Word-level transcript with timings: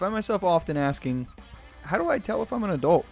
find 0.00 0.14
myself 0.14 0.42
often 0.42 0.78
asking, 0.78 1.28
how 1.82 1.98
do 1.98 2.08
I 2.08 2.18
tell 2.18 2.42
if 2.42 2.54
I'm 2.54 2.64
an 2.64 2.70
adult? 2.70 3.04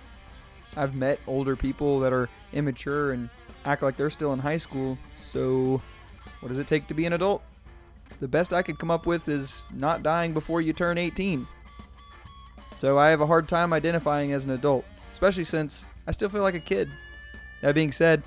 I've 0.74 0.94
met 0.94 1.20
older 1.26 1.54
people 1.54 2.00
that 2.00 2.14
are 2.14 2.30
immature 2.54 3.12
and 3.12 3.28
act 3.66 3.82
like 3.82 3.98
they're 3.98 4.08
still 4.08 4.32
in 4.32 4.38
high 4.38 4.56
school. 4.56 4.96
So, 5.22 5.82
what 6.40 6.48
does 6.48 6.58
it 6.58 6.66
take 6.66 6.86
to 6.86 6.94
be 6.94 7.04
an 7.04 7.12
adult? 7.12 7.42
The 8.20 8.28
best 8.28 8.54
I 8.54 8.62
could 8.62 8.78
come 8.78 8.90
up 8.90 9.04
with 9.04 9.28
is 9.28 9.66
not 9.70 10.02
dying 10.02 10.32
before 10.32 10.62
you 10.62 10.72
turn 10.72 10.96
18. 10.96 11.46
So, 12.78 12.98
I 12.98 13.10
have 13.10 13.20
a 13.20 13.26
hard 13.26 13.48
time 13.48 13.74
identifying 13.74 14.32
as 14.32 14.46
an 14.46 14.52
adult, 14.52 14.86
especially 15.12 15.44
since 15.44 15.86
I 16.06 16.12
still 16.12 16.30
feel 16.30 16.42
like 16.42 16.54
a 16.54 16.60
kid. 16.60 16.88
That 17.60 17.74
being 17.74 17.92
said, 17.92 18.22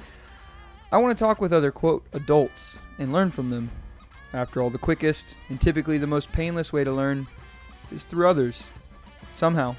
I 0.91 0.99
want 0.99 1.17
to 1.17 1.23
talk 1.23 1.41
with 1.41 1.51
other 1.51 1.71
quote 1.71 2.05
adults 2.13 2.77
and 2.99 3.11
learn 3.11 3.31
from 3.31 3.49
them. 3.49 3.71
After 4.33 4.61
all, 4.61 4.69
the 4.69 4.77
quickest 4.77 5.35
and 5.49 5.59
typically 5.59 5.97
the 5.97 6.05
most 6.05 6.31
painless 6.31 6.71
way 6.71 6.83
to 6.83 6.91
learn 6.91 7.25
is 7.91 8.05
through 8.05 8.27
others. 8.27 8.69
Somehow, 9.31 9.75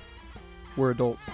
we're 0.76 0.90
adults. 0.90 1.28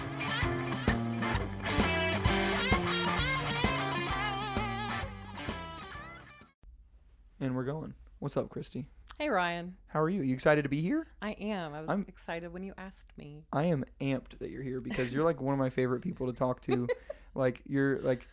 And 7.39 7.55
we're 7.55 7.63
going. 7.63 7.93
What's 8.19 8.35
up, 8.35 8.49
Christy? 8.49 8.85
Hey 9.17 9.29
Ryan, 9.29 9.75
How 9.87 9.99
are 9.99 10.09
you? 10.09 10.21
You 10.21 10.33
excited 10.33 10.61
to 10.63 10.69
be 10.69 10.81
here? 10.81 11.05
I 11.21 11.31
am. 11.31 11.73
I 11.73 11.81
was 11.81 11.89
I'm- 11.89 12.05
excited 12.07 12.53
when 12.53 12.63
you 12.63 12.73
asked 12.77 13.11
me. 13.17 13.43
I 13.51 13.65
am 13.65 13.83
amped 13.99 14.39
that 14.39 14.49
you're 14.49 14.63
here 14.63 14.79
because 14.79 15.13
you're 15.13 15.25
like 15.25 15.41
one 15.41 15.53
of 15.53 15.59
my 15.59 15.69
favorite 15.69 16.01
people 16.01 16.27
to 16.27 16.33
talk 16.33 16.61
to. 16.63 16.87
like 17.35 17.61
you're 17.67 17.99
like 17.99 18.27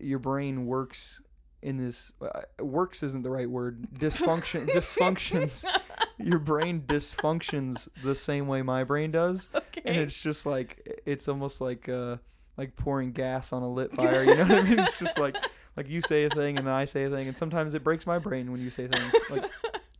your 0.00 0.18
brain 0.18 0.64
works 0.64 1.20
in 1.62 1.76
this 1.76 2.12
uh, 2.20 2.42
works 2.60 3.02
isn't 3.02 3.22
the 3.22 3.30
right 3.30 3.48
word. 3.48 3.86
Dysfunction 3.94 4.68
dysfunctions. 4.68 5.64
your 6.18 6.38
brain 6.38 6.82
dysfunctions 6.86 7.88
the 8.02 8.14
same 8.14 8.46
way 8.46 8.62
my 8.62 8.84
brain 8.84 9.10
does, 9.10 9.48
Okay. 9.54 9.82
and 9.84 9.96
it's 9.96 10.20
just 10.22 10.44
like 10.46 11.02
it's 11.06 11.28
almost 11.28 11.60
like 11.60 11.88
uh 11.88 12.16
like 12.56 12.76
pouring 12.76 13.12
gas 13.12 13.52
on 13.52 13.62
a 13.62 13.68
lit 13.68 13.92
fire. 13.96 14.24
You 14.24 14.34
know 14.36 14.42
what 14.42 14.50
I 14.58 14.62
mean? 14.62 14.78
It's 14.78 14.98
just 14.98 15.18
like 15.18 15.36
like 15.76 15.88
you 15.88 16.00
say 16.00 16.24
a 16.24 16.30
thing 16.30 16.58
and 16.58 16.66
then 16.66 16.74
I 16.74 16.84
say 16.84 17.04
a 17.04 17.10
thing, 17.10 17.28
and 17.28 17.36
sometimes 17.36 17.74
it 17.74 17.82
breaks 17.84 18.06
my 18.06 18.18
brain 18.18 18.50
when 18.52 18.60
you 18.60 18.70
say 18.70 18.88
things. 18.88 19.14
Like 19.30 19.50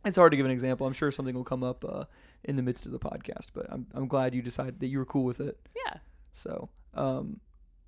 it's 0.05 0.17
hard 0.17 0.31
to 0.31 0.37
give 0.37 0.45
an 0.45 0.51
example. 0.51 0.85
I'm 0.85 0.93
sure 0.93 1.11
something 1.11 1.33
will 1.33 1.43
come 1.45 1.63
up 1.63 1.83
uh, 1.87 2.03
in 2.43 2.55
the 2.57 2.61
midst 2.61 2.85
of 2.85 2.91
the 2.91 2.99
podcast, 2.99 3.51
but 3.53 3.65
I'm 3.69 3.87
I'm 3.93 4.07
glad 4.07 4.35
you 4.35 4.41
decided 4.41 4.79
that 4.81 4.87
you 4.87 4.99
were 4.99 5.05
cool 5.05 5.23
with 5.23 5.39
it. 5.39 5.57
yeah, 5.85 5.97
So, 6.33 6.69
um, 6.93 7.39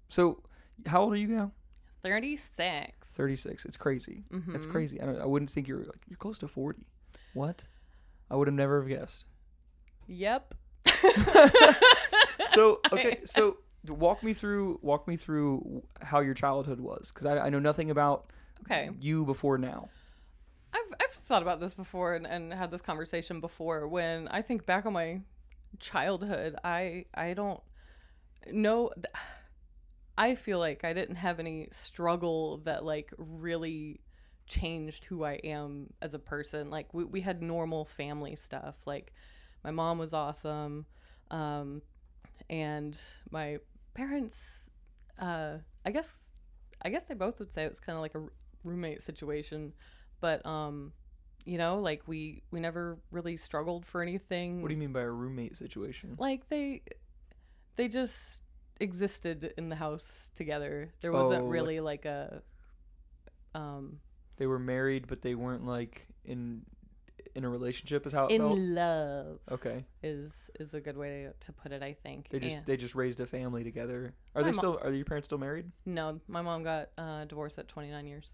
so 0.10 0.42
how 0.88 1.04
old 1.04 1.14
are 1.14 1.18
you 1.18 1.28
now? 1.28 1.52
36. 2.06 3.08
36. 3.08 3.66
It's 3.66 3.78
crazy. 3.78 4.24
It's 4.54 4.66
Mhm. 4.68 4.72
crazy. 4.72 5.02
I, 5.02 5.06
don't, 5.06 5.20
I 5.22 5.26
wouldn't 5.26 5.50
think 5.50 5.68
you're 5.68 5.80
like 5.84 6.02
you're 6.08 6.18
close 6.18 6.38
to 6.40 6.48
40. 6.48 6.80
What? 7.34 7.66
I 8.30 8.36
would 8.36 8.48
have 8.48 8.56
never 8.56 8.80
have 8.82 8.90
guessed. 8.90 9.26
Yep. 10.08 10.54
So 12.48 12.80
okay, 12.92 13.22
so 13.26 13.58
walk 13.88 14.24
me 14.24 14.34
through 14.34 14.80
walk 14.82 15.08
me 15.08 15.16
through 15.18 15.84
how 16.02 16.20
your 16.20 16.34
childhood 16.34 16.80
was 16.80 17.12
because 17.12 17.26
I, 17.26 17.38
I 17.48 17.50
know 17.50 17.60
nothing 17.60 17.90
about 17.92 18.32
okay. 18.64 18.90
you 19.00 19.26
before 19.26 19.58
now. 19.58 19.90
I've 20.74 20.82
I've 21.02 21.12
thought 21.14 21.42
about 21.42 21.60
this 21.60 21.74
before 21.74 22.14
and, 22.14 22.28
and 22.28 22.54
had 22.54 22.72
this 22.72 22.82
conversation 22.82 23.40
before. 23.42 23.88
When 23.88 24.28
I 24.28 24.42
think 24.42 24.66
back 24.66 24.86
on 24.86 24.94
my 24.94 25.22
childhood, 25.80 26.56
I 26.64 27.06
I 27.14 27.34
don't 27.34 27.60
know. 28.52 28.92
th- 28.96 29.06
I 30.18 30.36
feel 30.36 30.60
like 30.60 30.84
I 30.84 30.94
didn't 30.94 31.16
have 31.18 31.40
any 31.40 31.68
struggle 31.72 32.58
that 32.60 32.86
like 32.86 33.12
really 33.18 34.00
changed 34.48 35.06
who 35.06 35.24
I 35.24 35.34
am 35.44 35.88
as 36.02 36.14
a 36.14 36.20
person. 36.20 36.70
Like 36.70 36.94
we 36.94 37.04
we 37.04 37.22
had 37.22 37.42
normal 37.42 37.86
family 37.86 38.36
stuff. 38.36 38.76
Like 38.86 39.12
my 39.64 39.72
mom 39.72 39.98
was 39.98 40.14
awesome, 40.14 40.86
um, 41.32 41.82
and 42.50 42.98
my 43.32 43.58
parents. 43.94 44.36
Uh, 45.20 45.58
I 45.86 45.92
guess 45.92 46.12
I 46.82 46.90
guess 46.90 47.06
they 47.06 47.14
both 47.14 47.40
would 47.40 47.54
say 47.54 47.64
it 47.64 47.70
was 47.70 47.80
kind 47.80 47.96
of 47.96 48.02
like 48.02 48.16
a 48.16 48.24
roommate 48.64 49.04
situation 49.04 49.72
but 50.22 50.44
um 50.44 50.92
you 51.46 51.56
know 51.58 51.80
like 51.80 52.02
we 52.08 52.42
we 52.50 52.60
never 52.60 52.98
really 53.12 53.38
struggled 53.38 53.86
for 53.86 54.02
anything 54.02 54.62
What 54.62 54.70
do 54.70 54.74
you 54.74 54.80
mean 54.80 54.92
by 54.92 55.02
a 55.02 55.10
roommate 55.10 55.56
situation? 55.56 56.16
like 56.18 56.48
they 56.48 56.82
they 57.76 57.88
just 57.88 58.42
existed 58.80 59.54
in 59.58 59.70
the 59.70 59.76
house 59.76 60.30
together 60.36 60.92
there 61.02 61.12
wasn't 61.12 61.44
Oh. 61.44 61.48
really 61.48 61.80
like 61.80 62.06
a 62.06 62.42
um 63.54 64.00
They 64.38 64.48
were 64.48 64.60
married, 64.60 65.08
but 65.08 65.22
they 65.22 65.34
weren't 65.36 65.66
like 65.66 66.08
in 66.26 66.66
in 67.36 67.44
a 67.44 67.50
relationship. 67.50 68.06
Is 68.06 68.14
how 68.14 68.28
it 68.28 68.32
in 68.32 68.42
felt. 68.42 68.58
love 68.60 69.40
Okay, 69.52 69.86
is 70.04 70.32
is 70.60 70.74
a 70.74 70.80
good 70.82 70.98
way 70.98 71.24
to, 71.24 71.34
to 71.46 71.52
put 71.54 71.72
it 71.74 71.82
i 71.84 71.92
think 71.94 72.30
they 72.30 72.40
just 72.40 72.58
And- 72.58 72.66
they 72.66 72.78
just 72.78 72.96
raised 72.96 73.20
a 73.20 73.26
family 73.26 73.64
together. 73.64 74.14
Are 74.36 74.42
My 74.42 74.48
they 74.50 74.52
mo- 74.56 74.58
still? 74.58 74.80
Are 74.82 74.92
your 74.92 75.06
parents 75.06 75.28
still 75.28 75.38
married? 75.38 75.72
no 75.86 76.20
my 76.28 76.42
mom 76.42 76.64
got 76.64 76.90
uh 76.98 77.26
divorced 77.26 77.58
at 77.60 77.68
29 77.68 78.06
years 78.08 78.34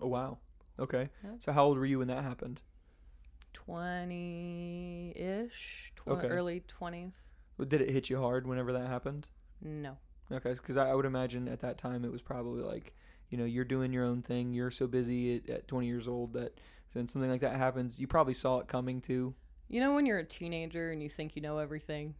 Oh 0.00 0.08
wow. 0.08 0.38
Okay. 0.78 1.10
Yeah. 1.22 1.32
So 1.40 1.52
how 1.52 1.64
old 1.66 1.76
were 1.78 1.84
you 1.86 1.98
when 1.98 2.08
that 2.08 2.24
happened? 2.24 2.62
20-ish 4.50 5.92
tw- 5.96 6.08
Okay. 6.08 6.28
early 6.28 6.60
20s 6.68 7.28
Did 7.68 7.80
it 7.82 7.90
hit 7.90 8.08
you 8.10 8.18
hard 8.20 8.46
whenever 8.46 8.72
that 8.72 8.86
happened? 8.86 9.28
No 9.62 9.96
Okay, 10.32 10.52
because 10.52 10.76
I, 10.76 10.90
I 10.90 10.94
would 10.94 11.06
imagine 11.06 11.48
at 11.48 11.60
that 11.60 11.76
time 11.76 12.04
it 12.04 12.12
was 12.12 12.22
probably 12.22 12.62
like, 12.62 12.94
you 13.30 13.36
know, 13.36 13.44
you're 13.44 13.64
doing 13.64 13.92
your 13.92 14.04
own 14.04 14.22
thing. 14.22 14.52
You're 14.52 14.70
so 14.70 14.86
busy 14.86 15.36
at, 15.38 15.50
at 15.50 15.68
20 15.68 15.88
years 15.88 16.06
old 16.06 16.34
that 16.34 16.56
when 16.92 17.08
something 17.08 17.28
like 17.28 17.40
that 17.40 17.56
happens, 17.56 17.98
you 17.98 18.06
probably 18.06 18.34
saw 18.34 18.60
it 18.60 18.68
coming 18.68 19.00
too. 19.00 19.34
you 19.68 19.80
know 19.80 19.92
when 19.94 20.06
you're 20.06 20.18
a 20.18 20.24
teenager 20.24 20.92
and 20.92 21.02
you 21.02 21.08
think 21.08 21.34
you 21.34 21.42
know 21.42 21.58
everything 21.58 22.14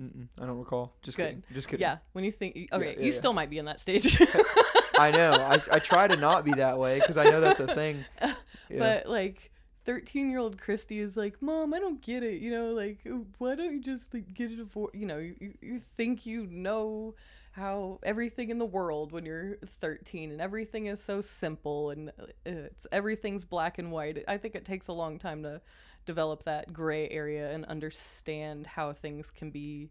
Mm-mm, 0.00 0.28
I 0.40 0.46
don't 0.46 0.58
recall. 0.58 0.94
Just 1.02 1.16
Good. 1.18 1.24
kidding. 1.26 1.42
Just 1.52 1.68
kidding. 1.68 1.82
Yeah, 1.82 1.98
when 2.12 2.24
you 2.24 2.32
think, 2.32 2.56
okay, 2.72 2.94
yeah, 2.96 3.00
you 3.04 3.12
yeah. 3.12 3.18
still 3.18 3.32
might 3.34 3.50
be 3.50 3.58
in 3.58 3.66
that 3.66 3.80
stage. 3.80 4.16
I 4.98 5.10
know. 5.10 5.32
I, 5.32 5.60
I 5.72 5.78
try 5.78 6.06
to 6.08 6.16
not 6.16 6.44
be 6.44 6.52
that 6.52 6.78
way 6.78 7.00
because 7.00 7.16
I 7.18 7.24
know 7.24 7.40
that's 7.40 7.60
a 7.60 7.74
thing. 7.74 8.04
Yeah. 8.70 8.78
But 8.78 9.06
like, 9.08 9.50
thirteen-year-old 9.90 10.58
Christy 10.58 10.98
is 11.00 11.16
like, 11.16 11.40
"Mom, 11.42 11.74
I 11.74 11.78
don't 11.80 12.00
get 12.00 12.22
it. 12.22 12.40
You 12.40 12.50
know, 12.50 12.72
like, 12.72 12.98
why 13.38 13.54
don't 13.54 13.72
you 13.72 13.80
just 13.80 14.12
like 14.14 14.32
get 14.34 14.50
a 14.50 14.56
divorce? 14.56 14.92
You 14.94 15.06
know, 15.06 15.18
you, 15.18 15.34
you- 15.40 15.58
you 15.60 15.80
think 15.80 16.26
you 16.26 16.46
know 16.46 17.14
how 17.52 17.98
everything 18.04 18.50
in 18.50 18.58
the 18.58 18.66
world 18.66 19.10
when 19.12 19.26
you're 19.26 19.56
13 19.80 20.30
and 20.30 20.40
everything 20.40 20.86
is 20.86 21.02
so 21.02 21.20
simple 21.20 21.90
and 21.90 22.10
uh, 22.20 22.26
it's 22.46 22.86
everything's 22.92 23.44
black 23.44 23.78
and 23.78 23.90
white. 23.90 24.24
I 24.28 24.36
think 24.38 24.54
it 24.54 24.64
takes 24.64 24.88
a 24.88 24.92
long 24.92 25.18
time 25.18 25.42
to 25.42 25.60
develop 26.06 26.44
that 26.44 26.72
gray 26.72 27.08
area 27.08 27.50
and 27.50 27.64
understand 27.66 28.66
how 28.66 28.92
things 28.92 29.30
can 29.30 29.50
be 29.50 29.90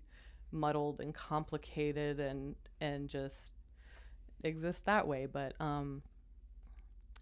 muddled 0.52 1.00
and 1.00 1.14
complicated 1.14 2.20
and 2.20 2.56
and 2.82 3.08
just 3.10 3.38
exist 4.44 4.86
that 4.86 5.08
way 5.08 5.26
but 5.26 5.54
um 5.60 6.02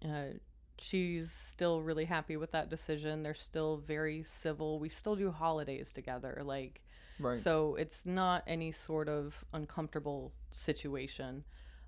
uh 0.05 0.25
she's 0.79 1.31
still 1.31 1.81
really 1.81 2.05
happy 2.05 2.37
with 2.37 2.51
that 2.51 2.69
decision 2.69 3.23
they're 3.23 3.33
still 3.33 3.77
very 3.77 4.23
civil 4.23 4.79
we 4.79 4.89
still 4.89 5.15
do 5.15 5.31
holidays 5.31 5.91
together 5.91 6.41
like 6.45 6.81
right. 7.19 7.41
so 7.41 7.75
it's 7.75 8.05
not 8.05 8.43
any 8.47 8.71
sort 8.71 9.09
of 9.09 9.43
uncomfortable 9.53 10.33
situation. 10.51 11.43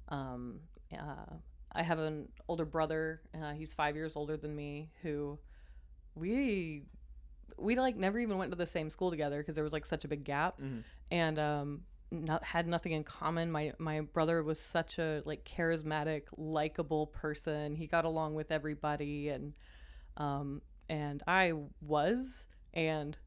Um, 0.09 0.61
uh, 0.93 1.35
I 1.71 1.83
have 1.83 1.99
an 1.99 2.29
older 2.47 2.65
brother. 2.65 3.21
Uh, 3.39 3.51
he's 3.51 3.73
five 3.73 3.95
years 3.95 4.15
older 4.15 4.37
than 4.37 4.55
me. 4.55 4.89
Who 5.03 5.37
we 6.15 6.83
we 7.57 7.75
like 7.75 7.95
never 7.95 8.19
even 8.19 8.37
went 8.37 8.51
to 8.51 8.57
the 8.57 8.65
same 8.65 8.89
school 8.89 9.11
together 9.11 9.39
because 9.39 9.55
there 9.55 9.63
was 9.63 9.73
like 9.73 9.85
such 9.85 10.05
a 10.05 10.07
big 10.07 10.23
gap, 10.23 10.59
Mhm. 10.59 10.83
and 11.11 11.37
um, 11.39 11.81
not 12.11 12.43
had 12.43 12.67
nothing 12.67 12.91
in 12.91 13.03
common. 13.03 13.51
My 13.51 13.73
my 13.77 14.01
brother 14.01 14.43
was 14.43 14.59
such 14.59 14.97
a 14.99 15.21
like 15.25 15.43
charismatic, 15.45 16.23
likable 16.37 17.07
person. 17.07 17.75
He 17.75 17.87
got 17.87 18.05
along 18.05 18.35
with 18.35 18.51
everybody, 18.51 19.29
and 19.29 19.53
um, 20.17 20.61
and 20.89 21.23
I 21.27 21.53
was 21.81 22.45
and 22.73 23.17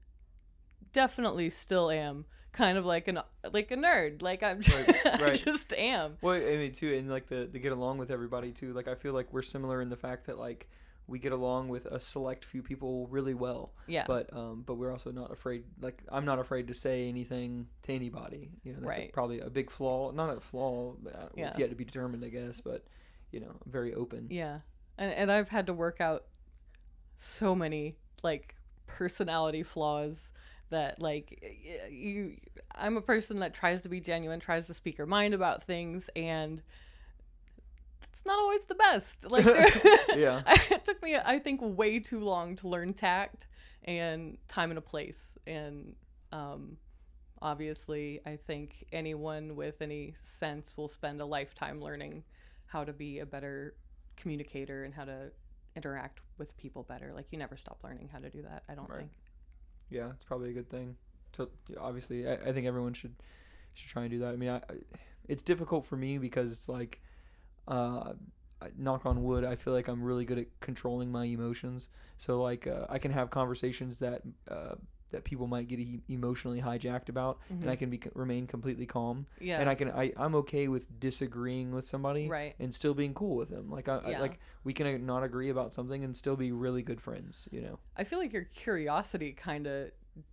definitely 0.93 1.51
still 1.51 1.91
am 1.91 2.25
kind 2.53 2.77
of 2.77 2.85
like 2.85 3.09
an 3.09 3.21
like 3.53 3.71
a 3.71 3.77
nerd. 3.77 4.23
Like 4.23 4.43
I'm 4.43 4.61
just, 4.61 4.89
Right, 5.05 5.23
I 5.23 5.37
just 5.37 5.73
am. 5.73 6.17
Well, 6.21 6.35
I 6.35 6.57
mean, 6.57 6.73
too, 6.73 6.95
and 6.95 7.11
like 7.11 7.29
the, 7.29 7.49
the 7.51 7.59
get 7.59 7.73
along 7.73 7.99
with 7.99 8.11
everybody 8.11 8.53
too. 8.53 8.73
Like 8.73 8.89
I 8.89 8.95
feel 8.95 9.13
like 9.13 9.33
we're 9.33 9.43
similar 9.43 9.81
in 9.81 9.89
the 9.89 9.97
fact 9.97 10.27
that 10.27 10.39
like 10.39 10.69
we 11.13 11.19
get 11.19 11.33
along 11.33 11.69
with 11.69 11.85
a 11.87 12.01
select 12.01 12.45
few 12.45 12.63
people 12.63 13.07
really 13.09 13.35
well. 13.35 13.73
Yeah. 13.87 14.05
But 14.07 14.33
um, 14.35 14.63
but 14.67 14.75
we're 14.75 14.91
also 14.91 15.13
not 15.13 15.31
afraid. 15.31 15.65
Like 15.81 16.03
I'm 16.11 16.25
not 16.25 16.39
afraid 16.39 16.69
to 16.69 16.75
say 16.75 17.09
anything 17.09 17.69
to 17.83 17.93
anybody. 17.93 18.51
You 18.65 18.73
know, 18.73 18.81
that's 18.81 18.97
a- 18.97 19.01
Right. 19.01 19.13
probably 19.13 19.41
a 19.41 19.51
big 19.51 19.71
flaw. 19.71 20.11
Not 20.11 20.37
a 20.37 20.41
flaw. 20.41 20.95
uh, 21.07 21.27
Yeah. 21.37 21.49
It's 21.49 21.59
yet 21.59 21.69
to 21.71 21.77
be 21.77 21.85
determined, 21.85 22.25
I 22.25 22.29
guess. 22.31 22.61
But 22.61 22.85
you 23.31 23.41
know, 23.41 23.51
I'm 23.65 23.71
very 23.71 23.95
open. 23.95 24.29
Yeah. 24.31 24.61
And 24.99 25.13
and 25.13 25.31
I've 25.31 25.49
had 25.51 25.67
to 25.67 25.75
work 25.75 26.01
out 26.01 26.25
so 27.17 27.55
many 27.55 27.97
like 28.23 28.57
personality 28.87 29.63
flaws 29.63 30.31
that 30.71 31.01
like 31.01 31.43
you 31.91 32.37
I'm 32.75 32.97
a 32.97 33.03
person 33.03 33.41
that 33.41 33.53
tries 33.53 33.83
to 33.83 33.89
be 33.91 34.01
genuine, 34.01 34.41
tries 34.41 34.67
to 34.69 34.75
speak 34.75 34.97
her 34.97 35.07
mind 35.07 35.35
about 35.35 35.65
things 35.65 36.09
and 36.17 36.63
it's 38.13 38.27
not 38.27 38.39
always 38.39 38.67
the 38.67 38.75
best. 38.75 39.25
Like 39.31 39.47
Yeah. 40.15 40.43
it 40.71 40.85
took 40.85 41.03
me 41.03 41.17
I 41.17 41.39
think 41.39 41.61
way 41.63 41.99
too 41.99 42.21
long 42.21 42.57
to 42.57 42.69
learn 42.69 42.95
tact 42.95 43.47
and 43.85 44.39
time 44.49 44.71
and 44.71 44.79
a 44.79 44.83
place 44.83 45.19
and 45.47 45.95
Um, 46.33 46.79
obviously, 47.41 48.21
I 48.27 48.37
think 48.37 48.85
anyone 48.93 49.57
with 49.57 49.83
any 49.83 50.15
sense 50.23 50.77
will 50.77 50.89
spend 50.89 51.21
a 51.21 51.27
lifetime 51.27 51.81
learning 51.81 52.25
how 52.67 52.85
to 52.85 52.93
be 52.93 53.19
a 53.21 53.27
better 53.27 53.77
communicator 54.17 54.85
and 54.85 54.95
how 54.95 55.05
to 55.05 55.33
interact 55.77 56.21
with 56.39 56.57
people 56.57 56.83
better. 56.85 57.13
Like 57.15 57.33
you 57.33 57.39
never 57.39 57.57
stop 57.57 57.81
learning 57.85 58.09
how 58.13 58.19
to 58.21 58.31
do 58.31 58.43
that. 58.43 58.65
I 58.69 58.75
don't 58.75 58.89
Right. 58.89 58.99
think. 58.99 59.13
Yeah, 59.91 60.11
it's 60.11 60.25
probably 60.25 60.51
a 60.51 60.53
good 60.53 60.71
thing. 60.71 60.97
To 61.35 61.49
obviously, 61.79 62.27
I, 62.29 62.35
I 62.35 62.53
think 62.53 62.67
everyone 62.67 62.95
should 62.95 63.15
should 63.75 63.89
try 63.91 64.03
and 64.03 64.11
do 64.11 64.19
that. 64.21 64.33
I 64.33 64.37
mean, 64.37 64.51
I, 64.51 64.57
I 64.57 64.63
it's 65.29 65.43
difficult 65.43 65.85
for 65.87 65.97
me 65.97 66.19
because 66.19 66.53
it's 66.53 66.69
like, 66.69 67.01
uh, 67.69 68.13
knock 68.77 69.07
on 69.07 69.23
wood, 69.23 69.45
I 69.45 69.57
feel 69.57 69.73
like 69.73 69.89
I'm 69.89 70.03
really 70.03 70.25
good 70.25 70.39
at 70.39 70.47
controlling 70.61 71.11
my 71.11 71.25
emotions. 71.25 71.89
So 72.17 72.43
like, 72.43 72.67
uh, 72.67 72.87
I 72.89 72.99
can 72.99 73.11
have 73.13 73.31
conversations 73.31 73.99
that 74.01 74.23
uh, 74.49 74.75
that 75.11 75.25
people 75.25 75.47
might 75.47 75.69
get 75.69 75.79
e- 75.79 76.01
emotionally 76.09 76.61
hijacked 76.61 77.11
about, 77.11 77.39
and 77.51 77.69
I 77.69 77.75
Mhm. 77.75 77.79
can 77.79 77.91
be 77.91 78.01
remain 78.15 78.47
completely 78.47 78.87
calm. 78.87 79.27
Yeah. 79.41 79.61
And 79.61 79.69
I 79.69 79.75
can 79.75 79.91
I 79.91 80.13
I'm 80.17 80.35
okay 80.37 80.69
with 80.69 80.99
disagreeing 81.01 81.73
with 81.73 81.85
somebody 81.87 82.29
right. 82.29 82.55
and 82.59 82.75
still 82.75 82.95
being 82.95 83.13
cool 83.13 83.37
with 83.37 83.51
them. 83.51 83.71
Like 83.71 83.89
I, 83.89 83.99
I 83.99 84.19
like 84.21 84.39
we 84.65 84.73
can 84.73 84.87
uh, 84.87 84.97
not 84.99 85.23
agree 85.23 85.51
about 85.51 85.75
something 85.75 86.03
and 86.03 86.17
still 86.17 86.37
be 86.37 86.51
really 86.53 86.83
good 86.83 87.01
friends. 87.01 87.49
You 87.53 87.61
know. 87.61 87.79
I 87.97 88.05
feel 88.05 88.19
like 88.19 88.33
your 88.33 88.45
curiosity 88.45 89.33
kind 89.33 89.67
of 89.67 89.91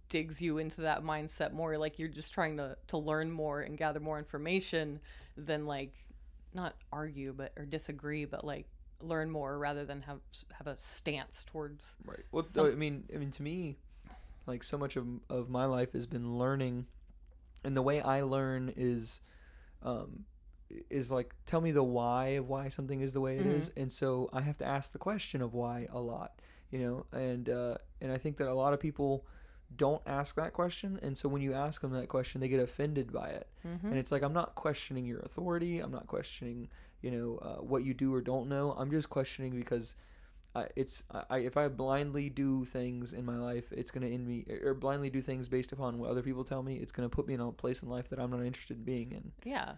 digs 0.08 0.42
you 0.42 0.58
into 0.58 0.82
that 0.82 1.04
mindset 1.04 1.52
more. 1.54 1.78
Like 1.78 2.00
you're 2.00 2.08
just 2.08 2.34
trying 2.34 2.58
to 2.58 2.78
to 2.88 2.98
learn 2.98 3.32
more 3.32 3.62
and 3.62 3.78
gather 3.78 4.00
more 4.00 4.18
information 4.18 5.02
than 5.36 5.66
like 5.66 5.94
not 6.54 6.76
argue 6.92 7.34
but 7.34 7.52
or 7.58 7.66
disagree, 7.66 8.26
but 8.26 8.44
like 8.44 8.66
learn 9.02 9.32
more 9.32 9.58
rather 9.58 9.86
than 9.86 10.02
have 10.04 10.20
have 10.54 10.68
a 10.68 10.78
stance 10.78 11.44
towards. 11.44 11.84
Right. 12.06 12.20
Well, 12.32 12.46
Some- 12.48 12.66
I 12.66 12.72
mean, 12.72 13.06
I 13.14 13.18
mean, 13.18 13.32
to 13.32 13.44
me, 13.44 13.78
like 14.46 14.64
so 14.64 14.78
much 14.78 14.96
of 14.98 15.08
of 15.30 15.50
my 15.50 15.66
life 15.66 15.94
has 15.94 16.06
been 16.06 16.38
learning, 16.38 16.88
and 17.64 17.76
the 17.76 17.82
way 17.82 18.02
I 18.02 18.22
learn 18.24 18.74
is, 18.76 19.22
um, 19.84 20.26
is 20.90 21.12
like 21.12 21.34
tell 21.46 21.62
me 21.62 21.72
the 21.72 21.84
why 21.84 22.28
of 22.30 22.48
why 22.50 22.68
something 22.68 23.02
is 23.02 23.14
the 23.14 23.22
way 23.22 23.38
it 23.38 23.46
is, 23.46 23.72
and 23.78 23.92
so 23.92 24.30
I 24.34 24.42
have 24.42 24.58
to 24.58 24.66
ask 24.66 24.92
the 24.92 25.00
question 25.00 25.42
of 25.42 25.54
why 25.54 25.88
a 25.92 26.00
lot, 26.00 26.34
you 26.72 26.80
know, 26.80 27.06
and 27.18 27.50
uh, 27.50 27.78
and 28.02 28.12
I 28.12 28.18
think 28.18 28.38
that 28.38 28.48
a 28.48 28.54
lot 28.54 28.74
of 28.74 28.80
people 28.80 29.26
don't 29.76 30.02
ask 30.06 30.36
that 30.36 30.54
question, 30.54 31.00
and 31.02 31.18
so 31.18 31.30
when 31.30 31.42
you 31.42 31.54
ask 31.54 31.82
them 31.82 31.92
that 31.92 32.10
question, 32.10 32.42
they 32.42 32.48
get 32.50 32.60
offended 32.60 33.12
by 33.12 33.30
it, 33.30 33.48
Mm-hmm. 33.68 33.88
and 33.88 33.98
it's 33.98 34.12
like 34.12 34.24
I'm 34.24 34.34
not 34.34 34.56
questioning 34.56 35.06
your 35.06 35.20
authority, 35.20 35.80
I'm 35.80 35.92
not 35.92 36.08
questioning, 36.08 36.70
you 37.02 37.12
know, 37.12 37.38
uh, 37.42 37.62
what 37.64 37.84
you 37.84 37.94
do 37.94 38.14
or 38.14 38.22
don't 38.22 38.48
know, 38.50 38.72
I'm 38.78 38.90
just 38.92 39.10
questioning 39.10 39.56
because 39.56 39.96
I, 40.56 40.66
it's 40.76 41.04
I, 41.30 41.40
if 41.40 41.58
I 41.58 41.68
blindly 41.68 42.30
do 42.30 42.66
things 42.66 43.14
in 43.14 43.24
my 43.26 43.38
life, 43.38 43.66
it's 43.72 43.92
gonna 43.92 44.08
end 44.08 44.28
me 44.28 44.46
or 44.64 44.74
blindly 44.74 45.10
do 45.12 45.22
things 45.22 45.48
based 45.48 45.72
upon 45.72 46.00
what 46.00 46.10
other 46.10 46.24
people 46.24 46.44
tell 46.44 46.64
me. 46.64 46.78
It's 46.78 46.92
gonna 46.92 47.08
put 47.10 47.28
me 47.28 47.36
in 47.36 47.40
a 47.40 47.52
place 47.52 47.84
in 47.84 47.90
life 47.90 48.10
that 48.10 48.20
I'm 48.20 48.32
not 48.32 48.42
interested 48.44 48.78
in 48.78 48.84
being 48.84 49.12
in. 49.12 49.32
Yeah. 49.44 49.74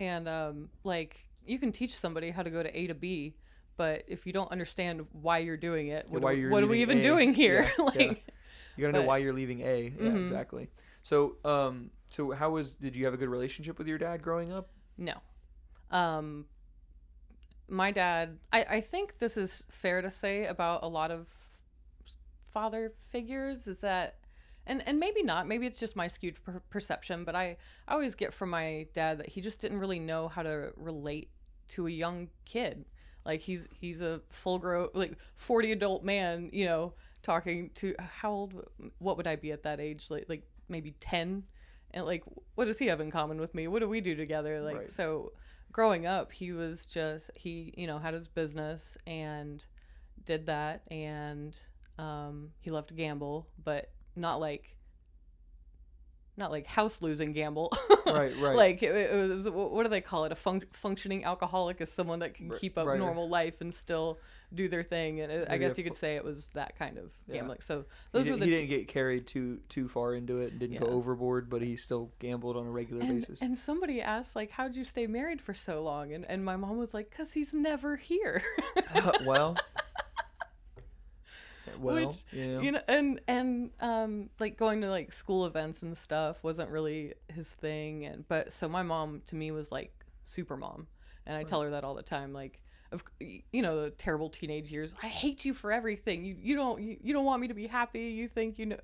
And 0.00 0.28
um 0.28 0.70
like 0.82 1.24
you 1.46 1.58
can 1.60 1.70
teach 1.70 1.96
somebody 1.96 2.30
how 2.30 2.42
to 2.42 2.50
go 2.50 2.62
to 2.64 2.76
A 2.78 2.88
to 2.88 2.94
B, 2.94 3.36
but 3.76 4.02
if 4.08 4.26
you 4.26 4.32
don't 4.32 4.50
understand 4.50 5.06
why 5.12 5.38
you're 5.38 5.56
doing 5.56 5.88
it, 5.88 6.06
Yeah, 6.08 6.12
what, 6.14 6.22
why 6.22 6.30
are, 6.30 6.34
you're 6.34 6.50
what 6.50 6.64
are 6.64 6.66
we 6.66 6.82
even 6.82 6.98
A. 6.98 7.02
doing 7.02 7.32
here? 7.32 7.70
Yeah, 7.78 8.02
yeah. 8.02 8.14
You 8.78 8.82
gotta 8.86 8.92
know 8.92 9.02
why 9.02 9.18
you're 9.18 9.32
leaving 9.32 9.60
A. 9.62 9.92
Yeah, 9.98 10.10
Mhm. 10.10 10.22
exactly. 10.22 10.68
So 11.02 11.36
um 11.44 11.90
so 12.10 12.30
how 12.30 12.50
was 12.50 12.74
did 12.76 12.94
you 12.96 13.04
have 13.06 13.14
a 13.14 13.16
good 13.16 13.28
relationship 13.28 13.76
with 13.76 13.88
your 13.88 13.98
dad 13.98 14.22
growing 14.22 14.52
up? 14.52 14.70
No. 14.96 15.14
Um 15.90 16.46
my 17.68 17.90
dad 17.90 18.38
I, 18.52 18.64
I 18.68 18.80
think 18.80 19.18
this 19.18 19.36
is 19.36 19.64
fair 19.68 20.00
to 20.00 20.10
say 20.10 20.46
about 20.46 20.82
a 20.84 20.88
lot 20.88 21.10
of 21.10 21.26
father 22.50 22.94
figures 23.10 23.66
is 23.66 23.80
that 23.80 24.16
and 24.66 24.82
and 24.86 24.98
maybe 24.98 25.22
not 25.22 25.46
maybe 25.46 25.66
it's 25.66 25.78
just 25.78 25.94
my 25.96 26.08
skewed 26.08 26.42
per- 26.44 26.62
perception 26.70 27.24
but 27.24 27.34
I, 27.34 27.56
I 27.86 27.92
always 27.94 28.14
get 28.14 28.32
from 28.32 28.50
my 28.50 28.86
dad 28.94 29.18
that 29.18 29.28
he 29.28 29.40
just 29.40 29.60
didn't 29.60 29.78
really 29.80 29.98
know 29.98 30.28
how 30.28 30.42
to 30.42 30.72
relate 30.76 31.30
to 31.68 31.86
a 31.86 31.90
young 31.90 32.28
kid 32.46 32.86
like 33.26 33.40
he's 33.40 33.68
he's 33.72 34.00
a 34.00 34.22
full 34.30 34.58
grown 34.58 34.88
like 34.94 35.18
40 35.36 35.72
adult 35.72 36.04
man 36.04 36.48
you 36.52 36.64
know 36.64 36.94
talking 37.22 37.70
to 37.74 37.94
how 37.98 38.30
old 38.30 38.68
what 38.98 39.16
would 39.16 39.26
i 39.26 39.36
be 39.36 39.52
at 39.52 39.62
that 39.64 39.80
age? 39.80 40.06
Like 40.10 40.26
like 40.28 40.42
maybe 40.68 40.94
10 41.00 41.44
and 41.92 42.04
like 42.06 42.22
what 42.54 42.66
does 42.66 42.78
he 42.78 42.86
have 42.86 43.00
in 43.00 43.10
common 43.10 43.40
with 43.40 43.54
me? 43.54 43.68
What 43.68 43.80
do 43.80 43.88
we 43.88 44.00
do 44.00 44.14
together? 44.14 44.60
Like 44.60 44.76
Right. 44.76 44.90
so 44.90 45.32
growing 45.72 46.06
up 46.06 46.32
he 46.32 46.52
was 46.52 46.86
just 46.86 47.30
he 47.34 47.74
you 47.76 47.86
know 47.86 47.98
had 47.98 48.14
his 48.14 48.26
business 48.28 48.96
and 49.06 49.64
did 50.24 50.46
that 50.46 50.82
and 50.90 51.54
um 51.98 52.50
he 52.60 52.70
loved 52.70 52.88
to 52.88 52.94
gamble 52.94 53.46
but 53.62 53.90
not 54.16 54.40
like 54.40 54.74
not 56.38 56.50
like 56.50 56.66
house 56.66 57.02
losing 57.02 57.32
gamble 57.32 57.72
Right, 58.06 58.32
right. 58.40 58.56
like 58.56 58.82
it, 58.82 58.94
it 58.94 59.14
was 59.28 59.48
what 59.50 59.82
do 59.82 59.88
they 59.90 60.00
call 60.00 60.24
it 60.24 60.32
a 60.32 60.36
func- 60.36 60.72
functioning 60.72 61.24
alcoholic 61.24 61.80
is 61.80 61.90
someone 61.92 62.20
that 62.20 62.34
can 62.34 62.50
keep 62.56 62.78
up 62.78 62.86
right. 62.86 62.98
normal 62.98 63.28
life 63.28 63.60
and 63.60 63.74
still 63.74 64.18
do 64.54 64.66
their 64.68 64.82
thing 64.82 65.20
and 65.20 65.30
it, 65.30 65.46
i 65.50 65.58
guess 65.58 65.76
you 65.76 65.84
could 65.84 65.94
say 65.94 66.16
it 66.16 66.24
was 66.24 66.46
that 66.54 66.78
kind 66.78 66.96
of 66.96 67.12
Yeah. 67.26 67.34
gambling 67.38 67.58
so 67.60 67.80
He, 67.80 67.84
those 68.12 68.22
didn't, 68.24 68.40
were 68.40 68.40
the 68.40 68.46
he 68.46 68.52
two- 68.52 68.58
didn't 68.60 68.70
get 68.70 68.88
carried 68.88 69.26
too 69.26 69.58
too 69.68 69.88
far 69.88 70.14
into 70.14 70.38
it 70.40 70.52
and 70.52 70.60
didn't 70.60 70.78
go 70.80 70.86
overboard, 70.86 71.50
but 71.50 71.60
he 71.60 71.76
still 71.76 72.10
gambled 72.18 72.56
on 72.56 72.66
a 72.66 72.70
regular 72.70 73.02
and, 73.02 73.20
basis. 73.20 73.42
and 73.42 73.58
somebody 73.58 74.00
asked 74.00 74.34
like 74.36 74.50
how'd 74.52 74.74
you 74.76 74.84
stay 74.84 75.06
married 75.06 75.42
for 75.42 75.52
so 75.52 75.82
long 75.82 76.12
and, 76.14 76.24
and 76.30 76.44
my 76.44 76.56
mom 76.56 76.78
was 76.78 76.94
like 76.94 77.10
because 77.10 77.32
he's 77.32 77.52
never 77.52 77.96
here 77.96 78.42
uh, 78.94 79.12
well, 79.26 79.56
well, 81.78 82.06
Which, 82.08 82.24
you 82.32 82.46
know, 82.46 82.60
you 82.60 82.72
know 82.72 82.80
and 82.88 83.20
and 83.28 83.70
um 83.80 84.30
like 84.38 84.56
going 84.56 84.80
to 84.82 84.90
like 84.90 85.12
school 85.12 85.46
events 85.46 85.82
and 85.82 85.96
stuff 85.96 86.42
wasn't 86.42 86.70
really 86.70 87.14
his 87.28 87.48
thing 87.48 88.04
and 88.04 88.26
but 88.28 88.52
so 88.52 88.68
my 88.68 88.82
mom 88.82 89.22
to 89.26 89.36
me 89.36 89.50
was 89.50 89.70
like 89.72 89.92
super 90.24 90.56
mom 90.56 90.86
and 91.26 91.36
i 91.36 91.42
tell 91.42 91.62
her 91.62 91.70
that 91.70 91.84
all 91.84 91.94
the 91.94 92.02
time 92.02 92.32
like 92.32 92.60
of 92.92 93.02
you 93.20 93.62
know 93.62 93.82
the 93.82 93.90
terrible 93.90 94.30
teenage 94.30 94.70
years 94.72 94.94
i 95.02 95.06
hate 95.08 95.44
you 95.44 95.52
for 95.52 95.70
everything. 95.72 96.24
You 96.24 96.36
you 96.40 96.56
don't 96.56 96.80
you, 96.80 96.96
you 97.02 97.12
don't 97.12 97.24
want 97.24 97.40
me 97.40 97.48
to 97.48 97.54
be 97.54 97.66
happy. 97.66 98.00
You 98.00 98.28
think 98.28 98.58
you 98.58 98.66
know 98.66 98.78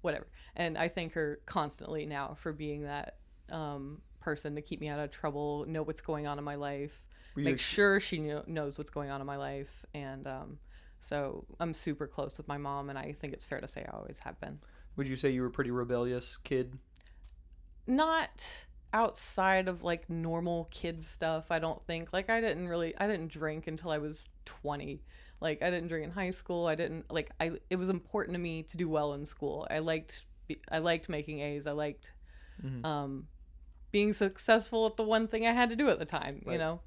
whatever. 0.00 0.26
And 0.56 0.78
i 0.78 0.88
thank 0.88 1.12
her 1.12 1.40
constantly 1.44 2.06
now 2.06 2.36
for 2.38 2.52
being 2.52 2.84
that 2.84 3.16
um 3.50 4.00
person 4.20 4.54
to 4.54 4.62
keep 4.62 4.80
me 4.80 4.88
out 4.88 4.98
of 4.98 5.10
trouble 5.10 5.64
know 5.66 5.82
what's 5.82 6.00
going 6.00 6.26
on 6.26 6.38
in 6.38 6.44
my 6.44 6.54
life 6.54 7.02
make 7.34 7.54
ex- 7.54 7.62
sure 7.62 8.00
she 8.00 8.18
kno- 8.18 8.44
knows 8.46 8.76
what's 8.76 8.90
going 8.90 9.10
on 9.10 9.20
in 9.20 9.26
my 9.26 9.36
life 9.36 9.84
and 9.94 10.26
um 10.26 10.58
so 11.00 11.44
i'm 11.58 11.72
super 11.74 12.06
close 12.06 12.36
with 12.36 12.46
my 12.46 12.58
mom 12.58 12.88
and 12.90 12.98
i 12.98 13.10
think 13.12 13.32
it's 13.32 13.44
fair 13.44 13.60
to 13.60 13.66
say 13.66 13.84
i 13.90 13.96
always 13.96 14.18
have 14.24 14.38
been. 14.40 14.58
Would 14.96 15.08
you 15.08 15.16
say 15.16 15.30
you 15.30 15.40
were 15.42 15.46
a 15.48 15.50
pretty 15.50 15.70
rebellious 15.70 16.36
kid? 16.36 16.78
not 17.86 18.66
outside 18.92 19.68
of 19.68 19.82
like 19.84 20.08
normal 20.10 20.68
kid 20.70 21.02
stuff 21.02 21.50
i 21.50 21.58
don't 21.58 21.84
think. 21.86 22.12
Like 22.12 22.28
i 22.28 22.40
didn't 22.40 22.68
really 22.68 22.94
i 22.98 23.06
didn't 23.06 23.28
drink 23.28 23.66
until 23.66 23.90
i 23.90 23.98
was 23.98 24.28
20 24.46 25.00
like 25.40 25.62
i 25.62 25.70
didn't 25.70 25.88
drink 25.88 26.04
in 26.04 26.10
high 26.10 26.30
school. 26.32 26.66
I 26.66 26.74
didn't 26.74 27.10
like 27.10 27.30
i 27.40 27.52
it 27.70 27.76
was 27.76 27.88
important 27.88 28.34
to 28.34 28.40
me 28.40 28.62
to 28.64 28.76
do 28.76 28.88
well 28.88 29.14
in 29.14 29.24
school. 29.26 29.66
I 29.70 29.78
liked 29.78 30.26
i 30.70 30.78
liked 30.78 31.08
making 31.08 31.40
a's. 31.40 31.66
I 31.66 31.72
liked 31.72 32.12
Mhm. 32.64 32.84
um 32.84 33.28
being 33.90 34.12
successful 34.12 34.86
at 34.86 34.96
the 34.96 35.02
one 35.02 35.26
thing 35.28 35.46
i 35.46 35.52
had 35.52 35.70
to 35.70 35.76
do 35.76 35.88
at 35.88 35.98
the 35.98 36.04
time 36.04 36.42
you 36.46 36.58
know 36.58 36.80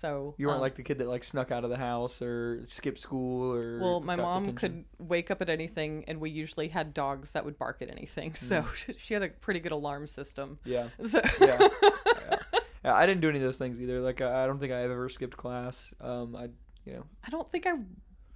so 0.00 0.34
You 0.38 0.46
weren't 0.46 0.56
um, 0.56 0.62
like 0.62 0.74
the 0.74 0.82
kid 0.82 0.98
that 0.98 1.08
like 1.08 1.24
snuck 1.24 1.50
out 1.50 1.64
of 1.64 1.70
the 1.70 1.76
house 1.76 2.22
or 2.22 2.62
skipped 2.66 2.98
school 2.98 3.52
or. 3.52 3.78
Well, 3.80 4.00
my 4.00 4.16
mom 4.16 4.46
detention? 4.46 4.84
could 4.98 5.08
wake 5.08 5.30
up 5.30 5.42
at 5.42 5.48
anything, 5.48 6.04
and 6.08 6.20
we 6.20 6.30
usually 6.30 6.68
had 6.68 6.94
dogs 6.94 7.32
that 7.32 7.44
would 7.44 7.58
bark 7.58 7.82
at 7.82 7.90
anything. 7.90 8.34
So 8.34 8.64
she 8.98 9.14
had 9.14 9.22
a 9.22 9.28
pretty 9.28 9.60
good 9.60 9.72
alarm 9.72 10.06
system. 10.06 10.58
Yeah. 10.64 10.88
So 11.02 11.20
Yeah. 11.40 11.68
yeah. 12.04 12.36
Yeah, 12.84 12.94
I 12.94 13.06
didn't 13.06 13.22
do 13.22 13.28
any 13.28 13.38
of 13.38 13.44
those 13.44 13.58
things 13.58 13.80
either. 13.82 14.00
Like 14.00 14.20
I 14.20 14.46
don't 14.46 14.60
think 14.60 14.72
I 14.72 14.82
ever 14.82 15.08
skipped 15.08 15.36
class. 15.36 15.92
Um, 16.00 16.36
I 16.36 16.48
you 16.84 16.92
know 16.94 17.04
I 17.24 17.28
don't 17.30 17.50
think 17.50 17.66
I 17.66 17.72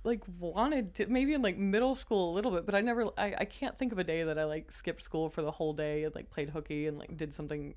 like 0.03 0.25
wanted 0.39 0.95
to. 0.97 1.07
Maybe 1.07 1.33
in 1.33 1.43
like 1.43 1.57
middle 1.57 1.95
school 1.95 2.33
a 2.33 2.35
little 2.35 2.51
bit, 2.51 2.67
but 2.67 2.75
I 2.75 2.81
never. 2.81 3.07
I, 3.17 3.35
I 3.39 3.45
can't 3.45 3.79
think 3.79 3.93
of 3.93 3.99
a 4.01 4.05
day 4.05 4.25
that 4.25 4.41
I 4.41 4.45
like 4.45 4.73
skipped 4.73 5.01
school 5.01 5.31
for 5.31 5.43
the 5.43 5.53
whole 5.53 5.73
day 5.73 6.03
and 6.03 6.15
like 6.15 6.29
played 6.29 6.51
hooky 6.51 6.89
and 6.89 6.99
like 6.99 7.17
did 7.17 7.33
something, 7.33 7.75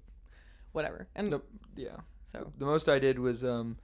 whatever. 0.72 1.08
And 1.16 1.32
the, 1.32 1.42
yeah. 1.76 1.98
So 2.36 2.52
The 2.58 2.66
most 2.66 2.90
I 2.90 3.00
did 3.00 3.20
was 3.20 3.44
um, 3.44 3.78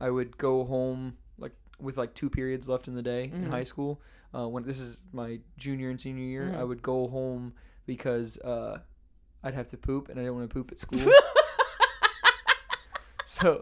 I 0.00 0.10
would 0.10 0.36
go 0.38 0.64
home 0.64 1.16
like 1.38 1.52
with 1.80 1.96
like 1.96 2.14
two 2.14 2.30
periods 2.30 2.68
left 2.68 2.88
in 2.88 2.94
the 2.94 3.02
day 3.02 3.24
in 3.24 3.46
Mhm. 3.46 3.50
high 3.50 3.62
school. 3.64 4.00
Uh, 4.34 4.48
when 4.48 4.64
this 4.64 4.80
is 4.80 5.02
my 5.12 5.40
junior 5.56 5.90
and 5.90 6.00
senior 6.00 6.24
year, 6.24 6.52
I 6.54 6.58
Mhm. 6.62 6.68
would 6.68 6.82
go 6.82 7.08
home 7.08 7.54
because 7.86 8.38
uh, 8.40 8.80
I'd 9.42 9.54
have 9.54 9.68
to 9.68 9.76
poop 9.76 10.08
and 10.08 10.18
I 10.18 10.22
didn't 10.24 10.36
want 10.36 10.50
to 10.50 10.54
poop 10.54 10.72
at 10.72 10.78
school. 10.78 11.00
so, 13.24 13.60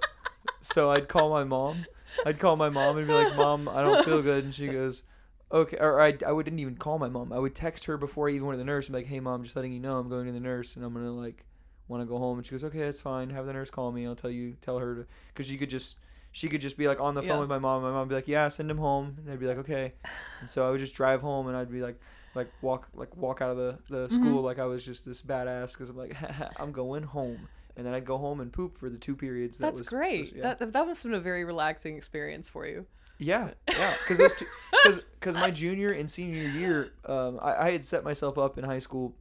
so 0.61 0.91
I'd 0.91 1.09
call 1.09 1.31
my 1.31 1.45
mom. 1.45 1.85
I'd 2.25 2.39
call 2.39 2.57
my 2.57 2.69
mom 2.69 2.97
and 2.97 3.07
be 3.07 3.13
like, 3.13 3.35
"Mom, 3.37 3.69
I 3.69 3.83
don't 3.83 4.03
feel 4.05 4.23
good," 4.23 4.45
and 4.45 4.55
she 4.55 4.69
goes. 4.69 5.03
Okay, 5.53 5.77
or 5.79 6.01
I, 6.01 6.19
I 6.27 6.33
wouldn't 6.33 6.59
even 6.59 6.75
call 6.77 6.99
my 6.99 7.09
mom. 7.09 7.33
I 7.33 7.39
would 7.39 7.55
text 7.55 7.85
her 7.85 7.97
before 7.97 8.29
I 8.29 8.33
even 8.33 8.49
went 8.49 8.57
to 8.57 8.59
the 8.59 8.65
nurse 8.65 8.87
and 8.87 8.95
be 8.95 8.99
like, 9.03 9.07
"Hey, 9.07 9.21
mom, 9.21 9.45
just 9.45 9.55
letting 9.55 9.73
you 9.73 9.79
know 9.79 9.97
I'm 9.97 10.09
going 10.09 10.27
to 10.27 10.33
the 10.33 10.41
nurse 10.41 10.75
and 10.75 10.85
I'm 10.85 10.93
gonna 10.93 11.13
like 11.13 11.45
want 11.89 12.03
to 12.03 12.07
go 12.07 12.19
home." 12.19 12.39
And 12.39 12.47
she 12.47 12.53
goes, 12.53 12.65
"Okay, 12.65 12.81
that's 12.81 13.01
fine. 13.01 13.31
Have 13.31 13.47
the 13.47 13.53
nurse 13.53 13.71
call 13.71 13.93
me. 13.93 14.07
I'll 14.07 14.15
tell 14.17 14.31
you, 14.31 14.57
tell 14.61 14.79
her 14.79 14.95
to, 14.95 15.07
because 15.29 15.51
you 15.51 15.59
could 15.59 15.71
just, 15.71 15.99
she 16.33 16.49
could 16.49 16.61
just 16.61 16.77
be 16.77 16.89
like 16.89 17.01
on 17.01 17.15
the 17.15 17.23
phone 17.23 17.31
Yeah. 17.31 17.39
with 17.41 17.49
my 17.49 17.59
mom. 17.59 17.83
My 17.83 17.91
mom 17.91 18.01
would 18.01 18.09
be 18.09 18.15
like, 18.15 18.29
"Yeah, 18.29 18.49
send 18.49 18.71
him 18.71 18.79
home." 18.79 19.17
And 19.23 19.31
I'd 19.33 19.41
be 19.41 19.47
like, 19.47 19.59
"Okay." 19.59 19.93
And 20.41 20.49
so 20.49 20.67
I 20.67 20.71
would 20.71 20.81
just 20.81 20.95
drive 20.95 21.21
home 21.21 21.49
and 21.49 21.57
I'd 21.57 21.71
be 21.71 21.83
like, 21.83 22.01
like 22.35 22.51
walk 22.61 22.89
like 22.95 23.17
walk 23.17 23.41
out 23.41 23.51
of 23.51 23.57
the 23.57 23.79
the 23.89 24.07
Mm-hmm. 24.09 24.15
school 24.15 24.43
like 24.43 24.59
I 24.59 24.67
was 24.67 24.85
just 24.85 25.07
this 25.07 25.23
badass 25.23 25.73
because 25.73 25.89
I'm 25.91 25.97
like 25.97 26.15
I'm 26.61 26.71
going 26.73 27.03
home, 27.03 27.49
and 27.77 27.87
then 27.87 27.95
I'd 27.95 28.05
go 28.05 28.19
home 28.19 28.41
and 28.41 28.53
poop 28.53 28.77
for 28.77 28.91
the 28.91 28.99
two 28.99 29.17
periods. 29.17 29.57
That 29.59 29.67
That's 29.69 29.81
was, 29.81 29.89
great. 29.89 30.21
was- 30.21 30.33
yeah. 30.33 30.55
That 30.55 30.73
that 30.73 30.87
must 30.87 31.03
have 31.03 31.11
been 31.13 31.19
a 31.19 31.23
very 31.23 31.45
relaxing 31.45 31.97
experience 31.97 32.49
for 32.49 32.67
you. 32.67 32.87
Yeah, 33.19 33.53
yeah, 33.71 33.95
because 34.03 34.19
those 34.19 34.35
two, 34.35 34.45
because 34.85 35.01
because 35.19 35.37
my 35.37 35.51
junior 35.51 35.91
and 35.93 36.11
senior 36.11 36.43
year, 36.51 36.93
um, 37.07 37.39
I, 37.41 37.69
I 37.69 37.71
had 37.71 37.83
set 37.83 38.05
myself 38.05 38.37
up 38.37 38.59
in 38.59 38.65
high 38.65 38.79
school, 38.81 39.15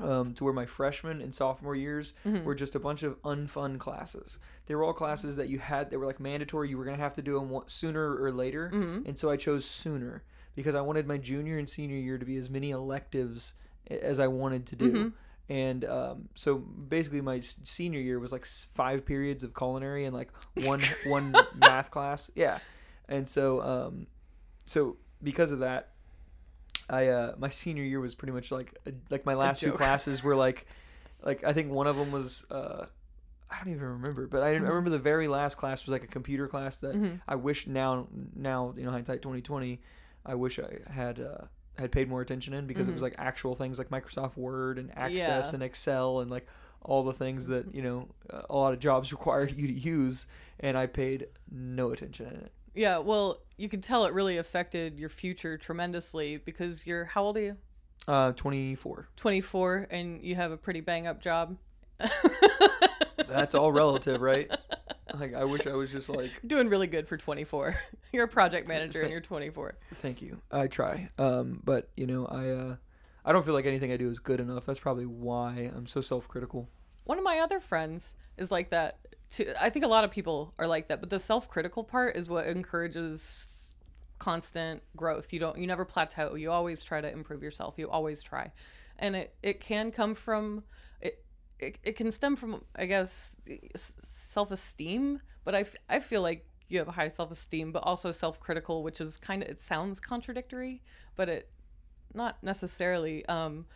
um, 0.00 0.34
to 0.34 0.44
where 0.44 0.52
my 0.52 0.66
freshman 0.66 1.20
and 1.20 1.34
sophomore 1.34 1.74
years 1.74 2.14
Mm-hmm. 2.26 2.44
were 2.44 2.54
just 2.54 2.74
a 2.74 2.80
bunch 2.80 3.02
of 3.02 3.20
unfun 3.22 3.78
classes. 3.78 4.38
They 4.66 4.74
were 4.74 4.82
all 4.84 4.92
classes 4.92 5.36
that 5.36 5.48
you 5.48 5.58
had 5.58 5.90
that 5.90 5.98
were 5.98 6.06
like 6.06 6.20
mandatory. 6.20 6.68
You 6.70 6.78
were 6.78 6.84
gonna 6.84 6.96
have 6.98 7.14
to 7.14 7.22
do 7.22 7.34
them 7.38 7.60
sooner 7.66 8.22
or 8.22 8.30
later, 8.32 8.70
Mm-hmm. 8.72 9.08
and 9.08 9.18
so 9.18 9.30
I 9.30 9.36
chose 9.36 9.64
sooner 9.64 10.22
because 10.54 10.74
I 10.74 10.80
wanted 10.80 11.06
my 11.06 11.18
junior 11.18 11.58
and 11.58 11.68
senior 11.68 11.96
year 11.96 12.18
to 12.18 12.24
be 12.26 12.36
as 12.36 12.50
many 12.50 12.70
electives 12.70 13.54
as 13.90 14.18
I 14.20 14.26
wanted 14.26 14.66
to 14.66 14.76
do. 14.76 14.92
Mm-hmm. 14.92 15.08
And 15.50 15.84
um, 15.86 16.28
so 16.34 16.56
basically, 16.58 17.22
my 17.22 17.40
senior 17.40 18.00
year 18.00 18.18
was 18.18 18.32
like 18.32 18.44
five 18.44 19.06
periods 19.06 19.44
of 19.44 19.54
culinary 19.54 20.04
and 20.04 20.14
like 20.14 20.30
one 20.64 20.82
one 21.06 21.34
math 21.54 21.90
class. 21.90 22.30
Yeah, 22.34 22.58
and 23.08 23.26
so 23.26 23.62
um, 23.62 24.06
so 24.66 24.96
because 25.22 25.50
of 25.50 25.60
that, 25.60 25.92
I 26.90 27.08
uh, 27.08 27.34
my 27.38 27.48
senior 27.48 27.82
year 27.84 28.00
was 28.00 28.14
pretty 28.14 28.32
much 28.32 28.50
like 28.50 28.78
a, 28.86 28.92
like 29.10 29.26
my 29.26 29.34
last 29.34 29.60
two 29.60 29.72
classes 29.72 30.22
were 30.22 30.36
like 30.36 30.66
like 31.22 31.44
I 31.44 31.52
think 31.52 31.70
one 31.70 31.86
of 31.86 31.96
them 31.96 32.10
was 32.12 32.46
uh, 32.50 32.86
I 33.50 33.58
don't 33.58 33.68
even 33.72 33.82
remember, 33.84 34.26
but 34.26 34.42
I, 34.42 34.48
I 34.48 34.52
remember 34.52 34.90
the 34.90 34.98
very 34.98 35.28
last 35.28 35.56
class 35.56 35.84
was 35.86 35.92
like 35.92 36.04
a 36.04 36.08
computer 36.08 36.46
class 36.48 36.78
that 36.78 36.94
Mm-hmm. 36.94 37.16
I 37.26 37.34
wish 37.36 37.66
now 37.66 38.06
now 38.34 38.74
you 38.76 38.84
know 38.84 38.90
hindsight 38.90 39.22
twenty 39.22 39.40
twenty, 39.42 39.80
I 40.24 40.34
wish 40.34 40.58
I 40.58 40.78
had. 40.90 41.20
Uh, 41.20 41.44
had 41.78 41.92
paid 41.92 42.08
more 42.08 42.20
attention 42.20 42.54
in 42.54 42.66
because 42.66 42.88
it 42.88 42.92
was 42.92 43.02
like 43.02 43.14
actual 43.18 43.54
things 43.54 43.78
like 43.78 43.88
Microsoft 43.88 44.36
Word 44.36 44.80
and 44.80 44.90
Access 44.98 45.20
Mm-hmm. 45.20 45.28
Yeah. 45.28 45.54
and 45.54 45.62
Excel 45.62 46.18
and 46.18 46.28
like 46.28 46.44
all 46.82 47.04
the 47.04 47.12
things 47.12 47.46
that 47.46 47.72
you 47.72 47.82
know 47.82 48.08
uh, 48.32 48.42
a 48.50 48.56
lot 48.56 48.72
of 48.72 48.80
jobs 48.80 49.12
require 49.16 49.46
you 49.48 49.68
to 49.68 49.72
use, 49.72 50.26
and 50.58 50.76
I 50.76 50.86
paid 50.86 51.28
no 51.52 51.92
attention 51.92 52.26
in 52.26 52.32
it. 52.32 52.52
Yeah, 52.74 52.98
well, 52.98 53.38
you 53.58 53.68
can 53.68 53.80
tell 53.82 54.06
it 54.06 54.14
really 54.14 54.38
affected 54.38 54.98
your 54.98 55.08
future 55.10 55.58
tremendously 55.58 56.38
because 56.38 56.86
you're 56.86 57.04
how 57.04 57.24
old 57.24 57.36
are 57.36 57.42
you? 57.42 57.56
Uh, 58.06 58.32
twenty 58.32 58.74
four. 58.74 59.08
24 59.16 59.88
and 59.90 60.22
you 60.22 60.34
have 60.34 60.50
a 60.50 60.56
pretty 60.56 60.80
bang 60.80 61.06
up 61.06 61.20
job. 61.20 61.58
That's 63.28 63.54
all 63.54 63.70
relative, 63.72 64.22
right? 64.22 64.50
Like 65.12 65.34
I 65.34 65.44
wish 65.44 65.66
I 65.66 65.74
was 65.74 65.90
just 65.92 66.08
like, 66.08 66.30
Doing 66.46 66.68
really 66.68 66.86
good 66.86 67.08
for 67.08 67.16
24. 67.16 67.76
You're 68.12 68.24
a 68.24 68.28
project 68.28 68.66
manager 68.66 69.02
and 69.02 69.10
you're 69.10 69.20
24. 69.20 69.74
thank 69.96 70.22
you. 70.22 70.40
I 70.50 70.66
try. 70.68 71.10
Um, 71.18 71.60
but 71.62 71.90
you 71.96 72.06
know, 72.06 72.24
I 72.24 72.48
uh, 72.48 72.76
I 73.24 73.32
don't 73.32 73.44
feel 73.44 73.52
like 73.52 73.66
anything 73.66 73.92
I 73.92 73.98
do 73.98 74.08
is 74.08 74.18
good 74.18 74.40
enough. 74.40 74.64
That's 74.64 74.80
probably 74.80 75.04
why 75.04 75.70
I'm 75.76 75.86
so 75.86 76.00
self 76.00 76.26
critical. 76.28 76.70
One 77.04 77.18
of 77.18 77.24
my 77.24 77.40
other 77.40 77.60
friends 77.60 78.14
is 78.38 78.50
like 78.50 78.70
that. 78.70 78.98
Too. 79.28 79.52
I 79.60 79.68
think 79.68 79.84
a 79.84 79.88
lot 79.88 80.04
of 80.04 80.10
people 80.10 80.54
are 80.58 80.66
like 80.66 80.86
that, 80.86 81.00
but 81.00 81.10
the 81.10 81.18
self-critical 81.18 81.84
part 81.84 82.16
is 82.16 82.30
what 82.30 82.46
encourages 82.46 83.20
constant 84.18 84.82
growth. 84.96 85.32
You 85.32 85.40
don't 85.40 85.58
you 85.58 85.66
never 85.66 85.84
plateau. 85.84 86.34
You 86.34 86.50
always 86.50 86.84
try 86.84 87.00
to 87.00 87.10
improve 87.10 87.42
yourself. 87.42 87.74
You 87.76 87.88
always 87.90 88.22
try. 88.22 88.52
And 88.98 89.16
it 89.16 89.34
it 89.42 89.60
can 89.60 89.90
come 89.90 90.14
from 90.14 90.64
it 91.00 91.24
it, 91.58 91.78
it 91.82 91.96
can 91.96 92.10
stem 92.10 92.36
from 92.36 92.64
I 92.76 92.86
guess 92.86 93.36
self-esteem, 93.98 95.20
but 95.44 95.54
I, 95.54 95.64
I 95.88 96.00
feel 96.00 96.22
like 96.22 96.46
you 96.68 96.78
have 96.78 96.88
high 96.88 97.08
self-esteem 97.08 97.72
but 97.72 97.82
also 97.84 98.12
self-critical, 98.12 98.82
which 98.82 99.00
is 99.00 99.16
kind 99.16 99.42
of 99.42 99.48
it 99.48 99.60
sounds 99.60 100.00
contradictory, 100.00 100.82
but 101.16 101.28
it 101.28 101.50
not 102.14 102.42
necessarily 102.42 103.24
um 103.26 103.66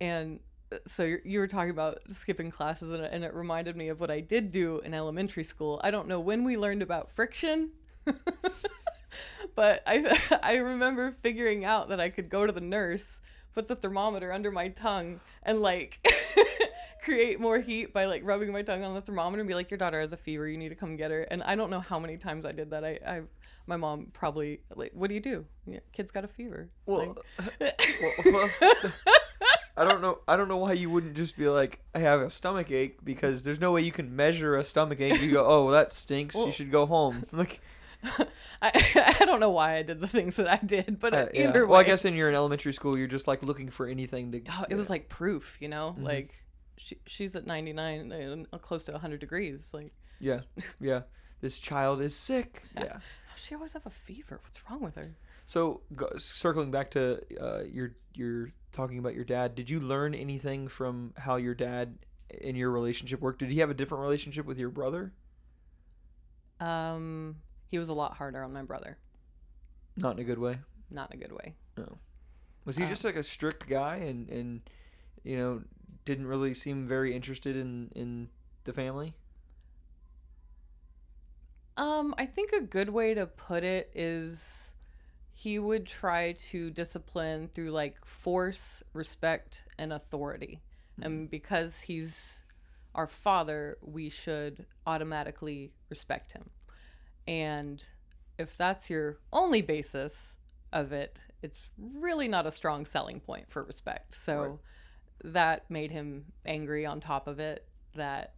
and 0.00 0.40
so 0.86 1.04
you're, 1.04 1.20
you 1.24 1.38
were 1.40 1.48
talking 1.48 1.70
about 1.70 1.98
skipping 2.10 2.50
classes 2.50 2.92
and 2.92 3.04
and 3.04 3.24
it 3.24 3.34
reminded 3.34 3.76
me 3.76 3.88
of 3.88 4.00
what 4.00 4.10
I 4.10 4.20
did 4.20 4.50
do 4.50 4.80
in 4.80 4.94
elementary 4.94 5.44
school. 5.44 5.80
I 5.82 5.90
don't 5.90 6.08
know 6.08 6.20
when 6.20 6.44
we 6.44 6.56
learned 6.56 6.82
about 6.82 7.10
friction, 7.10 7.70
but 9.54 9.82
I 9.86 10.18
I 10.42 10.56
remember 10.56 11.16
figuring 11.22 11.64
out 11.64 11.88
that 11.88 12.00
I 12.00 12.08
could 12.10 12.28
go 12.28 12.46
to 12.46 12.52
the 12.52 12.60
nurse, 12.60 13.06
put 13.54 13.66
the 13.66 13.76
thermometer 13.76 14.32
under 14.32 14.50
my 14.50 14.68
tongue, 14.68 15.20
and 15.42 15.60
like 15.60 16.06
create 17.02 17.40
more 17.40 17.58
heat 17.58 17.92
by 17.92 18.04
like 18.06 18.22
rubbing 18.24 18.52
my 18.52 18.62
tongue 18.62 18.84
on 18.84 18.94
the 18.94 19.00
thermometer 19.00 19.40
and 19.40 19.48
be 19.48 19.54
like, 19.54 19.70
"Your 19.70 19.78
daughter 19.78 20.00
has 20.00 20.12
a 20.12 20.16
fever. 20.16 20.48
You 20.48 20.58
need 20.58 20.68
to 20.70 20.74
come 20.74 20.96
get 20.96 21.10
her." 21.10 21.22
And 21.22 21.42
I 21.42 21.54
don't 21.54 21.70
know 21.70 21.80
how 21.80 21.98
many 21.98 22.16
times 22.16 22.44
I 22.44 22.52
did 22.52 22.70
that. 22.70 22.84
I, 22.84 22.98
I 23.06 23.22
my 23.66 23.76
mom 23.76 24.08
probably 24.12 24.60
like, 24.74 24.92
"What 24.94 25.08
do 25.08 25.14
you 25.14 25.20
do? 25.20 25.44
Yeah, 25.66 25.80
kid's 25.92 26.10
got 26.10 26.24
a 26.24 26.28
fever." 26.28 26.70
Well, 26.86 27.16
Like- 27.38 27.50
uh, 27.60 27.70
well, 28.26 28.50
well, 28.62 28.74
I 29.76 29.84
don't 29.84 30.02
know. 30.02 30.18
I 30.28 30.36
don't 30.36 30.48
know 30.48 30.58
why 30.58 30.72
you 30.74 30.90
wouldn't 30.90 31.14
just 31.14 31.36
be 31.38 31.48
like, 31.48 31.80
I 31.94 32.00
have 32.00 32.20
a 32.20 32.28
stomach 32.30 32.70
ache 32.70 32.98
because 33.02 33.44
there's 33.44 33.60
no 33.60 33.72
way 33.72 33.80
you 33.82 33.92
can 33.92 34.14
measure 34.14 34.56
a 34.56 34.64
stomach 34.64 35.00
ache. 35.00 35.22
You 35.22 35.32
go, 35.32 35.46
oh, 35.46 35.64
well, 35.66 35.72
that 35.72 35.92
stinks. 35.92 36.34
Well- 36.34 36.46
you 36.46 36.52
should 36.52 36.70
go 36.70 36.84
home. 36.86 37.24
Like, 37.32 37.60
I, 38.62 39.14
I 39.20 39.24
don't 39.24 39.40
know 39.40 39.50
why 39.50 39.76
I 39.76 39.82
did 39.82 40.00
the 40.00 40.08
things 40.08 40.36
that 40.36 40.48
I 40.48 40.56
did, 40.64 40.98
but 40.98 41.14
uh, 41.14 41.26
yeah. 41.34 41.48
either 41.48 41.64
way, 41.66 41.70
Well, 41.70 41.80
I 41.80 41.84
guess 41.84 42.04
in 42.04 42.14
you're 42.14 42.28
in 42.28 42.34
elementary 42.34 42.72
school, 42.72 42.96
you're 42.96 43.06
just 43.08 43.26
like 43.26 43.42
looking 43.42 43.68
for 43.70 43.86
anything 43.86 44.32
to. 44.32 44.42
oh, 44.50 44.64
it 44.68 44.74
was 44.74 44.88
like 44.90 45.08
proof, 45.08 45.56
you 45.60 45.68
know, 45.68 45.94
Mm-hmm. 45.96 46.04
like 46.04 46.34
she, 46.76 46.96
she's 47.06 47.36
at 47.36 47.46
99 47.46 48.12
and 48.12 48.46
uh, 48.52 48.58
close 48.58 48.84
to 48.84 48.92
100 48.92 49.20
degrees. 49.20 49.70
Like, 49.74 49.92
Yeah, 50.18 50.40
yeah. 50.80 51.02
This 51.40 51.58
child 51.58 52.00
is 52.00 52.14
sick. 52.14 52.62
Yeah. 52.76 52.98
she 53.36 53.54
always 53.54 53.72
have 53.74 53.86
a 53.86 53.90
fever? 53.90 54.40
What's 54.42 54.60
wrong 54.70 54.80
with 54.80 54.94
her? 54.96 55.14
So 55.46 55.80
go, 55.96 56.08
circling 56.16 56.70
back 56.70 56.90
to 56.92 57.20
uh, 57.40 57.62
your 57.64 57.94
your 58.14 58.52
talking 58.72 58.98
about 58.98 59.14
your 59.14 59.24
dad, 59.24 59.54
did 59.54 59.68
you 59.68 59.80
learn 59.80 60.14
anything 60.14 60.68
from 60.68 61.12
how 61.16 61.36
your 61.36 61.54
dad 61.54 61.98
in 62.40 62.54
your 62.56 62.70
relationship 62.70 63.20
worked? 63.20 63.40
Did 63.40 63.50
he 63.50 63.58
have 63.58 63.70
a 63.70 63.74
different 63.74 64.02
relationship 64.02 64.46
with 64.46 64.58
your 64.58 64.68
brother? 64.70 65.12
Um, 66.60 67.36
he 67.70 67.78
was 67.78 67.88
a 67.88 67.94
lot 67.94 68.14
harder 68.16 68.42
on 68.42 68.52
my 68.52 68.62
brother, 68.62 68.98
Not 69.96 70.14
in 70.16 70.20
a 70.20 70.24
good 70.24 70.38
way. 70.38 70.58
not 70.90 71.12
in 71.14 71.20
a 71.20 71.22
good 71.22 71.32
way. 71.32 71.54
No. 71.76 71.98
Was 72.64 72.76
he 72.76 72.84
Uh, 72.84 72.88
just 72.88 73.04
like 73.04 73.16
a 73.16 73.22
strict 73.22 73.68
guy 73.68 73.96
and 73.96 74.28
and 74.28 74.60
you 75.22 75.36
know 75.36 75.62
didn't 76.04 76.26
really 76.26 76.52
seem 76.54 76.86
very 76.86 77.14
interested 77.14 77.56
in 77.56 77.90
in 77.94 78.28
the 78.64 78.72
family? 78.72 79.14
Um, 81.76 82.14
I 82.18 82.26
think 82.26 82.52
a 82.52 82.60
good 82.60 82.90
way 82.90 83.14
to 83.14 83.26
put 83.26 83.64
it 83.64 83.90
is 83.94 84.74
he 85.32 85.58
would 85.58 85.86
try 85.86 86.32
to 86.50 86.70
discipline 86.70 87.48
through 87.48 87.70
like 87.70 88.04
force, 88.04 88.82
respect, 88.92 89.64
and 89.78 89.92
authority. 89.92 90.60
And 91.02 91.30
because 91.30 91.80
he's 91.82 92.42
our 92.94 93.06
father, 93.06 93.78
we 93.80 94.10
should 94.10 94.66
automatically 94.86 95.72
respect 95.88 96.32
him. 96.32 96.50
And 97.26 97.82
if 98.38 98.56
that's 98.56 98.90
your 98.90 99.18
only 99.32 99.62
basis 99.62 100.34
of 100.72 100.92
it, 100.92 101.20
it's 101.42 101.70
really 101.78 102.28
not 102.28 102.46
a 102.46 102.50
strong 102.52 102.86
selling 102.86 103.20
point 103.20 103.50
for 103.50 103.62
respect. 103.62 104.16
So 104.18 104.60
Right. 105.22 105.32
that 105.32 105.70
made 105.70 105.90
him 105.90 106.26
angry 106.46 106.86
on 106.86 107.00
top 107.00 107.26
of 107.26 107.38
it 107.40 107.66
that 107.94 108.34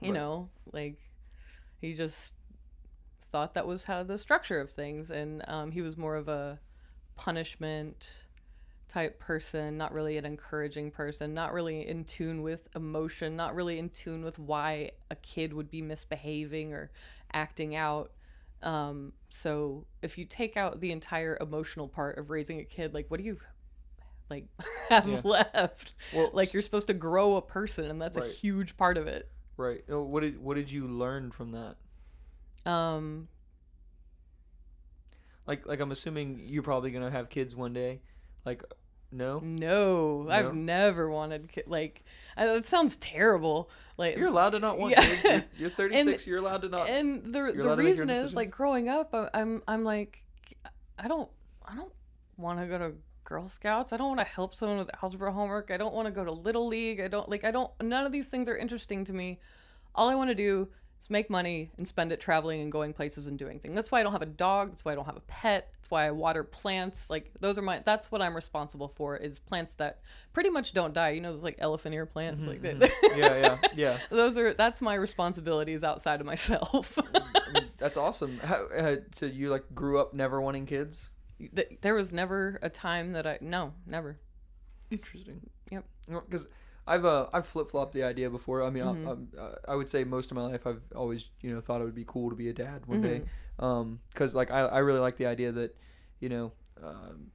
you 0.00 0.12
Right. 0.12 0.20
know, 0.20 0.50
like 0.72 0.98
he 1.80 1.94
just 1.94 2.34
thought 3.32 3.54
that 3.54 3.66
was 3.66 3.84
how 3.84 4.02
the 4.02 4.18
structure 4.18 4.60
of 4.60 4.70
things 4.70 5.10
and 5.10 5.42
um, 5.48 5.72
he 5.72 5.82
was 5.82 5.96
more 5.96 6.16
of 6.16 6.28
a 6.28 6.60
punishment 7.16 8.08
type 8.88 9.18
person 9.18 9.76
not 9.76 9.92
really 9.92 10.16
an 10.16 10.24
encouraging 10.24 10.90
person 10.90 11.34
not 11.34 11.52
really 11.52 11.86
in 11.86 12.04
tune 12.04 12.40
with 12.42 12.68
emotion 12.76 13.34
not 13.34 13.54
really 13.54 13.78
in 13.78 13.88
tune 13.88 14.24
with 14.24 14.38
why 14.38 14.90
a 15.10 15.16
kid 15.16 15.52
would 15.52 15.70
be 15.70 15.82
misbehaving 15.82 16.72
or 16.72 16.90
acting 17.36 17.76
out 17.76 18.12
um, 18.62 19.12
so 19.28 19.86
if 20.02 20.18
you 20.18 20.24
take 20.24 20.56
out 20.56 20.80
the 20.80 20.90
entire 20.90 21.36
emotional 21.40 21.88
part 21.88 22.18
of 22.18 22.30
raising 22.30 22.58
a 22.60 22.64
kid 22.64 22.94
like 22.94 23.06
what 23.10 23.18
do 23.18 23.24
you 23.26 23.38
like 24.30 24.46
have 24.88 25.06
Yeah. 25.06 25.20
left 25.24 25.94
Well, 26.10 26.30
like 26.32 26.52
you're 26.52 26.62
supposed 26.62 26.86
to 26.88 26.94
grow 26.94 27.36
a 27.36 27.42
person 27.42 27.84
and 27.86 28.00
that's 28.00 28.16
a 28.16 28.22
huge 28.22 28.76
part 28.76 28.96
of 28.96 29.06
it 29.06 29.30
right. 29.56 29.82
What 29.88 30.20
did 30.20 30.38
what 30.38 30.54
did 30.56 30.70
you 30.70 30.86
learn 30.88 31.30
from 31.30 31.52
that? 31.52 31.76
um 32.66 33.28
Like 35.46 35.66
like 35.66 35.80
I'm 35.80 35.92
assuming 35.92 36.40
you're 36.44 36.62
probably 36.62 36.90
gonna 36.90 37.10
have 37.10 37.28
kids 37.28 37.54
one 37.54 37.72
day. 37.72 38.02
Like 38.44 38.62
no, 39.12 39.38
No, 39.40 40.22
No? 40.22 40.30
I've 40.30 40.54
never 40.54 41.10
wanted 41.10 41.48
ki- 41.50 41.62
like 41.66 42.04
uh, 42.38 42.44
it 42.56 42.64
sounds 42.66 42.96
terrible. 42.98 43.70
Like 43.96 44.16
you're 44.16 44.28
allowed 44.28 44.50
to 44.50 44.58
not 44.58 44.78
want 44.78 44.92
Yeah. 44.92 45.04
kids. 45.06 45.24
You're, 45.24 45.44
you're 45.58 45.70
36. 45.90 46.26
you're 46.26 46.38
allowed 46.38 46.62
to 46.62 46.68
not. 46.68 46.88
and 46.88 47.24
the 47.24 47.30
the 47.30 47.38
to 47.40 47.52
make 47.52 47.62
your 47.62 47.76
reason 47.76 48.10
is 48.10 48.34
like 48.34 48.50
growing 48.50 48.88
up, 48.88 49.14
I- 49.14 49.30
I'm 49.34 49.62
I'm 49.68 49.84
like 49.84 50.24
I 50.98 51.08
don't 51.08 51.30
I 51.66 51.74
don't 51.76 51.92
want 52.36 52.60
to 52.60 52.66
go 52.66 52.78
to 52.78 52.92
Girl 53.24 53.48
Scouts. 53.48 53.92
I 53.92 53.96
don't 53.96 54.08
want 54.08 54.20
to 54.20 54.26
help 54.26 54.54
someone 54.54 54.78
with 54.78 54.90
algebra 55.02 55.32
homework. 55.32 55.70
I 55.70 55.76
don't 55.76 55.94
want 55.94 56.06
to 56.06 56.12
go 56.12 56.24
to 56.24 56.30
Little 56.32 56.66
League. 56.66 57.00
I 57.00 57.08
don't 57.08 57.28
like 57.28 57.44
I 57.44 57.50
don't 57.50 57.70
none 57.82 58.06
of 58.06 58.12
these 58.12 58.28
things 58.28 58.48
are 58.48 58.56
interesting 58.56 59.04
to 59.06 59.12
me. 59.12 59.40
All 59.94 60.08
I 60.08 60.14
want 60.14 60.28
to 60.30 60.34
do 60.34 60.68
is 61.00 61.10
make 61.10 61.28
money 61.30 61.70
and 61.76 61.86
spend 61.86 62.12
it 62.12 62.20
traveling 62.20 62.60
and 62.60 62.72
going 62.72 62.92
places 62.92 63.26
and 63.26 63.38
doing 63.38 63.58
things. 63.58 63.74
That's 63.74 63.90
why 63.90 64.00
I 64.00 64.02
don't 64.02 64.12
have 64.12 64.22
a 64.22 64.26
dog. 64.26 64.70
That's 64.70 64.84
why 64.84 64.92
I 64.92 64.94
don't 64.94 65.06
have 65.06 65.16
a 65.16 65.22
pet. 65.28 65.70
That's 65.76 65.90
why 65.90 66.06
I 66.06 66.10
water 66.10 66.42
plants. 66.42 67.10
Like 67.10 67.32
those 67.40 67.58
are 67.58 67.62
my. 67.62 67.80
That's 67.84 68.10
what 68.10 68.22
I'm 68.22 68.34
responsible 68.34 68.88
for. 68.88 69.16
Is 69.16 69.38
plants 69.38 69.74
that 69.76 70.00
pretty 70.32 70.50
much 70.50 70.72
don't 70.72 70.94
die. 70.94 71.10
You 71.10 71.20
know, 71.20 71.32
those 71.32 71.44
like 71.44 71.56
elephant 71.58 71.94
ear 71.94 72.06
plants. 72.06 72.46
Like 72.46 72.62
they, 72.62 72.74
Mm-hmm, 72.74 73.18
yeah, 73.18 73.36
yeah, 73.36 73.58
yeah. 73.74 73.98
those 74.10 74.36
are. 74.36 74.54
That's 74.54 74.80
my 74.80 74.94
responsibilities 74.94 75.84
outside 75.84 76.20
of 76.20 76.26
myself. 76.26 76.98
I 77.14 77.52
mean, 77.54 77.70
that's 77.78 77.96
awesome. 77.96 78.38
How, 78.38 78.66
uh, 78.66 78.96
so 79.12 79.26
you 79.26 79.50
like 79.50 79.64
grew 79.74 79.98
up 79.98 80.14
never 80.14 80.40
wanting 80.40 80.66
kids? 80.66 81.10
There 81.82 81.94
was 81.94 82.12
never 82.12 82.58
a 82.62 82.70
time 82.70 83.12
that 83.12 83.26
I 83.26 83.38
no 83.40 83.74
never. 83.86 84.18
Interesting. 84.90 85.40
Yep. 85.70 85.84
Because 86.08 86.46
I've 86.86 87.04
uh 87.04 87.26
I've 87.32 87.46
flip 87.46 87.68
flopped 87.68 87.92
the 87.92 88.02
idea 88.04 88.30
before. 88.30 88.62
I 88.62 88.70
mean, 88.70 88.84
Mhm. 88.84 89.06
I, 89.06 89.08
I'm- 89.08 89.28
uh, 89.38 89.54
I 89.68 89.74
would 89.74 89.88
say 89.88 90.04
most 90.04 90.30
of 90.30 90.36
my 90.36 90.44
life 90.46 90.66
I've 90.66 90.82
always 90.94 91.30
you 91.40 91.52
know 91.52 91.60
thought 91.60 91.80
it 91.80 91.84
would 91.84 91.94
be 91.94 92.04
cool 92.06 92.30
to 92.30 92.36
be 92.36 92.48
a 92.48 92.52
dad 92.52 92.86
one 92.86 93.00
day. 93.00 93.22
Um, 93.58 94.00
because 94.10 94.34
like 94.34 94.50
I 94.50 94.60
I 94.66 94.78
really 94.78 95.00
like 95.00 95.16
the 95.16 95.26
idea 95.26 95.50
that, 95.52 95.76
you 96.20 96.28
know, 96.28 96.52
um, 96.82 97.30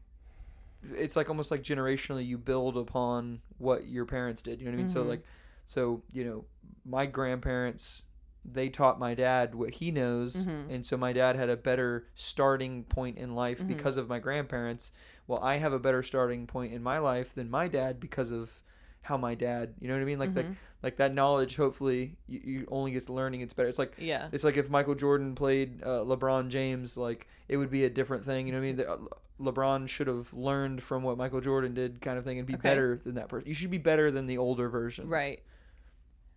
it's 0.96 1.16
like 1.16 1.30
almost 1.30 1.52
like 1.52 1.64
generationally 1.64 2.26
you 2.26 2.38
build 2.38 2.78
upon 2.78 3.42
what 3.58 3.88
your 3.88 4.06
parents 4.06 4.42
did. 4.42 4.60
You 4.60 4.66
know 4.66 4.72
what 4.72 4.76
I 4.76 4.78
mean? 4.78 4.88
So 4.90 5.04
Mhm. 5.04 5.08
like, 5.08 5.24
so 5.68 6.02
you 6.12 6.24
know, 6.24 6.46
my 6.86 7.06
grandparents 7.06 8.04
they 8.44 8.70
taught 8.70 8.98
my 8.98 9.14
dad 9.14 9.54
what 9.54 9.70
he 9.76 9.92
knows 9.92 10.48
Mhm. 10.48 10.74
and 10.74 10.84
so 10.84 10.98
my 10.98 11.14
dad 11.14 11.36
had 11.36 11.48
a 11.48 11.56
better 11.56 12.08
starting 12.16 12.84
point 12.86 13.16
in 13.20 13.36
life 13.36 13.60
Mhm. 13.62 13.68
because 13.68 13.98
of 13.98 14.10
my 14.10 14.18
grandparents 14.18 14.92
well 15.28 15.40
i 15.44 15.58
have 15.58 15.72
a 15.74 15.78
better 15.78 16.02
starting 16.02 16.48
point 16.48 16.74
in 16.74 16.82
my 16.82 16.98
life 16.98 17.36
than 17.36 17.52
my 17.52 17.68
dad 17.68 18.00
because 18.00 18.32
of 18.32 18.64
how 19.02 19.18
my 19.18 19.34
dad 19.36 19.74
you 19.80 19.88
know 19.88 19.94
what 19.96 20.02
i 20.02 20.06
mean 20.06 20.20
like 20.20 20.36
like 20.36 20.46
Mhm. 20.46 20.56
like 20.84 20.98
that 20.98 21.14
knowledge 21.14 21.56
hopefully 21.56 22.16
you, 22.28 22.40
you 22.44 22.68
only 22.70 22.92
get 22.92 23.06
to 23.08 23.14
learning 23.14 23.42
it's 23.42 23.54
better 23.54 23.68
it's 23.68 23.80
like 23.80 23.94
Yeah. 23.98 24.30
it's 24.32 24.44
like 24.44 24.58
if 24.58 24.70
michael 24.70 24.96
jordan 24.96 25.34
played 25.36 25.82
uh, 25.84 26.02
lebron 26.06 26.50
james 26.50 26.98
like 26.98 27.28
it 27.50 27.58
would 27.58 27.72
be 27.72 27.86
a 27.86 27.90
different 27.90 28.24
thing 28.24 28.46
you 28.48 28.54
know 28.54 28.60
what 28.60 28.64
i 28.64 28.68
mean 28.68 28.76
the, 28.78 28.90
uh, 28.92 28.98
lebron 29.40 29.88
should 29.90 30.06
have 30.08 30.32
learned 30.34 30.84
from 30.84 31.02
what 31.04 31.18
michael 31.18 31.42
jordan 31.42 31.74
did 31.74 32.00
kind 32.00 32.18
of 32.20 32.24
thing 32.24 32.38
and 32.38 32.48
be 32.48 32.54
Okay. 32.54 32.62
better 32.62 33.02
than 33.04 33.16
that 33.16 33.28
person 33.28 33.48
you 33.48 33.56
should 33.56 33.72
be 33.72 33.80
better 33.80 34.12
than 34.12 34.28
the 34.28 34.38
older 34.38 34.70
versions 34.70 35.08
Right. 35.08 35.42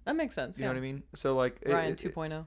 That 0.06 0.16
makes 0.16 0.34
sense. 0.34 0.58
you 0.58 0.62
yeah. 0.62 0.68
know 0.68 0.74
what 0.74 0.78
i 0.78 0.82
mean 0.82 1.02
so 1.14 1.36
like 1.36 1.58
it- 1.62 1.70
Ryan 1.72 1.90
oh. 1.90 1.92
it- 1.92 2.14
2.0. 2.14 2.46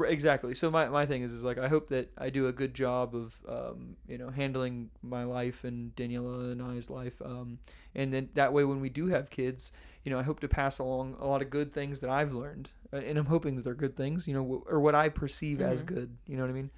Exactly. 0.00 0.54
So 0.54 0.70
my, 0.70 0.88
my 0.88 1.04
thing 1.04 1.22
is 1.22 1.32
is 1.32 1.44
like 1.44 1.58
I 1.58 1.68
hope 1.68 1.88
that 1.88 2.10
I 2.16 2.30
do 2.30 2.46
a 2.46 2.52
good 2.52 2.72
job 2.72 3.14
of 3.14 3.34
um, 3.46 3.96
you 4.08 4.16
know 4.16 4.30
handling 4.30 4.90
my 5.02 5.24
life 5.24 5.64
and 5.64 5.94
Daniela 5.94 6.52
and 6.52 6.62
I's 6.62 6.88
life, 6.88 7.20
um, 7.22 7.58
and 7.94 8.12
then 8.12 8.30
that 8.34 8.54
way 8.54 8.64
when 8.64 8.80
we 8.80 8.88
do 8.88 9.08
have 9.08 9.28
kids, 9.28 9.70
you 10.02 10.10
know 10.10 10.18
I 10.18 10.22
hope 10.22 10.40
to 10.40 10.48
pass 10.48 10.78
along 10.78 11.16
a 11.20 11.26
lot 11.26 11.42
of 11.42 11.50
good 11.50 11.72
things 11.74 12.00
that 12.00 12.08
I've 12.08 12.32
learned, 12.32 12.70
uh, 12.92 12.96
and 12.96 13.18
I'm 13.18 13.26
hoping 13.26 13.56
that 13.56 13.64
they're 13.64 13.74
good 13.74 13.94
things, 13.96 14.26
you 14.26 14.32
know, 14.32 14.64
or 14.66 14.80
what 14.80 14.94
I 14.94 15.10
perceive 15.10 15.60
as 15.60 15.82
Mhm. 15.82 15.86
good. 15.86 16.16
You 16.26 16.36
know 16.36 16.42
what 16.42 16.50
I 16.50 16.54
mean? 16.54 16.70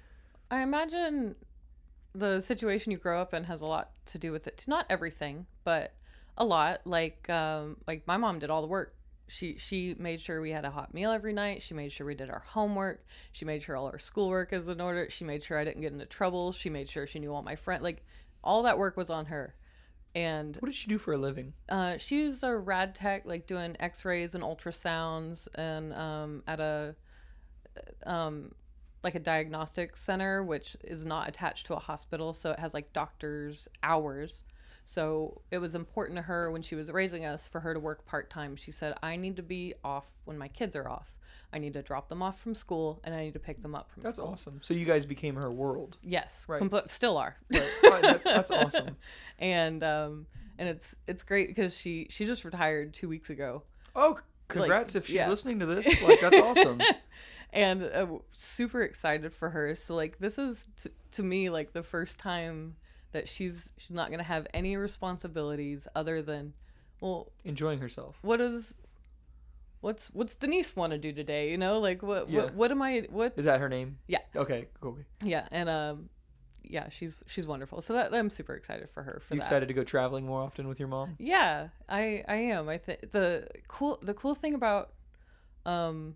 I 0.51 0.61
imagine 0.61 1.35
the 2.13 2.39
situation 2.41 2.91
you 2.91 2.97
grow 2.97 3.21
up 3.21 3.33
in 3.33 3.45
has 3.45 3.61
a 3.61 3.65
lot 3.65 3.91
to 4.07 4.17
do 4.17 4.31
with 4.31 4.47
it. 4.47 4.65
Not 4.67 4.85
everything, 4.89 5.47
but 5.63 5.93
a 6.37 6.45
lot. 6.45 6.81
Like 6.85 7.29
um 7.29 7.77
like 7.87 8.05
my 8.07 8.17
mom 8.17 8.39
did 8.39 8.49
all 8.49 8.61
the 8.61 8.67
work. 8.67 8.95
She 9.27 9.57
she 9.57 9.95
made 9.97 10.21
sure 10.21 10.39
we 10.41 10.51
had 10.51 10.65
a 10.65 10.69
hot 10.71 10.93
meal 10.93 11.11
every 11.11 11.33
night. 11.33 11.61
She 11.63 11.73
made 11.73 11.91
sure 11.91 12.05
we 12.05 12.15
did 12.15 12.29
our 12.29 12.43
homework. 12.47 13.05
She 13.31 13.43
made 13.45 13.63
sure 13.63 13.75
all 13.75 13.87
our 13.87 13.97
schoolwork 13.99 14.53
is 14.53 14.67
in 14.67 14.79
order. 14.79 15.09
She 15.09 15.23
made 15.25 15.41
sure 15.43 15.57
I 15.57 15.63
didn't 15.63 15.81
get 15.81 15.91
into 15.93 16.05
trouble. 16.05 16.51
She 16.51 16.69
made 16.69 16.89
sure 16.89 17.07
she 17.07 17.19
knew 17.19 17.33
all 17.33 17.41
my 17.41 17.55
friends. 17.55 17.83
Like 17.83 18.03
all 18.43 18.63
that 18.63 18.77
work 18.77 18.97
was 18.97 19.09
on 19.09 19.25
her. 19.25 19.55
And 20.13 20.55
What 20.57 20.67
did 20.67 20.75
she 20.75 20.87
do 20.87 20.97
for 20.97 21.13
a 21.13 21.17
living? 21.17 21.53
uh, 21.67 21.97
she's 21.97 22.41
a 22.43 22.55
rad 22.55 22.95
tech, 22.95 23.23
like 23.25 23.47
doing 23.47 23.75
X-rays 23.79 24.33
and 24.33 24.43
ultrasounds, 24.43 25.47
and 25.55 25.91
um, 25.93 26.43
at 26.47 26.61
a 26.61 26.95
um, 28.05 28.53
like 29.03 29.15
a 29.15 29.19
diagnostic 29.19 29.97
center, 29.97 30.41
which 30.43 30.77
is 30.83 31.03
not 31.05 31.27
attached 31.27 31.65
to 31.67 31.75
a 31.75 31.79
hospital, 31.79 32.33
so 32.33 32.51
it 32.51 32.59
has 32.59 32.73
like 32.73 32.93
doctors' 32.93 33.67
hours. 33.83 34.43
So 34.87 35.41
it 35.51 35.57
was 35.57 35.73
important 35.75 36.15
to 36.17 36.21
her 36.21 36.51
when 36.51 36.61
she 36.61 36.75
was 36.75 36.91
raising 36.91 37.25
us 37.25 37.47
for 37.47 37.59
her 37.61 37.73
to 37.73 37.79
work 37.79 38.05
part 38.05 38.29
time. 38.29 38.55
She 38.55 38.71
said, 38.71 38.95
"I 39.01 39.15
need 39.15 39.35
to 39.37 39.43
be 39.43 39.73
off 39.83 40.07
when 40.25 40.37
my 40.37 40.47
kids 40.47 40.75
are 40.75 40.87
off. 40.87 41.11
I 41.51 41.57
need 41.57 41.73
to 41.73 41.81
drop 41.81 42.07
them 42.07 42.21
off 42.21 42.39
from 42.39 42.53
school, 42.53 42.99
and 43.03 43.15
I 43.15 43.23
need 43.23 43.33
to 43.33 43.39
pick 43.39 43.61
them 43.61 43.73
up 43.75 43.89
from 43.89 44.01
school. 44.01 44.09
That's 44.09 44.17
school." 44.19 44.31
awesome. 44.31 44.59
So 44.61 44.73
you 44.75 44.85
guys 44.85 45.03
became 45.05 45.35
her 45.35 45.51
world. 45.51 45.97
Yes, 46.03 46.45
Right. 46.47 46.59
compo- 46.59 46.85
still 46.85 47.17
are. 47.17 47.35
Right. 47.51 47.63
Right, 47.83 48.01
that's 48.03 48.25
that's 48.25 48.51
awesome. 48.51 48.95
and 49.39 49.83
um, 49.83 50.27
and 50.59 50.69
it's 50.69 50.93
it's 51.07 51.23
great 51.23 51.47
because 51.47 51.75
she 51.75 52.07
she 52.11 52.25
just 52.25 52.45
retired 52.45 52.93
two 52.93 53.09
weeks 53.09 53.31
ago. 53.31 53.63
Oh, 53.95 54.19
congrats 54.47 54.93
if 54.93 55.07
she's 55.07 55.15
yeah. 55.15 55.29
listening 55.29 55.59
to 55.59 55.65
this. 55.65 56.01
Like 56.03 56.21
that's 56.21 56.37
awesome. 56.37 56.79
and 57.53 57.83
uh, 57.83 58.05
super 58.29 58.81
excited 58.81 59.33
for 59.33 59.49
her. 59.49 59.75
So 59.75 59.95
like 59.95 60.19
this 60.19 60.37
is 60.37 60.67
t- 60.81 60.91
to 61.13 61.23
me 61.23 61.49
like 61.49 61.73
the 61.73 61.81
first 61.83 62.19
time 62.19 62.75
that 63.15 63.27
she's 63.27 63.69
she's 63.77 63.91
not 63.91 64.11
gonna 64.11 64.23
have 64.23 64.45
any 64.53 64.75
responsibilities 64.77 65.87
other 65.95 66.21
than 66.21 66.53
well 67.01 67.31
Enjoying 67.43 67.79
herself. 67.79 68.17
what 68.21 68.39
is 68.41 68.73
what's 69.81 70.09
what's 70.13 70.35
Denise 70.35 70.75
want 70.75 70.91
to 70.91 70.97
do 70.97 71.11
today 71.13 71.51
you 71.51 71.57
know 71.57 71.79
like 71.79 72.01
what 72.01 72.29
Yeah. 72.29 72.43
what 72.43 72.53
what 72.55 72.71
am 72.71 72.81
I 72.81 73.07
what 73.09 73.33
Is 73.37 73.45
that 73.45 73.59
her 73.59 73.69
name? 73.69 73.97
Yeah. 74.07 74.19
Okay. 74.35 74.67
Cool. 74.81 74.97
yeah 75.23 75.47
and 75.51 75.69
um 75.69 76.09
yeah 76.67 76.89
she's 76.89 77.17
she's 77.27 77.45
wonderful 77.45 77.79
so 77.81 77.93
that 77.93 78.13
I'm 78.13 78.29
super 78.29 78.55
excited 78.55 78.89
for 78.89 79.03
her 79.03 79.21
for 79.25 79.35
You 79.35 79.39
that. 79.39 79.45
excited 79.45 79.67
to 79.67 79.73
go 79.73 79.83
traveling 79.83 80.25
more 80.25 80.41
often 80.41 80.67
with 80.67 80.79
your 80.79 80.87
mom? 80.89 81.15
Yeah, 81.19 81.67
I 81.87 82.23
I 82.27 82.35
am. 82.35 82.67
I 82.69 82.77
think 82.79 83.11
the 83.11 83.47
cool 83.67 83.99
the 84.01 84.13
cool 84.15 84.33
thing 84.35 84.55
about 84.55 84.91
um 85.65 86.15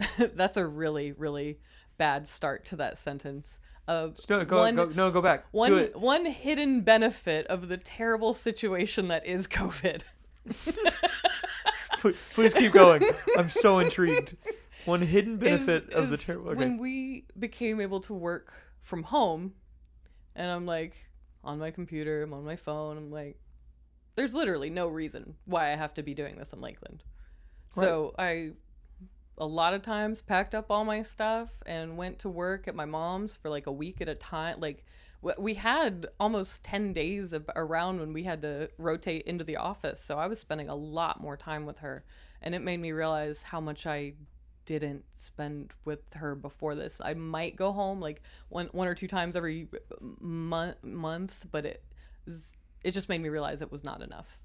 that's 0.18 0.56
a 0.56 0.66
really 0.66 1.12
really 1.12 1.58
bad 1.98 2.26
start 2.28 2.64
to 2.66 2.76
that 2.76 2.96
sentence. 2.96 3.58
Uh, 3.88 4.10
No, 4.28 4.44
go, 4.44 4.58
one 4.58 4.76
go, 4.76 4.84
no, 4.94 5.10
go 5.10 5.22
back. 5.22 5.44
Do 5.50 5.58
one 5.58 5.72
it. 5.78 5.96
one 5.96 6.26
hidden 6.26 6.82
benefit 6.82 7.46
of 7.46 7.68
the 7.68 7.78
terrible 7.78 8.34
situation 8.34 9.08
that 9.08 9.26
is 9.26 9.46
COVID. 9.48 10.02
Please, 12.00 12.16
please 12.34 12.54
keep 12.54 12.72
going. 12.72 13.02
I'm 13.36 13.50
so 13.50 13.78
intrigued. 13.80 14.36
One 14.84 15.00
hidden 15.02 15.34
is- 15.42 15.64
benefit 15.64 15.92
of 15.92 16.10
the 16.10 16.16
terrible. 16.16 16.50
Okay. 16.50 16.58
When 16.58 16.78
we 16.78 17.24
became 17.38 17.80
able 17.80 18.00
to 18.02 18.14
work 18.14 18.52
from 18.82 19.02
home, 19.02 19.54
and 20.36 20.50
I'm 20.50 20.64
like 20.66 20.94
on 21.42 21.58
my 21.58 21.70
computer, 21.70 22.22
I'm 22.22 22.32
on 22.32 22.44
my 22.44 22.56
phone, 22.56 22.96
I'm 22.96 23.10
like, 23.10 23.38
there's 24.16 24.34
literally 24.34 24.70
no 24.70 24.86
reason 24.88 25.34
why 25.46 25.72
I 25.72 25.76
have 25.76 25.94
to 25.94 26.02
be 26.02 26.14
doing 26.14 26.36
this 26.36 26.52
in 26.52 26.60
Lakeland. 26.60 27.02
So 27.70 28.14
I, 28.18 28.52
a 29.38 29.46
lot 29.46 29.74
of 29.74 29.82
times, 29.82 30.20
packed 30.22 30.54
up 30.54 30.70
all 30.70 30.84
my 30.84 31.02
stuff 31.02 31.50
and 31.64 31.96
went 31.96 32.18
to 32.20 32.28
work 32.28 32.68
at 32.68 32.74
my 32.74 32.84
mom's 32.84 33.36
for 33.36 33.48
like 33.48 33.66
a 33.66 33.72
week 33.72 34.00
at 34.00 34.08
a 34.08 34.14
time. 34.14 34.60
Like 34.60 34.84
we 35.20 35.54
had 35.54 36.06
almost 36.20 36.62
10 36.64 36.92
days 36.92 37.32
of, 37.32 37.48
around 37.56 38.00
when 38.00 38.12
we 38.12 38.24
had 38.24 38.42
to 38.42 38.70
rotate 38.78 39.22
into 39.22 39.44
the 39.44 39.56
office. 39.56 40.00
So 40.00 40.18
I 40.18 40.26
was 40.26 40.38
spending 40.38 40.68
a 40.68 40.74
lot 40.74 41.20
more 41.20 41.36
time 41.36 41.66
with 41.66 41.78
her. 41.78 42.04
And 42.40 42.54
it 42.54 42.62
made 42.62 42.80
me 42.80 42.92
realize 42.92 43.42
how 43.42 43.60
much 43.60 43.86
I 43.86 44.14
didn't 44.64 45.04
spend 45.16 45.72
with 45.84 46.00
her 46.14 46.34
before 46.34 46.74
this. 46.74 46.98
I 47.00 47.14
might 47.14 47.56
go 47.56 47.72
home 47.72 48.00
like 48.00 48.22
one 48.50 48.66
one 48.72 48.86
or 48.86 48.94
two 48.94 49.08
times 49.08 49.34
every 49.34 49.66
month 50.20 50.84
month, 50.84 51.46
but 51.50 51.64
it 51.64 51.82
it 52.84 52.90
just 52.90 53.08
made 53.08 53.22
me 53.22 53.30
realize 53.30 53.62
it 53.62 53.72
was 53.72 53.82
not 53.82 54.02
enough. 54.02 54.38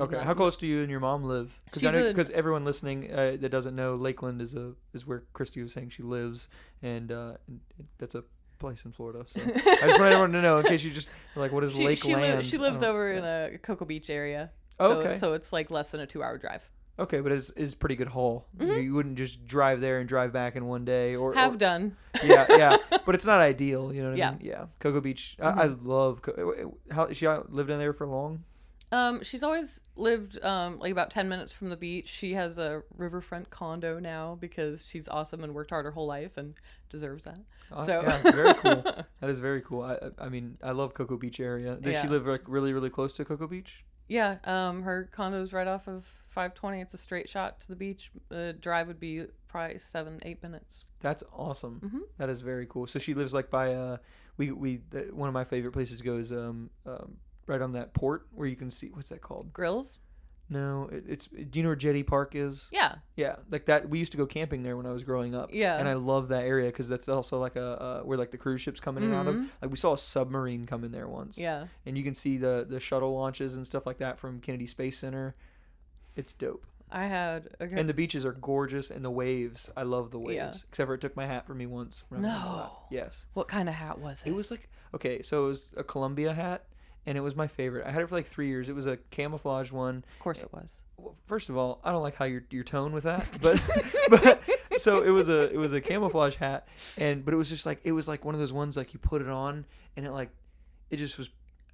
Okay, 0.00 0.16
not 0.16 0.24
how 0.26 0.34
close 0.34 0.56
do 0.56 0.66
you 0.66 0.80
and 0.82 0.90
your 0.90 1.00
mom 1.00 1.24
live? 1.24 1.52
Because 1.72 2.30
everyone 2.30 2.64
listening 2.64 3.12
uh, 3.12 3.36
that 3.40 3.48
doesn't 3.50 3.74
know, 3.76 3.94
Lakeland 3.94 4.40
is 4.42 4.54
a 4.54 4.72
is 4.94 5.06
where 5.06 5.24
Christy 5.32 5.62
was 5.62 5.72
saying 5.72 5.90
she 5.90 6.02
lives, 6.02 6.48
and, 6.82 7.10
uh, 7.12 7.32
and 7.46 7.60
that's 7.98 8.14
a 8.14 8.24
place 8.58 8.84
in 8.84 8.92
Florida. 8.92 9.24
So 9.26 9.40
I 9.40 9.46
just 9.46 10.00
want 10.00 10.12
everyone 10.12 10.32
to 10.32 10.42
know 10.42 10.58
in 10.58 10.66
case 10.66 10.82
you 10.84 10.90
just 10.90 11.10
like, 11.36 11.52
what 11.52 11.64
is 11.64 11.70
she, 11.76 11.76
she, 11.78 11.84
Lakeland? 11.84 12.44
she 12.44 12.58
lives 12.58 12.80
don't- 12.80 12.90
over 12.90 13.12
in 13.12 13.24
a 13.24 13.58
Cocoa 13.58 13.84
Beach 13.84 14.10
area. 14.10 14.50
Oh, 14.80 14.90
so, 14.90 15.00
okay. 15.08 15.18
So 15.18 15.32
it's 15.34 15.52
like 15.52 15.70
less 15.70 15.90
than 15.90 16.00
a 16.00 16.06
two 16.06 16.22
hour 16.22 16.38
drive. 16.38 16.68
Okay, 17.00 17.20
but 17.20 17.30
it's 17.30 17.50
is 17.50 17.76
pretty 17.76 17.94
good 17.94 18.08
haul. 18.08 18.46
You, 18.58 18.66
Mhm. 18.66 18.82
you 18.82 18.94
wouldn't 18.94 19.16
just 19.18 19.46
drive 19.46 19.80
there 19.80 20.00
and 20.00 20.08
drive 20.08 20.32
back 20.32 20.56
in 20.56 20.66
one 20.66 20.84
day, 20.84 21.14
or 21.14 21.32
Have 21.34 21.54
or- 21.54 21.58
done. 21.58 21.96
yeah, 22.24 22.46
yeah. 22.50 22.76
But 23.06 23.14
it's 23.14 23.24
not 23.24 23.40
ideal. 23.40 23.92
You 23.94 24.02
know 24.02 24.08
what 24.10 24.18
Yeah. 24.18 24.28
I 24.28 24.32
mean? 24.32 24.40
Yeah. 24.42 24.64
Cocoa 24.80 25.00
Beach. 25.00 25.36
I, 25.40 25.48
I 25.50 25.64
love. 25.66 26.22
Co- 26.22 26.76
how 26.90 27.12
she 27.12 27.26
lived 27.28 27.70
in 27.70 27.78
there 27.78 27.92
for 27.92 28.06
long? 28.06 28.42
Um, 28.90 29.22
she's 29.22 29.42
always 29.42 29.80
lived 29.96 30.42
um 30.44 30.78
like 30.78 30.92
about 30.92 31.10
ten 31.10 31.28
minutes 31.28 31.52
from 31.52 31.68
the 31.70 31.76
beach. 31.76 32.08
She 32.08 32.34
has 32.34 32.56
a 32.58 32.82
riverfront 32.96 33.50
condo 33.50 33.98
now 33.98 34.36
because 34.40 34.84
she's 34.86 35.08
awesome 35.08 35.44
and 35.44 35.54
worked 35.54 35.70
hard 35.70 35.84
her 35.84 35.90
whole 35.90 36.06
life 36.06 36.36
and 36.36 36.54
deserves 36.88 37.24
that. 37.24 37.38
So- 37.84 38.02
yeah, 38.02 38.22
very 38.22 38.54
cool. 38.54 38.82
That 39.20 39.28
is 39.30 39.38
very 39.40 39.60
cool. 39.60 39.82
I 39.82 39.98
I- 40.24 40.28
mean, 40.30 40.56
I 40.62 40.70
love 40.70 40.94
Cocoa 40.94 41.16
Beach 41.18 41.38
area. 41.40 41.76
Does 41.76 42.00
she 42.00 42.08
live 42.08 42.26
like 42.26 42.42
really 42.46 42.72
really 42.72 42.90
close 42.90 43.12
to 43.14 43.24
Cocoa 43.24 43.46
Beach? 43.46 43.84
Yeah, 44.10 44.38
um, 44.44 44.82
her 44.84 45.06
condo's 45.12 45.52
right 45.52 45.66
off 45.68 45.86
of 45.86 46.06
520. 46.30 46.80
It's 46.80 46.94
a 46.94 46.96
straight 46.98 47.28
shot 47.28 47.60
to 47.60 47.68
the 47.68 47.76
beach. 47.76 48.10
The 48.30 48.54
drive 48.58 48.86
would 48.86 48.98
be 48.98 49.26
probably 49.48 49.78
seven, 49.80 50.18
eight 50.24 50.42
minutes. 50.42 50.86
That's 51.00 51.22
awesome. 51.30 51.80
Mhm. 51.84 52.00
That 52.16 52.30
is 52.30 52.40
very 52.40 52.64
cool. 52.64 52.86
So 52.86 52.98
she 52.98 53.12
lives 53.12 53.34
like 53.34 53.50
by 53.50 53.74
uh 53.74 53.98
we 54.38 54.50
we 54.50 54.76
one 55.12 55.28
of 55.28 55.34
my 55.34 55.44
favorite 55.44 55.72
places 55.72 55.98
to 55.98 56.04
go 56.04 56.16
is 56.16 56.32
um 56.32 56.70
um 56.86 57.18
right 57.48 57.60
on 57.60 57.72
that 57.72 57.94
port 57.94 58.26
where 58.32 58.46
you 58.46 58.56
can 58.56 58.70
see 58.70 58.88
what's 58.92 59.08
that 59.10 59.20
called? 59.20 59.52
Grills? 59.52 59.98
No, 60.50 60.88
it, 60.90 61.04
it's. 61.06 61.26
Do 61.26 61.58
you 61.58 61.62
know 61.62 61.68
where 61.68 61.76
Jetty 61.76 62.02
Park 62.02 62.34
is? 62.34 62.68
Yeah. 62.72 62.96
Yeah, 63.16 63.36
like 63.50 63.66
that. 63.66 63.88
We 63.88 63.98
used 63.98 64.12
to 64.12 64.18
go 64.18 64.24
camping 64.24 64.62
there 64.62 64.78
when 64.78 64.86
I 64.86 64.92
was 64.92 65.04
growing 65.04 65.34
up. 65.34 65.50
Yeah. 65.52 65.78
and 65.78 65.86
I 65.86 65.92
love 65.94 66.28
that 66.28 66.44
area 66.44 66.68
because 66.68 66.88
that's 66.88 67.08
also 67.08 67.38
like 67.38 67.56
a 67.56 67.82
uh, 67.82 68.00
where 68.00 68.16
like 68.16 68.30
the 68.30 68.38
cruise 68.38 68.62
ships 68.62 68.80
come 68.80 68.96
in 68.96 69.04
and 69.04 69.14
out 69.14 69.26
of. 69.26 69.34
Mhm. 69.34 69.48
Like 69.60 69.70
we 69.70 69.76
saw 69.76 69.92
a 69.92 69.98
submarine 69.98 70.64
come 70.64 70.84
in 70.84 70.92
there 70.92 71.06
once. 71.08 71.36
Yeah. 71.38 71.66
and 71.84 71.98
you 71.98 72.04
can 72.04 72.14
see 72.14 72.38
the 72.38 72.66
the 72.68 72.80
shuttle 72.80 73.14
launches 73.14 73.56
and 73.56 73.66
stuff 73.66 73.84
like 73.84 73.98
that 73.98 74.18
from 74.18 74.40
Kennedy 74.40 74.66
Space 74.66 74.98
Center. 74.98 75.34
It's 76.16 76.32
dope, 76.32 76.66
I 76.90 77.06
had 77.06 77.50
okay. 77.60 77.78
and 77.78 77.88
the 77.88 77.94
beaches 77.94 78.24
are 78.24 78.32
gorgeous, 78.32 78.90
and 78.90 79.04
the 79.04 79.10
waves. 79.10 79.70
I 79.76 79.82
love 79.82 80.10
the 80.10 80.18
waves. 80.18 80.36
Yeah. 80.36 80.54
Except 80.70 80.86
for 80.88 80.94
it 80.94 81.00
took 81.00 81.14
my 81.14 81.26
hat 81.26 81.46
from 81.46 81.58
me 81.58 81.66
once. 81.66 82.04
No. 82.10 82.72
Yes. 82.90 83.26
what 83.34 83.48
kind 83.48 83.68
of 83.68 83.74
hat 83.74 83.98
was 83.98 84.22
it? 84.24 84.30
It 84.30 84.34
was 84.34 84.50
like 84.50 84.68
okay, 84.94 85.20
so 85.20 85.44
it 85.44 85.48
was 85.48 85.74
a 85.76 85.84
Columbia 85.84 86.32
hat, 86.32 86.64
and 87.08 87.16
it 87.16 87.22
was 87.22 87.34
my 87.34 87.46
favorite. 87.46 87.86
I 87.86 87.90
had 87.90 88.02
it 88.02 88.06
for 88.06 88.14
like 88.14 88.26
three 88.26 88.48
years. 88.48 88.68
It 88.68 88.74
was 88.74 88.86
a 88.86 88.98
camouflage 89.10 89.72
one. 89.72 90.04
of 90.06 90.18
course 90.18 90.42
uh, 90.42 90.44
it 90.44 90.52
was. 90.52 90.80
First 91.26 91.48
of 91.48 91.56
all, 91.56 91.80
I 91.82 91.90
don't 91.90 92.02
like 92.02 92.16
how 92.16 92.26
your 92.26 92.44
your 92.50 92.64
tone 92.64 92.92
with 92.92 93.04
that, 93.04 93.26
but 93.40 93.58
but 94.10 94.42
so 94.76 95.00
it 95.00 95.08
was 95.08 95.30
a 95.30 95.50
it 95.50 95.56
was 95.56 95.72
a 95.72 95.80
camouflage 95.80 96.36
hat, 96.36 96.68
and 96.98 97.24
but 97.24 97.32
it 97.32 97.38
was 97.38 97.48
just 97.48 97.64
like 97.64 97.80
it 97.84 97.92
was 97.92 98.08
like 98.08 98.26
one 98.26 98.34
of 98.34 98.40
those 98.40 98.52
ones 98.52 98.76
like 98.76 98.92
you 98.92 99.00
put 99.00 99.22
it 99.22 99.28
on, 99.28 99.64
and 99.96 100.04
it 100.04 100.12
like 100.12 100.28
it 100.90 100.98
just 100.98 101.16
was. 101.16 101.30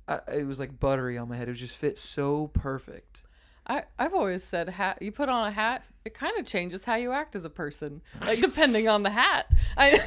I, 0.07 0.21
it 0.37 0.47
was 0.47 0.61
like 0.61 0.79
buttery 0.79 1.19
on 1.19 1.29
my 1.29 1.37
head. 1.37 1.49
It 1.49 1.55
just 1.55 1.77
fit 1.77 1.99
so 1.99 2.49
perfect. 2.49 3.25
I, 3.67 3.85
I've 3.99 4.13
always 4.15 4.45
said 4.45 4.69
hat 4.69 5.01
you 5.01 5.11
put 5.11 5.31
on 5.31 5.49
a 5.49 5.51
hat 5.51 5.85
it 6.05 6.13
kind 6.13 6.39
of 6.39 6.45
changes 6.45 6.85
how 6.85 6.97
you 6.97 7.13
act 7.13 7.35
as 7.35 7.47
a 7.47 7.51
person 7.51 8.03
like 8.21 8.39
depending 8.39 8.89
on 8.89 9.03
the 9.03 9.09
hat 9.09 9.51
I 9.75 10.01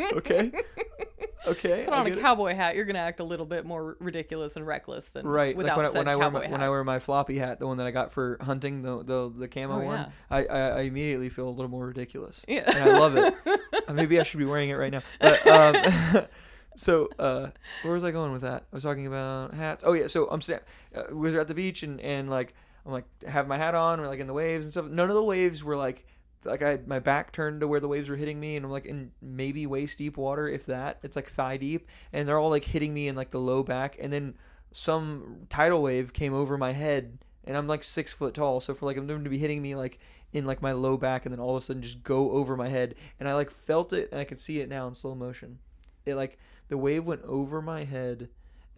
Okay. 0.14 0.50
Okay. 1.46 1.84
put 1.84 1.94
on 1.94 2.06
a 2.06 2.10
get 2.10 2.18
it. 2.18 2.20
cowboy 2.20 2.54
hat 2.54 2.76
you're 2.76 2.84
gonna 2.84 2.98
act 2.98 3.20
a 3.20 3.24
little 3.24 3.46
bit 3.46 3.64
more 3.64 3.96
ridiculous 4.00 4.56
and 4.56 4.66
reckless 4.66 5.06
than 5.06 5.26
Right, 5.26 5.56
without 5.56 5.78
like 5.78 5.94
when, 5.94 6.06
I, 6.08 6.16
when 6.16 6.16
I 6.16 6.16
wear 6.16 6.30
my 6.30 6.40
hat. 6.42 6.50
when 6.50 6.62
I 6.62 6.68
wear 6.70 6.84
my 6.84 6.98
floppy 6.98 7.38
hat, 7.38 7.58
the 7.60 7.66
one 7.66 7.78
that 7.78 7.86
I 7.86 7.90
got 7.90 8.12
for 8.12 8.36
hunting, 8.42 8.82
the 8.82 9.02
the 9.02 9.32
the 9.36 9.48
camo 9.48 9.80
Oh, 9.80 9.84
one, 9.84 9.98
yeah. 10.00 10.08
I, 10.30 10.44
I 10.46 10.68
I 10.68 10.80
immediately 10.82 11.28
feel 11.30 11.48
a 11.48 11.50
little 11.50 11.70
more 11.70 11.86
ridiculous. 11.86 12.44
Yeah. 12.48 12.64
and 12.66 12.90
I 12.90 12.98
love 12.98 13.16
it. 13.16 13.34
Uh, 13.88 13.92
Maybe 13.94 14.20
I 14.20 14.22
should 14.24 14.38
be 14.38 14.44
wearing 14.44 14.68
it 14.70 14.74
right 14.74 14.92
now. 14.92 15.02
But, 15.20 15.44
um, 15.46 16.26
so 16.76 17.08
uh, 17.18 17.48
where 17.82 17.94
was 17.94 18.04
I 18.04 18.10
going 18.10 18.32
with 18.32 18.42
that? 18.42 18.64
I 18.72 18.76
was 18.76 18.82
talking 18.84 19.06
about 19.06 19.54
hats. 19.54 19.82
Oh 19.86 19.92
yeah, 19.94 20.06
so 20.06 20.28
I'm 20.28 20.40
sta- 20.42 20.60
uh, 20.94 21.04
we 21.10 21.32
were 21.32 21.40
at 21.40 21.48
the 21.48 21.54
beach 21.54 21.82
and 21.82 22.00
and 22.00 22.28
like 22.30 22.54
I'm 22.86 22.92
like 22.92 23.04
have 23.26 23.48
my 23.48 23.56
hat 23.56 23.74
on, 23.74 24.00
we're 24.00 24.06
like 24.08 24.20
in 24.20 24.26
the 24.26 24.32
waves 24.32 24.66
and 24.66 24.72
stuff. 24.72 24.86
None 24.86 25.08
of 25.08 25.14
the 25.14 25.24
waves 25.24 25.64
were 25.64 25.76
like 25.76 26.06
like 26.44 26.62
I 26.62 26.70
had 26.70 26.88
my 26.88 26.98
back 26.98 27.32
turned 27.32 27.60
to 27.60 27.68
where 27.68 27.80
the 27.80 27.88
waves 27.88 28.08
were 28.08 28.16
hitting 28.16 28.40
me, 28.40 28.56
and 28.56 28.64
I'm 28.64 28.72
like 28.72 28.86
in 28.86 29.12
maybe 29.20 29.66
waist 29.66 29.98
deep 29.98 30.16
water, 30.16 30.48
if 30.48 30.66
that. 30.66 30.98
It's 31.02 31.16
like 31.16 31.28
thigh 31.28 31.56
deep, 31.56 31.88
and 32.12 32.26
they're 32.26 32.38
all 32.38 32.50
like 32.50 32.64
hitting 32.64 32.94
me 32.94 33.08
in 33.08 33.16
like 33.16 33.30
the 33.30 33.40
low 33.40 33.62
back, 33.62 33.96
and 34.00 34.12
then 34.12 34.34
some 34.72 35.46
tidal 35.48 35.82
wave 35.82 36.12
came 36.12 36.34
over 36.34 36.56
my 36.56 36.72
head, 36.72 37.18
and 37.44 37.56
I'm 37.56 37.66
like 37.66 37.84
six 37.84 38.12
foot 38.12 38.34
tall, 38.34 38.60
so 38.60 38.74
for 38.74 38.86
like 38.86 38.96
them 38.96 39.24
to 39.24 39.30
be 39.30 39.38
hitting 39.38 39.62
me 39.62 39.74
like 39.74 39.98
in 40.32 40.46
like 40.46 40.62
my 40.62 40.72
low 40.72 40.96
back, 40.96 41.26
and 41.26 41.32
then 41.32 41.40
all 41.40 41.56
of 41.56 41.62
a 41.62 41.66
sudden 41.66 41.82
just 41.82 42.04
go 42.04 42.30
over 42.32 42.56
my 42.56 42.68
head, 42.68 42.94
and 43.18 43.28
I 43.28 43.34
like 43.34 43.50
felt 43.50 43.92
it, 43.92 44.10
and 44.12 44.20
I 44.20 44.24
could 44.24 44.40
see 44.40 44.60
it 44.60 44.68
now 44.68 44.86
in 44.88 44.94
slow 44.94 45.14
motion. 45.14 45.58
It 46.06 46.14
like 46.14 46.38
the 46.68 46.78
wave 46.78 47.04
went 47.04 47.22
over 47.24 47.60
my 47.60 47.84
head. 47.84 48.28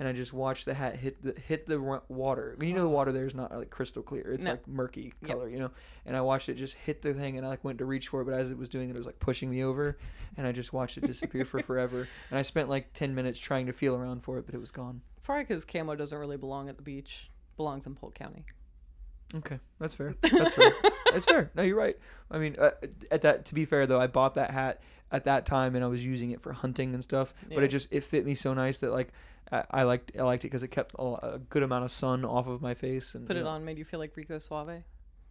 And 0.03 0.09
I 0.09 0.13
just 0.13 0.33
watched 0.33 0.65
the 0.65 0.75
hat 0.75 0.97
hit 0.97 1.23
the 1.23 1.41
hit 1.47 1.67
the 1.67 1.81
wa- 1.81 2.01
water. 2.09 2.57
You 2.61 2.73
know 2.73 2.81
the 2.81 2.89
water 2.89 3.13
there 3.13 3.25
is 3.25 3.37
not 3.37 3.55
like 3.57 3.71
crystal 3.71 4.03
clear; 4.03 4.33
it's 4.33 4.45
No. 4.45 4.51
like 4.53 4.67
murky 4.67 5.13
Yep. 5.23 5.31
color, 5.31 5.49
you 5.49 5.61
know 5.61 5.71
and 6.05 6.17
I 6.17 6.23
watched 6.23 6.49
it 6.49 6.55
just 6.55 6.75
hit 6.75 7.03
the 7.03 7.15
thing, 7.15 7.37
and 7.37 7.47
I 7.47 7.51
like 7.51 7.63
went 7.63 7.79
to 7.79 7.85
reach 7.85 8.09
for 8.09 8.21
it, 8.21 8.25
but 8.25 8.35
as 8.35 8.51
it 8.51 8.59
was 8.59 8.69
doing 8.69 8.89
it, 8.91 8.97
it 8.97 8.99
was 8.99 9.07
like 9.07 9.21
pushing 9.21 9.49
me 9.49 9.63
over, 9.63 9.97
and 10.37 10.45
I 10.45 10.51
just 10.51 10.73
watched 10.73 10.99
it 10.99 11.07
disappear 11.07 11.45
for 11.45 11.61
forever. 11.63 12.09
And 12.31 12.39
I 12.41 12.43
spent 12.43 12.69
like 12.69 12.93
ten 12.95 13.15
minutes 13.15 13.39
trying 13.39 13.67
to 13.67 13.73
feel 13.73 13.95
around 13.95 14.25
for 14.25 14.39
it, 14.39 14.47
but 14.47 14.57
it 14.57 14.61
was 14.61 14.73
gone. 14.73 15.03
probably 15.23 15.45
because 15.45 15.65
camo 15.65 15.95
doesn't 15.95 16.19
really 16.19 16.37
belong 16.37 16.69
at 16.69 16.77
the 16.77 16.83
beach 16.83 17.31
belongs 17.57 17.87
in 17.87 17.95
polk 17.95 18.17
county 18.17 18.45
Okay, 19.37 19.61
that's 19.79 19.95
fair. 19.95 20.15
That's 20.23 20.55
fair. 20.55 20.73
that's 21.13 21.25
fair. 21.25 21.51
No, 21.55 21.63
you're 21.63 21.77
right. 21.77 21.97
I 22.31 22.37
mean, 22.39 22.55
uh, 22.59 22.73
at 23.11 23.23
that 23.23 23.45
to 23.47 23.55
be 23.55 23.65
fair 23.65 23.87
though, 23.87 24.01
I 24.01 24.07
bought 24.09 24.35
that 24.35 24.51
hat 24.51 24.83
at 25.11 25.25
that 25.25 25.47
time, 25.47 25.75
and 25.77 25.83
I 25.85 25.89
was 25.89 26.05
using 26.05 26.33
it 26.33 26.41
for 26.43 26.53
hunting 26.53 26.93
and 26.93 27.03
stuff. 27.03 27.33
But 27.49 27.63
it 27.63 27.69
just 27.69 27.89
it 27.93 28.03
fit 28.05 28.27
me 28.27 28.35
so 28.35 28.53
nice 28.55 28.81
that 28.81 28.91
like 28.93 29.09
I, 29.51 29.65
I 29.71 29.83
liked 29.83 30.13
I 30.19 30.23
liked 30.23 30.45
it 30.45 30.49
because 30.49 30.63
it 30.63 30.69
kept 30.69 30.95
a, 30.99 31.03
a 31.03 31.39
good 31.51 31.63
amount 31.63 31.85
of 31.85 31.91
sun 31.91 32.25
off 32.25 32.47
of 32.47 32.63
my 32.63 32.75
face 32.75 33.15
and 33.15 33.27
put 33.27 33.37
it 33.37 33.45
know, 33.45 33.51
on 33.51 33.65
made 33.65 33.79
you 33.79 33.85
feel 33.85 34.01
like 34.01 34.17
rico 34.17 34.39
suave 34.39 34.83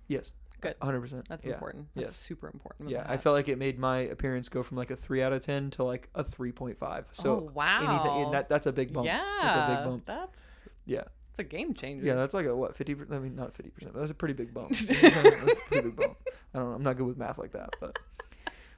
Yes, 0.07 0.33
Good. 0.59 0.75
hundred 0.81 1.01
percent. 1.01 1.25
that's 1.29 1.45
yeah. 1.45 1.53
important 1.53 1.87
that's 1.95 2.09
yes. 2.09 2.15
super 2.15 2.49
important 2.49 2.89
Yeah, 2.89 3.05
I 3.07 3.17
felt 3.17 3.33
like 3.33 3.47
it 3.47 3.57
made 3.57 3.79
my 3.79 3.99
appearance 3.99 4.49
go 4.49 4.61
from 4.61 4.77
like 4.77 4.91
a 4.91 4.95
three 4.95 5.21
out 5.21 5.31
of 5.31 5.45
ten 5.45 5.71
to 5.71 5.83
like 5.83 6.09
a 6.15 6.23
three 6.23 6.51
point 6.51 6.77
five. 6.77 7.05
So 7.13 7.31
oh 7.31 7.51
wow 7.53 7.79
anything 7.89 8.31
that 8.31 8.49
that's 8.49 8.65
a 8.65 8.71
big 8.71 8.91
bump. 8.91 9.05
yeah 9.05 9.23
that's 9.41 9.55
a 9.55 9.75
big 9.75 9.85
bump. 9.85 10.05
that's 10.05 10.39
Yeah, 10.85 11.03
it's 11.29 11.39
a 11.39 11.43
game 11.43 11.73
changer 11.73 12.05
yeah, 12.05 12.15
that's 12.15 12.33
like 12.33 12.45
a 12.45 12.55
what 12.55 12.75
fifty? 12.75 12.95
I 13.09 13.19
mean, 13.19 13.35
not 13.35 13.55
fifty 13.55 13.71
percent, 13.71 13.93
but 13.93 13.99
that's 14.01 14.11
a 14.11 14.15
pretty 14.15 14.33
big 14.33 14.53
bump. 14.53 14.71
Pretty 14.87 15.81
big 15.81 15.95
bump. 15.95 16.17
I 16.53 16.59
don't 16.59 16.69
know. 16.69 16.75
I'm 16.75 16.83
not 16.83 16.97
good 16.97 17.07
with 17.07 17.17
math 17.17 17.37
like 17.37 17.53
that, 17.53 17.69
but 17.79 17.97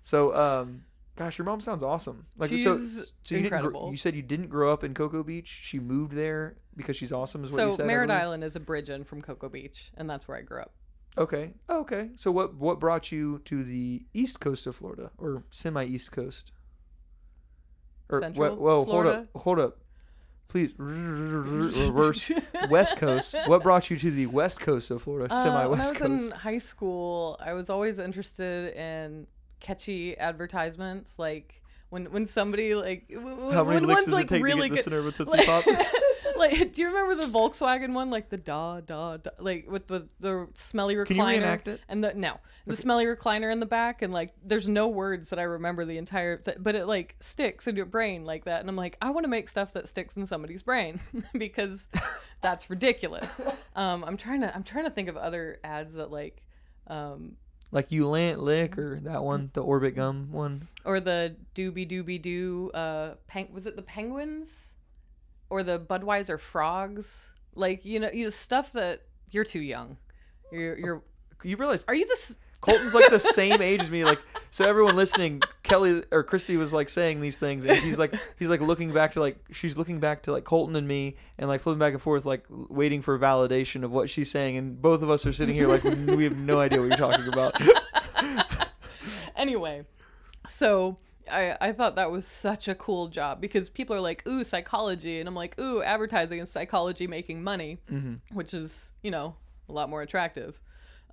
so 0.03 0.35
um, 0.35 0.81
gosh, 1.15 1.37
your 1.37 1.45
mom 1.45 1.61
sounds 1.61 1.83
awesome. 1.83 2.25
Like 2.37 2.49
so, 2.49 2.55
She's 2.55 2.65
so 2.65 2.75
you 2.75 3.41
didn't. 3.41 3.49
Gr- 3.49 3.55
incredible. 3.55 3.91
you 3.91 3.97
said 3.97 4.15
you 4.15 4.21
didn't 4.21 4.47
grow 4.47 4.71
up 4.73 4.83
in 4.83 4.93
Cocoa 4.93 5.23
Beach. 5.23 5.47
She 5.63 5.79
moved 5.79 6.13
there 6.13 6.57
because 6.75 6.95
she's 6.95 7.11
awesome. 7.13 7.43
Is 7.43 7.51
what 7.51 7.63
you 7.65 7.71
said. 7.73 7.83
I 7.83 7.87
merritt 7.87 8.11
island 8.11 8.43
is 8.43 8.55
a 8.55 8.59
bridge 8.59 8.89
in 8.89 9.03
from 9.03 9.21
cocoa 9.21 9.49
beach 9.49 9.91
and 9.95 10.09
that's 10.09 10.27
where 10.27 10.37
i 10.37 10.41
grew 10.41 10.61
up 10.61 10.71
Okay. 11.15 11.53
Oh, 11.69 11.81
okay. 11.81 12.09
So 12.15 12.31
what 12.31 12.55
what 12.55 12.79
brought 12.79 13.11
you 13.11 13.37
to 13.45 13.63
the 13.63 14.03
east 14.15 14.39
coast 14.39 14.65
of 14.65 14.75
Florida 14.75 15.11
or 15.19 15.43
semi 15.51 15.83
east 15.85 16.11
coast? 16.11 16.51
Or 18.09 18.19
Central 18.19 18.55
wha- 18.55 18.79
whoa, 18.79 18.85
Florida? 18.85 19.11
hold 19.11 19.19
up, 19.35 19.41
hold 19.43 19.59
up, 19.59 19.77
please 20.47 20.73
reverse 20.79 22.31
west 22.69 22.97
coast. 22.97 23.35
What 23.45 23.61
brought 23.61 23.91
you 23.91 23.97
to 23.97 24.09
the 24.09 24.25
west 24.25 24.59
coast 24.59 24.89
of 24.89 25.03
Florida, 25.03 25.31
Uh, 25.33 25.43
semi 25.43 25.65
when 25.67 25.79
I 25.79 25.83
was 25.83 25.91
coast? 25.91 26.25
in 26.25 26.31
high 26.31 26.57
school, 26.57 27.37
I 27.39 27.53
was 27.53 27.69
always 27.69 27.99
interested 27.99 28.73
in 28.75 29.27
catchy 29.63 30.15
advertisements, 30.17 31.17
like 31.17 31.63
when 31.89 32.05
when 32.11 32.25
somebody 32.27 32.75
like 32.75 33.07
w- 33.07 33.51
How 33.51 33.63
many 33.63 33.79
when 33.79 33.87
licks 33.87 34.05
does 34.05 34.13
like 34.13 34.25
it 34.25 34.29
take 34.29 34.43
really 34.43 34.69
to 34.69 34.75
get 34.75 34.75
good. 34.75 34.83
center 34.83 34.99
of 34.99 35.07
a 35.07 35.11
Tootsie 35.11 35.45
Pop? 35.45 35.65
like, 36.37 36.73
do 36.73 36.81
you 36.81 36.87
remember 36.89 37.15
the 37.15 37.31
Volkswagen 37.31 37.93
one, 37.93 38.09
like 38.09 38.29
the 38.29 38.37
da 38.37 38.81
da 38.81 39.17
da, 39.17 39.31
like 39.39 39.69
with 39.69 39.87
the 39.87 40.07
the 40.19 40.47
smelly 40.53 40.95
recliner? 40.95 41.05
Can 41.07 41.15
you 41.17 41.25
reenact 41.27 41.67
it? 41.67 41.79
And 41.87 42.03
the 42.03 42.13
no, 42.13 42.39
the 42.65 42.75
smelly 42.75 43.05
recliner 43.05 43.51
in 43.51 43.59
the 43.59 43.65
back, 43.65 44.01
and 44.01 44.11
like 44.11 44.33
there's 44.43 44.67
no 44.67 44.87
words 44.87 45.29
that 45.29 45.39
I 45.39 45.43
remember 45.43 45.85
the 45.85 45.97
entire, 45.97 46.37
th- 46.37 46.57
but 46.59 46.75
it 46.75 46.85
like 46.87 47.15
sticks 47.19 47.67
in 47.67 47.75
your 47.75 47.85
brain 47.85 48.25
like 48.25 48.45
that, 48.45 48.59
and 48.59 48.69
I'm 48.69 48.75
like, 48.75 48.97
I 49.01 49.11
want 49.11 49.23
to 49.25 49.29
make 49.29 49.47
stuff 49.47 49.73
that 49.73 49.87
sticks 49.87 50.17
in 50.17 50.25
somebody's 50.25 50.63
brain 50.63 50.99
because 51.33 51.87
that's 52.41 52.69
ridiculous. 52.69 53.29
Um, 53.75 54.03
I'm 54.03 54.17
trying 54.17 54.41
to 54.41 54.55
I'm 54.55 54.61
trying 54.61 54.83
to 54.83 54.91
think 54.91 55.09
of 55.09 55.17
other 55.17 55.59
ads 55.63 55.95
that 55.95 56.11
like. 56.11 56.43
Um, 56.85 57.37
Like 57.73 57.91
you 57.91 58.07
lant 58.07 58.39
lick 58.39 58.77
or 58.77 58.99
that 59.01 59.23
one, 59.23 59.49
the 59.53 59.63
orbit 59.63 59.95
gum 59.95 60.31
one. 60.31 60.67
or 60.85 60.99
the 60.99 61.35
doobie 61.55 61.89
doobie 61.89 62.21
doo 62.21 62.69
uh 62.73 63.15
peng- 63.27 63.51
was 63.51 63.65
it 63.65 63.75
the 63.75 63.81
penguins? 63.81 64.47
Or 65.49 65.63
the 65.63 65.79
budweiser 65.79 66.39
frogs? 66.39 67.33
Like 67.55 67.83
you 67.83 67.99
know 67.99 68.11
you 68.11 68.29
stuff 68.29 68.71
that 68.73 69.01
you're 69.31 69.43
too 69.43 69.59
young. 69.59 69.97
You're 70.51 70.77
you're 70.77 71.03
You 71.43 71.57
realize 71.57 71.83
are 71.87 71.95
you 71.95 72.07
this 72.07 72.37
Colton's 72.63 72.93
like 72.95 73.09
the 73.09 73.19
same 73.19 73.61
age 73.61 73.81
as 73.81 73.91
me. 73.91 74.03
Like, 74.03 74.19
so 74.49 74.65
everyone 74.65 74.95
listening, 74.95 75.41
Kelly 75.63 76.03
or 76.11 76.23
Christy 76.23 76.57
was 76.57 76.73
like 76.73 76.89
saying 76.89 77.21
these 77.21 77.37
things, 77.37 77.65
and 77.65 77.79
she's 77.81 77.99
like, 77.99 78.13
he's 78.39 78.49
like 78.49 78.61
looking 78.61 78.91
back 78.91 79.13
to 79.13 79.19
like, 79.19 79.37
she's 79.51 79.77
looking 79.77 79.99
back 79.99 80.23
to 80.23 80.31
like 80.31 80.43
Colton 80.43 80.75
and 80.75 80.87
me, 80.87 81.15
and 81.37 81.49
like 81.49 81.61
flipping 81.61 81.79
back 81.79 81.93
and 81.93 82.01
forth, 82.01 82.25
like 82.25 82.45
waiting 82.49 83.01
for 83.01 83.17
validation 83.19 83.83
of 83.83 83.91
what 83.91 84.09
she's 84.09 84.31
saying, 84.31 84.57
and 84.57 84.81
both 84.81 85.01
of 85.01 85.09
us 85.09 85.25
are 85.25 85.33
sitting 85.33 85.55
here 85.55 85.67
like 85.67 85.83
we 85.83 86.23
have 86.23 86.37
no 86.37 86.59
idea 86.59 86.79
what 86.79 86.87
you're 86.87 86.97
talking 86.97 87.27
about. 87.27 87.59
anyway 89.35 89.83
so 90.47 90.97
I, 91.31 91.55
I 91.61 91.71
thought 91.71 91.95
that 91.95 92.11
was 92.11 92.25
such 92.25 92.67
a 92.67 92.75
cool 92.75 93.07
job 93.07 93.39
because 93.39 93.69
people 93.69 93.95
are 93.95 94.01
like, 94.01 94.27
ooh, 94.27 94.43
psychology. 94.43 95.19
And 95.19 95.27
I'm 95.27 95.35
like, 95.35 95.59
ooh, 95.59 95.81
advertising 95.81 96.39
and 96.39 96.49
psychology 96.49 97.07
making 97.07 97.43
money, 97.43 97.79
hmm 97.87 98.15
which 98.31 98.53
is, 98.53 98.91
you 99.01 99.11
know, 99.11 99.35
a 99.69 99.71
lot 99.71 99.89
more 99.89 100.01
attractive. 100.01 100.59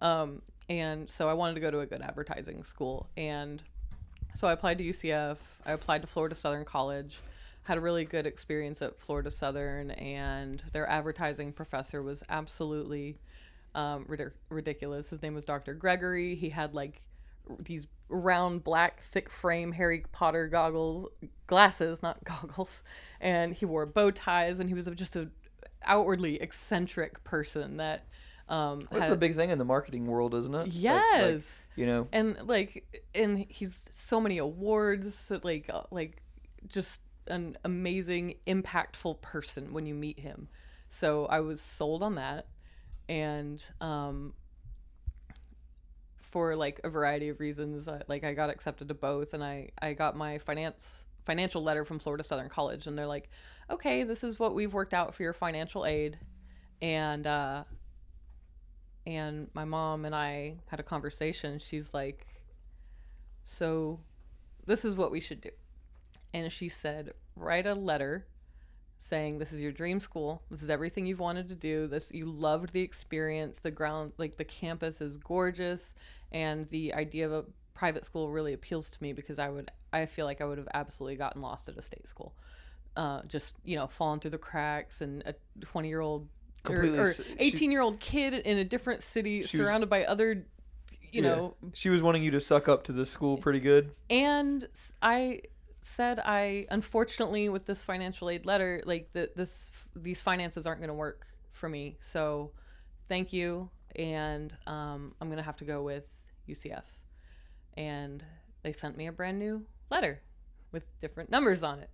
Um, 0.00 0.42
and 0.70 1.11
so 1.11 1.28
I 1.28 1.35
wanted 1.35 1.54
to 1.54 1.61
go 1.61 1.72
to 1.72 1.80
a 1.80 1.87
good 1.87 2.00
advertising 2.00 2.62
school. 2.62 3.09
And 3.16 3.61
so 4.37 4.46
I 4.46 4.52
applied 4.52 4.78
to 4.78 4.85
UCF. 4.85 5.37
I 5.66 5.72
applied 5.72 6.00
to 6.02 6.06
Florida 6.06 6.37
Southern 6.37 6.64
College. 6.64 7.18
Had 7.64 7.76
a 7.76 7.80
really 7.80 8.04
good 8.04 8.24
experience 8.24 8.80
at 8.80 9.00
Florida 9.00 9.33
Southern, 9.33 9.90
and 9.90 10.62
their 10.72 10.88
advertising 10.88 11.52
professor 11.52 12.02
was 12.02 12.22
absolutely 12.28 13.18
um, 13.74 14.04
ridic- 14.04 14.33
ridiculous. 14.48 15.11
His 15.11 15.22
name 15.22 15.35
was 15.35 15.44
Dr. 15.44 15.74
Gregory. 15.74 16.37
He 16.37 16.50
had 16.50 16.72
like 16.72 17.02
these 17.59 17.88
round, 18.09 18.62
black, 18.62 19.02
thick 19.02 19.28
frame 19.28 19.72
Harry 19.72 20.04
Potter 20.12 20.46
goggles, 20.46 21.09
glasses, 21.48 22.00
not 22.00 22.22
goggles, 22.24 22.83
and 23.20 23.54
he 23.54 23.66
wore 23.66 23.87
bow 23.87 24.12
ties, 24.12 24.61
and 24.61 24.70
he 24.70 24.74
was 24.74 24.87
just 24.94 25.16
a 25.16 25.30
outwardly 25.85 26.40
eccentric 26.40 27.24
person 27.24 27.76
that 27.78 28.04
um, 28.50 28.86
That's 28.90 29.04
had 29.04 29.12
a 29.12 29.16
big 29.16 29.36
thing 29.36 29.50
in 29.50 29.58
the 29.58 29.64
marketing 29.64 30.06
world, 30.06 30.34
isn't 30.34 30.54
it? 30.54 30.58
Like- 30.58 30.66
like, 30.66 30.74
yes. 30.74 31.66
you 31.76 31.86
know, 31.86 32.08
and 32.12 32.36
like 32.46 33.02
and 33.14 33.46
he's 33.48 33.88
so 33.90 34.20
many 34.20 34.38
awards 34.38 35.30
like 35.42 35.70
uh, 35.72 35.82
like 35.90 36.22
just 36.66 37.00
an 37.28 37.56
amazing 37.64 38.34
impactful 38.46 39.20
person 39.22 39.72
when 39.72 39.86
you 39.86 39.94
meet 39.94 40.20
him. 40.20 40.48
So 40.88 41.26
i 41.26 41.40
was 41.40 41.60
sold 41.60 42.02
on 42.02 42.16
that. 42.16 42.48
And 43.08 43.62
um, 43.80 44.34
for 46.20 46.54
like 46.54 46.80
a 46.84 46.90
variety 46.90 47.28
of 47.28 47.40
reasons, 47.40 47.88
I, 47.88 48.02
like 48.08 48.24
I 48.24 48.34
got 48.34 48.50
accepted 48.50 48.88
to 48.88 48.94
both, 48.94 49.34
and 49.34 49.42
I 49.42 49.70
I 49.80 49.94
got 49.94 50.16
my 50.16 50.38
finance 50.38 51.06
financial 51.24 51.62
letter 51.62 51.84
from 51.84 51.98
Florida 51.98 52.24
Southern 52.24 52.48
College, 52.48 52.86
and 52.86 52.96
they're 52.96 53.06
like, 53.06 53.28
okay, 53.68 54.04
this 54.04 54.22
is 54.22 54.38
what 54.38 54.54
we've 54.54 54.72
worked 54.72 54.94
out 54.94 55.14
for 55.14 55.22
your 55.22 55.32
financial 55.32 55.84
aid, 55.86 56.18
and 56.80 57.26
uh, 57.26 57.64
and 59.16 59.48
my 59.54 59.64
mom 59.64 60.04
and 60.04 60.14
I 60.14 60.56
had 60.66 60.80
a 60.80 60.82
conversation. 60.82 61.58
She's 61.58 61.92
like, 61.94 62.26
so 63.42 64.00
this 64.66 64.84
is 64.84 64.96
what 64.96 65.10
we 65.10 65.20
should 65.20 65.40
do, 65.40 65.50
and 66.32 66.52
she 66.52 66.68
said, 66.68 67.12
write 67.36 67.66
a 67.66 67.74
letter 67.74 68.26
saying 69.02 69.38
this 69.38 69.50
is 69.50 69.62
your 69.62 69.72
dream 69.72 69.98
school 69.98 70.42
this 70.50 70.62
is 70.62 70.68
everything 70.68 71.06
you've 71.06 71.20
wanted 71.20 71.48
to 71.48 71.54
do 71.54 71.86
this 71.86 72.12
you 72.12 72.26
loved 72.26 72.70
the 72.74 72.82
experience 72.82 73.58
the 73.60 73.70
ground 73.70 74.12
like 74.18 74.36
the 74.36 74.44
campus 74.44 75.00
is 75.00 75.16
gorgeous 75.16 75.94
and 76.32 76.68
the 76.68 76.92
idea 76.92 77.24
of 77.24 77.32
a 77.32 77.44
private 77.72 78.04
school 78.04 78.28
really 78.28 78.52
appeals 78.52 78.90
to 78.90 79.02
me 79.02 79.14
because 79.14 79.38
i 79.38 79.48
would 79.48 79.70
i 79.94 80.04
feel 80.04 80.26
like 80.26 80.42
i 80.42 80.44
would 80.44 80.58
have 80.58 80.68
absolutely 80.74 81.16
gotten 81.16 81.40
lost 81.40 81.66
at 81.66 81.78
a 81.78 81.82
state 81.82 82.06
school 82.06 82.34
uh, 82.96 83.22
just 83.26 83.54
you 83.64 83.74
know 83.74 83.86
falling 83.86 84.20
through 84.20 84.30
the 84.30 84.38
cracks 84.38 85.00
and 85.00 85.22
a 85.24 85.34
20 85.62 85.88
year 85.88 86.00
old 86.00 86.28
Completely 86.62 86.98
or 86.98 87.08
s- 87.08 87.20
18 87.38 87.70
year 87.72 87.80
old 87.80 88.00
kid 88.00 88.34
in 88.34 88.58
a 88.58 88.64
different 88.64 89.02
city 89.02 89.42
She 89.42 89.56
was- 89.58 89.66
surrounded 89.66 89.88
by 89.88 90.04
other 90.04 90.44
you 91.12 91.22
Yeah. 91.22 91.22
know 91.22 91.56
She 91.72 91.88
was 91.88 92.02
wanting 92.02 92.22
you 92.22 92.30
to 92.32 92.40
suck 92.40 92.68
up 92.68 92.84
to 92.84 92.92
the 92.92 93.04
school 93.06 93.36
pretty 93.38 93.60
good. 93.60 93.92
and 94.10 94.68
i 95.02 95.42
said 95.82 96.20
I 96.22 96.66
unfortunately 96.70 97.48
with 97.48 97.64
this 97.64 97.82
financial 97.82 98.28
aid 98.28 98.44
letter 98.44 98.82
like 98.84 99.12
that 99.14 99.34
this 99.34 99.70
these 99.96 100.20
finances 100.20 100.66
aren't 100.66 100.80
going 100.80 100.88
to 100.88 100.94
work 100.94 101.26
for 101.52 101.68
me. 101.70 101.96
So 102.00 102.52
thank 103.08 103.32
you 103.32 103.70
and 103.96 104.54
um, 104.66 105.14
I'm 105.20 105.28
going 105.28 105.38
to 105.38 105.42
have 105.42 105.56
to 105.56 105.64
go 105.64 105.82
with 105.82 106.04
UCF. 106.48 106.84
And 107.76 108.22
they 108.62 108.72
sent 108.72 108.96
me 108.96 109.06
a 109.06 109.12
brand 109.12 109.38
new 109.38 109.64
letter 109.90 110.20
with 110.70 110.84
different 111.00 111.30
numbers 111.30 111.62
on 111.62 111.80
it. 111.80 111.90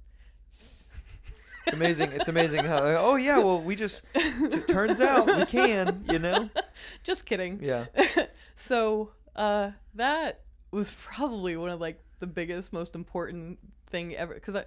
It's 1.66 1.74
amazing. 1.74 2.12
It's 2.12 2.29
amazing 2.29 2.64
how. 2.64 2.79
Oh 2.79 3.16
yeah, 3.16 3.38
well 3.38 3.61
we 3.61 3.74
just. 3.76 4.05
T- 4.14 4.61
turns 4.68 5.00
out 5.00 5.26
we 5.26 5.44
can. 5.46 6.05
You 6.11 6.18
know. 6.18 6.48
Just 7.05 7.24
kidding. 7.26 7.59
Yeah. 7.62 7.87
so 8.55 9.11
uh, 9.35 9.70
that 9.94 10.42
was 10.70 10.94
probably 11.00 11.57
one 11.57 11.70
of 11.70 11.81
like 11.81 12.02
the 12.20 12.26
biggest, 12.26 12.72
most 12.72 12.94
important 12.94 13.59
thing 13.90 14.14
ever. 14.14 14.35
Because 14.35 14.55
uh, 14.55 14.64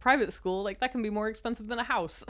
private 0.00 0.32
school, 0.32 0.62
like 0.62 0.80
that 0.80 0.92
can 0.92 1.02
be 1.02 1.10
more 1.10 1.28
expensive 1.28 1.66
than 1.66 1.78
a 1.78 1.84
house. 1.84 2.24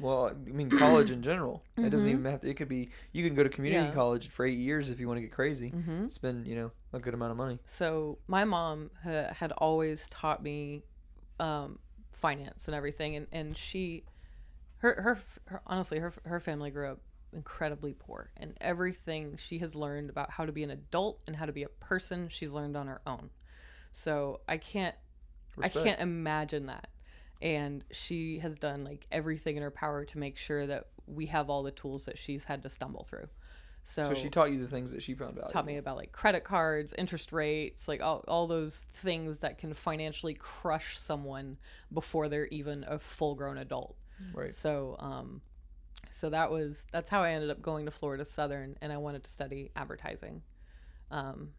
Well, 0.00 0.28
I 0.28 0.50
mean, 0.50 0.70
college 0.70 1.10
in 1.10 1.22
general. 1.22 1.62
It 1.76 1.90
doesn't 1.90 2.08
even 2.08 2.24
have 2.24 2.40
to. 2.42 2.48
It 2.50 2.54
could 2.56 2.68
be. 2.68 2.90
You 3.12 3.24
can 3.24 3.34
go 3.34 3.42
to 3.42 3.48
community 3.48 3.82
Mm-hmm. 3.82 3.90
Yeah. 3.90 3.94
college 3.94 4.28
for 4.28 4.44
eight 4.46 4.58
years 4.58 4.90
if 4.90 5.00
you 5.00 5.08
want 5.08 5.18
to 5.18 5.22
get 5.22 5.32
crazy. 5.32 5.70
hmm 5.70 6.08
Spend 6.08 6.46
you 6.46 6.54
know 6.54 6.70
a 6.92 6.98
good 6.98 7.14
amount 7.14 7.32
of 7.32 7.36
money. 7.36 7.58
So 7.66 8.18
my 8.28 8.44
mom 8.44 8.90
ha- 9.02 9.32
had 9.34 9.52
always 9.52 10.08
taught 10.08 10.42
me 10.42 10.84
um, 11.40 11.78
finance 12.22 12.66
and 12.66 12.74
everything, 12.74 13.16
and, 13.16 13.26
and 13.32 13.56
she, 13.56 14.04
her, 14.78 14.94
her 15.02 15.18
her 15.46 15.62
honestly 15.66 15.98
her 15.98 16.12
her 16.24 16.40
family 16.40 16.70
grew 16.70 16.88
up 16.92 17.00
incredibly 17.34 17.92
poor, 17.92 18.30
and 18.38 18.56
everything 18.60 19.36
she 19.36 19.58
has 19.58 19.74
learned 19.74 20.08
about 20.08 20.30
how 20.30 20.46
to 20.46 20.52
be 20.52 20.62
an 20.62 20.70
adult 20.70 21.20
and 21.26 21.36
how 21.36 21.44
to 21.44 21.52
be 21.52 21.64
a 21.64 21.68
person, 21.68 22.28
she's 22.30 22.52
learned 22.52 22.76
on 22.76 22.86
her 22.86 23.02
own. 23.06 23.28
So 23.92 24.40
I 24.48 24.56
can't 24.56 24.94
Respect. 25.56 25.76
I 25.76 25.84
can't 25.84 26.00
imagine 26.00 26.66
that. 26.66 26.88
And 27.40 27.84
she 27.90 28.38
has 28.38 28.58
done 28.58 28.84
like 28.84 29.06
everything 29.10 29.56
in 29.56 29.62
her 29.62 29.70
power 29.70 30.04
to 30.04 30.18
make 30.18 30.36
sure 30.36 30.66
that 30.66 30.86
we 31.06 31.26
have 31.26 31.50
all 31.50 31.62
the 31.62 31.72
tools 31.72 32.04
that 32.06 32.18
she's 32.18 32.44
had 32.44 32.62
to 32.62 32.68
stumble 32.68 33.04
through. 33.04 33.28
So, 33.84 34.04
So 34.04 34.14
she 34.14 34.28
taught 34.30 34.50
you 34.52 34.60
the 34.60 34.68
things 34.68 34.92
that 34.92 35.02
she 35.02 35.14
found 35.14 35.34
valuable. 35.34 35.50
taught 35.52 35.66
me 35.66 35.76
about 35.76 35.96
like 35.96 36.12
credit 36.12 36.44
cards, 36.44 36.94
interest 36.96 37.32
rates, 37.32 37.88
like 37.88 38.00
all, 38.00 38.24
all 38.28 38.46
those 38.46 38.86
things 38.94 39.40
that 39.40 39.58
can 39.58 39.74
financially 39.74 40.34
crush 40.34 40.98
someone 40.98 41.58
before 41.92 42.28
they're 42.28 42.46
even 42.46 42.84
a 42.86 42.98
full 42.98 43.34
grown 43.34 43.58
adult. 43.58 43.96
Right. 44.32 44.52
So, 44.52 44.96
um, 45.00 45.40
so 46.10 46.30
that 46.30 46.50
was 46.50 46.84
that's 46.92 47.08
how 47.08 47.22
I 47.22 47.30
ended 47.32 47.50
up 47.50 47.60
going 47.60 47.86
to 47.86 47.90
Florida 47.90 48.24
Southern, 48.24 48.76
and 48.80 48.92
I 48.92 48.98
wanted 48.98 49.24
to 49.24 49.30
study 49.30 49.70
advertising. 49.74 50.42
Um, 51.10 51.50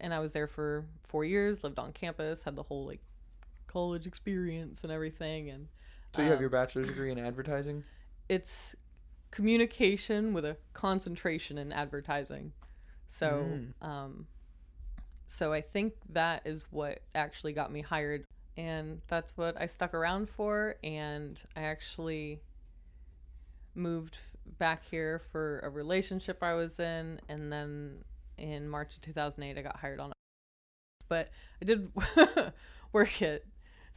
and 0.00 0.12
I 0.12 0.18
was 0.18 0.32
there 0.32 0.46
for 0.48 0.84
four 1.04 1.24
years, 1.24 1.62
lived 1.62 1.78
on 1.78 1.92
campus, 1.92 2.42
had 2.42 2.56
the 2.56 2.62
whole 2.64 2.86
like 2.86 3.00
college 3.68 4.06
experience 4.06 4.82
and 4.82 4.90
everything, 4.90 5.48
and 5.50 5.68
So 6.14 6.22
you 6.22 6.28
have 6.28 6.38
um, 6.38 6.42
your 6.42 6.50
bachelor's 6.50 6.88
degree 6.88 7.12
in 7.12 7.18
advertising. 7.18 7.84
it's 8.28 8.74
communication 9.30 10.32
with 10.32 10.44
a 10.44 10.56
concentration 10.72 11.58
in 11.58 11.72
advertising. 11.72 12.52
So, 13.08 13.44
Mm. 13.82 13.86
um, 13.86 14.26
so 15.26 15.52
I 15.52 15.60
think 15.60 15.94
that 16.10 16.46
is 16.46 16.64
what 16.70 17.02
actually 17.14 17.52
got 17.52 17.70
me 17.70 17.82
hired, 17.82 18.24
and 18.56 19.00
that's 19.08 19.36
what 19.36 19.60
I 19.60 19.66
stuck 19.66 19.94
around 19.94 20.28
for. 20.30 20.76
And 20.82 21.42
I 21.56 21.62
actually 21.62 22.40
moved 23.74 24.18
back 24.58 24.84
here 24.84 25.18
for 25.18 25.60
a 25.60 25.68
relationship 25.70 26.42
I 26.42 26.54
was 26.54 26.80
in, 26.80 27.20
and 27.28 27.52
then 27.52 28.04
in 28.38 28.68
March 28.68 28.96
of 28.96 29.02
2008, 29.02 29.58
I 29.58 29.62
got 29.62 29.76
hired 29.76 30.00
on. 30.00 30.12
But 31.08 31.30
I 31.60 31.64
did 31.64 31.90
work 32.92 33.22
at 33.22 33.42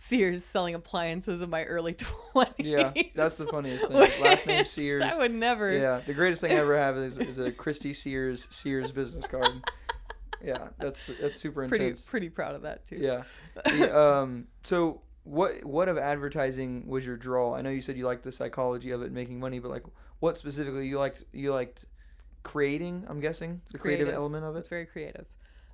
Sears 0.08 0.44
selling 0.44 0.74
appliances 0.76 1.42
in 1.42 1.50
my 1.50 1.64
early 1.64 1.94
20s. 2.34 2.54
Yeah, 2.58 2.92
that's 3.14 3.38
the 3.38 3.48
funniest 3.48 3.88
thing. 3.88 3.98
Last 4.22 4.48
name 4.48 4.66
Sears. 4.66 5.04
I 5.14 5.18
would 5.20 5.34
never. 5.34 5.72
Yeah, 5.72 6.02
the 6.06 6.14
greatest 6.14 6.42
thing 6.42 6.52
I 6.52 6.56
ever 6.56 6.78
have 6.78 6.98
is, 6.98 7.20
is 7.20 7.38
a 7.38 7.52
Christy 7.64 7.94
Sears 7.94 8.48
Sears 8.50 8.92
business 8.92 9.28
card. 9.28 9.64
Yeah, 10.44 10.70
that's 10.80 11.08
that's 11.22 11.36
super 11.36 11.68
pretty 11.68 11.86
intense. 11.86 12.08
pretty 12.08 12.30
proud 12.30 12.56
of 12.56 12.64
that 12.64 12.86
too. 12.88 12.98
Yeah. 12.98 13.24
The, 13.66 13.96
um. 13.96 14.48
So 14.64 15.02
what 15.24 15.64
what 15.64 15.88
of 15.88 15.98
advertising 16.00 16.88
was 16.88 17.06
your 17.06 17.16
draw? 17.18 17.54
I 17.54 17.62
know 17.62 17.70
you 17.70 17.82
said 17.82 17.96
you 17.96 18.06
liked 18.06 18.24
the 18.24 18.32
psychology 18.32 18.92
of 18.92 19.04
it, 19.04 19.12
making 19.12 19.40
money, 19.40 19.60
but 19.60 19.70
like 19.70 19.84
what 20.20 20.36
specifically 20.36 20.88
you 20.88 20.98
liked? 20.98 21.24
You 21.32 21.54
liked 21.54 21.86
creating. 22.44 23.06
I'm 23.08 23.20
guessing 23.20 23.62
the 23.72 23.78
creative, 23.78 24.06
Creative. 24.08 24.16
element 24.20 24.46
of 24.46 24.56
it. 24.56 24.60
It's 24.60 24.68
very 24.68 24.88
creative. 24.88 25.28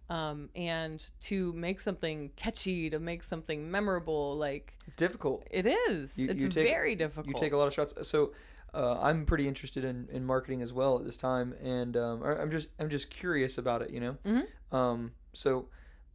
Um, 0.09 0.49
and 0.55 1.03
to 1.21 1.51
make 1.53 1.79
something 1.81 2.31
catchy, 2.37 2.89
to 2.89 2.99
make 2.99 3.23
something 3.23 3.69
memorable, 3.69 4.37
like 4.37 4.73
It's 4.87 4.95
difficult. 4.95 5.45
it 5.51 5.65
is. 5.65 6.17
You- 6.17 6.29
it's 6.29 6.43
you 6.43 6.49
take- 6.49 6.67
very 6.67 6.95
difficult. 6.95 7.27
You 7.27 7.33
take 7.33 7.51
a 7.53 7.57
lot 7.57 7.67
of 7.67 7.73
shots. 7.73 7.93
So 8.07 8.31
uh, 8.73 8.99
I'm 9.01 9.25
pretty 9.25 9.47
interested 9.47 9.83
in, 9.83 10.07
in 10.11 10.25
marketing 10.25 10.61
as 10.61 10.71
well 10.71 10.97
at 10.97 11.03
this 11.05 11.17
time, 11.17 11.53
and 11.61 11.97
um, 11.97 12.23
I'm 12.23 12.51
just 12.51 12.69
I'm 12.79 12.89
just 12.89 13.09
curious 13.09 13.57
about 13.57 13.81
it. 13.81 13.89
You 13.91 13.99
know. 13.99 14.17
Mhm. 14.25 14.75
Um. 14.75 15.11
So. 15.33 15.67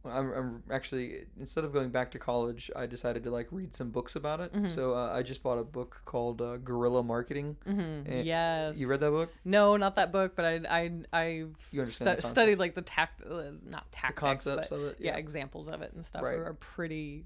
I'm, 0.05 0.31
I'm 0.33 0.63
actually 0.69 1.25
instead 1.39 1.63
of 1.63 1.71
going 1.71 1.89
back 1.89 2.11
to 2.11 2.19
college, 2.19 2.69
I 2.75 2.85
decided 2.85 3.23
to 3.23 3.31
like 3.31 3.47
read 3.51 3.73
some 3.75 3.89
books 3.89 4.15
about 4.15 4.41
it. 4.41 4.51
Mhm. 4.53 4.69
So 4.69 4.93
uh, 4.93 5.11
I 5.13 5.23
just 5.23 5.41
bought 5.43 5.57
a 5.57 5.63
book 5.63 6.01
called 6.05 6.41
uh, 6.41 6.57
Guerrilla 6.57 7.03
Marketing. 7.03 7.55
Mhm. 7.65 8.09
Eh, 8.11 8.21
yes. 8.23 8.75
You 8.75 8.87
read 8.87 8.99
that 8.99 9.11
book? 9.11 9.31
No, 9.45 9.77
not 9.77 9.95
that 9.95 10.11
book, 10.11 10.35
but 10.35 10.43
I 10.45 10.61
I 10.69 10.91
I've 11.17 11.55
You 11.71 11.81
understand 11.81 12.17
the 12.17 12.21
stu- 12.21 12.31
studied 12.31 12.59
like 12.59 12.75
the 12.75 12.81
tact, 12.81 13.21
uh, 13.23 13.51
not 13.63 13.89
The 13.91 13.95
tactics, 13.97 14.19
concepts 14.19 14.69
but 14.69 14.75
of 14.75 14.85
it. 14.87 14.97
yeah. 14.99 15.15
examples 15.15 15.67
of 15.69 15.81
it 15.81 15.93
and 15.93 16.05
stuff 16.05 16.21
Right. 16.21 16.37
are, 16.37 16.53
pretty 16.53 17.25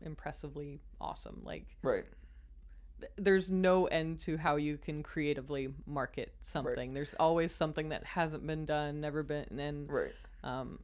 impressively 0.00 0.80
awesome. 1.00 1.42
Like 1.44 1.66
Right. 1.82 2.04
th- 3.00 3.12
there's 3.16 3.50
no 3.50 3.86
end 3.86 4.20
to 4.20 4.36
how 4.36 4.56
you 4.56 4.78
can 4.78 5.02
creatively 5.02 5.72
market 5.86 6.34
something. 6.40 6.92
There's 6.92 7.14
always 7.20 7.54
something 7.54 7.90
that 7.90 8.04
hasn't 8.04 8.46
been 8.46 8.64
done, 8.64 9.00
never 9.00 9.22
been, 9.22 9.58
and 9.58 9.90
Right. 9.90 10.12
um, 10.42 10.80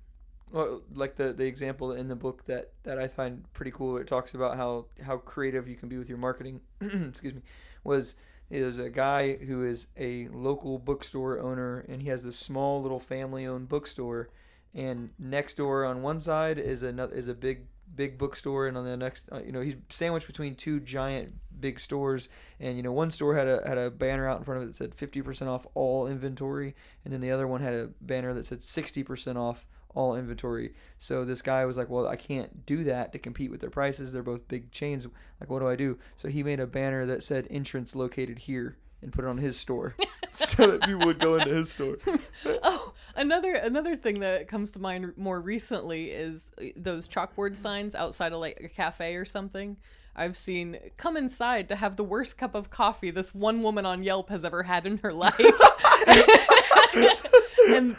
Well, 0.52 0.82
like 0.94 1.16
the 1.16 1.32
the 1.32 1.46
example 1.46 1.92
in 1.92 2.08
the 2.08 2.14
book 2.14 2.44
that 2.44 2.72
that 2.84 2.98
I 2.98 3.08
find 3.08 3.50
pretty 3.54 3.70
cool. 3.70 3.96
It 3.96 4.06
talks 4.06 4.34
about 4.34 4.56
how 4.56 4.84
how 5.02 5.16
creative 5.16 5.66
you 5.66 5.76
can 5.76 5.88
be 5.88 5.96
with 5.96 6.10
your 6.10 6.18
marketing. 6.18 6.60
excuse 6.80 7.34
me. 7.34 7.42
Was 7.84 8.14
there's 8.50 8.78
a 8.78 8.90
guy 8.90 9.36
who 9.36 9.64
is 9.64 9.86
a 9.96 10.28
local 10.28 10.78
bookstore 10.78 11.40
owner, 11.40 11.86
and 11.88 12.02
he 12.02 12.10
has 12.10 12.22
this 12.22 12.36
small 12.36 12.82
little 12.82 13.00
family-owned 13.00 13.70
bookstore, 13.70 14.28
and 14.74 15.08
next 15.18 15.54
door 15.54 15.86
on 15.86 16.02
one 16.02 16.20
side 16.20 16.58
is 16.58 16.82
another 16.82 17.14
is 17.14 17.28
a 17.28 17.34
big 17.34 17.66
big 17.94 18.18
bookstore, 18.18 18.66
and 18.66 18.76
on 18.76 18.84
the 18.84 18.96
next, 18.96 19.30
uh, 19.32 19.40
you 19.44 19.52
know, 19.52 19.60
he's 19.62 19.76
sandwiched 19.88 20.26
between 20.26 20.54
two 20.54 20.80
giant 20.80 21.32
big 21.60 21.80
stores, 21.80 22.28
and 22.60 22.76
you 22.76 22.82
know, 22.82 22.92
one 22.92 23.10
store 23.10 23.34
had 23.34 23.48
a 23.48 23.66
had 23.66 23.78
a 23.78 23.90
banner 23.90 24.28
out 24.28 24.36
in 24.36 24.44
front 24.44 24.62
of 24.62 24.64
it 24.64 24.66
that 24.66 24.76
said 24.76 24.96
50% 24.96 25.46
off 25.46 25.66
all 25.72 26.06
inventory, 26.06 26.74
and 27.06 27.14
then 27.14 27.22
the 27.22 27.30
other 27.30 27.48
one 27.48 27.62
had 27.62 27.72
a 27.72 27.90
banner 28.02 28.34
that 28.34 28.44
said 28.44 28.60
60% 28.60 29.36
off 29.36 29.64
all 29.94 30.16
inventory. 30.16 30.74
So 30.98 31.24
this 31.24 31.42
guy 31.42 31.64
was 31.64 31.76
like, 31.76 31.88
"Well, 31.88 32.06
I 32.06 32.16
can't 32.16 32.66
do 32.66 32.84
that 32.84 33.12
to 33.12 33.18
compete 33.18 33.50
with 33.50 33.60
their 33.60 33.70
prices. 33.70 34.12
They're 34.12 34.22
both 34.22 34.48
big 34.48 34.70
chains. 34.70 35.06
Like, 35.40 35.50
what 35.50 35.60
do 35.60 35.68
I 35.68 35.76
do?" 35.76 35.98
So 36.16 36.28
he 36.28 36.42
made 36.42 36.60
a 36.60 36.66
banner 36.66 37.06
that 37.06 37.22
said 37.22 37.46
"Entrance 37.50 37.94
located 37.94 38.40
here" 38.40 38.76
and 39.02 39.12
put 39.12 39.24
it 39.24 39.28
on 39.28 39.38
his 39.38 39.58
store, 39.58 39.94
so 40.32 40.70
that 40.70 40.82
people 40.82 41.06
would 41.06 41.18
go 41.18 41.36
into 41.36 41.52
his 41.52 41.72
store. 41.72 41.98
oh, 42.62 42.94
another 43.16 43.54
another 43.54 43.96
thing 43.96 44.20
that 44.20 44.48
comes 44.48 44.72
to 44.72 44.78
mind 44.78 45.12
more 45.16 45.40
recently 45.40 46.10
is 46.10 46.52
uh, 46.60 46.66
those 46.76 47.08
chalkboard 47.08 47.56
signs 47.56 47.94
outside 47.94 48.32
of 48.32 48.40
like 48.40 48.60
a 48.62 48.68
cafe 48.68 49.16
or 49.16 49.24
something. 49.24 49.76
I've 50.14 50.36
seen 50.36 50.78
come 50.96 51.16
inside 51.16 51.68
to 51.68 51.76
have 51.76 51.96
the 51.96 52.04
worst 52.04 52.36
cup 52.36 52.54
of 52.54 52.70
coffee 52.70 53.10
this 53.10 53.34
one 53.34 53.62
woman 53.62 53.86
on 53.86 54.02
Yelp 54.02 54.28
has 54.28 54.44
ever 54.44 54.62
had 54.62 54.86
in 54.86 54.98
her 54.98 55.12
life. 55.12 55.38
and 57.72 57.96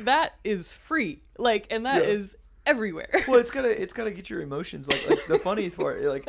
that 0.00 0.34
is 0.44 0.70
free. 0.72 1.22
Like 1.38 1.66
and 1.70 1.86
that 1.86 2.02
Yeah. 2.04 2.10
is 2.10 2.36
everywhere. 2.66 3.24
well, 3.28 3.38
it's 3.40 3.50
gotta 3.56 3.80
it's 3.80 3.92
gotta 3.94 4.10
get 4.10 4.30
your 4.30 4.40
emotions. 4.42 4.88
Like, 4.88 5.08
like 5.08 5.26
the 5.26 5.38
funny 5.38 5.70
part, 5.70 6.00
like 6.02 6.28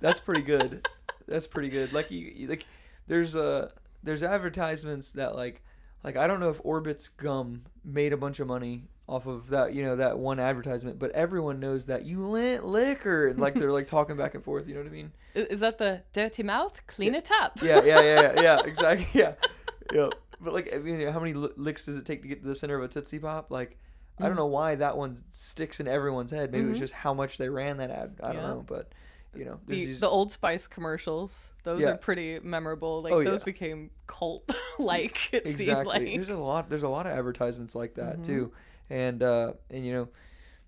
that's 0.00 0.20
pretty 0.20 0.42
good. 0.42 0.86
That's 1.26 1.46
pretty 1.46 1.68
good. 1.68 1.92
Like 1.92 2.10
you, 2.10 2.46
like 2.48 2.64
there's 3.06 3.36
uh 3.36 3.70
there's 4.02 4.22
advertisements 4.22 5.12
that 5.12 5.34
like 5.36 5.62
like 6.04 6.16
I 6.16 6.26
don't 6.26 6.40
know 6.40 6.50
if 6.50 6.60
Orbit's 6.64 7.08
gum 7.08 7.62
made 7.84 8.12
a 8.12 8.16
bunch 8.16 8.40
of 8.40 8.46
money 8.46 8.84
off 9.08 9.26
of 9.26 9.48
that 9.48 9.74
you 9.74 9.82
know 9.84 9.96
that 9.96 10.18
one 10.18 10.38
advertisement, 10.38 10.98
but 10.98 11.10
everyone 11.12 11.58
knows 11.60 11.86
that 11.86 12.04
you 12.04 12.24
lent 12.26 12.64
liquor 12.64 13.26
and 13.28 13.38
like 13.40 13.54
they're 13.54 13.72
like 13.72 13.86
talking 13.86 14.16
back 14.16 14.34
and 14.34 14.44
forth. 14.44 14.68
You 14.68 14.74
know 14.74 14.80
what 14.80 14.86
I 14.86 14.92
mean? 14.92 15.12
Is 15.34 15.60
that 15.60 15.78
the 15.78 16.02
dirty 16.12 16.42
mouth? 16.42 16.80
Clean 16.86 17.14
it 17.14 17.30
up. 17.40 17.60
Yeah, 17.62 17.82
yeah, 17.84 18.00
yeah, 18.00 18.20
yeah, 18.34 18.42
yeah 18.42 18.60
exactly. 18.64 19.06
Yeah, 19.20 19.32
yeah. 19.92 20.08
But 20.40 20.52
like, 20.54 20.74
I 20.74 20.78
mean, 20.78 21.06
how 21.08 21.20
many 21.20 21.34
licks 21.34 21.84
does 21.86 21.96
it 21.98 22.06
take 22.06 22.22
to 22.22 22.28
get 22.28 22.42
to 22.42 22.48
the 22.48 22.54
center 22.54 22.76
of 22.76 22.82
a 22.82 22.88
Tootsie 22.88 23.18
Pop? 23.18 23.50
Like, 23.50 23.78
I 24.18 24.26
don't 24.26 24.36
know 24.36 24.46
why 24.46 24.74
that 24.74 24.96
one 24.98 25.22
sticks 25.32 25.80
in 25.80 25.88
everyone's 25.88 26.30
head. 26.30 26.52
Maybe 26.52 26.66
it 26.66 26.68
was 26.68 26.76
Mhm. 26.78 26.80
just 26.80 26.92
how 26.94 27.14
much 27.14 27.38
they 27.38 27.48
ran 27.48 27.78
that 27.78 27.90
ad. 27.90 28.20
I 28.22 28.32
don't 28.32 28.42
know, 28.42 28.64
but 28.66 28.92
you 29.34 29.44
know, 29.44 29.60
The, 29.66 29.76
these. 29.76 30.00
the 30.00 30.08
Old 30.08 30.32
Spice 30.32 30.66
commercials, 30.66 31.52
those 31.62 31.80
Yeah. 31.80 31.90
are 31.90 31.96
pretty 31.96 32.40
memorable. 32.40 33.00
Like 33.02 33.12
Oh, 33.12 33.22
those 33.24 33.40
yeah. 33.40 33.44
became 33.44 33.90
cult 34.06 34.50
like 34.78 35.32
It 35.32 35.56
seemed 35.56 35.86
like 35.86 36.02
There's 36.02 36.28
a 36.30 36.36
lot. 36.36 36.68
There's 36.68 36.82
a 36.82 36.88
lot 36.88 37.06
of 37.06 37.12
advertisements 37.12 37.74
like 37.74 37.94
that 37.94 38.18
Mhm. 38.18 38.24
too, 38.24 38.52
and 38.90 39.22
uh, 39.22 39.52
and 39.70 39.86
you 39.86 39.92
know, 39.92 40.08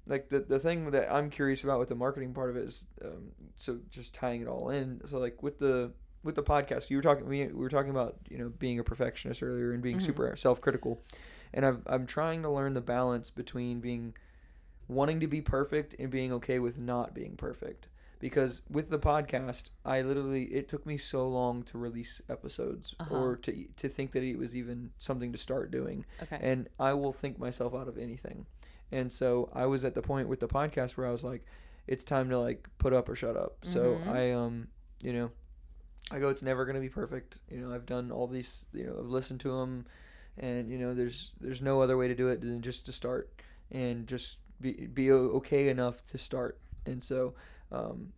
like 0.06 0.28
the 0.28 0.40
the 0.40 0.58
thing 0.60 0.90
that 0.92 1.12
I'm 1.12 1.28
curious 1.28 1.64
about 1.64 1.78
with 1.78 1.88
the 1.88 1.94
marketing 1.96 2.32
part 2.34 2.50
of 2.50 2.56
it 2.56 2.64
is, 2.64 2.86
um, 3.04 3.32
so 3.56 3.80
just 3.90 4.14
tying 4.14 4.40
it 4.42 4.48
all 4.48 4.70
in. 4.70 5.00
So 5.08 5.18
like 5.18 5.42
with 5.42 5.58
the 5.58 5.92
with 6.22 6.34
the 6.36 6.42
podcast, 6.42 6.90
you 6.90 6.96
were 6.96 7.02
talking 7.02 7.26
we, 7.26 7.44
we 7.46 7.52
were 7.52 7.68
talking 7.68 7.90
about 7.90 8.16
you 8.28 8.38
know 8.38 8.48
being 8.48 8.78
a 8.78 8.84
perfectionist 8.84 9.42
earlier 9.42 9.72
and 9.72 9.82
being 9.82 9.98
Mhm. 9.98 10.02
super 10.02 10.36
self 10.36 10.60
critical, 10.60 11.02
and 11.52 11.64
I've, 11.66 11.82
I'm 11.86 12.06
trying 12.06 12.42
to 12.42 12.50
learn 12.50 12.74
the 12.74 12.80
balance 12.80 13.30
between 13.30 13.80
being 13.80 14.14
wanting 14.88 15.20
to 15.20 15.26
be 15.26 15.40
perfect 15.40 15.94
and 15.98 16.10
being 16.10 16.32
okay 16.32 16.58
with 16.58 16.78
not 16.78 17.14
being 17.14 17.36
perfect. 17.36 17.88
Because 18.18 18.62
with 18.70 18.88
the 18.90 19.00
podcast, 19.00 19.70
I 19.84 20.02
literally 20.02 20.44
it 20.44 20.68
took 20.68 20.86
me 20.86 20.96
so 20.96 21.24
long 21.24 21.64
to 21.64 21.78
release 21.78 22.22
episodes 22.28 22.94
Uh-huh. 23.00 23.12
or 23.14 23.36
to 23.38 23.64
to 23.76 23.88
think 23.88 24.12
that 24.12 24.22
it 24.22 24.36
was 24.38 24.54
even 24.54 24.90
something 25.00 25.32
to 25.32 25.38
start 25.38 25.70
doing 25.72 26.04
okay. 26.22 26.38
and 26.40 26.68
I 26.78 26.92
will 26.94 27.10
think 27.12 27.38
myself 27.38 27.74
out 27.74 27.88
of 27.88 27.98
anything. 27.98 28.46
And 28.92 29.10
so 29.10 29.50
I 29.52 29.66
was 29.66 29.84
at 29.84 29.94
the 29.94 30.02
point 30.02 30.28
with 30.28 30.38
the 30.38 30.46
podcast 30.48 30.96
where 30.96 31.06
I 31.08 31.10
was 31.10 31.24
like, 31.24 31.44
it's 31.88 32.04
time 32.04 32.28
to 32.30 32.38
like 32.38 32.68
put 32.78 32.92
up 32.92 33.08
or 33.08 33.16
shut 33.16 33.36
up. 33.36 33.56
So 33.64 33.96
Mhm. 34.04 34.06
I 34.08 34.30
um, 34.32 34.68
you 35.02 35.12
know, 35.12 35.30
I 36.12 36.18
go, 36.18 36.28
it's 36.28 36.42
never 36.42 36.64
gonna 36.66 36.80
be 36.80 36.90
perfect. 36.90 37.38
You 37.50 37.60
know, 37.60 37.74
I've 37.74 37.86
done 37.86 38.12
all 38.12 38.26
these, 38.26 38.66
you 38.72 38.84
know, 38.84 38.96
I've 38.98 39.06
listened 39.06 39.40
to 39.40 39.58
them, 39.58 39.86
and 40.36 40.70
you 40.70 40.78
know, 40.78 40.94
there's 40.94 41.32
there's 41.40 41.62
no 41.62 41.80
other 41.80 41.96
way 41.96 42.06
to 42.08 42.14
do 42.14 42.28
it 42.28 42.40
than 42.42 42.60
just 42.60 42.86
to 42.86 42.92
start 42.92 43.30
and 43.70 44.06
just 44.06 44.36
be 44.60 44.86
be 44.86 45.10
okay 45.10 45.68
enough 45.68 46.04
to 46.06 46.18
start. 46.18 46.58
And 46.84 47.02
so, 47.02 47.34
um, 47.70 48.12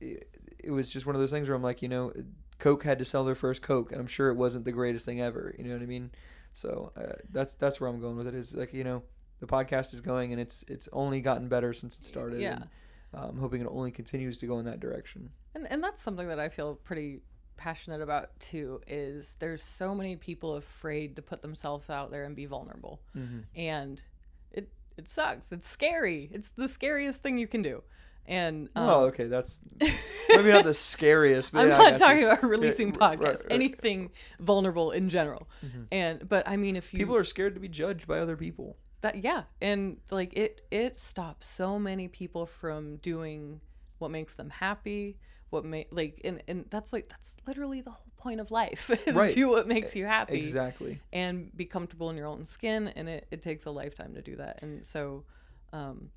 it, 0.00 0.28
it 0.58 0.70
was 0.70 0.88
just 0.90 1.04
one 1.04 1.14
of 1.14 1.20
those 1.20 1.30
things 1.30 1.48
where 1.48 1.56
I'm 1.56 1.62
like, 1.62 1.82
you 1.82 1.88
know, 1.88 2.12
Coke 2.58 2.84
had 2.84 2.98
to 2.98 3.04
sell 3.04 3.24
their 3.24 3.34
first 3.34 3.60
Coke, 3.60 3.92
and 3.92 4.00
I'm 4.00 4.06
sure 4.06 4.30
it 4.30 4.36
wasn't 4.36 4.64
the 4.64 4.72
greatest 4.72 5.04
thing 5.04 5.20
ever. 5.20 5.54
You 5.58 5.64
know 5.64 5.74
what 5.74 5.82
I 5.82 5.86
mean? 5.86 6.10
So 6.52 6.92
uh, 6.96 7.16
that's 7.30 7.54
that's 7.54 7.80
where 7.80 7.90
I'm 7.90 8.00
going 8.00 8.16
with 8.16 8.26
it. 8.26 8.34
Is 8.34 8.54
like 8.54 8.72
you 8.72 8.84
know, 8.84 9.02
the 9.40 9.46
podcast 9.46 9.92
is 9.92 10.00
going, 10.00 10.32
and 10.32 10.40
it's 10.40 10.64
it's 10.68 10.88
only 10.92 11.20
gotten 11.20 11.48
better 11.48 11.74
since 11.74 11.98
it 11.98 12.04
started. 12.04 12.40
Yeah. 12.40 12.54
And, 12.54 12.68
I'm 13.16 13.38
hoping 13.38 13.60
it 13.60 13.68
only 13.70 13.92
continues 13.92 14.38
to 14.38 14.46
go 14.46 14.58
in 14.58 14.64
that 14.64 14.80
direction. 14.80 15.30
And 15.54 15.68
and 15.70 15.82
that's 15.82 16.02
something 16.02 16.26
that 16.28 16.40
I 16.40 16.48
feel 16.48 16.74
pretty 16.74 17.20
passionate 17.56 18.00
about 18.00 18.38
too 18.40 18.80
is 18.86 19.36
there's 19.38 19.62
so 19.62 19.94
many 19.94 20.16
people 20.16 20.54
afraid 20.54 21.16
to 21.16 21.22
put 21.22 21.42
themselves 21.42 21.90
out 21.90 22.10
there 22.10 22.24
and 22.24 22.34
be 22.36 22.46
vulnerable. 22.46 23.00
Mm-hmm. 23.16 23.40
And 23.54 24.02
it 24.50 24.72
it 24.96 25.08
sucks. 25.08 25.52
It's 25.52 25.68
scary. 25.68 26.30
It's 26.32 26.50
the 26.50 26.68
scariest 26.68 27.22
thing 27.22 27.38
you 27.38 27.46
can 27.46 27.62
do. 27.62 27.82
And 28.26 28.70
um, 28.74 28.88
oh, 28.88 29.00
okay, 29.06 29.24
that's 29.24 29.60
maybe 29.80 30.50
not 30.50 30.64
the 30.64 30.72
scariest. 30.72 31.52
But 31.52 31.62
I'm 31.62 31.70
yeah, 31.70 31.90
not 31.90 31.98
talking 31.98 32.20
you. 32.22 32.30
about 32.30 32.42
releasing 32.42 32.92
right, 32.92 33.00
right, 33.00 33.18
podcasts, 33.18 33.42
right. 33.42 33.52
anything 33.52 34.10
vulnerable 34.40 34.92
in 34.92 35.08
general. 35.08 35.48
Mhm. 35.64 35.86
And 35.92 36.28
but 36.28 36.48
I 36.48 36.56
mean 36.56 36.76
if 36.76 36.92
you 36.92 36.98
People 36.98 37.16
are 37.16 37.24
scared 37.24 37.54
to 37.54 37.60
be 37.60 37.68
judged 37.68 38.06
by 38.06 38.18
other 38.18 38.36
people. 38.36 38.76
that 39.02 39.22
yeah 39.22 39.42
and 39.60 39.98
like 40.10 40.32
it 40.34 40.62
it 40.70 40.98
stops 40.98 41.46
so 41.46 41.78
many 41.78 42.08
people 42.08 42.46
from 42.46 42.96
doing 42.96 43.60
what 43.98 44.10
makes 44.10 44.34
them 44.34 44.48
happy 44.48 45.18
what 45.54 45.64
make 45.64 45.88
like 45.90 46.20
and 46.24 46.42
and 46.46 46.66
that's 46.68 46.92
like 46.92 47.08
that's 47.08 47.36
literally 47.46 47.80
the 47.80 47.90
whole 47.90 48.12
point 48.18 48.40
of 48.40 48.50
life 48.50 48.90
is 49.06 49.14
Right. 49.14 49.34
do 49.34 49.48
what 49.48 49.66
makes 49.66 49.96
you 49.96 50.04
happy 50.04 50.36
Exactly. 50.38 51.00
and 51.12 51.54
be 51.56 51.64
comfortable 51.64 52.10
in 52.10 52.16
your 52.16 52.26
own 52.26 52.44
skin 52.44 52.88
and 52.88 53.08
it, 53.08 53.26
it 53.30 53.40
takes 53.40 53.64
a 53.64 53.70
lifetime 53.70 54.12
to 54.14 54.20
do 54.22 54.36
that 54.36 54.58
and 54.62 54.84
so 54.84 55.24
um 55.72 56.10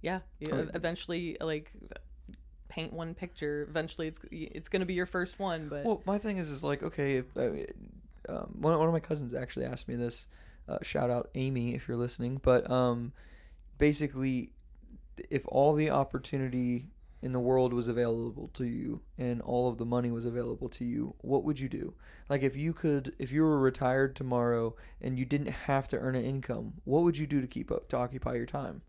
yeah 0.00 0.20
you 0.40 0.48
Oh, 0.52 0.66
eventually 0.74 1.36
like 1.40 1.72
paint 2.68 2.92
one 2.92 3.14
picture 3.14 3.66
eventually 3.68 4.06
it's 4.08 4.18
it's 4.30 4.68
gonna 4.68 4.86
be 4.86 4.94
your 4.94 5.06
first 5.06 5.38
one 5.38 5.68
but 5.68 5.84
Well, 5.84 6.02
my 6.06 6.18
thing 6.18 6.38
is, 6.38 6.48
is 6.50 6.64
like, 6.64 6.82
okay, 6.82 7.16
if, 7.18 7.26
um, 7.36 8.56
one, 8.60 8.78
one 8.78 8.88
of 8.88 8.92
my 8.92 9.00
cousins 9.00 9.34
actually 9.34 9.66
asked 9.66 9.86
me 9.88 9.94
this. 9.94 10.26
Uh, 10.68 10.78
shout 10.82 11.10
out 11.10 11.30
Amy 11.36 11.74
if 11.76 11.86
you're 11.86 11.96
listening. 11.96 12.40
But 12.42 12.68
um, 12.68 13.12
basically, 13.78 14.50
if 15.30 15.44
all 15.46 15.74
the 15.74 15.90
opportunity 15.90 16.88
in 17.22 17.32
the 17.32 17.40
world 17.40 17.72
was 17.72 17.88
available 17.88 18.48
to 18.54 18.64
you 18.64 19.00
and 19.18 19.40
all 19.42 19.68
of 19.68 19.78
the 19.78 19.84
money 19.86 20.10
was 20.10 20.24
available 20.24 20.68
to 20.68 20.84
you, 20.84 21.14
what 21.18 21.44
would 21.44 21.58
you 21.58 21.68
do? 21.68 21.94
Like, 22.28 22.42
if 22.42 22.56
you 22.56 22.72
could, 22.72 23.14
if 23.18 23.32
you 23.32 23.42
were 23.42 23.58
retired 23.58 24.14
tomorrow 24.14 24.76
and 25.00 25.18
you 25.18 25.24
didn't 25.24 25.48
have 25.50 25.88
to 25.88 25.98
earn 25.98 26.14
an 26.14 26.24
income, 26.24 26.74
what 26.84 27.02
would 27.02 27.16
you 27.16 27.26
do 27.26 27.40
to 27.40 27.46
keep 27.46 27.70
up 27.72 27.88
to 27.88 27.96
occupy 27.96 28.34
your 28.34 28.46
time? 28.46 28.82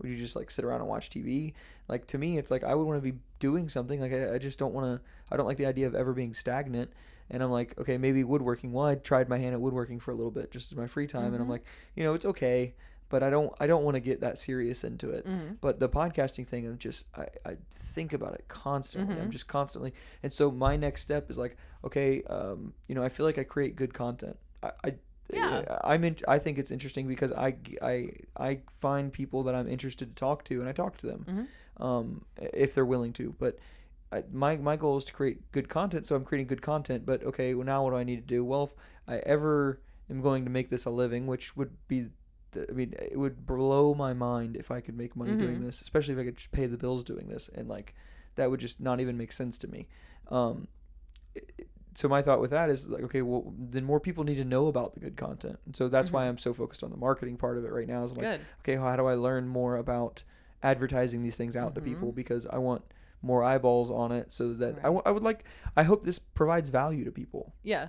Would 0.00 0.10
you 0.10 0.16
just 0.16 0.34
like 0.34 0.50
sit 0.50 0.64
around 0.64 0.80
and 0.80 0.88
watch 0.88 1.08
TV? 1.10 1.52
Like 1.86 2.06
to 2.08 2.18
me, 2.18 2.36
it's 2.38 2.50
like 2.50 2.64
I 2.64 2.74
would 2.74 2.84
want 2.86 3.02
to 3.02 3.12
be 3.12 3.18
doing 3.38 3.68
something. 3.68 4.00
Like 4.00 4.12
I, 4.12 4.34
I 4.34 4.38
just 4.38 4.58
don't 4.58 4.74
want 4.74 4.86
to. 4.86 5.06
I 5.30 5.36
don't 5.36 5.46
like 5.46 5.56
the 5.58 5.66
idea 5.66 5.86
of 5.86 5.94
ever 5.94 6.12
being 6.12 6.34
stagnant. 6.34 6.90
And 7.30 7.42
I'm 7.42 7.50
like, 7.50 7.78
okay, 7.78 7.96
maybe 7.96 8.22
woodworking. 8.24 8.72
Well, 8.72 8.84
I 8.86 8.96
tried 8.96 9.28
my 9.28 9.38
hand 9.38 9.54
at 9.54 9.60
woodworking 9.60 9.98
for 10.00 10.10
a 10.10 10.14
little 10.14 10.30
bit, 10.32 10.50
just 10.50 10.72
in 10.72 10.78
my 10.78 10.86
free 10.86 11.06
time, 11.06 11.32
and 11.32 11.36
I'm 11.40 11.46
Mhm. 11.46 11.52
like, 11.52 11.64
you 11.96 12.04
know, 12.04 12.12
it's 12.12 12.26
okay, 12.26 12.74
but 13.14 13.22
I 13.22 13.30
don't. 13.30 13.52
I 13.60 13.66
don't 13.68 13.84
want 13.84 13.94
to 13.94 14.00
get 14.00 14.20
that 14.22 14.38
serious 14.38 14.82
into 14.82 15.10
it. 15.10 15.24
Mhm. 15.24 15.58
But 15.60 15.78
the 15.78 15.88
podcasting 15.88 16.46
thing, 16.48 16.66
I'm 16.66 16.78
just. 16.78 17.06
I, 17.16 17.26
I 17.46 17.56
think 17.94 18.12
about 18.12 18.34
it 18.34 18.44
constantly. 18.48 19.20
I'm 19.20 19.28
Mhm. 19.28 19.30
just 19.38 19.46
constantly. 19.46 19.92
And 20.24 20.32
so 20.32 20.50
my 20.50 20.74
next 20.76 21.02
step 21.02 21.30
is 21.30 21.38
like, 21.38 21.56
okay, 21.84 22.24
um, 22.24 22.74
you 22.88 22.94
know, 22.96 23.04
I 23.04 23.08
feel 23.08 23.24
like 23.24 23.38
I 23.38 23.44
create 23.44 23.76
good 23.76 23.94
content. 23.94 24.36
I. 24.64 24.70
I 24.84 24.94
Yeah. 25.32 25.78
I'm 25.84 26.02
in, 26.04 26.16
I 26.28 26.38
think 26.38 26.58
it's 26.58 26.70
interesting 26.70 27.06
because 27.08 27.32
I, 27.32 27.56
I, 27.80 27.96
I 28.36 28.50
find 28.84 29.10
people 29.12 29.44
that 29.44 29.54
I'm 29.54 29.68
interested 29.68 30.06
to 30.10 30.14
talk 30.26 30.44
to 30.48 30.60
and 30.60 30.68
I 30.68 30.72
talk 30.72 30.96
to 30.98 31.06
them 31.06 31.20
Mhm. 31.30 31.46
um, 31.86 32.24
if 32.52 32.74
they're 32.74 32.84
willing 32.94 33.12
to. 33.14 33.34
But 33.38 33.58
I, 34.12 34.24
my 34.32 34.56
my 34.70 34.76
goal 34.76 34.96
is 34.98 35.04
to 35.06 35.12
create 35.14 35.38
good 35.52 35.68
content, 35.68 36.06
so 36.06 36.14
I'm 36.16 36.24
creating 36.24 36.48
good 36.48 36.62
content. 36.62 37.06
But 37.06 37.22
okay, 37.30 37.54
well 37.54 37.64
now 37.72 37.84
what 37.84 37.90
do 37.92 37.96
I 37.96 38.04
need 38.04 38.20
to 38.26 38.34
do? 38.36 38.44
Well, 38.44 38.64
if 38.64 38.74
I 39.08 39.16
ever 39.34 39.80
am 40.10 40.20
going 40.20 40.44
to 40.44 40.50
make 40.50 40.68
this 40.68 40.84
a 40.84 40.90
living, 40.90 41.26
which 41.26 41.56
would 41.56 41.72
be, 41.88 41.98
I 42.56 42.72
mean, 42.72 42.94
it 42.98 43.18
would 43.18 43.46
blow 43.46 43.94
my 43.94 44.12
mind 44.14 44.56
if 44.56 44.70
I 44.70 44.80
could 44.80 44.96
make 44.96 45.14
money 45.16 45.36
doing 45.36 45.58
Mhm. 45.60 45.64
this, 45.64 45.82
especially 45.82 46.14
if 46.14 46.20
I 46.20 46.24
could 46.24 46.36
just 46.36 46.52
pay 46.52 46.66
the 46.66 46.78
bills 46.78 47.04
doing 47.04 47.28
this, 47.28 47.48
and 47.54 47.68
like 47.68 47.94
that 48.36 48.50
would 48.50 48.60
just 48.60 48.80
not 48.80 49.00
even 49.00 49.16
make 49.16 49.32
sense 49.32 49.56
to 49.58 49.68
me. 49.68 49.88
Um, 50.28 50.68
it- 51.34 51.68
so 51.96 52.08
my 52.08 52.22
thought 52.22 52.40
with 52.40 52.50
that 52.50 52.70
is 52.70 52.88
like, 52.88 53.04
okay, 53.04 53.22
well 53.22 53.54
then 53.56 53.84
more 53.84 54.00
people 54.00 54.24
need 54.24 54.34
to 54.36 54.44
know 54.44 54.66
about 54.66 54.94
the 54.94 55.00
good 55.00 55.16
content, 55.16 55.58
and 55.66 55.76
so 55.76 55.88
that's 55.88 56.10
why 56.12 56.26
I'm 56.28 56.38
so 56.38 56.52
focused 56.52 56.82
on 56.82 56.90
the 56.90 56.96
marketing 56.96 57.36
part 57.36 57.56
of 57.56 57.64
it 57.64 57.70
right 57.72 57.86
now. 57.86 58.02
Is 58.02 58.10
I'm 58.10 58.16
like, 58.18 58.26
okay, 58.60 58.74
how 58.76 58.96
do 58.96 59.06
I 59.06 59.14
learn 59.14 59.46
more 59.46 59.76
about 59.76 60.24
advertising 60.62 61.22
these 61.22 61.36
things 61.36 61.54
out 61.56 61.74
to 61.76 61.80
people 61.80 62.10
because 62.10 62.46
I 62.46 62.58
want 62.58 62.82
more 63.22 63.42
eyeballs 63.44 63.90
on 63.90 64.10
it 64.12 64.32
so 64.32 64.52
that 64.54 64.70
I, 64.70 64.76
Right. 64.76 64.82
w- 64.82 65.02
I 65.06 65.10
would 65.12 65.22
like 65.22 65.44
I 65.76 65.82
hope 65.84 66.04
this 66.04 66.18
provides 66.18 66.68
value 66.70 67.04
to 67.04 67.12
people. 67.12 67.54
Yeah. 67.62 67.88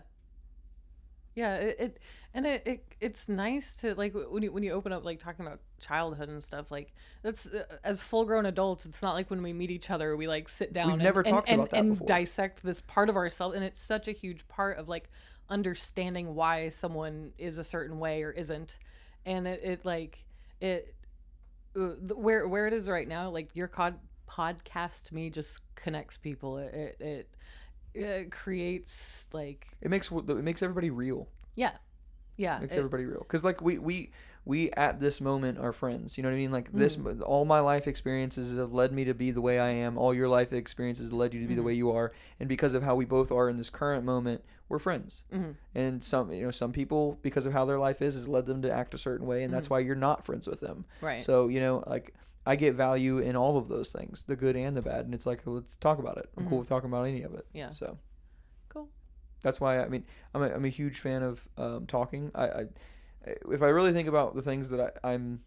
Yeah, 1.36 1.56
it, 1.56 1.76
it 1.80 2.00
and 2.34 2.46
it, 2.46 2.64
it 2.66 2.86
it's 3.02 3.28
nice 3.28 3.78
to 3.78 3.94
like 3.96 4.14
when 4.30 4.42
you 4.42 4.52
when 4.54 4.64
you 4.64 4.72
open 4.72 4.94
up 4.94 5.04
like 5.04 5.20
talking 5.20 5.46
about 5.46 5.60
childhood 5.80 6.30
and 6.30 6.42
stuff 6.42 6.72
like 6.72 6.94
that's 7.24 7.46
uh, 7.48 7.64
as 7.84 8.02
full 8.02 8.26
grown 8.26 8.46
adults 8.46 8.86
it's 8.86 9.02
not 9.02 9.16
like 9.16 9.30
when 9.30 9.42
we 9.42 9.52
meet 9.52 9.70
each 9.70 9.90
other 9.90 10.16
we 10.16 10.28
like 10.28 10.48
sit 10.48 10.72
down 10.72 10.92
and, 10.92 11.02
never 11.02 11.20
and, 11.22 11.30
talked 11.30 11.50
and, 11.50 11.60
about 11.60 11.72
that 11.72 11.78
and 11.78 11.90
before. 11.92 12.08
dissect 12.08 12.64
this 12.64 12.82
part 12.82 13.10
of 13.10 13.16
ourselves 13.16 13.56
and 13.56 13.64
it's 13.64 13.80
such 13.80 14.08
a 14.08 14.12
huge 14.12 14.48
part 14.48 14.78
of 14.78 14.88
like 14.88 15.10
understanding 15.50 16.36
why 16.36 16.70
someone 16.70 17.32
is 17.38 17.58
a 17.58 17.64
certain 17.64 18.00
way 18.00 18.24
or 18.24 18.32
isn't 18.32 18.78
and 19.26 19.48
it, 19.48 19.62
it 19.64 19.86
like 19.86 20.26
it 20.62 20.96
uh, 21.78 21.90
where 22.16 22.48
where 22.48 22.68
it 22.68 22.74
is 22.74 22.90
right 22.90 23.08
now 23.08 23.30
like 23.30 23.48
your 23.54 23.68
cod 23.68 23.96
podcast 24.30 25.04
to 25.04 25.16
me 25.16 25.30
just 25.30 25.60
connects 25.76 26.18
people 26.18 26.58
it 26.58 26.74
it, 26.74 26.98
it 27.02 27.36
it 27.96 28.32
creates 28.32 29.28
like 29.34 29.68
It 29.82 29.90
makes 29.90 30.12
it 30.12 30.28
makes 30.44 30.62
everybody 30.62 30.90
real. 30.90 31.28
yeah. 31.56 31.72
Yeah. 32.38 32.58
It 32.58 32.62
makes 32.62 32.76
it- 32.76 32.80
everybody 32.80 33.06
real 33.06 33.20
because 33.20 33.44
like 33.44 33.62
we 33.62 33.78
we 33.80 34.12
we 34.44 34.70
at 34.72 35.00
this 35.00 35.22
moment 35.22 35.58
are 35.58 35.72
friends. 35.74 36.18
You 36.18 36.24
know 36.24 36.30
what 36.30 36.36
I 36.36 36.38
mean? 36.38 36.52
Like 36.52 36.72
this, 36.72 37.00
all 37.24 37.46
my 37.46 37.60
life 37.62 37.88
experiences 37.88 38.56
have 38.58 38.74
led 38.74 38.92
me 38.92 39.06
to 39.06 39.14
be 39.16 39.32
the 39.32 39.42
way 39.42 39.58
I 39.58 39.70
am. 39.70 39.98
All 39.98 40.14
your 40.14 40.28
life 40.28 40.54
experiences 40.54 41.12
led 41.14 41.34
you 41.34 41.42
to 41.42 41.48
be 41.48 41.56
the 41.56 41.62
Mhm. 41.62 41.66
way 41.66 41.74
you 41.74 41.92
are, 41.92 42.12
and 42.40 42.48
because 42.50 42.74
of 42.76 42.84
how 42.84 42.94
we 42.94 43.06
both 43.06 43.32
are 43.32 43.50
in 43.50 43.58
this 43.58 43.70
current 43.72 44.04
moment, 44.06 44.44
we're 44.70 44.78
friends. 44.80 45.24
hmm 45.32 45.52
And 45.74 46.04
some, 46.04 46.32
you 46.32 46.44
know, 46.44 46.52
some 46.52 46.72
people 46.74 47.18
because 47.24 47.46
of 47.48 47.54
how 47.54 47.66
their 47.66 47.80
life 47.80 48.02
is, 48.04 48.14
has 48.16 48.28
led 48.28 48.46
them 48.46 48.62
to 48.64 48.72
act 48.72 48.94
a 48.94 48.98
certain 49.00 49.26
way, 49.26 49.44
and 49.44 49.52
that's 49.54 49.68
Mhm. 49.68 49.72
why 49.72 49.80
you're 49.80 49.96
not 49.96 50.24
friends 50.26 50.46
with 50.46 50.60
them. 50.60 50.86
Right. 51.02 51.24
So 51.24 51.48
you 51.48 51.60
know, 51.62 51.84
like 51.88 52.14
I 52.46 52.56
get 52.56 52.76
value 52.76 53.18
in 53.20 53.36
all 53.36 53.58
of 53.58 53.68
those 53.68 53.92
things, 53.92 54.24
the 54.24 54.36
good 54.36 54.56
and 54.56 54.78
the 54.78 54.82
bad, 54.82 55.06
and 55.06 55.14
it's 55.14 55.26
like 55.26 55.42
let's 55.46 55.76
talk 55.78 55.98
about 56.00 56.18
it. 56.18 56.30
I'm 56.38 56.46
cool 56.48 56.58
Mhm. 56.58 56.60
with 56.60 56.70
talking 56.70 56.90
about 56.90 57.04
any 57.08 57.24
of 57.24 57.34
it. 57.34 57.46
Yeah. 57.54 57.72
So 57.72 57.98
cool. 58.70 58.90
that's 59.42 59.60
why 59.60 59.80
I 59.80 59.88
mean 59.88 60.06
I'm 60.34 60.44
a, 60.44 60.50
I'm 60.54 60.66
a 60.66 60.70
huge 60.70 61.00
fan 61.00 61.24
of 61.24 61.48
um, 61.58 61.86
talking. 61.88 62.32
I, 62.36 62.46
I 62.48 62.66
if 63.50 63.62
I 63.64 63.70
really 63.70 63.92
think 63.94 64.08
about 64.08 64.36
the 64.36 64.42
things 64.44 64.70
that 64.70 64.80
I, 65.04 65.14
I'm 65.14 65.42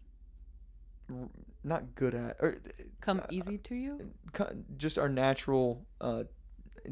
not 1.63 1.95
good 1.95 2.13
at 2.13 2.37
or 2.39 2.57
Come 3.01 3.19
uh, 3.21 3.27
easy 3.31 3.57
to 3.57 3.75
you. 3.75 4.11
just 4.77 4.99
our 4.99 5.09
natural 5.09 5.85
uh, 6.01 6.23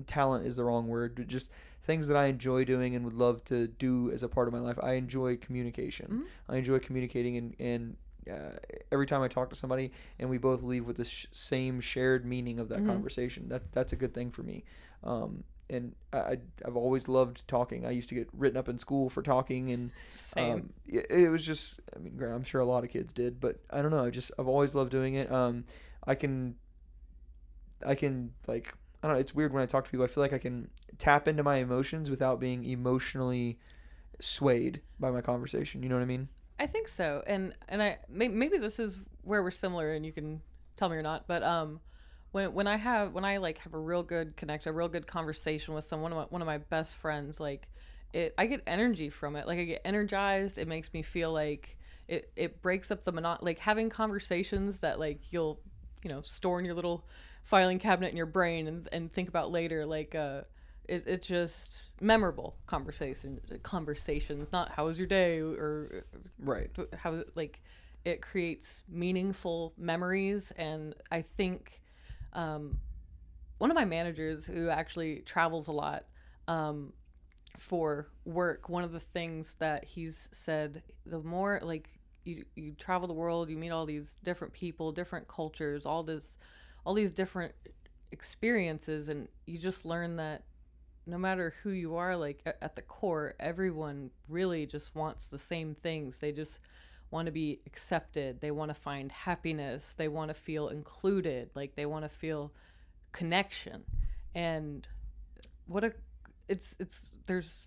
talent 0.08 0.46
is 0.46 0.56
the 0.56 0.64
wrong 0.64 0.88
word 0.88 1.24
just 1.28 1.52
things 1.84 2.08
that 2.08 2.18
i 2.18 2.26
enjoy 2.26 2.66
doing 2.66 2.96
and 2.96 3.06
would 3.06 3.14
love 3.14 3.44
to 3.46 3.68
do 3.68 4.12
as 4.12 4.22
a 4.24 4.28
part 4.28 4.48
of 4.48 4.54
my 4.54 4.60
life 4.60 4.78
i 4.84 4.94
enjoy 4.94 5.38
communication 5.38 6.08
Mhm. 6.08 6.24
i 6.54 6.58
enjoy 6.58 6.78
communicating 6.80 7.38
and, 7.38 7.56
and 7.60 7.96
uh, 8.30 8.58
every 8.92 9.06
time 9.08 9.22
i 9.22 9.28
talk 9.28 9.50
to 9.50 9.56
somebody 9.56 9.92
and 10.20 10.30
we 10.30 10.38
both 10.38 10.64
leave 10.64 10.86
with 10.86 10.98
the 10.98 11.06
sh- 11.06 11.28
same 11.32 11.80
shared 11.80 12.26
meaning 12.26 12.60
of 12.60 12.70
that 12.70 12.80
Mhm. 12.80 12.88
conversation 12.88 13.50
that 13.50 13.72
that's 13.72 13.94
a 13.94 13.96
good 13.96 14.14
thing 14.14 14.32
for 14.32 14.44
me 14.44 14.64
um, 15.04 15.44
and 15.70 15.96
I, 16.14 16.38
I've 16.66 16.78
always 16.78 17.10
loved 17.10 17.46
talking. 17.46 17.86
I 17.86 17.92
used 17.92 18.08
to 18.10 18.16
get 18.16 18.30
written 18.32 18.58
up 18.58 18.70
in 18.70 18.80
school 18.80 19.10
for 19.10 19.22
talking, 19.22 19.70
and 19.72 19.92
um, 20.38 20.70
it, 20.88 21.06
it 21.10 21.30
was 21.30 21.46
just. 21.46 21.82
I 21.94 22.00
mean, 22.00 22.18
I'm 22.24 22.46
sure 22.46 22.62
a 22.62 22.66
lot 22.66 22.86
of 22.86 22.90
kids 22.90 23.12
did, 23.12 23.42
but 23.42 23.60
I 23.70 23.82
don't 23.82 23.92
know. 23.92 24.06
I 24.06 24.10
just 24.10 24.32
I've 24.40 24.48
always 24.48 24.76
loved 24.76 24.92
doing 24.92 25.16
it. 25.16 25.30
Um, 25.30 25.66
I 26.06 26.16
can. 26.16 26.56
I 27.86 27.96
can 27.96 28.34
like 28.48 28.74
I 29.04 29.08
don't 29.08 29.16
know. 29.16 29.20
It's 29.20 29.36
weird 29.36 29.54
when 29.54 29.62
I 29.62 29.66
talk 29.66 29.86
to 29.86 29.92
people. 29.92 30.06
I 30.06 30.08
feel 30.08 30.24
like 30.24 30.34
I 30.34 30.38
can 30.40 30.70
tap 30.98 31.28
into 31.28 31.44
my 31.44 31.58
emotions 31.58 32.10
without 32.10 32.40
being 32.40 32.64
emotionally 32.64 33.60
swayed 34.20 34.82
by 35.00 35.12
my 35.12 35.22
conversation. 35.22 35.84
You 35.84 35.90
know 35.90 35.96
what 35.96 36.02
I 36.02 36.06
mean? 36.06 36.30
I 36.60 36.66
think 36.66 36.88
so, 36.88 37.24
and 37.28 37.54
and 37.70 37.84
I 37.84 38.00
may, 38.10 38.28
maybe 38.28 38.58
this 38.58 38.80
is 38.80 39.02
where 39.22 39.44
we're 39.44 39.52
similar, 39.52 39.94
and 39.94 40.06
you 40.06 40.12
can 40.12 40.42
tell 40.76 40.90
me 40.90 40.96
or 40.98 41.04
not. 41.04 41.28
But 41.28 41.44
um, 41.44 41.80
when 42.32 42.54
when 42.54 42.68
I 42.68 42.78
have 42.78 43.14
when 43.14 43.26
I 43.26 43.38
like 43.38 43.60
have 43.60 43.74
a 43.74 43.80
real 43.80 44.02
good 44.02 44.36
connection, 44.36 44.72
a 44.72 44.74
real 44.74 44.88
good 44.88 45.06
conversation 45.06 45.76
with 45.76 45.86
someone, 45.86 46.12
one 46.12 46.24
of 46.24 46.30
my, 46.30 46.34
one 46.34 46.42
of 46.42 46.48
my 46.48 46.58
best 46.58 46.96
friends, 46.96 47.40
like 47.40 47.68
it, 48.12 48.34
I 48.38 48.48
get 48.48 48.64
energy 48.66 49.10
from 49.10 49.36
it. 49.36 49.46
Like 49.46 49.60
I 49.60 49.64
get 49.66 49.82
energized. 49.86 50.58
It 50.58 50.68
makes 50.68 50.92
me 50.94 51.04
feel 51.04 51.32
like 51.32 51.78
it 52.08 52.32
it 52.36 52.62
breaks 52.62 52.90
up 52.90 53.04
the 53.04 53.14
monot 53.14 53.44
like 53.44 53.60
having 53.60 53.90
conversations 53.90 54.80
that 54.80 55.00
like 55.00 55.32
you'll 55.32 55.60
you 56.04 56.10
know 56.10 56.22
store 56.22 56.58
in 56.60 56.66
your 56.66 56.74
little 56.74 57.06
filing 57.44 57.80
cabinet 57.80 58.10
in 58.10 58.18
your 58.18 58.26
brain 58.26 58.68
and 58.68 58.90
and 58.92 59.14
think 59.14 59.30
about 59.30 59.52
later. 59.52 59.86
Like 59.86 60.16
uh, 60.16 60.42
it, 60.88 61.04
it's 61.08 61.28
just 61.28 61.92
memorable 62.02 62.56
conversation 62.68 63.40
conversations, 63.64 64.52
not 64.52 64.70
how 64.72 64.86
was 64.86 64.98
your 64.98 65.08
day 65.08 65.40
or 65.40 66.06
Right. 66.40 66.70
how 66.96 67.24
like 67.36 67.62
it 68.06 68.22
creates 68.22 68.84
meaningful 68.88 69.74
memories 69.78 70.52
and 70.56 70.96
i 71.12 71.22
think 71.22 71.82
um, 72.34 72.78
one 73.58 73.72
of 73.72 73.76
my 73.76 73.86
managers 73.86 74.46
who 74.46 74.70
actually 74.70 75.18
travels 75.26 75.68
a 75.68 75.72
lot 75.72 76.06
um, 76.48 76.94
for 77.58 78.08
work 78.26 78.70
one 78.70 78.84
of 78.84 78.92
the 78.92 79.00
things 79.00 79.56
that 79.60 79.84
he's 79.86 80.30
said 80.32 80.84
the 81.06 81.20
more 81.20 81.60
like 81.64 81.90
you, 82.24 82.46
you 82.56 82.74
travel 82.74 83.08
the 83.08 83.14
world 83.14 83.50
you 83.50 83.58
meet 83.58 83.72
all 83.72 83.86
these 83.86 84.18
different 84.24 84.54
people 84.54 84.92
different 84.92 85.28
cultures 85.28 85.86
all 85.86 86.04
this 86.04 86.38
all 86.86 86.94
these 86.94 87.12
different 87.12 87.54
experiences 88.12 89.10
and 89.10 89.28
you 89.46 89.58
just 89.58 89.86
learn 89.86 90.18
that 90.18 90.44
no 91.08 91.18
matter 91.18 91.54
who 91.64 91.70
you 91.70 91.96
are 91.96 92.16
like 92.16 92.42
at 92.46 92.76
the 92.76 92.82
core 92.82 93.34
everyone 93.40 94.10
really 94.28 94.66
just 94.66 94.94
wants 94.94 95.28
the 95.28 95.40
same 95.40 95.74
things 95.76 96.20
they 96.20 96.32
just 96.32 96.60
want 97.10 97.26
to 97.26 97.32
be 97.32 97.60
accepted 97.66 98.42
they 98.42 98.52
want 98.52 98.70
to 98.70 98.76
find 98.76 99.12
happiness 99.12 99.94
they 99.98 100.10
want 100.10 100.28
to 100.30 100.34
feel 100.34 100.68
included 100.68 101.50
like 101.56 101.76
they 101.76 101.86
want 101.86 102.04
to 102.04 102.10
feel 102.10 102.52
connection 103.14 103.84
and 104.36 104.88
what 105.66 105.84
a 105.84 105.94
it's 106.50 106.76
it's 106.80 107.12
there's 107.26 107.66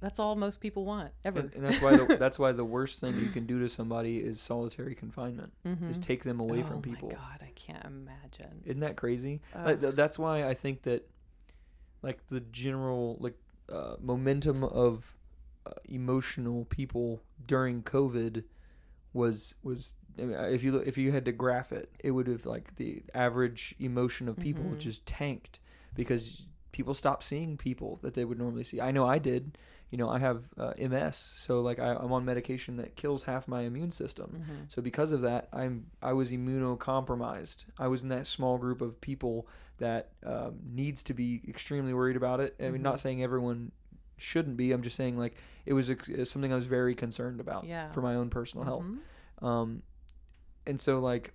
that's 0.00 0.18
all 0.18 0.36
most 0.36 0.60
people 0.60 0.84
want 0.84 1.10
ever 1.24 1.40
And, 1.40 1.54
and 1.54 1.64
that's 1.66 1.80
why 1.80 1.96
the, 1.96 2.16
that's 2.18 2.38
why 2.38 2.52
the 2.52 2.64
worst 2.64 3.00
thing 3.00 3.18
you 3.18 3.28
can 3.28 3.46
do 3.46 3.60
to 3.60 3.68
somebody 3.68 4.18
is 4.18 4.40
solitary 4.40 4.94
confinement. 4.94 5.52
Is 5.64 5.98
Mhm. 5.98 6.02
take 6.02 6.22
them 6.22 6.38
away 6.38 6.60
oh 6.60 6.64
from 6.64 6.82
people. 6.82 7.08
my 7.08 7.14
god 7.14 7.38
i 7.42 7.50
can't 7.54 7.84
imagine 7.84 8.62
Isn't 8.66 8.80
that 8.80 8.96
crazy? 8.96 9.40
Th- 9.64 9.94
that's 9.94 10.18
why 10.18 10.44
I 10.46 10.52
think 10.54 10.82
that, 10.82 11.08
like 12.06 12.20
the 12.28 12.40
general 12.40 13.16
like 13.20 13.36
uh, 13.68 13.96
momentum 14.00 14.62
of 14.64 15.16
uh, 15.66 15.72
emotional 16.00 16.64
people 16.66 17.20
during 17.46 17.82
COVID 17.82 18.44
was 19.12 19.54
was. 19.62 19.94
I 20.18 20.22
mean, 20.22 20.38
if 20.54 20.62
you 20.64 20.72
look, 20.72 20.86
if 20.86 20.96
you 20.96 21.12
had 21.12 21.24
to 21.26 21.32
graph 21.32 21.72
it, 21.72 21.90
it 22.06 22.12
would 22.12 22.26
have 22.28 22.46
like 22.46 22.76
the 22.76 23.02
average 23.14 23.74
emotion 23.78 24.28
of 24.30 24.38
people 24.38 24.64
Mhm. 24.64 24.78
just 24.78 25.04
tanked 25.04 25.58
because 25.94 26.46
people 26.72 26.94
stopped 26.94 27.24
seeing 27.24 27.56
people 27.56 27.98
that 28.02 28.14
they 28.14 28.24
would 28.24 28.38
normally 28.38 28.64
see. 28.64 28.80
I 28.80 28.90
know 28.92 29.04
I 29.04 29.18
did. 29.18 29.58
You 29.90 29.98
know, 29.98 30.08
I 30.08 30.18
have 30.18 30.40
uh, 30.58 30.72
MS, 30.78 31.16
so 31.16 31.60
like 31.60 31.78
I, 31.78 31.94
I'm 31.94 32.12
on 32.12 32.24
medication 32.24 32.76
that 32.78 32.96
kills 32.96 33.22
half 33.24 33.46
my 33.46 33.62
immune 33.62 33.92
system. 33.92 34.28
Mhm. 34.42 34.72
So 34.72 34.80
because 34.82 35.12
of 35.12 35.20
that, 35.22 35.48
I'm 35.52 35.74
I 36.02 36.12
was 36.12 36.30
immunocompromised. 36.30 37.64
I 37.78 37.88
was 37.88 38.02
in 38.02 38.08
that 38.10 38.26
small 38.26 38.58
group 38.58 38.80
of 38.80 39.00
people 39.00 39.46
that 39.78 40.10
um, 40.24 40.58
needs 40.64 41.02
to 41.04 41.14
be 41.14 41.42
extremely 41.48 41.92
worried 41.92 42.16
about 42.16 42.40
it. 42.40 42.56
I 42.60 42.70
mean, 42.70 42.82
not 42.82 42.96
Mhm. 42.96 43.00
saying 43.00 43.22
everyone 43.22 43.72
shouldn't 44.16 44.56
be. 44.56 44.72
I'm 44.72 44.82
just 44.82 44.96
saying 44.96 45.18
like 45.18 45.34
it 45.66 45.72
was 45.74 45.90
ex- 45.90 46.08
uh, 46.08 46.24
something 46.24 46.52
I 46.52 46.56
was 46.56 46.66
very 46.66 46.94
concerned 46.94 47.40
about 47.40 47.64
Yeah. 47.64 47.92
for 47.92 48.00
my 48.00 48.14
own 48.14 48.30
personal 48.30 48.64
health. 48.64 48.86
Mhm. 48.86 49.44
Um, 49.46 49.82
and 50.66 50.80
so 50.80 50.98
like 51.00 51.32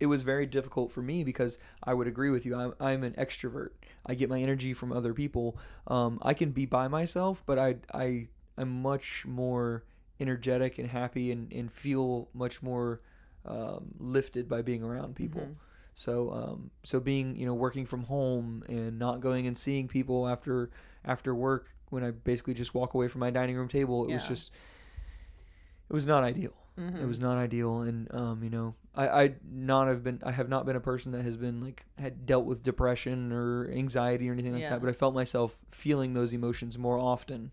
it 0.00 0.06
was 0.06 0.22
very 0.24 0.46
difficult 0.46 0.90
for 0.90 1.00
me 1.00 1.22
because 1.22 1.58
I 1.84 1.94
would 1.94 2.08
agree 2.08 2.30
with 2.30 2.44
you. 2.44 2.56
I'm, 2.56 2.74
I'm 2.80 3.04
an 3.04 3.12
extrovert. 3.12 3.70
I 4.04 4.14
get 4.16 4.28
my 4.28 4.40
energy 4.42 4.74
from 4.74 4.90
other 4.92 5.14
people. 5.14 5.56
Um, 5.86 6.18
I 6.22 6.34
can 6.34 6.50
be 6.50 6.66
by 6.66 6.88
myself, 6.88 7.42
but 7.46 7.58
I 7.58 7.76
I 7.94 8.28
I'm 8.58 8.82
much 8.82 9.24
more 9.26 9.84
energetic 10.18 10.78
and 10.78 10.88
happy 10.88 11.30
and, 11.32 11.52
and 11.52 11.70
feel 11.72 12.28
much 12.34 12.62
more 12.62 13.00
um, 13.44 13.92
lifted 13.98 14.48
by 14.48 14.62
being 14.62 14.82
around 14.82 15.14
people. 15.16 15.42
Mhm. 15.42 15.54
So 15.94 16.30
um, 16.30 16.70
so 16.84 17.00
being 17.00 17.36
you 17.36 17.46
know 17.46 17.54
working 17.54 17.86
from 17.86 18.04
home 18.04 18.64
and 18.68 18.98
not 18.98 19.20
going 19.20 19.46
and 19.46 19.56
seeing 19.56 19.88
people 19.88 20.26
after 20.28 20.70
after 21.04 21.34
work 21.34 21.68
when 21.90 22.02
I 22.02 22.10
basically 22.10 22.54
just 22.54 22.74
walk 22.74 22.94
away 22.94 23.08
from 23.08 23.20
my 23.20 23.30
dining 23.30 23.56
room 23.56 23.68
table, 23.68 24.04
it 24.06 24.12
was 24.12 24.26
just 24.26 24.50
it 25.88 25.92
was 25.92 26.06
not 26.06 26.24
ideal. 26.24 26.54
It 26.78 26.80
Mhm. 26.80 27.08
was 27.08 27.20
not 27.20 27.36
ideal, 27.36 27.82
and 27.82 28.12
um, 28.14 28.42
you 28.42 28.48
know, 28.50 28.74
I 28.94 29.08
I 29.24 29.34
not 29.50 29.88
have 29.88 30.02
been 30.02 30.20
I 30.24 30.30
have 30.32 30.48
not 30.48 30.64
been 30.64 30.76
a 30.76 30.80
person 30.80 31.12
that 31.12 31.22
has 31.22 31.36
been 31.36 31.60
like 31.60 31.84
had 31.98 32.24
dealt 32.24 32.46
with 32.46 32.62
depression 32.62 33.30
or 33.32 33.70
anxiety 33.70 34.28
or 34.28 34.32
anything 34.32 34.52
like 34.54 34.62
Yeah. 34.62 34.70
that. 34.70 34.80
But 34.80 34.88
I 34.88 34.92
felt 34.92 35.14
myself 35.14 35.56
feeling 35.70 36.14
those 36.14 36.32
emotions 36.32 36.78
more 36.78 36.98
often 36.98 37.50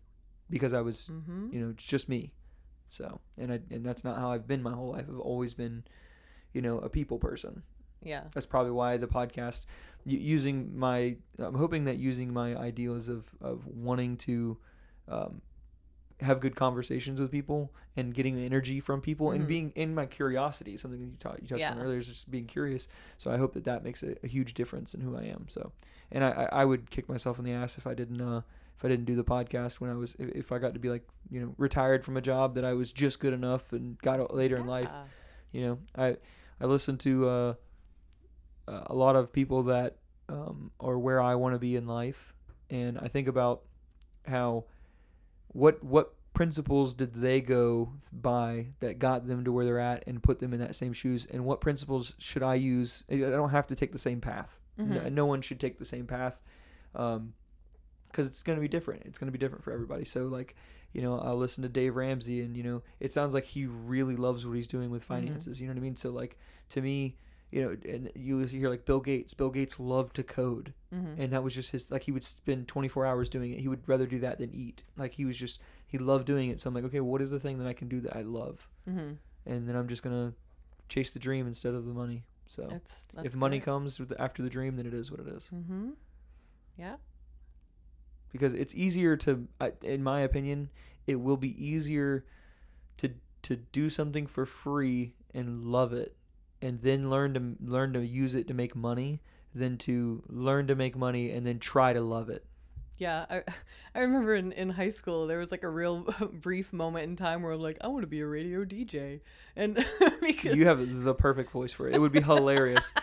because 0.49 0.73
I 0.73 0.81
was 0.81 1.11
Mhm. 1.11 1.51
you 1.53 1.59
know 1.59 1.69
it's 1.71 1.83
just 1.83 2.07
me. 2.07 2.31
So 2.89 3.19
and 3.37 3.51
I 3.51 3.59
and 3.71 3.85
that's 3.85 4.03
not 4.05 4.17
how 4.17 4.31
I've 4.31 4.47
been 4.47 4.63
my 4.63 4.73
whole 4.73 4.91
life. 4.91 5.05
I've 5.09 5.19
always 5.19 5.53
been, 5.53 5.83
you 6.53 6.61
know, 6.61 6.79
a 6.79 6.89
people 6.89 7.19
person. 7.19 7.63
Yeah 8.03 8.23
That's 8.33 8.45
probably 8.45 8.71
why 8.71 8.97
the 8.97 9.07
podcast, 9.07 9.65
using 10.05 10.77
my, 10.77 11.17
I'm 11.37 11.55
hoping 11.55 11.85
that 11.85 11.97
using 11.97 12.31
my 12.33 12.55
ideas 12.55 13.09
of 13.09 13.25
of 13.41 13.65
wanting 13.67 14.17
to, 14.17 14.57
um, 15.07 15.41
have 16.21 16.41
good 16.41 16.53
conversations 16.55 17.19
with 17.21 17.31
people 17.31 17.73
and 17.95 18.13
getting 18.13 18.35
the 18.35 18.45
energy 18.45 18.81
from 18.81 18.99
people 18.99 19.31
and 19.31 19.45
Mhm. 19.45 19.47
being 19.47 19.71
in 19.75 19.95
my 19.95 20.05
curiosity, 20.05 20.75
something 20.75 20.99
that 20.99 21.05
you, 21.05 21.15
taught, 21.17 21.41
you 21.41 21.47
touched 21.47 21.61
on 21.71 21.79
earlier, 21.79 21.97
is 21.99 22.07
just 22.07 22.29
being 22.29 22.45
curious. 22.45 22.89
So 23.17 23.31
I 23.31 23.37
hope 23.37 23.53
that 23.53 23.63
that 23.63 23.85
makes 23.85 24.03
a, 24.03 24.15
a 24.21 24.27
huge 24.27 24.53
difference 24.53 24.93
in 24.93 24.99
who 24.99 25.15
I 25.15 25.23
am. 25.23 25.45
So, 25.47 25.71
and 26.11 26.23
I, 26.25 26.31
I 26.31 26.61
I 26.61 26.65
would 26.65 26.89
kick 26.89 27.07
myself 27.07 27.39
in 27.39 27.45
the 27.45 27.53
ass 27.53 27.77
if 27.77 27.87
I 27.87 27.93
didn't, 27.93 28.19
uh, 28.19 28.41
if 28.77 28.83
I 28.83 28.89
didn't 28.89 29.05
do 29.05 29.15
the 29.15 29.23
podcast 29.23 29.75
when 29.79 29.89
I 29.89 29.93
was, 29.93 30.15
if, 30.19 30.29
if 30.35 30.51
I 30.51 30.57
got 30.59 30.73
to 30.73 30.79
be 30.79 30.89
like, 30.89 31.07
you 31.31 31.39
know, 31.39 31.53
retired 31.57 32.03
from 32.03 32.17
a 32.17 32.21
job 32.21 32.55
that 32.55 32.65
I 32.65 32.73
was 32.73 32.91
just 32.91 33.21
good 33.21 33.33
enough 33.33 33.71
and 33.71 33.97
got 33.99 34.33
later 34.35 34.57
in 34.57 34.67
life 34.67 34.89
Yeah. 34.91 35.05
you 35.51 35.61
know 35.65 35.79
i 35.95 36.17
i 36.61 36.65
listened 36.65 36.99
to 36.99 37.27
uh, 37.27 37.53
uh, 38.69 38.83
a 38.87 38.93
lot 38.93 39.15
of 39.15 39.31
people 39.33 39.63
that 39.63 39.97
um, 40.29 40.71
are 40.79 40.97
where 40.99 41.19
i 41.21 41.33
want 41.35 41.53
to 41.55 41.59
be 41.59 41.75
in 41.75 41.87
life. 41.87 42.33
And 42.69 42.99
i 42.99 43.07
think 43.07 43.27
about 43.27 43.63
how 44.27 44.65
what 45.49 45.83
what 45.83 46.13
principles 46.33 46.93
did 46.93 47.13
they 47.15 47.41
go 47.41 47.91
by 48.13 48.67
that 48.79 48.99
got 48.99 49.27
them 49.27 49.43
to 49.43 49.51
where 49.51 49.65
they're 49.65 49.79
at 49.79 50.03
and 50.07 50.21
put 50.23 50.39
them 50.39 50.53
in 50.53 50.59
that 50.59 50.75
same 50.75 50.93
shoes? 50.93 51.25
And 51.29 51.43
what 51.45 51.59
principles 51.61 52.15
should 52.19 52.43
i 52.43 52.55
use? 52.55 53.03
I 53.11 53.15
I 53.15 53.29
don't 53.31 53.49
have 53.49 53.67
to 53.67 53.75
take 53.75 53.91
the 53.91 53.97
same 53.97 54.21
path. 54.21 54.59
No, 54.77 54.99
Mhm. 55.01 55.11
no 55.11 55.25
one 55.25 55.41
should 55.41 55.59
take 55.59 55.77
the 55.79 55.85
same 55.85 56.05
path 56.07 56.39
um 56.95 57.33
because 58.07 58.25
it's 58.25 58.41
going 58.43 58.57
to 58.57 58.61
be 58.61 58.67
different. 58.67 59.03
It's 59.05 59.19
going 59.19 59.27
to 59.27 59.31
be 59.31 59.37
different 59.37 59.63
for 59.63 59.71
everybody. 59.71 60.05
So 60.05 60.25
like 60.27 60.55
you 60.93 61.01
know, 61.03 61.19
I'll 61.19 61.35
listen 61.37 61.61
to 61.61 61.69
Dave 61.69 61.95
Ramsey, 61.95 62.41
and 62.41 62.57
you 62.57 62.63
know, 62.63 62.81
it 62.99 63.11
sounds 63.13 63.33
like 63.35 63.45
he 63.45 63.67
really 63.67 64.15
loves 64.15 64.45
what 64.47 64.55
he's 64.55 64.67
doing 64.67 64.89
with 64.89 65.03
finances. 65.03 65.59
You 65.61 65.67
know 65.67 65.73
what 65.73 65.79
I 65.79 65.83
mean? 65.83 65.95
So 65.95 66.09
like 66.09 66.35
to 66.69 66.81
me, 66.81 67.15
you 67.51 67.61
know, 67.63 67.77
and 67.91 68.11
you 68.15 68.39
hear 68.39 68.69
like 68.69 68.85
Bill 68.85 68.99
Gates. 68.99 69.33
Bill 69.33 69.49
Gates 69.49 69.79
loved 69.79 70.15
to 70.17 70.23
code, 70.23 70.73
Mm-hmm. 70.93 71.21
and 71.21 71.33
that 71.33 71.43
was 71.43 71.53
just 71.53 71.71
his. 71.71 71.91
Like 71.91 72.03
he 72.03 72.11
would 72.11 72.23
spend 72.23 72.67
24 72.67 73.05
hours 73.05 73.29
doing 73.29 73.53
it. 73.53 73.59
He 73.59 73.67
would 73.67 73.87
rather 73.87 74.05
do 74.07 74.19
that 74.19 74.39
than 74.39 74.53
eat. 74.53 74.83
Like 74.97 75.13
he 75.13 75.25
was 75.25 75.37
just 75.37 75.61
he 75.87 75.97
loved 75.97 76.25
doing 76.25 76.49
it. 76.49 76.59
So 76.59 76.67
I'm 76.67 76.73
like, 76.73 76.83
okay, 76.85 76.99
what 76.99 77.21
is 77.21 77.29
the 77.31 77.39
thing 77.39 77.57
that 77.59 77.67
I 77.67 77.73
can 77.73 77.87
do 77.87 77.99
that 78.01 78.15
I 78.15 78.21
love? 78.23 78.67
Mm-hmm. 78.89 79.13
And 79.45 79.67
then 79.69 79.75
I'm 79.75 79.87
just 79.87 80.01
gonna 80.03 80.33
chase 80.87 81.11
the 81.11 81.19
dream 81.19 81.45
instead 81.47 81.73
of 81.75 81.85
the 81.85 81.93
money. 81.93 82.23
So 82.47 82.67
That's, 82.69 82.91
that's 83.13 83.27
if 83.27 83.35
money 83.35 83.57
great. 83.59 83.65
comes 83.65 84.01
after 84.17 84.41
the 84.41 84.49
dream, 84.49 84.75
then 84.75 84.87
it 84.87 84.93
is 84.95 85.11
what 85.11 85.19
it 85.19 85.27
is. 85.27 85.51
Mm-hmm. 85.53 85.89
Yeah. 86.77 86.95
because 88.31 88.53
it's 88.53 88.73
easier 88.75 89.15
to 89.17 89.47
in 89.83 90.01
my 90.03 90.21
opinion 90.21 90.69
it 91.07 91.15
will 91.19 91.37
be 91.37 91.53
easier 91.63 92.25
to 92.97 93.11
to 93.43 93.55
do 93.57 93.89
something 93.89 94.27
for 94.27 94.45
free 94.45 95.13
and 95.33 95.63
love 95.65 95.93
it 95.93 96.15
and 96.61 96.81
then 96.81 97.09
learn 97.09 97.33
to 97.33 97.55
learn 97.65 97.93
to 97.93 98.05
use 98.05 98.35
it 98.35 98.47
to 98.47 98.53
make 98.53 98.75
money 98.75 99.21
than 99.53 99.77
to 99.77 100.23
learn 100.27 100.67
to 100.67 100.75
make 100.75 100.95
money 100.95 101.31
and 101.31 101.45
then 101.45 101.59
try 101.59 101.93
to 101.93 102.01
love 102.01 102.29
it. 102.29 102.45
Yeah, 102.97 103.25
I 103.29 103.43
I 103.95 104.01
remember 104.01 104.35
in, 104.35 104.51
in 104.51 104.69
high 104.69 104.91
school 104.91 105.25
there 105.25 105.39
was 105.39 105.51
like 105.51 105.63
a 105.63 105.69
real 105.69 106.13
brief 106.33 106.71
moment 106.71 107.05
in 107.05 107.15
time 107.15 107.41
where 107.41 107.53
I'm 107.53 107.61
like, 107.61 107.77
I 107.81 107.87
want 107.87 108.03
to 108.03 108.07
be 108.07 108.19
a 108.19 108.27
radio 108.27 108.63
DJ, 108.63 109.21
and 109.55 109.73
because 110.21 110.55
you 110.55 110.67
have 110.67 111.03
the 111.03 111.15
perfect 111.15 111.51
voice 111.51 111.73
for 111.73 111.87
it. 111.87 111.95
It 111.95 111.99
would 111.99 112.11
be 112.11 112.21
hilarious. 112.21 112.93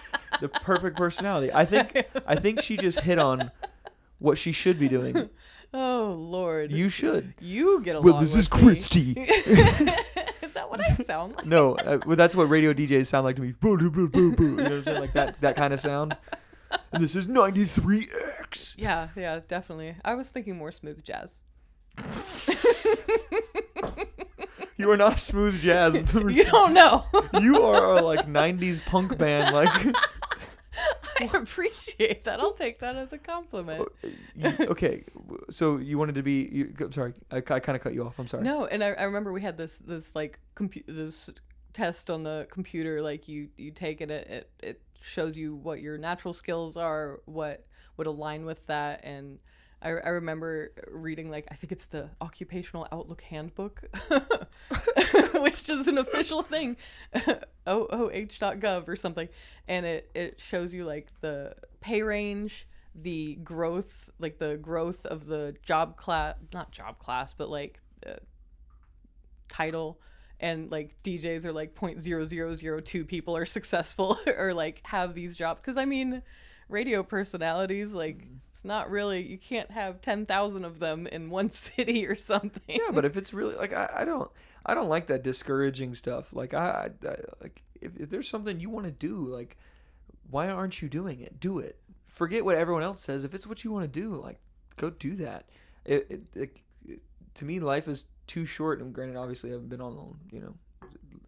The 0.40 0.48
perfect 0.48 0.96
personality. 0.96 1.50
I 1.52 1.64
think 1.64 2.06
i 2.26 2.36
think 2.36 2.60
she 2.60 2.76
just 2.76 3.00
hit 3.00 3.18
on 3.18 3.50
what 4.18 4.38
she 4.38 4.52
should 4.52 4.78
be 4.78 4.88
doing. 4.88 5.30
Oh 5.74 6.14
lord, 6.18 6.70
you 6.70 6.88
should. 6.88 7.34
You 7.40 7.80
get 7.80 7.96
along. 7.96 8.04
well 8.04 8.20
this 8.20 8.36
is 8.36 8.48
christy. 8.48 9.12
is 9.12 9.96
that 10.70 10.70
what 10.70 11.00
I 11.00 11.04
sound 11.14 11.36
like? 11.36 11.46
no 11.46 11.74
uh, 11.76 11.98
well, 12.06 12.16
that's 12.16 12.34
what 12.36 12.48
radio 12.48 12.72
djs 12.72 13.06
sound 13.06 13.24
like 13.24 13.36
to 13.36 13.42
me 13.42 13.52
Boo, 13.52 13.76
boo, 13.76 13.90
boo, 13.90 14.08
boo, 14.08 14.32
boo. 14.34 14.44
you 14.50 14.56
know 14.56 14.62
what 14.64 14.72
i'm 14.72 14.84
saying 14.84 15.00
like 15.00 15.12
that 15.14 15.40
that 15.40 15.56
kind 15.56 15.72
of 15.72 15.80
sound 15.80 16.16
and 16.92 17.02
this 17.02 17.14
is 17.14 17.26
93x 17.28 18.74
Yeah, 18.76 19.08
yeah, 19.16 19.40
definitely. 19.46 19.94
I 20.04 20.14
was 20.16 20.28
thinking 20.28 20.56
more 20.56 20.72
smooth 20.72 21.02
jazz. 21.04 21.38
you 24.76 24.90
are 24.90 24.96
not 24.96 25.16
a 25.16 25.18
smooth 25.18 25.60
jazz 25.60 25.94
you 26.14 26.44
don't 26.44 26.74
know. 26.74 27.04
you 27.40 27.62
are 27.62 27.98
a 27.98 28.02
like 28.02 28.26
90s 28.26 28.84
punk 28.84 29.16
band 29.16 29.54
like 29.54 29.96
I 31.18 31.30
appreciate 31.32 32.24
that. 32.24 32.40
I'll 32.40 32.52
take 32.52 32.80
that 32.80 32.96
as 32.96 33.10
a 33.14 33.18
compliment. 33.18 33.88
okay 34.42 35.04
so 35.50 35.76
you 35.76 35.98
wanted 35.98 36.14
to 36.16 36.22
be 36.22 36.48
you, 36.52 36.74
i'm 36.80 36.92
sorry 36.92 37.12
i, 37.30 37.36
I 37.36 37.40
kind 37.40 37.76
of 37.76 37.80
cut 37.80 37.94
you 37.94 38.04
off 38.04 38.18
i'm 38.18 38.26
sorry 38.26 38.44
No, 38.44 38.66
and 38.66 38.82
I, 38.82 38.88
I 38.88 39.02
remember 39.04 39.32
we 39.32 39.42
had 39.42 39.56
this 39.56 39.78
this 39.78 40.14
like 40.14 40.38
compu- 40.54 40.84
this 40.86 41.30
test 41.72 42.08
on 42.08 42.22
the 42.22 42.48
computer. 42.50 43.02
Like 43.02 43.28
you 43.28 43.48
you 43.56 43.70
take 43.70 44.00
it, 44.00 44.10
it 44.10 44.50
it 44.60 44.80
shows 45.00 45.36
you 45.36 45.54
what 45.54 45.80
your 45.80 45.98
natural 45.98 46.32
skills 46.32 46.76
are, 46.76 47.20
what 47.26 47.66
would 47.96 48.06
align 48.06 48.44
with 48.44 48.66
that, 48.66 49.04
and 49.04 49.38
I, 49.82 49.90
I 49.90 50.08
remember 50.08 50.72
reading 50.90 51.30
like 51.30 51.46
I 51.50 51.54
think 51.54 51.72
it's 51.72 51.86
the 51.86 52.08
Occupational 52.20 52.88
Outlook 52.90 53.20
Handbook, 53.20 53.82
which 55.34 55.68
is 55.68 55.86
an 55.86 55.98
official 55.98 56.42
thing, 56.42 56.76
ooh.gov 57.68 58.88
or 58.88 58.96
something, 58.96 59.28
and 59.68 59.86
it 59.86 60.10
it 60.14 60.40
shows 60.40 60.72
you 60.72 60.84
like 60.84 61.08
the 61.20 61.54
pay 61.80 62.02
range, 62.02 62.66
the 63.02 63.36
growth, 63.36 64.10
like 64.18 64.38
the 64.38 64.56
growth 64.56 65.04
of 65.06 65.26
the 65.26 65.54
job 65.62 65.96
class, 65.96 66.36
not 66.52 66.70
job 66.72 66.98
class, 66.98 67.34
but 67.34 67.48
like 67.50 67.80
uh, 68.06 68.14
title. 69.48 70.00
And 70.38 70.70
like 70.70 70.94
DJs 71.02 71.44
are 71.46 71.52
like 71.52 71.74
0.0002 71.74 73.06
people 73.06 73.36
are 73.36 73.46
successful 73.58 74.18
or 74.38 74.52
like 74.52 74.80
have 74.84 75.14
these 75.14 75.34
jobs. 75.36 75.60
Cuz 75.62 75.76
I 75.76 75.84
mean 75.84 76.22
radio 76.68 77.00
personalities 77.04 77.92
like 77.92 78.26
it's 78.52 78.64
not 78.64 78.90
really 78.90 79.22
you 79.22 79.38
can't 79.38 79.70
have 79.70 80.00
10,000 80.00 80.64
of 80.64 80.80
them 80.80 81.06
in 81.06 81.30
one 81.30 81.48
city 81.66 82.04
or 82.04 82.16
something. 82.16 82.60
yeah 82.80 82.90
but 82.92 83.04
if 83.04 83.16
it's 83.16 83.32
really 83.32 83.54
like 83.54 83.72
i, 83.72 83.88
I 83.98 84.04
don't 84.04 84.28
i 84.66 84.74
don't 84.74 84.88
like 84.88 85.06
that 85.06 85.22
discouraging 85.22 85.94
stuff. 85.94 86.32
Like 86.32 86.54
i, 86.54 86.90
I 87.04 87.08
I- 87.08 87.16
like 87.40 87.62
if, 87.80 87.96
if 87.96 88.10
there's 88.10 88.28
something 88.28 88.58
you 88.58 88.68
want 88.68 88.86
to 88.86 88.90
do 88.92 89.14
like 89.16 89.56
why 90.28 90.48
aren't 90.48 90.82
you 90.82 90.88
doing 90.88 91.20
it? 91.20 91.38
Do 91.38 91.60
it 91.60 91.78
forget 92.08 92.44
what 92.44 92.56
everyone 92.56 92.82
else 92.82 93.00
says 93.02 93.24
if 93.24 93.34
it's 93.34 93.46
what 93.46 93.64
you 93.64 93.70
want 93.72 93.84
to 93.84 94.00
do 94.00 94.14
like 94.16 94.38
go 94.76 94.90
do 94.90 95.16
that 95.16 95.44
it, 95.84 96.06
it, 96.10 96.20
it, 96.34 96.56
it- 96.88 97.00
to 97.34 97.44
me 97.44 97.60
life 97.60 97.86
is 97.88 98.06
too 98.26 98.44
short 98.46 98.80
and 98.80 98.92
granted 98.94 99.16
obviously 99.16 99.50
i 99.50 99.52
haven't 99.52 99.68
been 99.68 99.80
on 99.80 100.16
you 100.32 100.40
know 100.40 100.54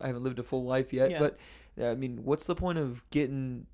i 0.01 0.07
haven't 0.07 0.23
lived 0.25 0.39
a 0.39 0.43
full 0.43 0.65
life 0.65 0.93
yet 0.93 1.11
Yeah. 1.11 1.19
but 1.19 1.39
i 1.83 1.95
mean 1.95 2.21
what's 2.25 2.45
the 2.45 2.55
point 2.55 2.79
of 2.79 3.03
getting 3.11 3.67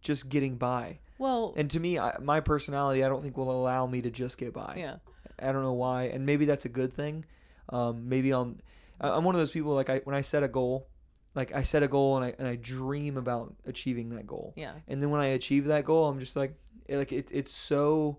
just 0.00 0.28
getting 0.28 0.56
by 0.56 0.98
well, 1.18 1.54
and 1.56 1.70
to 1.70 1.78
me 1.78 1.98
I, 1.98 2.16
my 2.20 2.40
personality 2.40 3.04
i 3.04 3.08
don't 3.08 3.22
think 3.22 3.36
will 3.36 3.50
allow 3.52 3.86
me 3.86 4.02
to 4.02 4.10
just 4.10 4.38
get 4.38 4.52
by 4.52 4.74
yeah. 4.78 4.96
I 5.38 5.50
don't 5.50 5.62
know 5.62 5.72
why, 5.72 6.04
and 6.04 6.24
maybe 6.26 6.44
that's 6.44 6.66
a 6.66 6.68
good 6.68 6.92
thing. 6.92 7.24
Um, 7.68 8.08
maybe 8.08 8.32
I'm 8.32 8.58
I'm 9.00 9.24
one 9.24 9.34
of 9.34 9.40
those 9.40 9.50
people 9.50 9.72
like 9.74 9.88
I 9.90 9.98
when 10.04 10.14
I 10.14 10.20
set 10.20 10.42
a 10.44 10.48
goal, 10.48 10.86
like 11.34 11.54
I 11.54 11.62
set 11.62 11.82
a 11.82 11.88
goal 11.88 12.16
and 12.16 12.24
I 12.24 12.34
and 12.38 12.46
I 12.48 12.56
dream 12.56 13.16
about 13.16 13.54
achieving 13.66 14.10
that 14.10 14.26
goal, 14.26 14.52
Yeah. 14.56 14.72
and 14.88 15.02
then 15.02 15.10
when 15.10 15.20
I 15.20 15.26
achieve 15.28 15.66
that 15.66 15.84
goal, 15.84 16.08
I'm 16.08 16.18
just 16.20 16.36
like 16.36 16.54
it, 16.86 16.96
like 16.96 17.12
it, 17.12 17.30
it's 17.32 17.52
so 17.52 18.18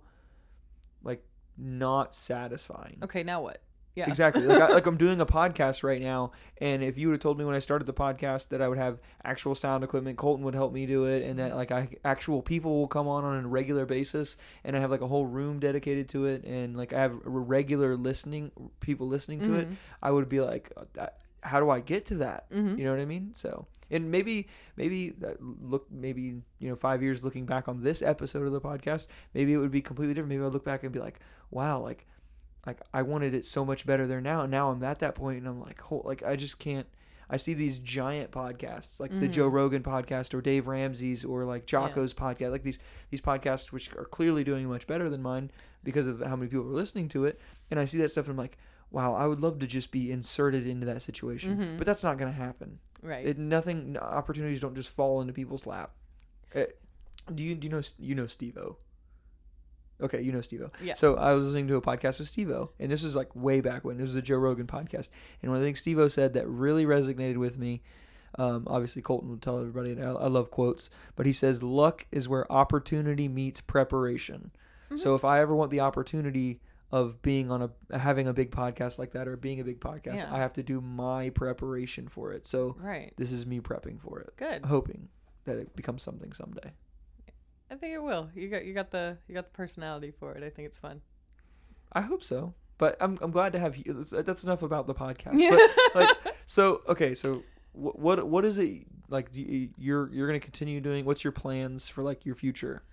like 1.03 1.24
not 1.57 2.16
satisfying. 2.16 2.97
Okay, 3.03 3.24
now 3.24 3.41
what? 3.41 3.59
Yeah. 3.95 4.07
Exactly. 4.07 4.41
Like, 4.47 4.59
I, 4.59 4.68
like 4.74 4.88
I'm 4.88 4.97
doing 4.97 5.22
a 5.22 5.26
podcast 5.26 5.84
right 5.84 6.01
now, 6.01 6.32
and 6.59 6.82
if 6.84 6.97
you 6.97 7.07
would 7.09 7.14
have 7.14 7.20
told 7.22 7.38
me 7.38 7.45
when 7.45 7.53
I 7.53 7.59
started 7.59 7.86
the 7.86 7.93
podcast 7.93 8.47
that 8.49 8.59
I 8.59 8.68
would 8.68 8.80
have 8.80 8.97
actual 9.24 9.53
sound 9.53 9.84
equipment, 9.84 10.18
Colton 10.18 10.43
would 10.45 10.55
help 10.55 10.74
me 10.74 10.88
do 10.88 11.05
it, 11.05 11.22
and 11.22 11.38
that 11.38 11.55
like 11.55 11.72
I 11.72 11.89
actual 12.03 12.41
people 12.41 12.80
will 12.80 12.88
come 12.88 13.07
on 13.07 13.24
on 13.24 13.45
a 13.45 13.47
regular 13.47 13.86
basis, 13.86 14.36
and 14.64 14.76
I 14.76 14.80
have 14.80 14.89
like 14.89 15.01
a 15.01 15.07
whole 15.07 15.28
room 15.28 15.59
dedicated 15.59 16.09
to 16.09 16.26
it, 16.26 16.43
and 16.43 16.76
like 16.76 16.91
I 16.91 17.01
have 17.01 17.20
regular 17.24 17.95
listening 17.95 18.51
people 18.80 19.07
listening 19.07 19.41
to 19.41 19.53
it, 19.53 19.70
Mhm. 19.70 19.76
I 20.01 20.09
would 20.09 20.28
be 20.28 20.41
like, 20.41 20.72
uh, 20.97 21.05
how 21.44 21.60
do 21.60 21.70
I 21.70 21.80
get 21.80 22.06
to 22.08 22.16
that? 22.16 22.50
Mhm. 22.52 22.78
You 22.78 22.86
know 22.86 22.91
what 22.91 23.00
I 23.00 23.06
mean? 23.06 23.32
So, 23.34 23.68
and 23.91 24.10
maybe, 24.10 24.48
maybe 24.78 25.10
that 25.20 25.38
look, 25.41 25.86
maybe 25.91 26.41
you 26.60 26.70
know, 26.70 26.76
five 26.76 27.04
years 27.04 27.24
looking 27.24 27.46
back 27.46 27.68
on 27.68 27.84
this 27.84 28.02
episode 28.02 28.46
of 28.48 28.54
the 28.54 28.62
podcast, 28.62 29.08
maybe 29.34 29.54
it 29.54 29.58
would 29.58 29.72
be 29.72 29.82
completely 29.82 30.14
different. 30.14 30.30
Maybe 30.30 30.41
I'll 30.44 30.50
look 30.50 30.66
back 30.66 30.84
and 30.84 30.91
be 30.91 31.00
like, 31.00 31.20
wow, 31.52 31.80
like, 31.80 32.08
like 32.66 32.80
I 32.94 33.02
wanted 33.02 33.34
it 33.34 33.46
so 33.46 33.64
much 33.66 33.86
better 33.86 34.08
there 34.08 34.22
now. 34.22 34.41
And 34.41 34.52
now 34.52 34.72
I'm 34.72 34.84
at 34.84 35.00
that 35.00 35.16
point, 35.16 35.39
and 35.39 35.48
I'm 35.48 35.60
like, 35.62 35.82
whole, 35.82 36.02
like 36.06 36.24
I 36.24 36.36
just 36.36 36.60
can't. 36.60 36.88
I 37.30 37.38
see 37.38 37.54
these 37.54 37.80
giant 37.80 38.32
podcasts 38.32 39.00
like 39.00 39.10
the 39.20 39.28
Joe 39.28 39.48
Rogan 39.48 39.82
podcast 39.82 40.34
or 40.36 40.41
Dave 40.41 40.68
Ramsey's 40.68 41.24
or 41.26 41.46
like 41.46 41.66
Jocko's 41.66 42.14
podcast, 42.14 42.52
like 42.52 42.64
these 42.64 42.80
these 43.10 43.22
podcasts 43.22 43.72
which 43.72 43.91
are 43.96 44.06
clearly 44.06 44.44
doing 44.44 44.68
much 44.68 44.86
better 44.88 45.10
than 45.10 45.22
mine 45.22 45.50
because 45.84 46.06
of 46.06 46.20
how 46.22 46.36
many 46.36 46.50
people 46.50 46.66
are 46.68 46.74
listening 46.74 47.08
to 47.10 47.26
it. 47.26 47.39
And 47.72 47.80
I 47.80 47.86
see 47.86 47.98
that 48.00 48.10
stuff, 48.10 48.26
and 48.26 48.34
I'm 48.34 48.38
like, 48.38 48.58
wow, 48.94 49.14
I 49.14 49.26
would 49.28 49.39
love 49.39 49.60
to 49.60 49.68
just 49.68 49.91
be 49.91 50.10
inserted 50.12 50.66
into 50.68 50.86
that 50.86 51.02
situation, 51.02 51.58
Mhm. 51.58 51.78
but 51.80 51.86
that's 51.86 52.04
not 52.04 52.18
going 52.18 52.32
to 52.32 52.38
happen. 52.38 52.80
Right. 53.02 53.26
It, 53.26 53.38
nothing 53.38 53.98
opportunities 53.98 54.62
don't 54.62 54.76
just 54.76 54.89
fall 54.96 55.20
into 55.20 55.34
people's 55.34 55.66
lap. 55.68 55.91
Uh, 56.56 56.66
do 57.36 57.44
you 57.44 57.56
do 57.56 57.68
you 57.68 57.72
know 57.74 57.82
you 58.00 58.16
know 58.16 58.28
Steve-O? 58.28 58.78
Okay, 60.02 60.22
you 60.22 60.32
know 60.32 60.41
Steve-O. 60.41 60.70
Yeah. 60.82 60.94
So 60.96 61.16
I 61.16 61.34
was 61.34 61.46
listening 61.48 61.68
to 61.70 61.76
a 61.76 61.82
podcast 61.82 62.20
with 62.20 62.28
Steve-O, 62.28 62.72
and 62.80 62.91
this 62.91 63.04
was 63.04 63.16
like 63.16 63.36
way 63.36 63.62
back 63.62 63.84
when 63.84 64.00
it 64.00 64.02
was 64.04 64.16
a 64.16 64.22
Joe 64.22 64.38
Rogan 64.38 64.68
podcast. 64.68 65.10
And 65.41 65.50
one 65.52 65.58
of 65.58 65.62
the 65.62 65.68
things 65.68 65.80
Steve-O 65.80 66.08
said 66.08 66.34
that 66.34 66.48
really 66.48 66.86
resonated 66.86 67.38
with 67.38 67.58
me, 67.58 67.82
um, 68.38 68.64
obviously 68.68 69.02
Colton 69.02 69.30
will 69.30 69.38
tell 69.38 69.60
everybody, 69.60 69.91
and 69.91 70.04
I, 70.04 70.12
I 70.12 70.28
love 70.28 70.52
quotes, 70.52 70.89
but 71.16 71.26
he 71.26 71.34
says, 71.34 71.62
"Luck 71.64 72.06
is 72.12 72.28
where 72.30 72.52
opportunity 72.52 73.28
meets 73.28 73.60
preparation." 73.62 74.52
So 74.96 75.16
if 75.16 75.26
I 75.26 75.39
ever 75.39 75.56
want 75.56 75.72
the 75.72 75.80
opportunity 75.80 76.62
of 76.94 77.24
being 77.24 77.50
on 77.50 77.72
a 77.89 77.98
having 77.98 78.28
a 78.28 78.34
big 78.34 78.52
podcast 78.52 79.00
like 79.00 79.14
that 79.14 79.28
or 79.28 79.36
being 79.36 79.60
a 79.60 79.64
big 79.64 79.80
podcast, 79.80 80.18
Yeah. 80.20 80.32
I 80.32 80.38
have 80.38 80.54
to 80.54 80.64
do 80.64 80.80
my 80.80 81.32
preparation 81.32 82.08
for 82.08 82.32
it. 82.32 82.46
So 82.46 82.78
right. 82.80 83.12
this 83.18 83.32
is 83.32 83.48
me 83.48 83.62
prepping 83.62 84.00
for 84.00 84.20
it, 84.20 84.38
Good. 84.38 84.64
hoping 84.64 85.10
that 85.46 85.58
it 85.58 85.76
becomes 85.76 86.04
something 86.04 86.32
someday. 86.34 86.70
I 87.72 87.76
think 87.76 87.96
it 87.96 88.04
will. 88.04 88.30
You 88.36 88.48
got 88.48 88.64
you 88.64 88.76
got 88.76 88.91
the 88.91 89.18
you 89.28 89.34
got 89.34 89.46
the 89.46 89.58
personality 89.58 90.12
for 90.12 90.34
it. 90.36 90.44
I 90.44 90.52
think 90.52 90.68
it's 90.68 90.78
fun. 90.78 91.02
I 91.94 92.02
hope 92.02 92.24
so. 92.24 92.54
But 92.78 92.96
I'm, 93.02 93.18
I'm 93.22 93.32
glad 93.32 93.54
to 93.54 93.60
have 93.60 93.76
you. 93.76 94.06
that's- 94.12 94.44
enough 94.44 94.62
about 94.62 94.86
the 94.86 94.94
podcast. 94.94 95.39
But 95.50 95.96
like, 95.96 96.36
so 96.46 96.82
okay, 96.88 97.16
so 97.16 97.41
what 97.72 97.98
what 97.98 98.28
what 98.28 98.46
is 98.46 98.60
it 98.60 98.86
like? 99.10 99.32
Do 99.32 99.41
you, 99.41 99.70
you're 99.78 100.14
you're 100.14 100.28
gonna 100.28 100.39
continue 100.39 100.80
doing? 100.80 101.06
What's 101.06 101.24
your 101.24 101.34
plans 101.34 101.89
for 101.89 102.04
like 102.04 102.24
your 102.24 102.36
future? 102.36 102.84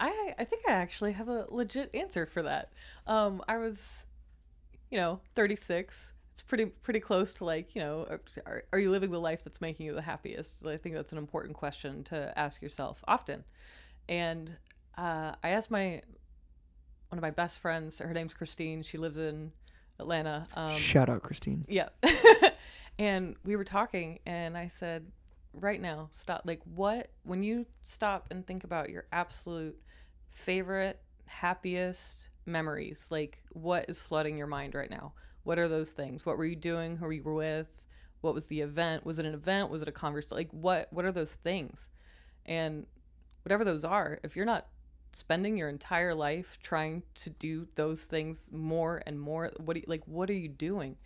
I 0.00 0.34
I 0.38 0.44
think 0.44 0.62
I 0.68 0.72
actually 0.72 1.12
have 1.12 1.28
a 1.28 1.46
legit 1.48 1.94
answer 1.94 2.26
for 2.26 2.42
that. 2.42 2.72
Um, 3.06 3.42
I 3.48 3.58
was, 3.58 3.78
you 4.90 4.98
know, 4.98 5.20
36. 5.34 6.12
It's 6.32 6.42
pretty 6.42 6.66
pretty 6.66 7.00
close 7.00 7.34
to 7.34 7.44
like 7.44 7.74
you 7.74 7.80
know, 7.80 8.18
are, 8.46 8.62
are 8.72 8.78
you 8.78 8.90
living 8.90 9.10
the 9.10 9.20
life 9.20 9.42
that's 9.44 9.60
making 9.60 9.86
you 9.86 9.94
the 9.94 10.02
happiest? 10.02 10.64
I 10.64 10.76
think 10.76 10.94
that's 10.94 11.12
an 11.12 11.18
important 11.18 11.56
question 11.56 12.04
to 12.04 12.32
ask 12.38 12.62
yourself 12.62 13.02
often. 13.08 13.44
And 14.08 14.56
uh, 14.96 15.32
I 15.42 15.50
asked 15.50 15.70
my 15.70 16.02
one 17.08 17.18
of 17.18 17.22
my 17.22 17.30
best 17.30 17.58
friends. 17.58 17.98
Her 17.98 18.12
name's 18.12 18.34
Christine. 18.34 18.82
She 18.82 18.98
lives 18.98 19.16
in 19.16 19.52
Atlanta. 19.98 20.46
Um, 20.54 20.70
Shout 20.70 21.08
out, 21.08 21.22
Christine. 21.22 21.64
yeah. 21.68 21.88
and 22.98 23.36
we 23.44 23.56
were 23.56 23.64
talking, 23.64 24.18
and 24.26 24.56
I 24.56 24.68
said, 24.68 25.06
right 25.52 25.80
now, 25.80 26.08
stop. 26.12 26.42
Like, 26.44 26.60
what, 26.74 27.10
when 27.24 27.42
you 27.42 27.66
stop 27.82 28.28
and 28.30 28.46
think 28.46 28.64
about 28.64 28.90
your 28.90 29.04
absolute 29.12 29.80
favorite, 30.30 31.00
happiest 31.26 32.28
memories, 32.46 33.08
like, 33.10 33.42
what 33.50 33.86
is 33.88 34.00
flooding 34.00 34.38
your 34.38 34.46
mind 34.46 34.74
right 34.74 34.90
now? 34.90 35.12
What 35.44 35.58
are 35.58 35.68
those 35.68 35.90
things? 35.90 36.26
What 36.26 36.38
were 36.38 36.44
you 36.44 36.56
doing? 36.56 36.96
Who 36.96 37.06
were 37.06 37.12
you 37.12 37.22
with? 37.22 37.86
What 38.20 38.34
was 38.34 38.46
the 38.46 38.60
event? 38.60 39.06
Was 39.06 39.18
it 39.18 39.26
an 39.26 39.34
event? 39.34 39.70
Was 39.70 39.82
it 39.82 39.88
a 39.88 39.92
conversation? 39.92 40.36
Like, 40.36 40.50
what, 40.50 40.92
what 40.92 41.04
are 41.04 41.12
those 41.12 41.32
things? 41.32 41.88
And 42.44 42.86
whatever 43.42 43.64
those 43.64 43.84
are, 43.84 44.18
if 44.22 44.36
you're 44.36 44.44
not 44.44 44.66
spending 45.12 45.56
your 45.56 45.68
entire 45.68 46.14
life 46.14 46.58
trying 46.62 47.02
to 47.14 47.30
do 47.30 47.66
those 47.76 48.02
things 48.02 48.48
more 48.52 49.02
and 49.06 49.20
more, 49.20 49.52
what 49.58 49.74
do 49.74 49.80
you, 49.80 49.86
like, 49.86 50.02
what 50.06 50.28
are 50.30 50.34
you 50.34 50.48
doing? 50.48 50.96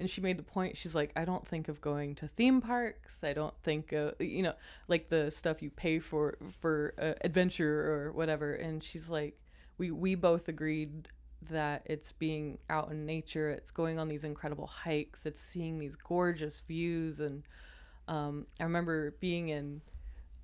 And 0.00 0.10
she 0.10 0.20
made 0.20 0.38
the 0.38 0.42
point 0.42 0.76
she's 0.76 0.94
like 0.94 1.12
i 1.14 1.24
don't 1.24 1.46
think 1.46 1.68
of 1.68 1.80
going 1.80 2.14
to 2.14 2.26
theme 2.28 2.60
parks. 2.60 3.22
I 3.22 3.32
don't 3.32 3.54
think 3.62 3.92
of 3.92 4.14
you 4.20 4.42
know 4.42 4.54
like 4.88 5.08
the 5.08 5.30
stuff 5.30 5.62
you 5.62 5.70
pay 5.70 5.98
for 5.98 6.36
for 6.60 6.94
uh, 7.00 7.12
adventure 7.22 7.92
or 7.92 8.12
whatever. 8.12 8.54
And 8.54 8.82
she's 8.82 9.08
like 9.10 9.38
we 9.78 9.90
we 9.90 10.14
both 10.14 10.48
agreed 10.48 11.08
that 11.50 11.82
it's 11.86 12.12
being 12.12 12.58
out 12.68 12.90
in 12.90 13.06
nature. 13.06 13.50
It's 13.50 13.70
going 13.70 13.98
on 13.98 14.08
these 14.08 14.24
incredible 14.24 14.66
hikes. 14.66 15.26
It's 15.26 15.40
seeing 15.40 15.78
these 15.78 15.96
gorgeous 15.96 16.60
views. 16.60 17.20
And 17.20 17.42
um, 18.08 18.46
i 18.58 18.64
remember 18.64 19.14
being 19.20 19.48
in 19.48 19.80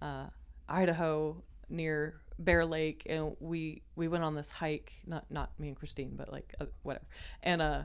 uh, 0.02 0.26
idaho 0.68 1.42
near 1.68 2.20
bear 2.38 2.64
lake 2.66 3.02
and 3.06 3.34
we 3.40 3.82
we 3.96 4.08
went 4.08 4.22
on 4.22 4.34
this 4.34 4.50
hike 4.50 4.92
not 5.06 5.24
not 5.30 5.48
me 5.58 5.68
and 5.68 5.76
christine 5.76 6.12
but 6.14 6.30
like 6.30 6.54
uh, 6.60 6.66
whatever. 6.82 7.06
And 7.42 7.62
uh 7.62 7.82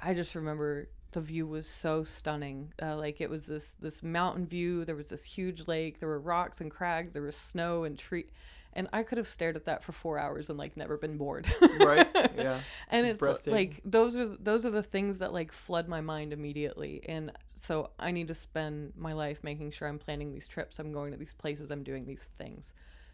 i 0.00 0.14
just 0.14 0.36
remember 0.36 0.88
the 1.12 1.20
view 1.20 1.46
was 1.46 1.66
so 1.68 2.04
stunning. 2.04 2.72
Uh, 2.80 2.96
like 2.96 3.20
it 3.20 3.30
was 3.30 3.46
this 3.46 3.76
this 3.80 4.02
mountain 4.02 4.46
view. 4.46 4.84
There 4.84 4.96
was 4.96 5.08
this 5.08 5.24
huge 5.24 5.66
lake. 5.68 5.98
There 5.98 6.08
were 6.08 6.20
rocks 6.20 6.60
and 6.60 6.70
crags. 6.70 7.12
There 7.12 7.22
was 7.22 7.36
snow 7.36 7.84
and 7.84 7.98
tree, 7.98 8.26
and 8.72 8.88
I 8.92 9.02
could 9.02 9.18
have 9.18 9.26
stared 9.26 9.56
at 9.56 9.64
that 9.64 9.82
for 9.82 9.92
four 9.92 10.18
hours 10.18 10.48
and 10.48 10.58
like 10.58 10.76
never 10.76 10.96
been 10.96 11.16
bored. 11.16 11.46
Right, 11.80 12.06
yeah. 12.36 12.60
and 12.88 13.06
It's 13.06 13.20
it's, 13.22 13.46
like 13.46 13.80
those 13.84 14.16
are 14.16 14.36
those 14.38 14.64
are 14.66 14.70
the 14.70 14.82
things 14.82 15.18
that 15.18 15.32
like 15.32 15.50
flood 15.52 15.88
my 15.88 16.00
mind 16.00 16.32
immediately. 16.32 17.02
And 17.08 17.32
so 17.54 17.90
I 17.98 18.10
need 18.12 18.28
to 18.28 18.34
spend 18.34 18.92
my 18.96 19.12
life 19.12 19.42
making 19.42 19.70
sure 19.72 19.88
I'm 19.88 19.98
planning 19.98 20.32
these 20.32 20.46
trips. 20.46 20.78
I'm 20.78 20.92
going 20.92 21.12
to 21.12 21.16
these 21.18 21.34
places. 21.34 21.70
I'm 21.70 21.82
doing 21.82 22.06
these 22.06 22.28
things. 22.38 22.72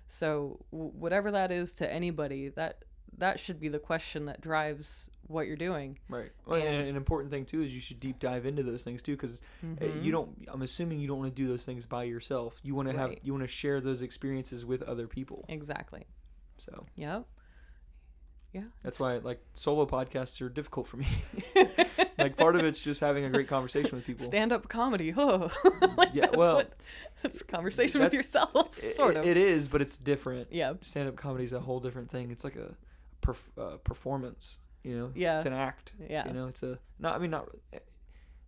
So 0.09 0.65
w- 0.73 0.93
whatever 0.93 1.31
that 1.31 1.51
is 1.53 1.75
to 1.75 1.93
anybody, 1.93 2.49
that 2.51 2.85
that 3.19 3.41
should 3.41 3.61
be 3.61 3.69
the 3.69 3.79
question 3.79 4.27
that 4.27 4.41
drives 4.41 5.09
what 5.29 5.47
you're 5.47 5.57
doing. 5.57 5.99
Right. 6.09 6.31
Well, 6.47 6.61
and 6.61 6.75
And- 6.77 6.89
an 6.89 6.97
important 6.97 7.31
thing 7.33 7.45
too 7.45 7.63
is 7.63 7.75
you 7.75 7.81
should 7.81 8.01
deep 8.01 8.19
dive 8.19 8.47
into 8.47 8.63
those 8.63 8.85
things 8.85 9.03
too, 9.03 9.13
because 9.13 9.41
Mhm. 9.65 10.03
you 10.05 10.13
don't. 10.13 10.47
I'm 10.49 10.63
assuming 10.63 11.01
you 11.01 11.09
don't 11.09 11.19
want 11.19 11.35
to 11.35 11.43
do 11.43 11.49
those 11.49 11.65
things 11.65 11.85
by 11.87 12.05
yourself. 12.05 12.59
You 12.63 12.75
want 12.75 12.91
to 12.91 12.97
have. 12.97 13.15
You 13.23 13.33
want 13.33 13.43
to 13.45 13.49
share 13.49 13.81
those 13.81 14.03
experiences 14.03 14.65
with 14.65 14.83
other 14.83 15.07
people. 15.07 15.45
Exactly. 15.49 16.07
So 16.59 16.87
Yep. 16.97 17.27
Yeah. 18.53 18.63
that's 18.83 18.99
why 18.99 19.17
like 19.19 19.41
solo 19.55 19.85
podcasts 19.85 20.41
are 20.41 20.49
difficult 20.49 20.87
for 20.89 20.97
me. 20.97 21.07
like 22.19 22.37
part 22.39 22.57
of 22.57 22.65
it's 22.65 22.83
just 22.83 23.01
having 23.01 23.25
a 23.25 23.31
great 23.31 23.49
conversation 23.49 23.95
with 23.97 24.07
people. 24.07 24.25
Stand 24.25 24.51
up 24.53 24.69
comedy. 24.69 25.13
Oh. 25.17 25.51
like 25.99 26.11
Yeah, 26.15 26.23
that's 26.27 26.37
well, 26.37 26.57
what 26.57 26.75
it's 27.23 27.43
conversation 27.43 28.01
with 28.01 28.13
that's- 28.13 28.27
yourself. 28.27 28.83
It- 28.83 28.97
sort 28.97 29.17
of. 29.17 29.27
It 29.27 29.37
is, 29.37 29.69
but 29.69 29.83
it's 29.83 29.97
different. 29.99 30.49
yeah. 30.53 30.73
Stand 30.83 31.09
up 31.09 31.17
comedy 31.17 31.45
is 31.45 31.53
a 31.53 31.61
whole 31.61 31.81
different 31.81 32.11
thing. 32.11 32.31
It's 32.31 32.45
like 32.45 32.57
a 32.57 32.75
perf- 33.21 33.59
uh, 33.59 33.77
performance. 33.79 34.59
You 34.87 34.97
know. 34.97 35.13
Yeah. 35.15 35.37
It's 35.39 35.47
an 35.47 35.53
act. 35.53 35.93
Yeah. 36.09 36.27
You 36.29 36.33
know. 36.33 36.47
It's 36.47 36.63
a. 36.63 36.79
Not. 36.99 37.17
I 37.17 37.19
mean. 37.19 37.31
Not. 37.33 37.49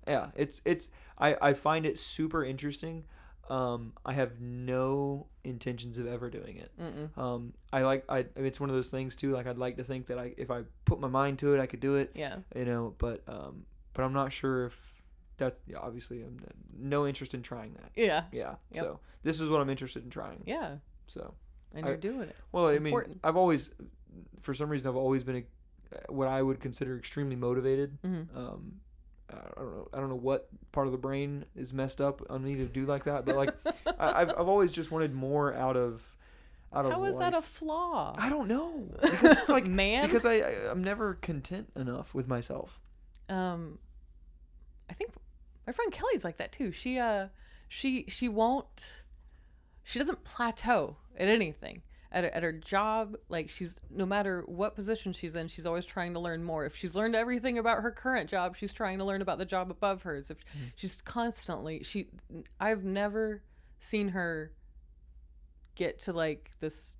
Yeah. 0.06 0.28
It's. 0.36 0.60
It's. 0.64 0.88
I. 1.18 1.36
I 1.42 1.52
find 1.54 1.84
it 1.84 1.98
super 1.98 2.44
interesting. 2.44 3.04
Um. 3.50 3.92
I 4.06 4.12
have 4.12 4.40
no 4.40 5.26
intentions 5.42 5.98
of 5.98 6.06
ever 6.06 6.30
doing 6.30 6.58
it. 6.58 6.70
Mm-mm. 6.80 7.18
Um. 7.20 7.54
I 7.72 7.82
like. 7.82 8.04
I. 8.08 8.26
It's 8.36 8.60
one 8.60 8.70
of 8.70 8.76
those 8.76 8.88
things 8.90 9.16
too. 9.16 9.32
Like 9.32 9.46
I'd 9.48 9.58
like 9.58 9.76
to 9.78 9.84
think 9.84 10.06
that 10.06 10.18
I, 10.18 10.32
if 10.36 10.50
I 10.50 10.62
put 10.84 11.00
my 11.00 11.08
mind 11.08 11.40
to 11.40 11.54
it, 11.54 11.60
I 11.60 11.66
could 11.66 11.80
do 11.80 11.96
it. 11.96 12.12
Yeah. 12.14 12.36
You 12.54 12.64
know. 12.64 12.94
But. 12.98 13.22
Um. 13.26 13.64
But 13.94 14.04
I'm 14.04 14.12
not 14.12 14.32
sure 14.32 14.66
if. 14.66 14.76
That's 15.38 15.60
yeah, 15.66 15.78
obviously 15.78 16.22
I'm 16.22 16.38
no 16.78 17.06
interest 17.06 17.34
in 17.34 17.42
trying 17.42 17.74
that. 17.74 17.90
Yeah. 17.96 18.24
Yeah. 18.32 18.54
Yep. 18.72 18.84
So 18.84 19.00
this 19.24 19.40
is 19.40 19.48
what 19.48 19.60
I'm 19.60 19.70
interested 19.70 20.04
in 20.04 20.10
trying. 20.10 20.42
Yeah. 20.46 20.76
So. 21.08 21.34
And 21.74 21.84
I- 21.84 21.88
you're 21.90 21.96
doing 21.96 22.28
it. 22.28 22.36
Well, 22.52 22.68
It's 22.68 22.76
I 22.76 22.78
mean, 22.78 22.92
important. 22.92 23.20
I've 23.22 23.36
always, 23.36 23.72
for 24.40 24.54
some 24.54 24.68
reason, 24.70 24.88
I've 24.88 24.96
always 24.96 25.22
been 25.22 25.36
a, 25.36 25.44
what 26.08 26.28
I 26.28 26.42
would 26.42 26.60
consider 26.60 26.96
extremely 26.96 27.36
motivated. 27.36 27.98
Mm-hmm. 28.02 28.36
Um, 28.36 28.80
I 29.30 29.34
don't 29.60 29.76
know. 29.76 29.88
I 29.92 29.96
don't 29.98 30.08
know 30.08 30.16
what 30.16 30.48
part 30.72 30.86
of 30.86 30.92
the 30.92 30.98
brain 30.98 31.44
is 31.54 31.72
messed 31.72 32.00
up 32.00 32.22
on 32.30 32.42
me 32.42 32.56
to 32.56 32.64
do 32.64 32.86
like 32.86 33.04
that, 33.04 33.26
but 33.26 33.36
like, 33.36 33.54
I, 33.98 34.22
I've 34.22 34.30
I've 34.30 34.48
always 34.48 34.72
just 34.72 34.90
wanted 34.90 35.14
more 35.14 35.54
out 35.54 35.76
of, 35.76 36.02
out 36.72 36.86
of. 36.86 36.92
How 36.92 37.04
is 37.04 37.18
that 37.18 37.34
a 37.34 37.42
flaw? 37.42 38.14
I 38.16 38.30
don't 38.30 38.48
know 38.48 38.88
because 39.02 39.38
it's 39.38 39.48
like 39.48 39.66
man. 39.66 40.06
because 40.06 40.24
I, 40.24 40.34
I 40.36 40.70
I'm 40.70 40.82
never 40.82 41.14
content 41.14 41.70
enough 41.76 42.14
with 42.14 42.26
myself. 42.28 42.80
um, 43.28 43.78
I 44.88 44.94
think 44.94 45.10
my 45.66 45.72
friend 45.74 45.92
Kelly's 45.92 46.24
like 46.24 46.38
that 46.38 46.52
too. 46.52 46.72
She 46.72 46.98
uh, 46.98 47.28
she 47.68 48.06
she 48.08 48.28
won't. 48.28 48.86
She 49.84 49.98
doesn't 49.98 50.24
plateau 50.24 50.96
at 51.18 51.28
anything. 51.28 51.82
At, 52.10 52.24
her- 52.24 52.30
at 52.30 52.42
her 52.42 52.52
job, 52.52 53.16
like 53.28 53.50
she's 53.50 53.78
no 53.90 54.06
matter 54.06 54.42
what 54.46 54.74
position 54.74 55.12
she's 55.12 55.36
in, 55.36 55.48
she's 55.48 55.66
always 55.66 55.84
trying 55.84 56.14
to 56.14 56.20
learn 56.20 56.42
more. 56.42 56.64
If 56.64 56.74
she's 56.74 56.94
learned 56.94 57.14
everything 57.14 57.58
about 57.58 57.82
her 57.82 57.90
current 57.90 58.30
job, 58.30 58.56
she's 58.56 58.72
trying 58.72 58.96
to 58.98 59.04
learn 59.04 59.20
about 59.20 59.36
the 59.36 59.44
job 59.44 59.70
above 59.70 60.02
hers. 60.04 60.30
If 60.30 60.42
she's 60.74 61.02
constantly 61.02 61.82
she, 61.82 62.08
I've 62.58 62.82
never 62.82 63.42
seen 63.78 64.08
her 64.08 64.52
get 65.74 65.98
to 66.00 66.12
like 66.12 66.50
this. 66.60 66.96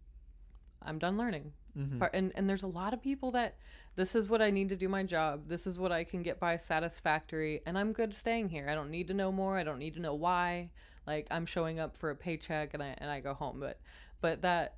I'm 0.82 0.98
done 0.98 1.16
learning. 1.16 1.52
Mm-hmm. 1.76 2.02
And 2.12 2.32
and 2.34 2.48
there's 2.48 2.62
a 2.62 2.68
lot 2.68 2.92
of 2.92 3.02
people 3.02 3.30
that 3.32 3.56
this 3.96 4.14
is 4.14 4.28
what 4.28 4.42
I 4.42 4.50
need 4.50 4.68
to 4.70 4.76
do 4.76 4.88
my 4.88 5.02
job. 5.02 5.48
This 5.48 5.66
is 5.66 5.78
what 5.78 5.92
I 5.92 6.04
can 6.04 6.22
get 6.22 6.38
by 6.38 6.56
satisfactory, 6.56 7.62
and 7.66 7.78
I'm 7.78 7.92
good 7.92 8.14
staying 8.14 8.48
here. 8.48 8.68
I 8.68 8.74
don't 8.74 8.90
need 8.90 9.09
to 9.09 9.14
know 9.14 9.32
more. 9.32 9.56
I 9.56 9.64
don't 9.64 9.78
need 9.78 9.94
to 9.94 10.00
know 10.00 10.14
why. 10.14 10.70
Like 11.06 11.26
I'm 11.30 11.46
showing 11.46 11.80
up 11.80 11.96
for 11.96 12.11
a 12.11 12.16
paycheck 12.16 12.74
and 12.74 12.82
I 12.82 12.94
and 12.98 13.11
I 13.11 13.20
go 13.20 13.34
home. 13.34 13.61
But 13.61 13.80
but 14.20 14.42
that 14.42 14.76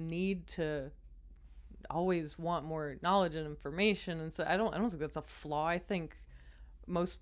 need 0.00 0.46
to 0.48 0.90
always 1.90 2.38
want 2.38 2.64
more 2.64 2.96
knowledge 3.02 3.34
and 3.34 3.46
information, 3.46 4.20
and 4.20 4.32
so 4.32 4.44
I 4.46 4.56
don't 4.56 4.74
I 4.74 4.78
don't 4.78 4.90
think 4.90 5.00
that's 5.00 5.16
a 5.16 5.22
flaw. 5.22 5.66
I 5.66 5.78
think 5.78 6.16
most 6.86 7.20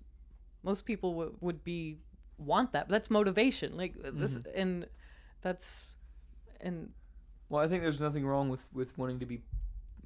most 0.63 0.85
people 0.85 1.15
would 1.15 1.33
would 1.41 1.63
be 1.63 1.97
want 2.37 2.73
that, 2.73 2.87
but 2.87 2.93
that's 2.93 3.09
motivation. 3.09 3.77
Like 3.77 3.95
this 4.01 4.37
and 4.55 4.87
that's 5.41 5.89
and 6.61 6.91
Well, 7.49 7.63
I 7.63 7.67
think 7.67 7.83
there's 7.83 7.99
nothing 7.99 8.25
wrong 8.25 8.49
with 8.49 8.69
with 8.73 8.97
wanting 8.97 9.19
to 9.19 9.25
be 9.25 9.41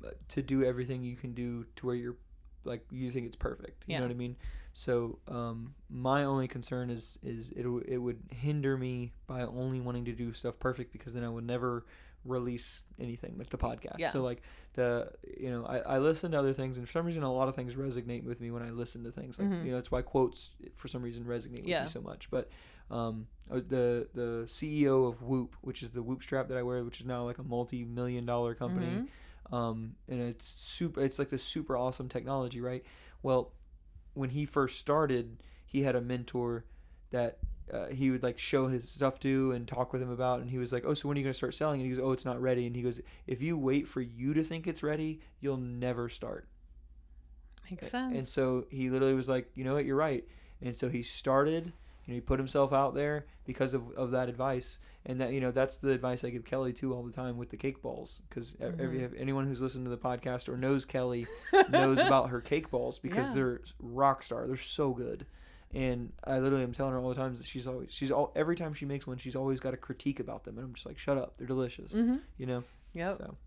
uh, 0.06 0.12
to 0.30 0.42
do 0.42 0.64
everything 0.64 1.04
you 1.04 1.16
can 1.16 1.34
do 1.34 1.66
to 1.78 1.88
where 1.88 1.96
you're 1.96 2.16
like 2.64 2.86
you 2.92 3.12
think 3.12 3.28
it's 3.28 3.36
perfect. 3.36 3.84
You 3.88 3.94
Yeah. 3.94 4.00
know 4.00 4.06
what 4.06 4.12
I 4.12 4.16
mean? 4.16 4.36
So, 4.74 5.20
um, 5.28 5.76
my 5.90 6.24
only 6.24 6.48
concern 6.48 6.90
is 6.90 7.20
is 7.24 7.52
it 7.52 7.66
it 7.88 7.98
would 7.98 8.20
hinder 8.32 8.78
me 8.78 9.14
by 9.28 9.44
only 9.44 9.82
wanting 9.82 10.06
to 10.06 10.14
do 10.14 10.34
stuff 10.34 10.60
perfect 10.60 10.92
because 10.92 11.14
then 11.14 11.24
I 11.24 11.30
would 11.30 11.46
never 11.46 11.86
release 12.26 12.84
anything 13.00 13.36
like 13.38 13.50
the 13.50 13.58
podcast. 13.58 14.00
Yeah. 14.00 14.10
So 14.10 14.22
like 14.24 14.42
the 14.74 15.12
you 15.38 15.50
know 15.50 15.66
I, 15.66 15.80
I 15.80 15.98
listen 16.00 16.32
to 16.32 16.40
other 16.40 16.54
things 16.54 16.78
and 16.78 16.88
for 16.88 16.92
some 16.94 17.06
reason 17.06 17.24
a 17.24 17.32
lot 17.32 17.48
of 17.48 17.56
things 17.56 17.76
resonate 17.76 18.24
with 18.24 18.42
me 18.42 18.50
when 18.52 18.64
I 18.64 18.70
listen 18.72 19.04
to 19.04 19.12
things 19.12 19.38
like 19.38 19.50
Mhm. 19.50 19.66
you 19.66 19.72
know 19.72 19.78
it's 19.78 19.92
why 19.92 20.02
quotes 20.02 20.52
for 20.76 20.88
some 20.88 21.02
reason 21.02 21.26
resonate 21.26 21.64
with 21.64 21.68
me 21.84 21.90
so 21.90 22.02
much. 22.02 22.30
But 22.32 22.50
um, 22.92 23.28
uh, 23.52 23.56
the 23.68 24.08
the 24.14 24.44
CEO 24.48 25.08
of 25.08 25.22
Whoop, 25.22 25.56
which 25.62 25.84
is 25.84 25.92
the 25.92 26.02
Whoop 26.04 26.22
strap 26.24 26.48
that 26.50 26.58
I 26.58 26.64
wear, 26.64 26.84
which 26.84 27.00
is 27.00 27.06
now 27.06 27.24
like 27.24 27.38
a 27.40 27.44
multi 27.44 27.84
million 27.84 28.26
dollar 28.26 28.54
company 28.56 29.08
Mhm. 29.52 29.54
um, 29.56 29.96
and 30.08 30.22
it's 30.22 30.46
super 30.46 31.02
it's 31.02 31.20
like 31.20 31.30
this 31.30 31.44
super 31.44 31.76
awesome 31.78 32.08
technology 32.10 32.62
right 32.62 32.84
well 33.22 33.52
when 34.14 34.30
he 34.30 34.46
first 34.46 34.80
started 34.80 35.44
he 35.66 35.82
had 35.84 35.96
a 35.96 36.02
mentor 36.02 36.66
that 37.12 37.40
uh, 37.72 37.88
he 37.88 38.12
would 38.12 38.24
like 38.24 38.38
show 38.40 38.68
his 38.68 38.90
stuff 38.90 39.20
to 39.20 39.52
and 39.52 39.68
talk 39.68 39.94
with 39.94 40.02
him 40.02 40.10
about 40.10 40.42
and 40.42 40.50
he 40.50 40.58
was 40.58 40.74
like 40.74 40.84
oh 40.86 40.94
so 40.94 41.08
when 41.08 41.16
are 41.16 41.20
you 41.20 41.24
going 41.24 41.32
to 41.34 41.38
start 41.38 41.54
selling 41.54 41.80
and 41.80 41.90
he 41.90 41.96
goes 41.96 42.04
oh 42.04 42.12
it's 42.12 42.26
not 42.26 42.42
ready 42.42 42.66
and 42.68 42.76
he 42.76 42.82
goes 42.82 43.00
if 43.28 43.42
you 43.42 43.58
wait 43.58 43.88
for 43.88 44.02
you 44.02 44.34
to 44.34 44.44
think 44.44 44.68
it's 44.68 44.84
ready 44.84 45.20
you'll 45.40 45.58
never 45.58 46.10
start 46.10 46.48
makes 47.72 47.90
sense. 47.90 48.16
and 48.18 48.28
so 48.28 48.66
he 48.70 48.90
literally 48.90 49.14
was 49.14 49.30
like, 49.30 49.50
you 49.56 49.64
know 49.64 49.74
what, 49.76 49.86
you're 49.86 49.96
right. 49.96 50.26
And 50.62 50.76
so 50.76 50.90
he 50.90 51.02
started, 51.02 51.66
you 52.06 52.14
know, 52.14 52.16
he 52.16 52.20
put 52.22 52.40
himself 52.40 52.74
out 52.74 52.94
there 52.94 53.26
because 53.46 53.74
of, 53.74 53.90
of 53.94 54.12
that 54.12 54.30
advice. 54.30 54.80
And 55.06 55.20
that, 55.20 55.32
you 55.34 55.42
know, 55.42 55.52
that's 55.52 55.78
the 55.78 55.92
advice 55.92 56.24
I 56.24 56.30
give 56.30 56.46
Kelly 56.46 56.72
too 56.74 56.94
all 56.94 57.04
the 57.04 57.12
time 57.12 57.38
with 57.38 57.50
the 57.50 57.58
cake 57.58 57.82
balls. 57.82 58.22
Because 58.30 58.56
every 58.62 59.00
Mhm. 59.00 59.14
anyone 59.20 59.48
who's 59.48 59.62
listened 59.62 59.86
to 59.86 59.90
the 59.90 59.98
podcast 59.98 60.48
or 60.50 60.56
knows 60.58 60.86
Kelly 60.86 61.26
knows 61.70 62.00
about 62.00 62.30
her 62.30 62.42
cake 62.42 62.70
balls 62.70 63.00
because 63.00 63.28
Yeah. 63.30 63.34
they're 63.34 63.62
rock 63.80 64.24
star. 64.24 64.46
They're 64.48 64.56
so 64.58 64.92
good. 64.92 65.26
And 65.74 66.14
I 66.24 66.40
literally 66.40 66.64
am 66.64 66.72
telling 66.74 66.94
her 66.94 67.00
all 67.00 67.10
the 67.10 67.16
time 67.16 67.36
that 67.36 67.46
she's 67.46 67.66
always, 67.68 67.88
she's 67.92 68.12
all, 68.12 68.32
every 68.36 68.56
time 68.56 68.74
she 68.74 68.86
makes 68.86 69.08
one, 69.08 69.18
she's 69.18 69.36
always 69.36 69.60
got 69.60 69.74
a 69.74 69.78
critique 69.78 70.20
about 70.20 70.44
them. 70.44 70.58
And 70.58 70.66
I'm 70.68 70.74
just 70.74 70.86
like, 70.86 70.98
shut 71.00 71.18
up. 71.18 71.34
They're 71.38 71.48
delicious. 71.48 71.94
Mhm. 71.94 72.20
You 72.38 72.46
know? 72.46 72.64
Yep. 72.94 73.18
So 73.18 73.38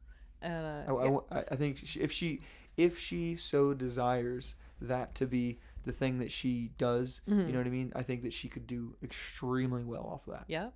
And 0.42 0.66
I, 0.66 0.84
uh, 0.90 0.94
I 0.96 1.04
yeah. 1.04 1.18
I, 1.30 1.44
I 1.52 1.56
think 1.56 1.78
she, 1.84 2.00
if 2.00 2.10
she 2.12 2.40
if 2.76 2.98
she 2.98 3.36
so 3.36 3.72
desires 3.74 4.54
that 4.80 5.14
to 5.14 5.26
be 5.26 5.58
the 5.84 5.92
thing 5.92 6.18
that 6.18 6.30
she 6.32 6.72
does, 6.78 7.20
Mhm. 7.28 7.46
you 7.46 7.52
know 7.52 7.58
what 7.58 7.66
I 7.66 7.70
mean? 7.70 7.92
I 7.94 8.02
think 8.02 8.22
that 8.22 8.32
she 8.32 8.48
could 8.48 8.66
do 8.66 8.96
extremely 9.02 9.84
well 9.84 10.02
off 10.12 10.26
of 10.26 10.32
that. 10.34 10.44
Yeah. 10.48 10.70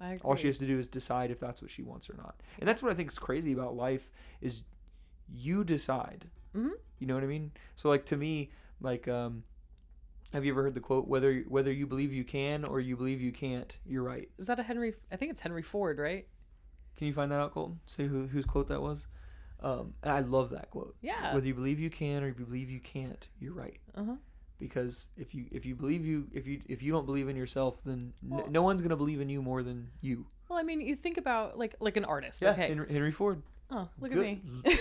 I 0.00 0.14
agree. 0.14 0.20
All 0.24 0.34
she 0.36 0.46
has 0.46 0.58
to 0.58 0.66
do 0.66 0.78
is 0.78 0.88
decide 0.88 1.30
if 1.30 1.38
that's 1.40 1.60
what 1.60 1.70
she 1.70 1.82
wants 1.82 2.08
or 2.08 2.14
not. 2.14 2.40
And 2.58 2.66
that's 2.68 2.82
what 2.82 2.90
I 2.92 2.94
think 2.94 3.10
is 3.10 3.18
crazy 3.18 3.52
about 3.52 3.74
life 3.76 4.08
is 4.40 4.62
you 5.32 5.62
decide. 5.64 6.28
Mhm. 6.56 6.70
You 7.00 7.06
know 7.06 7.14
what 7.14 7.22
I 7.24 7.26
mean? 7.26 7.50
So 7.76 7.88
like 7.88 8.04
to 8.06 8.16
me, 8.16 8.50
like 8.80 9.08
um 9.08 9.42
have 10.32 10.44
you 10.44 10.52
ever 10.52 10.62
heard 10.62 10.74
the 10.74 10.80
quote 10.80 11.06
whether 11.08 11.40
whether 11.48 11.72
you 11.72 11.86
believe 11.86 12.12
you 12.12 12.24
can 12.24 12.64
or 12.64 12.80
you 12.80 12.96
believe 12.96 13.20
you 13.20 13.32
can't, 13.32 13.78
you're 13.86 14.02
right. 14.02 14.28
Is 14.38 14.46
that 14.46 14.58
a 14.58 14.62
Henry? 14.62 14.94
I 15.10 15.16
think 15.16 15.30
it's 15.30 15.40
Henry 15.40 15.62
Ford, 15.62 15.98
right? 15.98 16.26
Can 16.96 17.06
you 17.06 17.12
find 17.14 17.30
that 17.32 17.40
out, 17.40 17.52
Colton? 17.52 17.80
Say 17.86 18.06
who 18.06 18.26
whose 18.26 18.44
quote 18.44 18.68
that 18.68 18.80
was? 18.82 19.08
Um, 19.60 19.94
and 20.02 20.12
I 20.12 20.20
love 20.20 20.50
that 20.50 20.70
quote. 20.70 20.96
Yeah. 21.00 21.34
Whether 21.34 21.46
you 21.46 21.54
believe 21.54 21.78
you 21.78 21.90
can 21.90 22.24
or 22.24 22.28
you 22.28 22.34
believe 22.34 22.68
you 22.68 22.80
can't, 22.80 23.28
you're 23.38 23.54
right. 23.54 23.78
Uh 23.94 24.04
huh. 24.04 24.16
Because 24.58 25.08
if 25.16 25.34
you 25.34 25.46
if 25.50 25.66
you 25.66 25.74
believe 25.74 26.04
you 26.04 26.28
if 26.32 26.46
you 26.46 26.60
if 26.68 26.82
you 26.82 26.92
don't 26.92 27.06
believe 27.06 27.28
in 27.28 27.36
yourself, 27.36 27.78
then 27.84 28.12
n- 28.30 28.44
no 28.48 28.62
one's 28.62 28.80
gonna 28.82 28.96
believe 28.96 29.20
in 29.20 29.28
you 29.28 29.42
more 29.42 29.62
than 29.62 29.88
you. 30.00 30.26
Well, 30.48 30.58
I 30.58 30.62
mean, 30.62 30.80
you 30.80 30.94
think 30.96 31.18
about 31.18 31.58
like 31.58 31.74
like 31.80 31.96
an 31.96 32.04
artist. 32.04 32.42
Yeah, 32.42 32.50
okay. 32.50 32.68
Henry, 32.68 32.92
Henry 32.92 33.12
Ford. 33.12 33.42
oh, 33.70 33.88
look 34.00 34.12
Good. 34.12 34.18
at 34.18 34.44
me. 34.44 34.78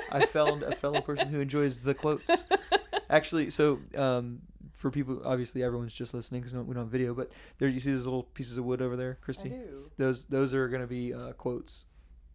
I 0.12 0.26
found 0.26 0.62
a 0.62 0.74
fellow 0.76 1.00
person 1.00 1.28
who 1.28 1.40
enjoys 1.40 1.82
the 1.82 1.94
quotes. 1.94 2.44
Actually, 3.10 3.50
so 3.50 3.80
um, 3.96 4.42
for 4.78 4.90
people, 4.90 5.20
obviously 5.24 5.62
everyone's 5.62 5.92
just 5.92 6.14
listening 6.14 6.40
because 6.40 6.54
we 6.54 6.74
don't 6.74 6.84
have 6.84 6.88
video. 6.88 7.12
But 7.14 7.30
there, 7.58 7.68
you 7.68 7.80
see 7.80 7.92
those 7.92 8.06
little 8.06 8.22
pieces 8.22 8.56
of 8.58 8.64
wood 8.64 8.80
over 8.80 8.96
there, 8.96 9.18
I 9.20 9.24
Christy. 9.24 9.48
do. 9.50 9.90
Those 9.96 10.24
those 10.26 10.54
are 10.54 10.68
gonna 10.68 10.86
be 10.86 11.12
uh, 11.12 11.32
quotes. 11.32 11.86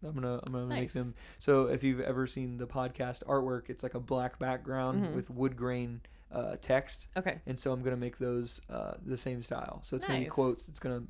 I'm 0.06 0.14
gonna 0.14 0.40
I'm 0.44 0.52
gonna 0.52 0.66
make 0.66 0.92
them. 0.92 1.14
So 1.38 1.66
if 1.68 1.82
you've 1.82 2.00
ever 2.00 2.26
seen 2.26 2.58
the 2.58 2.66
podcast 2.66 3.24
artwork, 3.24 3.70
it's 3.70 3.82
like 3.82 3.94
a 3.94 4.00
black 4.00 4.38
background 4.38 5.02
Mhm. 5.06 5.14
with 5.14 5.30
wood 5.30 5.56
grain 5.56 6.02
uh, 6.30 6.56
text, 6.60 7.06
Okay. 7.16 7.40
and 7.46 7.58
so 7.58 7.72
I'm 7.72 7.82
gonna 7.82 7.96
make 7.96 8.18
those 8.18 8.60
uh, 8.68 8.94
the 9.06 9.16
same 9.16 9.42
style. 9.42 9.80
So 9.82 9.96
it's 9.96 10.04
gonna 10.04 10.18
be 10.20 10.26
quotes. 10.26 10.68
It's 10.68 10.80
gonna 10.80 11.02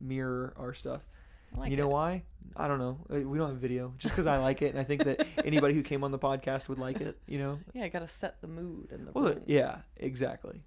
mirror 0.00 0.52
our 0.56 0.74
stuff. 0.74 1.02
Like 1.56 1.70
you 1.70 1.76
know 1.76 1.88
it. 1.88 1.92
why? 1.92 2.22
I 2.56 2.66
don't 2.68 2.78
know. 2.80 2.98
Uh, 3.08 3.20
We 3.28 3.38
don't 3.38 3.48
have 3.50 3.58
video, 3.58 3.94
just 3.98 4.12
because 4.14 4.26
I 4.26 4.38
like 4.38 4.60
it, 4.62 4.70
and 4.70 4.78
I 4.78 4.84
think 4.84 5.04
that 5.04 5.24
anybody 5.44 5.72
who 5.74 5.82
came 5.82 6.02
on 6.04 6.10
the 6.10 6.18
podcast 6.18 6.68
would 6.68 6.78
like 6.78 7.00
it. 7.00 7.16
You 7.26 7.38
know. 7.38 7.58
Yeah, 7.72 7.84
I 7.84 7.88
gotta 7.88 8.08
set 8.08 8.40
the 8.40 8.48
mood 8.48 8.90
and 8.92 9.06
the. 9.06 9.12
Well, 9.12 9.34
room. 9.34 9.42
yeah, 9.46 9.78
exactly. 9.96 10.60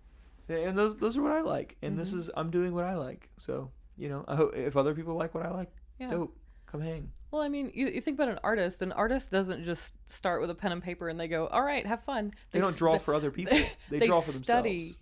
Yeah, 0.47 0.57
And 0.69 0.77
those 0.77 0.95
those 0.97 1.17
are 1.17 1.21
what 1.21 1.31
I 1.33 1.41
like, 1.41 1.77
and 1.81 1.97
this 1.97 2.13
Mhm. 2.13 2.17
is 2.17 2.29
I'm 2.35 2.49
doing 2.51 2.73
what 2.73 2.85
I 2.85 2.95
like. 2.95 3.29
So 3.37 3.71
you 3.97 4.09
know, 4.09 4.23
I 4.27 4.35
hope 4.35 4.55
if 4.55 4.77
other 4.77 4.93
people 4.93 5.15
like 5.15 5.33
what 5.33 5.45
I 5.45 5.51
like, 5.51 5.71
Yeah. 5.99 6.09
dope. 6.09 6.37
Come 6.67 6.81
hang. 6.81 7.11
Well, 7.31 7.41
I 7.41 7.47
mean, 7.49 7.71
you, 7.73 7.87
you 7.87 8.01
think 8.01 8.17
about 8.17 8.29
an 8.29 8.39
artist. 8.43 8.81
An 8.81 8.91
artist 8.91 9.31
doesn't 9.31 9.63
just 9.63 9.93
start 10.05 10.39
with 10.41 10.49
a 10.49 10.55
pen 10.55 10.71
and 10.73 10.83
paper 10.83 11.07
and 11.09 11.17
they 11.19 11.27
go, 11.29 11.47
"All 11.47 11.63
right, 11.63 11.85
have 11.85 12.03
fun." 12.03 12.33
They, 12.51 12.59
don't 12.59 12.75
draw 12.75 12.93
they- 12.93 12.99
for 12.99 13.13
other 13.13 13.31
people. 13.39 13.57
They, 13.89 13.99
draw 14.05 14.19
for 14.21 14.31
study 14.31 14.79
themselves. 14.79 14.97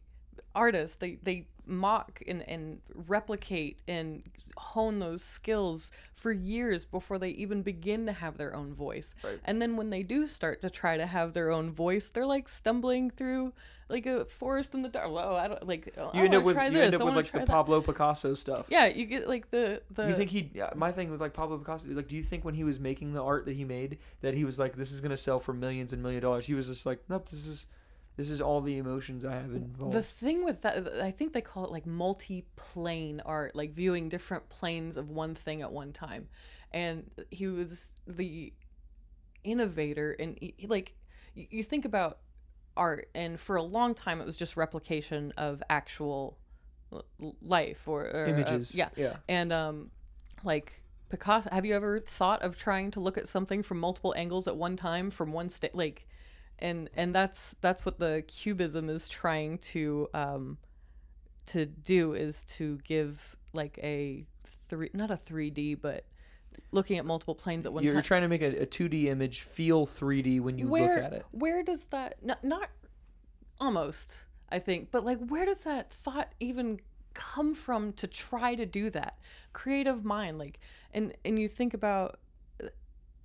Artists. 0.55 0.97
They 0.97 1.17
they 1.21 1.47
mock 1.67 2.21
and 2.27 2.47
and 2.47 2.79
replicate 2.93 3.79
and 3.87 4.21
hone 4.55 4.99
those 4.99 5.23
skills 5.23 5.89
for 6.13 6.31
years 6.31 6.85
before 6.85 7.17
they 7.17 7.29
even 7.29 7.61
begin 7.63 8.05
to 8.05 8.13
have 8.13 8.37
their 8.37 8.55
own 8.55 8.73
voice. 8.73 9.13
Right. 9.23 9.39
And 9.45 9.61
then 9.61 9.75
when 9.75 9.89
they 9.89 10.03
do 10.03 10.27
start 10.27 10.61
to 10.61 10.69
try 10.69 10.97
to 10.97 11.05
have 11.07 11.33
their 11.33 11.51
own 11.51 11.71
voice, 11.71 12.09
they're 12.11 12.25
like 12.25 12.47
stumbling 12.49 13.09
through 13.09 13.53
like 13.89 14.05
a 14.07 14.25
forest 14.25 14.73
in 14.73 14.81
the 14.81 14.89
dark. 14.89 15.09
Whoa, 15.11 15.35
I 15.35 15.47
don't 15.47 15.67
like. 15.67 15.93
oh, 15.97 16.11
You 16.13 16.21
I 16.21 16.25
end 16.25 16.35
up 16.35 16.43
with 16.43 16.55
you 16.55 16.69
this. 16.71 16.81
end 16.81 16.95
up 16.95 17.01
with 17.05 17.15
like 17.15 17.31
the 17.31 17.39
that. 17.39 17.47
Pablo 17.47 17.81
Picasso 17.81 18.33
stuff. 18.35 18.65
Yeah, 18.69 18.85
you 18.87 19.05
get 19.05 19.27
like 19.27 19.49
the 19.51 19.81
the. 19.91 20.07
You 20.07 20.15
think 20.15 20.31
he? 20.31 20.49
Yeah, 20.53 20.69
my 20.75 20.91
thing 20.91 21.11
with 21.11 21.21
like 21.21 21.33
Pablo 21.33 21.57
Picasso, 21.57 21.89
like, 21.89 22.07
do 22.07 22.15
you 22.15 22.23
think 22.23 22.43
when 22.45 22.53
he 22.55 22.63
was 22.63 22.79
making 22.79 23.13
the 23.13 23.23
art 23.23 23.45
that 23.45 23.53
he 23.53 23.63
made, 23.63 23.97
that 24.21 24.33
he 24.33 24.43
was 24.45 24.57
like, 24.57 24.75
this 24.75 24.91
is 24.91 25.01
gonna 25.01 25.17
sell 25.17 25.39
for 25.39 25.53
millions 25.53 25.93
and 25.93 26.01
million 26.01 26.21
dollars? 26.21 26.47
He 26.47 26.53
was 26.55 26.67
just 26.67 26.85
like, 26.85 26.99
nope, 27.09 27.29
this 27.29 27.45
is, 27.45 27.67
this 28.17 28.29
is 28.29 28.39
all 28.41 28.61
the 28.61 28.77
emotions 28.77 29.25
I 29.25 29.33
have 29.33 29.51
involved. 29.53 29.93
The 29.93 30.01
thing 30.01 30.45
with 30.45 30.61
that, 30.61 30.87
I 31.01 31.11
think 31.11 31.33
they 31.33 31.41
call 31.41 31.65
it 31.65 31.71
like 31.71 31.85
multi-plane 31.85 33.21
art, 33.25 33.55
like 33.55 33.73
viewing 33.73 34.09
different 34.09 34.47
planes 34.49 34.97
of 34.97 35.09
one 35.09 35.35
thing 35.35 35.61
at 35.61 35.71
one 35.71 35.91
time. 35.91 36.27
And 36.71 37.09
he 37.29 37.47
was 37.47 37.89
the 38.07 38.53
innovator, 39.43 40.15
and 40.19 40.37
he, 40.39 40.67
like 40.67 40.93
you, 41.33 41.63
think 41.63 41.85
about 41.85 42.19
art, 42.77 43.09
and 43.13 43.39
for 43.39 43.55
a 43.55 43.63
long 43.63 43.93
time 43.93 44.19
it 44.21 44.25
was 44.25 44.35
just 44.35 44.57
replication 44.57 45.33
of 45.37 45.61
actual 45.69 46.37
life 47.41 47.87
or, 47.87 48.05
or 48.05 48.25
uh, 48.25 48.29
Images. 48.29 48.75
yeah, 48.75 48.89
Yeah. 48.95 49.17
and 49.27 49.51
um, 49.51 49.91
like 50.43 50.81
Picasso. 51.09 51.49
Have 51.51 51.65
you 51.65 51.75
ever 51.75 51.99
thought 51.99 52.41
of 52.41 52.57
trying 52.57 52.91
to 52.91 52.99
look 52.99 53.17
at 53.17 53.27
something 53.27 53.61
from 53.63 53.79
multiple 53.79 54.13
angles 54.17 54.47
at 54.47 54.55
one 54.55 54.75
time 54.75 55.09
from 55.09 55.31
one 55.33 55.49
state? 55.49 55.75
Like, 55.75 56.07
and 56.59 56.89
and 56.95 57.13
that's 57.13 57.55
that's 57.61 57.85
what 57.85 57.99
the 57.99 58.23
cubism 58.27 58.89
is 58.89 59.09
trying 59.09 59.57
to 59.57 60.07
um 60.13 60.57
to 61.45 61.65
do 61.65 62.13
is 62.13 62.43
to 62.45 62.79
give 62.83 63.35
like 63.53 63.77
a 63.83 64.25
three 64.69 64.89
not 64.93 65.11
a 65.11 65.17
3D 65.17 65.79
but 65.79 66.05
looking 66.71 66.97
at 66.97 67.05
multiple 67.05 67.35
planes 67.35 67.65
at 67.65 67.73
one 67.73 67.83
You're, 67.83 67.93
you're 67.93 68.01
time. 68.01 68.07
trying 68.07 68.21
to 68.21 68.27
make 68.27 68.41
a, 68.41 68.63
a 68.63 68.65
2D 68.65 69.05
image 69.05 69.41
feel 69.41 69.85
3D 69.85 70.39
when 70.41 70.57
you 70.57 70.67
where 70.67 70.95
look 70.95 71.03
at 71.03 71.13
it. 71.13 71.25
where 71.31 71.63
does 71.63 71.87
that 71.87 72.23
not, 72.23 72.43
not 72.43 72.69
almost 73.59 74.25
I 74.49 74.59
think 74.59 74.89
but 74.91 75.03
like 75.05 75.19
where 75.27 75.45
does 75.45 75.61
that 75.61 75.91
thought 75.91 76.31
even 76.39 76.79
come 77.13 77.53
from 77.53 77.93
to 77.93 78.07
try 78.07 78.55
to 78.55 78.65
do 78.65 78.89
that 78.89 79.17
creative 79.53 80.03
mind 80.03 80.37
like 80.37 80.59
and 80.93 81.13
and 81.23 81.39
you 81.39 81.47
think 81.47 81.73
about 81.73 82.19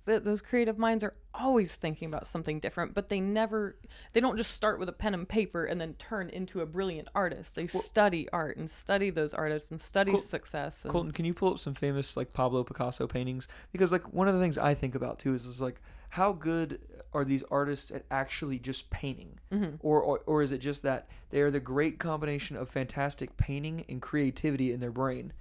th- 0.05 0.23
those 0.23 0.41
creative 0.41 0.77
minds 0.77 1.03
are 1.03 1.13
always 1.33 1.71
thinking 1.73 2.07
about 2.07 2.27
something 2.27 2.59
different 2.59 2.93
but 2.93 3.07
they 3.09 3.19
never 3.19 3.75
they 4.13 4.19
don't 4.19 4.37
just 4.37 4.51
start 4.51 4.79
with 4.79 4.89
a 4.89 4.93
pen 4.93 5.13
and 5.13 5.27
paper 5.29 5.63
and 5.63 5.79
then 5.79 5.93
turn 5.95 6.29
into 6.29 6.59
a 6.61 6.65
brilliant 6.65 7.07
artist 7.15 7.55
they 7.55 7.67
study 7.67 8.27
art 8.33 8.57
and 8.57 8.69
study 8.69 9.09
those 9.09 9.33
artists 9.33 9.71
and 9.71 9.79
study 9.79 10.11
Col- 10.11 10.21
success 10.21 10.83
and, 10.83 10.91
Colton, 10.91 11.11
can 11.11 11.25
you 11.25 11.33
pull 11.33 11.53
up 11.53 11.59
some 11.59 11.73
famous 11.73 12.17
like 12.17 12.33
Pablo 12.33 12.63
Picasso 12.63 13.07
paintings? 13.07 13.47
Because 13.71 13.91
like 13.91 14.11
one 14.13 14.27
of 14.27 14.33
the 14.33 14.39
things 14.41 14.57
I 14.57 14.73
think 14.73 14.93
about 14.95 15.19
too 15.19 15.33
is, 15.33 15.45
is 15.45 15.61
like 15.61 15.81
how 16.09 16.33
good 16.33 16.79
are 17.13 17.23
these 17.23 17.43
artists 17.49 17.91
at 17.91 18.03
actually 18.11 18.59
just 18.59 18.89
painting, 18.89 19.39
Mhm. 19.51 19.77
or, 19.81 20.01
or 20.01 20.19
or 20.25 20.41
is 20.41 20.51
it 20.51 20.57
just 20.59 20.81
that 20.83 21.07
they 21.29 21.41
are 21.41 21.51
the 21.51 21.59
great 21.61 21.99
combination 21.99 22.55
of 22.57 22.69
fantastic 22.69 23.35
painting 23.37 23.85
and 23.87 24.01
creativity 24.01 24.71
in 24.73 24.79
their 24.81 24.91
brain? 24.91 25.31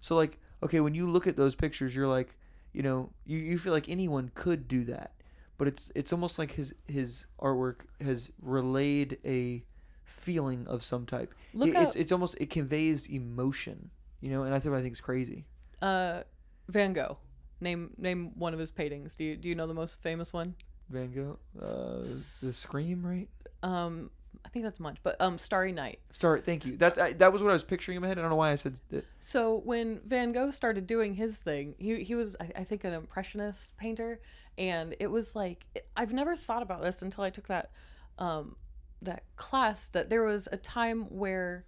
So 0.00 0.14
like 0.16 0.38
okay, 0.62 0.80
when 0.80 0.94
you 0.94 1.10
look 1.10 1.26
at 1.26 1.36
those 1.36 1.54
pictures, 1.54 1.94
you're 1.94 2.08
like, 2.08 2.36
you 2.74 2.82
know, 2.82 3.10
you, 3.24 3.38
you 3.38 3.58
feel 3.58 3.72
like 3.72 3.88
anyone 3.88 4.30
could 4.34 4.68
do 4.68 4.84
that, 4.84 5.12
but 5.56 5.68
it's 5.68 5.90
it's 5.94 6.12
almost 6.12 6.38
like 6.38 6.52
his 6.52 6.74
his 6.86 7.26
artwork 7.40 7.76
has 8.02 8.30
relayed 8.42 9.16
a 9.24 9.64
feeling 10.04 10.66
of 10.66 10.84
some 10.84 11.06
type. 11.06 11.32
Look 11.54 11.70
It- 11.70 11.76
it's 11.82 11.94
it's 11.96 12.12
almost 12.12 12.36
it 12.40 12.50
conveys 12.50 13.08
emotion, 13.08 13.90
you 14.20 14.30
know, 14.30 14.42
and 14.42 14.54
I 14.54 14.58
think 14.58 14.74
I 14.74 14.82
think 14.82 14.92
is 14.92 15.00
crazy. 15.00 15.44
uh 15.80 16.22
Van 16.68 16.92
Gogh 16.92 17.18
name 17.60 17.92
name 17.96 18.32
one 18.38 18.52
of 18.52 18.58
his 18.60 18.70
paintings 18.70 19.14
do 19.14 19.24
you 19.24 19.36
do 19.36 19.48
you 19.48 19.54
know 19.54 19.66
the 19.66 19.74
most 19.74 20.00
famous 20.02 20.32
one 20.32 20.54
Van 20.90 21.12
Gogh, 21.12 21.38
uh, 21.62 21.98
the 22.42 22.52
Scream, 22.52 23.06
right? 23.06 23.28
um 23.62 24.10
I 24.44 24.48
think 24.48 24.64
that's 24.64 24.80
much 24.80 24.98
but 25.02 25.20
um 25.20 25.38
Starry 25.38 25.72
Night 25.72 26.00
Start. 26.12 26.44
Thank 26.44 26.66
you. 26.66 26.76
That's 26.76 26.98
I, 26.98 27.12
that 27.14 27.32
was 27.32 27.42
what 27.42 27.50
I 27.50 27.54
was 27.54 27.64
picturing 27.64 27.96
in 27.96 28.02
my 28.02 28.08
head. 28.08 28.18
I 28.18 28.22
don't 28.22 28.30
know 28.30 28.36
why 28.36 28.52
I 28.52 28.54
said 28.54 28.80
that. 28.90 29.04
So 29.18 29.60
when 29.64 30.00
Van 30.06 30.32
Gogh 30.32 30.50
started 30.50 30.86
doing 30.86 31.14
his 31.14 31.36
thing, 31.36 31.74
he 31.78 32.02
he 32.04 32.14
was 32.14 32.36
I, 32.40 32.50
I 32.60 32.64
think 32.64 32.84
an 32.84 32.92
impressionist 32.92 33.76
painter, 33.76 34.20
and 34.56 34.94
it 35.00 35.08
was 35.08 35.34
like 35.34 35.64
I've 35.96 36.12
never 36.12 36.36
thought 36.36 36.62
about 36.62 36.82
this 36.82 37.02
until 37.02 37.24
I 37.24 37.30
took 37.30 37.48
that 37.48 37.70
um, 38.18 38.56
that 39.02 39.24
class. 39.36 39.88
That 39.88 40.10
there 40.10 40.22
was 40.22 40.48
a 40.52 40.56
time 40.56 41.02
where 41.04 41.64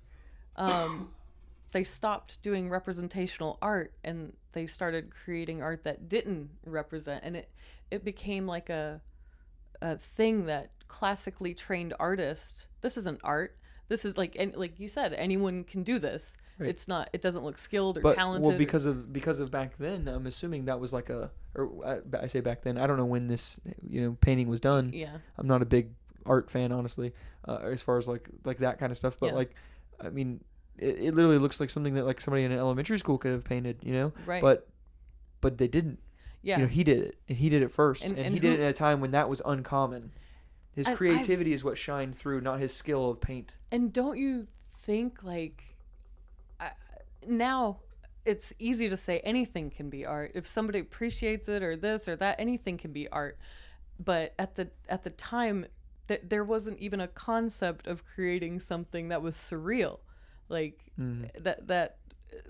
um, 0.57 1.11
they 1.73 1.85
stopped 1.85 2.41
doing 2.43 2.71
representational 2.71 3.59
art 3.61 3.93
and 4.05 4.35
they 4.53 4.67
started 4.67 5.11
creating 5.11 5.63
art 5.63 5.85
that 5.85 6.09
didn't 6.09 6.51
represent, 6.65 7.25
and 7.25 7.37
it 7.37 7.51
it 7.91 8.05
became 8.05 8.47
like 8.47 8.71
a 8.71 9.01
a 9.83 9.97
thing 9.97 10.47
that 10.47 10.71
classically 10.89 11.55
trained 11.55 11.95
artists. 11.99 12.67
This 12.81 12.97
isn't 12.97 13.21
art. 13.25 13.57
This 13.89 14.05
is 14.05 14.17
like 14.19 14.37
and 14.39 14.55
like 14.57 14.81
you 14.81 14.89
said, 14.89 15.13
anyone 15.15 15.65
can 15.65 15.83
do 15.83 15.99
this. 15.99 16.37
Right. 16.59 16.71
It's 16.71 16.89
not. 16.89 17.11
It 17.13 17.21
doesn't 17.23 17.45
look 17.45 17.59
skilled 17.59 17.99
or 17.99 18.01
But 18.01 18.17
talented. 18.17 18.47
well, 18.47 18.55
or- 18.55 18.59
because 18.59 18.87
of 18.87 19.13
because 19.13 19.41
of 19.41 19.51
back 19.51 19.77
then, 19.79 20.09
I'm 20.09 20.27
assuming 20.27 20.65
that 20.65 20.81
was 20.81 20.93
like 20.93 21.11
a 21.11 21.31
or 21.55 21.71
I, 21.87 22.25
I 22.25 22.27
say 22.27 22.41
back 22.41 22.63
then. 22.63 22.79
I 22.79 22.87
don't 22.87 22.97
know 22.97 23.05
when 23.05 23.29
this 23.29 23.61
you 23.89 24.01
know 24.03 24.17
painting 24.21 24.49
was 24.49 24.61
done. 24.61 24.91
yeah, 24.93 25.19
I'm 25.39 25.47
not 25.47 25.63
a 25.63 25.67
big 25.67 25.91
art 26.25 26.51
fan, 26.51 26.73
honestly, 26.73 27.13
uh, 27.47 27.59
as 27.63 27.83
far 27.83 27.99
as 27.99 28.09
like 28.09 28.29
like 28.45 28.59
that 28.59 28.79
kind 28.79 28.91
of 28.91 28.97
stuff. 28.97 29.17
But 29.21 29.27
Yeah. 29.29 29.33
like, 29.35 29.55
I 30.01 30.09
mean, 30.11 30.43
it, 30.79 30.99
it 30.99 31.15
literally 31.15 31.39
looks 31.39 31.61
like 31.61 31.71
something 31.71 31.95
that 31.95 32.05
like 32.07 32.21
somebody 32.21 32.43
in 32.45 32.51
an 32.53 32.59
elementary 32.59 32.99
school 32.99 33.19
could 33.19 33.33
have 33.33 33.45
painted, 33.45 33.79
you 33.83 33.93
know. 33.93 34.13
right. 34.27 34.43
But 34.43 34.67
but 35.43 35.59
they 35.59 35.69
didn't. 35.69 35.99
yeah, 36.43 36.57
You 36.57 36.63
know, 36.65 36.69
he 36.69 36.83
did 36.83 36.99
it, 36.99 37.17
and 37.29 37.37
he 37.39 37.49
did 37.51 37.63
it 37.63 37.71
first, 37.71 38.05
And- 38.05 38.17
and, 38.17 38.27
and 38.27 38.35
he 38.35 38.41
did 38.41 38.59
it 38.59 38.63
at 38.63 38.71
a 38.71 38.73
time 38.73 39.01
when 39.01 39.11
that 39.13 39.29
was 39.29 39.41
uncommon. 39.45 40.11
His 40.77 40.87
I- 40.87 40.95
creativity 40.95 41.53
is 41.53 41.65
what 41.65 41.77
shined 41.79 42.15
through, 42.15 42.43
not 42.43 42.61
his 42.61 42.73
skill 42.73 43.11
of 43.11 43.21
paint. 43.21 43.57
and 43.73 43.93
don't 43.93 44.19
you 44.19 44.47
think 44.75 45.25
like 45.25 45.65
I, 46.61 46.71
now 47.27 47.81
it's 48.25 48.53
easy 48.59 48.89
to 48.89 48.97
say 48.97 49.19
anything 49.21 49.71
can 49.71 49.89
be 49.91 50.05
art 50.07 50.33
if 50.35 50.47
somebody 50.47 50.79
appreciates 50.79 51.49
it 51.49 51.63
or 51.63 51.77
this 51.77 52.07
or 52.07 52.15
that 52.17 52.39
anything 52.39 52.77
can 52.77 52.93
be 52.93 53.09
art 53.09 53.37
but 53.99 54.35
at 54.39 54.55
the 54.55 54.71
at 54.89 55.03
the 55.03 55.11
time 55.11 55.67
th- 56.09 56.21
there 56.23 56.45
wasn't 56.45 56.79
even 56.79 57.01
a 57.01 57.09
concept 57.09 57.87
of 57.87 58.05
creating 58.05 58.61
something 58.61 59.09
that 59.09 59.23
was 59.23 59.35
surreal 59.35 59.99
like 60.49 60.93
Mhm. 61.01 61.31
that 61.43 61.67
that 61.67 61.97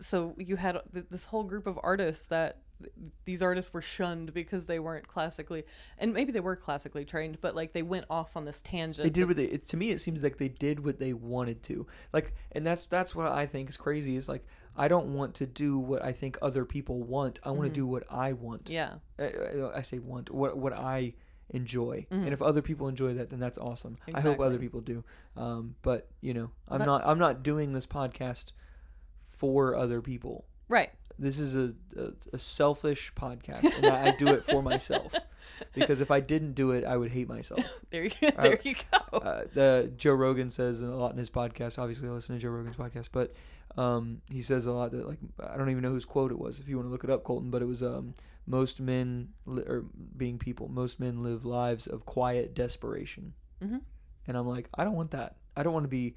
so 0.01 0.35
you 0.37 0.57
had 0.57 0.79
th- 0.93 1.07
this 1.11 1.24
whole 1.27 1.45
group 1.45 1.66
of 1.66 1.79
artists 1.83 2.27
that 2.27 2.61
th- 2.81 2.93
these 3.24 3.43
artists 3.43 3.72
were 3.72 3.83
shunned 3.83 4.33
because 4.35 4.66
they 4.66 4.79
weren't 4.79 5.07
classically 5.07 5.64
and 5.99 6.12
maybe 6.12 6.33
they 6.33 6.41
were 6.41 6.57
classically 6.57 7.05
trained 7.05 7.41
but 7.41 7.55
like 7.55 7.72
they 7.72 7.83
went 7.83 8.05
off 8.11 8.37
on 8.37 8.45
this 8.45 8.61
tangent 8.62 9.03
They 9.05 9.11
did 9.11 9.27
what 9.27 9.37
they. 9.37 9.45
It, 9.45 9.66
to 9.68 9.77
me, 9.77 9.91
it 9.91 9.99
seems 10.01 10.22
like 10.22 10.37
they 10.39 10.49
did 10.49 10.85
what 10.85 10.99
they 10.99 11.12
wanted 11.12 11.62
to. 11.64 11.87
Like, 12.12 12.35
and 12.53 12.66
that's 12.66 12.85
that's 12.87 13.14
what 13.14 13.31
I 13.33 13.47
think 13.47 13.68
is 13.68 13.77
crazy. 13.77 14.16
Is 14.16 14.29
like 14.29 14.45
I 14.77 14.89
don't 14.89 15.14
want 15.14 15.35
to 15.37 15.47
do 15.47 15.79
what 15.79 16.05
I 16.05 16.12
think 16.12 16.37
other 16.43 16.64
people 16.64 17.03
want. 17.03 17.41
I 17.45 17.51
want 17.51 17.64
to 17.68 17.74
do 17.74 17.87
what 17.87 18.05
I 18.11 18.33
want. 18.35 18.64
Mm-hmm. 18.64 18.72
yeah 18.74 18.95
I, 19.18 19.79
I- 19.79 19.83
say 19.83 19.99
want 19.99 20.31
what 20.31 20.57
what 20.59 20.79
I 20.79 21.14
enjoy, 21.51 22.05
Mhm. 22.11 22.24
and 22.24 22.33
if 22.33 22.43
other 22.43 22.61
people 22.61 22.89
enjoy 22.89 23.14
that, 23.14 23.31
then 23.31 23.39
that's 23.39 23.57
awesome. 23.59 23.97
I 24.12 24.20
hope 24.20 24.41
other 24.41 24.59
people 24.59 24.81
do. 24.81 25.05
Um, 25.37 25.77
but 25.83 26.09
you 26.20 26.35
know, 26.35 26.51
I'm 26.68 26.81
that- 26.81 26.87
not 26.87 27.07
I'm 27.07 27.18
not 27.20 27.43
doing 27.43 27.72
this 27.72 27.87
podcast 27.87 28.53
for 29.27 29.74
other 29.77 30.01
people. 30.03 30.45
right 30.68 30.91
This 31.18 31.38
is 31.38 31.56
a 31.56 31.74
a, 31.96 32.12
a 32.34 32.38
selfish 32.38 33.12
podcast, 33.14 33.64
and 33.76 33.86
I, 33.86 34.08
I 34.08 34.10
do 34.12 34.28
it 34.28 34.44
for 34.44 34.62
myself. 34.62 35.12
Because 35.74 36.00
if 36.00 36.10
I 36.10 36.18
didn't 36.20 36.54
do 36.54 36.72
it, 36.72 36.84
I 36.84 36.96
would 36.96 37.12
hate 37.12 37.28
myself. 37.28 37.60
there 37.90 38.02
you 38.04 38.10
there 38.20 38.58
you 38.64 38.74
go 38.90 39.18
Uh, 39.18 39.44
the 39.54 39.92
Joe 39.96 40.14
Rogan 40.14 40.50
says 40.50 40.82
a 40.82 40.86
lot 40.88 41.12
in 41.12 41.18
his 41.18 41.30
podcast. 41.30 41.78
Obviously, 41.78 42.08
I 42.08 42.10
listen 42.10 42.34
to 42.34 42.40
Joe 42.42 42.48
Rogan's 42.50 42.74
podcast, 42.76 43.10
but 43.12 43.32
um, 43.78 44.20
he 44.30 44.42
says 44.42 44.66
a 44.66 44.72
lot 44.72 44.90
that 44.90 45.06
like 45.06 45.18
I 45.38 45.56
don't 45.56 45.70
even 45.70 45.82
know 45.84 45.90
whose 45.92 46.04
quote 46.04 46.32
it 46.32 46.38
was. 46.38 46.58
If 46.58 46.68
you 46.68 46.76
want 46.76 46.88
to 46.88 46.90
look 46.92 47.04
it 47.04 47.10
up, 47.10 47.22
Colton, 47.22 47.50
but 47.50 47.62
it 47.62 47.66
was 47.66 47.82
um, 47.82 48.14
most 48.46 48.80
men 48.80 49.28
li- 49.46 49.62
or 49.62 49.84
being 50.16 50.36
people, 50.36 50.66
most 50.68 50.98
men 50.98 51.22
live 51.22 51.44
lives 51.46 51.86
of 51.86 52.04
quiet 52.04 52.52
desperation. 52.54 53.32
Mhm. 53.62 53.82
And 54.26 54.36
I'm 54.36 54.48
like, 54.48 54.68
I 54.74 54.82
don't 54.82 54.96
want 54.96 55.12
that. 55.12 55.36
I 55.56 55.62
don't 55.62 55.72
want 55.72 55.84
to 55.84 55.88
be. 55.88 56.16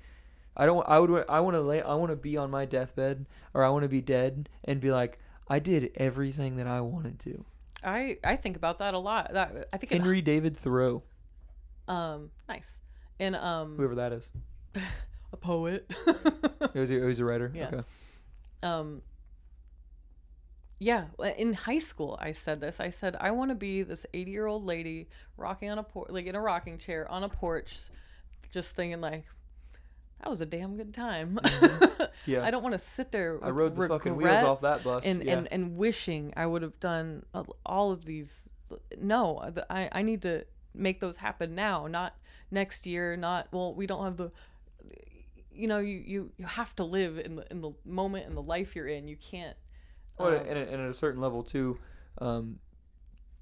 I 0.58 0.66
don't. 0.66 0.84
I 0.88 1.00
would. 1.00 1.26
I 1.30 1.40
want 1.40 1.56
to 1.56 1.62
lay. 1.62 1.82
I 1.82 1.96
want 1.96 2.12
to 2.12 2.16
be 2.16 2.36
on 2.38 2.50
my 2.52 2.66
deathbed, 2.66 3.26
or 3.54 3.64
I 3.64 3.70
want 3.70 3.84
to 3.84 3.90
be 3.90 4.02
dead 4.02 4.50
and 4.66 4.80
be 4.82 4.92
like, 4.92 5.20
I 5.48 5.60
did 5.60 5.92
everything 5.96 6.58
that 6.58 6.68
I 6.68 6.82
wanted 6.82 7.20
to. 7.22 7.46
i 7.84 8.18
i 8.26 8.36
think 8.36 8.58
about 8.58 8.80
that 8.80 8.94
a 8.94 8.98
lot 9.00 9.32
that 9.34 9.68
i 9.72 9.78
think 9.78 9.92
it, 9.94 10.02
Henry 10.02 10.22
David 10.22 10.58
Thoreau, 10.58 11.02
um 11.88 12.30
nice 12.50 12.82
and 13.22 13.36
um 13.38 13.78
whoever 13.78 13.96
that 13.96 14.12
is. 14.12 14.32
a 15.32 15.38
poet 15.38 15.90
It 16.08 16.76
was. 16.76 16.90
A, 16.92 17.02
it 17.02 17.06
was 17.06 17.20
a 17.20 17.26
writer. 17.26 17.52
Yeah. 17.56 17.68
Okay. 17.68 17.84
um 18.64 19.02
yeah 20.80 21.06
in 21.38 21.54
high 21.54 21.78
school 21.80 22.18
i 22.22 22.32
said 22.32 22.62
this 22.62 22.80
i 22.80 22.90
said 22.90 23.16
i 23.20 23.32
want 23.32 23.50
to 23.52 23.56
be 23.56 23.84
this 23.84 24.06
80 24.14 24.32
year 24.32 24.46
old 24.48 24.66
lady 24.66 25.08
rocking 25.38 25.70
on 25.70 25.78
a 25.78 25.84
porch 25.84 26.10
like 26.10 26.26
in 26.26 26.36
a 26.36 26.42
rocking 26.42 26.78
chair 26.78 27.10
on 27.12 27.24
a 27.24 27.30
porch 27.30 27.78
just 28.52 28.76
thinking 28.76 29.02
like 29.02 29.26
that 30.22 30.30
was 30.30 30.42
a 30.42 30.46
damn 30.46 30.76
good 30.78 30.94
time 30.94 31.40
Yeah. 32.26 32.44
i 32.44 32.52
don't 32.52 32.62
want 32.64 32.74
to 32.74 32.80
sit 32.80 33.12
there 33.12 33.40
I 33.44 33.50
rode 33.50 33.76
the 33.76 33.88
fucking 33.88 34.16
wheels 34.16 34.44
off 34.44 34.62
that 34.62 34.84
bus. 34.84 35.06
and, 35.06 35.24
yeah. 35.24 35.38
and 35.38 35.48
and 35.52 35.78
wishing 35.78 36.34
i 36.36 36.46
would 36.46 36.62
have 36.62 36.80
done 36.80 37.26
all 37.66 37.92
of 37.92 38.06
these 38.06 38.50
no 39.00 39.42
i 39.70 39.90
i 39.92 40.02
need 40.02 40.22
to 40.24 40.46
make 40.74 41.00
those 41.00 41.18
happen 41.18 41.56
now 41.56 41.88
not 41.88 42.16
next 42.52 42.86
year 42.86 43.16
not 43.18 43.48
well 43.52 43.74
we 43.74 43.88
don't 43.88 44.04
have 44.04 44.18
the 44.18 44.32
you 45.52 45.68
know 45.68 45.80
you 45.80 46.02
you, 46.06 46.32
you 46.38 46.46
have 46.46 46.76
to 46.76 46.84
live 46.84 47.18
in 47.20 47.36
the 47.36 47.46
in 47.52 47.62
the 47.62 47.72
moment 47.86 48.26
and 48.28 48.36
the 48.38 48.42
life 48.42 48.76
you're 48.76 48.88
in 48.88 49.08
you 49.08 49.18
can't 49.18 49.58
Well, 50.18 50.30
um, 50.30 50.34
and, 50.48 50.58
at- 50.58 50.68
and 50.70 50.82
at 50.82 50.90
a 50.90 50.94
certain 50.94 51.20
level 51.22 51.44
too, 51.44 51.78
um, 52.20 52.60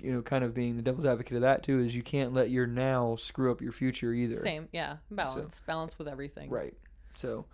you 0.02 0.12
know, 0.14 0.22
kind 0.22 0.44
of 0.44 0.54
being 0.54 0.76
the 0.76 0.82
devil's 0.84 1.06
advocate 1.06 1.36
of 1.36 1.42
that 1.42 1.64
too 1.64 1.80
is 1.80 1.96
you 1.96 2.04
can't 2.04 2.34
let 2.34 2.50
your 2.52 2.68
now 2.68 3.16
screw 3.16 3.52
up 3.52 3.62
your 3.62 3.72
future 3.72 4.14
either. 4.14 4.38
same 4.38 4.68
yeah 4.72 4.98
balance 5.10 5.62
balance 5.66 5.98
with 5.98 6.08
everything 6.08 6.50
Right. 6.50 6.76
So, 7.16 7.46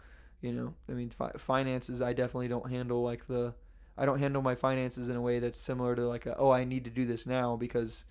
you 0.41 0.51
know, 0.51 0.73
I 0.89 0.91
mean, 0.91 1.09
fi- 1.09 1.31
finances. 1.37 2.01
I 2.01 2.11
definitely 2.13 2.49
don't 2.49 2.69
handle 2.69 3.01
like 3.01 3.27
the. 3.27 3.53
I 3.97 4.05
don't 4.05 4.19
handle 4.19 4.41
my 4.41 4.55
finances 4.55 5.07
in 5.07 5.15
a 5.15 5.21
way 5.21 5.39
that's 5.39 5.57
similar 5.59 5.95
to 5.95 6.05
like 6.07 6.25
a, 6.25 6.35
oh 6.37 6.49
I 6.51 6.63
need 6.65 6.83
to 6.85 6.89
do 6.89 7.05
this 7.05 7.25
now 7.27 7.55
because, 7.55 8.03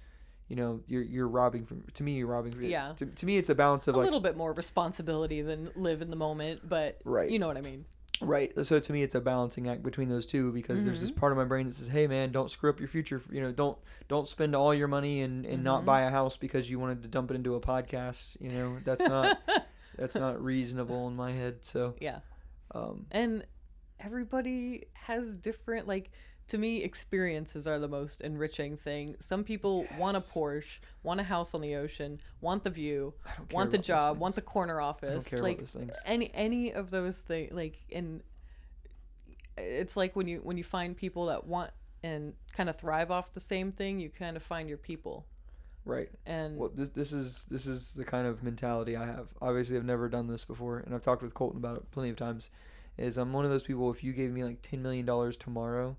you 0.48 0.56
know, 0.56 0.80
you're 0.86 1.02
you're 1.02 1.28
robbing 1.28 1.66
from 1.66 1.82
to 1.92 2.02
me 2.02 2.12
you're 2.12 2.28
robbing 2.28 2.52
from 2.52 2.62
Yeah. 2.64 2.92
To, 2.96 3.04
to 3.06 3.26
me 3.26 3.36
it's 3.36 3.50
a 3.50 3.54
balance 3.54 3.86
of 3.88 3.96
a 3.96 3.98
like 3.98 4.04
little 4.04 4.20
bit 4.20 4.36
more 4.36 4.52
responsibility 4.54 5.42
than 5.42 5.70
live 5.74 6.00
in 6.00 6.08
the 6.08 6.16
moment 6.16 6.66
but 6.66 7.00
Right. 7.04 7.30
you 7.30 7.38
know 7.38 7.48
what 7.48 7.56
i 7.58 7.60
mean 7.60 7.84
Right. 8.20 8.52
So 8.64 8.78
to 8.78 8.92
me, 8.92 9.02
it's 9.02 9.14
a 9.16 9.20
balancing 9.20 9.68
act 9.68 9.82
between 9.82 10.08
those 10.08 10.26
two 10.26 10.52
because 10.52 10.84
there's 10.84 11.00
this 11.00 11.10
Mm-hmm. 11.10 11.18
part 11.20 11.32
of 11.32 11.38
my 11.38 11.44
brain 11.44 11.66
that 11.66 11.74
says, 11.74 11.88
"Hey, 11.88 12.06
man, 12.06 12.30
don't 12.30 12.50
screw 12.50 12.70
up 12.70 12.78
your 12.78 12.88
future. 12.88 13.20
You 13.30 13.40
know, 13.40 13.50
don't 13.52 13.76
don't 14.08 14.28
spend 14.28 14.54
all 14.54 14.72
your 14.72 14.86
money 14.88 15.22
and, 15.22 15.44
and 15.44 15.54
Mm-hmm. 15.56 15.64
not 15.64 15.84
buy 15.84 16.02
a 16.02 16.10
house 16.10 16.36
because 16.36 16.70
you 16.70 16.78
wanted 16.78 17.02
to 17.02 17.08
dump 17.08 17.30
it 17.30 17.34
into 17.34 17.54
a 17.56 17.60
podcast. 17.60 18.36
You 18.40 18.50
know, 18.50 18.78
that's 18.84 19.04
not 19.08 19.40
that's 19.98 20.14
not 20.14 20.42
reasonable 20.42 21.08
in 21.08 21.16
my 21.16 21.32
head. 21.32 21.64
So, 21.64 21.94
yeah 22.00 22.20
um, 22.74 23.06
and 23.10 23.44
everybody 24.00 24.86
has 24.94 25.36
different 25.36 25.86
like 25.88 26.10
to 26.52 26.58
me 26.58 26.82
experiences 26.82 27.66
are 27.66 27.78
the 27.78 27.88
most 27.88 28.20
enriching 28.20 28.76
thing 28.76 29.16
some 29.18 29.42
people 29.42 29.86
want 29.96 30.18
a 30.18 30.20
porsche 30.20 30.80
want 31.02 31.18
a 31.18 31.22
house 31.22 31.54
on 31.54 31.62
the 31.62 31.74
ocean 31.74 32.20
want 32.42 32.62
the 32.62 32.68
view 32.68 33.14
I 33.24 33.30
don't 33.38 33.48
care 33.48 33.56
want 33.56 33.70
the 33.70 33.78
job 33.78 34.18
want 34.18 34.34
the 34.34 34.42
corner 34.42 34.78
office 34.78 35.24
care 35.24 35.38
about 35.38 35.48
like 35.48 35.58
those 35.60 35.72
things. 35.72 35.96
any 36.04 36.30
any 36.34 36.70
of 36.74 36.90
those 36.90 37.16
things 37.16 37.54
like 37.54 37.78
and 37.90 38.22
it's 39.56 39.96
like 39.96 40.14
when 40.14 40.28
you 40.28 40.40
when 40.42 40.58
you 40.58 40.64
find 40.64 40.94
people 40.94 41.24
that 41.26 41.46
want 41.46 41.70
and 42.02 42.34
kind 42.54 42.68
of 42.68 42.76
thrive 42.76 43.10
off 43.10 43.32
the 43.32 43.40
same 43.40 43.72
thing 43.72 43.98
you 43.98 44.10
kind 44.10 44.36
of 44.36 44.42
find 44.42 44.68
your 44.68 44.76
people 44.76 45.24
right. 45.86 46.10
and 46.26 46.58
Well, 46.58 46.68
this 46.68 46.90
this 46.90 47.14
is 47.14 47.46
this 47.50 47.64
is 47.64 47.92
the 47.92 48.04
kind 48.04 48.26
of 48.26 48.42
mentality 48.42 48.94
I 48.94 49.06
have. 49.06 49.28
Obviously, 49.40 49.78
I've 49.78 49.84
never 49.86 50.08
done 50.08 50.26
this 50.26 50.44
before, 50.44 50.80
and 50.80 50.94
I've 50.94 51.00
talked 51.00 51.22
with 51.22 51.32
Colton 51.32 51.58
about 51.58 51.78
it 51.78 51.90
plenty 51.90 52.10
of 52.10 52.16
times. 52.16 52.50
Is 52.98 53.16
I'm 53.16 53.32
one 53.32 53.44
of 53.44 53.50
those 53.50 53.62
people. 53.62 53.90
If 53.90 54.04
you 54.04 54.12
gave 54.12 54.30
me 54.30 54.44
like 54.44 54.60
ten 54.62 54.82
million 54.82 55.06
dollars 55.06 55.36
tomorrow, 55.36 55.96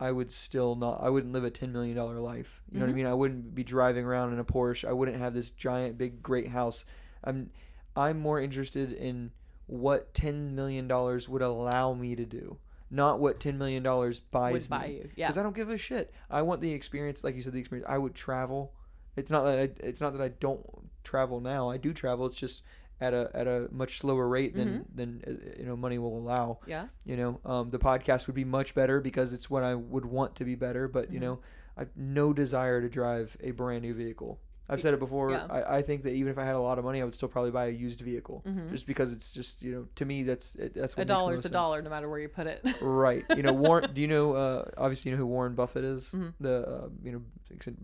I 0.00 0.10
would 0.10 0.30
still 0.30 0.74
not. 0.74 1.00
I 1.02 1.08
wouldn't 1.10 1.32
live 1.32 1.44
a 1.44 1.50
ten 1.50 1.72
million 1.72 1.96
dollar 1.96 2.18
life. 2.20 2.62
You 2.70 2.80
know 2.80 2.86
what 2.86 2.90
I 2.90 2.92
Mhm. 2.92 2.96
mean? 2.96 3.06
I 3.06 3.14
wouldn't 3.14 3.54
be 3.54 3.62
driving 3.64 4.04
around 4.04 4.32
in 4.32 4.38
a 4.38 4.44
Porsche. 4.44 4.88
I 4.88 4.92
wouldn't 4.92 5.18
have 5.18 5.34
this 5.34 5.50
giant, 5.50 5.96
big, 5.98 6.22
great 6.22 6.48
house. 6.48 6.84
I'm 7.22 7.50
I'm 7.96 8.18
more 8.18 8.40
interested 8.40 8.92
in 8.92 9.30
what 9.66 10.12
ten 10.14 10.54
million 10.54 10.88
dollars 10.88 11.28
would 11.28 11.42
allow 11.42 11.94
me 11.94 12.16
to 12.16 12.26
do, 12.26 12.58
not 12.90 13.20
what 13.20 13.38
ten 13.40 13.56
million 13.56 13.82
dollars 13.82 14.18
buys 14.20 14.66
buy 14.66 14.88
me 14.88 14.94
you 14.94 15.10
yeah 15.16 15.26
because 15.28 15.38
I 15.38 15.42
don't 15.44 15.54
give 15.54 15.70
a 15.70 15.78
shit. 15.78 16.12
I 16.28 16.42
want 16.42 16.60
the 16.60 16.72
experience, 16.72 17.22
like 17.22 17.36
you 17.36 17.42
said, 17.42 17.52
the 17.52 17.60
experience. 17.60 17.86
I 17.88 17.98
would 17.98 18.14
travel. 18.14 18.72
It's 19.16 19.30
not 19.30 19.44
that 19.44 19.58
I, 19.58 19.70
it's 19.86 20.00
not 20.00 20.12
that 20.14 20.20
I 20.22 20.28
don't 20.28 20.90
travel 21.04 21.40
now. 21.40 21.70
I 21.70 21.76
do 21.76 21.92
travel. 21.92 22.26
It's 22.26 22.38
just 22.38 22.62
at 23.00 23.12
a 23.12 23.30
at 23.34 23.46
a 23.46 23.68
much 23.72 23.98
slower 23.98 24.26
rate 24.28 24.54
than 24.54 24.68
Mm-hmm. 24.68 24.96
than 24.96 25.22
uh, 25.26 25.58
you 25.60 25.66
know 25.66 25.76
money 25.76 25.98
will 25.98 26.16
allow. 26.18 26.58
yeah 26.66 26.86
You 27.04 27.16
know, 27.16 27.40
um, 27.44 27.70
the 27.70 27.78
podcast 27.78 28.26
would 28.26 28.36
be 28.36 28.44
much 28.44 28.74
better 28.74 29.00
because 29.00 29.32
it's 29.32 29.48
what 29.50 29.62
I 29.64 29.74
would 29.74 30.04
want 30.06 30.36
to 30.36 30.44
be 30.44 30.54
better. 30.54 30.88
But 30.88 31.06
Mm-hmm. 31.06 31.14
you 31.14 31.20
know, 31.20 31.38
I've 31.76 31.90
no 31.96 32.32
desire 32.32 32.80
to 32.80 32.88
drive 32.88 33.36
a 33.40 33.50
brand 33.50 33.82
new 33.82 33.94
vehicle. 33.94 34.38
I've 34.66 34.80
said 34.80 34.94
it 34.94 35.00
before. 35.00 35.30
Yeah. 35.32 35.46
I, 35.50 35.76
I 35.78 35.82
think 35.82 36.04
that 36.04 36.12
even 36.14 36.30
if 36.32 36.38
I 36.38 36.44
had 36.46 36.54
a 36.54 36.60
lot 36.60 36.78
of 36.78 36.84
money, 36.86 37.02
I 37.02 37.04
would 37.04 37.14
still 37.14 37.28
probably 37.28 37.50
buy 37.50 37.66
a 37.66 37.70
used 37.70 38.00
vehicle, 38.00 38.42
Mhm. 38.46 38.70
just 38.70 38.86
because 38.86 39.12
it's 39.12 39.34
just 39.34 39.62
you 39.62 39.72
know 39.74 39.86
to 39.96 40.04
me 40.06 40.22
that's 40.22 40.54
it, 40.54 40.72
that's 40.72 40.96
what 40.96 41.02
a 41.02 41.04
dollar's 41.04 41.40
a 41.40 41.42
sense. 41.42 41.52
dollar 41.52 41.82
no 41.82 41.90
matter 41.90 42.08
where 42.08 42.18
you 42.20 42.28
put 42.30 42.46
it 42.46 42.64
Right. 42.80 43.24
You 43.36 43.42
know, 43.42 43.52
Warren. 43.52 43.90
do 43.94 44.00
you 44.00 44.08
know? 44.08 44.32
Uh, 44.32 44.64
obviously, 44.78 45.10
you 45.10 45.16
know 45.16 45.20
who 45.22 45.26
Warren 45.26 45.54
Buffett 45.54 45.84
is. 45.84 46.12
Mhm. 46.14 46.32
The 46.40 46.66
uh, 46.66 46.88
you 47.02 47.12
know 47.12 47.22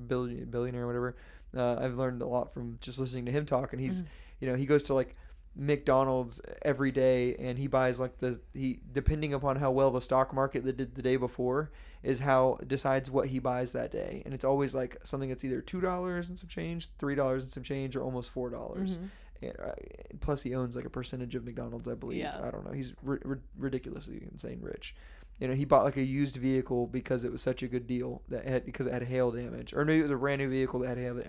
billion, 0.07 0.45
billionaire 0.49 0.85
or 0.85 0.87
whatever. 0.87 1.17
Uh, 1.55 1.77
I've 1.85 1.97
learned 1.97 2.23
a 2.23 2.27
lot 2.27 2.55
from 2.55 2.79
just 2.81 2.99
listening 2.99 3.27
to 3.27 3.33
him 3.33 3.45
talk, 3.45 3.73
and 3.73 3.81
he's, 3.83 4.05
you 4.41 4.49
know, 4.49 4.55
he 4.57 4.67
goes 4.67 4.83
to 4.85 4.95
like 4.95 5.15
McDonald's 5.57 6.41
every 6.63 6.91
day, 6.91 7.35
and 7.37 7.59
he 7.59 7.67
buys 7.67 8.01
like 8.01 8.19
the 8.19 8.41
he 8.55 8.81
depending 8.93 9.35
upon 9.35 9.57
how 9.57 9.71
well 9.71 9.91
the 9.91 10.01
stock 10.01 10.33
market 10.35 10.65
that 10.65 10.77
did 10.77 10.95
the 10.95 11.03
day 11.03 11.17
before 11.17 11.71
is 12.03 12.21
how 12.21 12.59
decides 12.67 13.11
what 13.11 13.27
he 13.27 13.39
buys 13.39 13.73
that 13.73 13.91
day, 13.93 14.23
and 14.25 14.33
it's 14.35 14.45
always 14.45 14.75
like 14.75 14.97
something 15.05 15.29
that's 15.29 15.45
either 15.45 15.61
two 15.61 15.81
dollars 15.81 16.29
and 16.31 16.39
some 16.39 16.49
change, 16.49 16.89
three 16.99 17.15
dollars 17.15 17.43
and 17.43 17.53
some 17.53 17.63
change, 17.63 17.95
or 17.97 18.03
almost 18.03 18.31
four 18.31 18.49
dollars. 18.51 18.99
Mhm. 18.99 19.09
Uh, 19.43 19.73
plus, 20.21 20.43
he 20.43 20.55
owns 20.55 20.77
like 20.77 20.85
a 20.85 20.91
percentage 20.91 21.35
of 21.35 21.45
McDonald's, 21.45 21.89
I 21.89 21.95
believe. 21.95 22.19
Yeah. 22.19 22.39
I 22.43 22.51
don't 22.51 22.65
know. 22.65 22.73
He's 22.73 22.93
ri- 23.03 23.19
ri- 23.25 23.39
ridiculously 23.59 24.23
insane 24.31 24.59
rich. 24.61 24.95
You 25.39 25.49
know, 25.49 25.55
he 25.55 25.65
bought 25.65 25.85
like 25.85 25.97
a 25.97 26.03
used 26.03 26.37
vehicle 26.37 26.87
because 26.87 27.25
it 27.25 27.33
was 27.33 27.41
such 27.41 27.63
a 27.63 27.67
good 27.69 27.87
deal 27.87 28.21
that 28.29 28.47
had 28.47 28.67
because 28.67 28.87
it 28.87 28.93
had 28.93 29.03
hail 29.05 29.31
damage, 29.31 29.73
or 29.73 29.85
maybe 29.87 30.01
it 30.01 30.03
was 30.03 30.11
a 30.11 30.17
brand 30.17 30.41
new 30.43 30.51
vehicle 30.51 30.81
that 30.81 30.89
had 30.89 30.99
hail. 30.99 31.23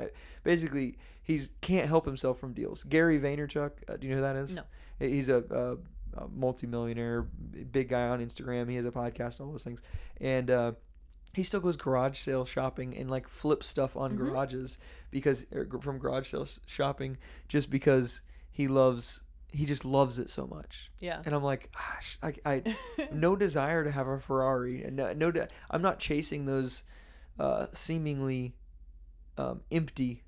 Basically, 0.43 0.97
he's 1.23 1.51
can't 1.61 1.87
help 1.87 2.05
himself 2.05 2.39
from 2.39 2.53
deals. 2.53 2.83
Gary 2.83 3.19
Vaynerchuk, 3.19 3.71
uh, 3.87 3.97
do 3.97 4.07
you 4.07 4.11
know 4.15 4.17
who 4.17 4.23
that 4.23 4.35
is? 4.35 4.55
No. 4.55 4.63
He's 4.99 5.29
a, 5.29 5.43
a, 6.17 6.23
a 6.23 6.27
multimillionaire, 6.27 7.23
big 7.71 7.89
guy 7.89 8.07
on 8.09 8.23
Instagram. 8.25 8.69
He 8.69 8.75
has 8.75 8.85
a 8.85 8.91
podcast, 8.91 9.39
all 9.41 9.51
those 9.51 9.63
things, 9.63 9.81
and 10.19 10.51
uh, 10.51 10.71
he 11.33 11.43
still 11.43 11.59
goes 11.61 11.77
garage 11.77 12.17
sale 12.17 12.45
shopping 12.45 12.95
and 12.97 13.09
like 13.09 13.27
flips 13.27 13.65
stuff 13.67 13.95
on 13.95 14.11
Mhm. 14.13 14.17
garages 14.17 14.77
because 15.11 15.45
er, 15.53 15.67
from 15.81 15.97
garage 15.97 16.29
sale 16.29 16.47
shopping 16.67 17.17
just 17.47 17.69
because 17.69 18.21
he 18.51 18.67
loves 18.67 19.23
he 19.53 19.65
just 19.65 19.83
loves 19.83 20.17
it 20.19 20.29
so 20.29 20.47
much 20.47 20.89
yeah 21.01 21.21
and 21.25 21.35
i'm 21.35 21.43
like 21.43 21.69
gosh 21.73 22.17
i, 22.23 22.33
I 22.45 22.75
no 23.13 23.35
desire 23.35 23.83
to 23.83 23.91
have 23.91 24.07
a 24.07 24.17
ferrari 24.17 24.81
and 24.83 24.95
no, 24.95 25.11
no 25.13 25.29
de- 25.31 25.47
i'm 25.69 25.81
not 25.81 25.99
chasing 25.99 26.45
those 26.45 26.83
uh, 27.39 27.67
seemingly 27.73 28.55
um, 29.37 29.59
empty 29.71 30.23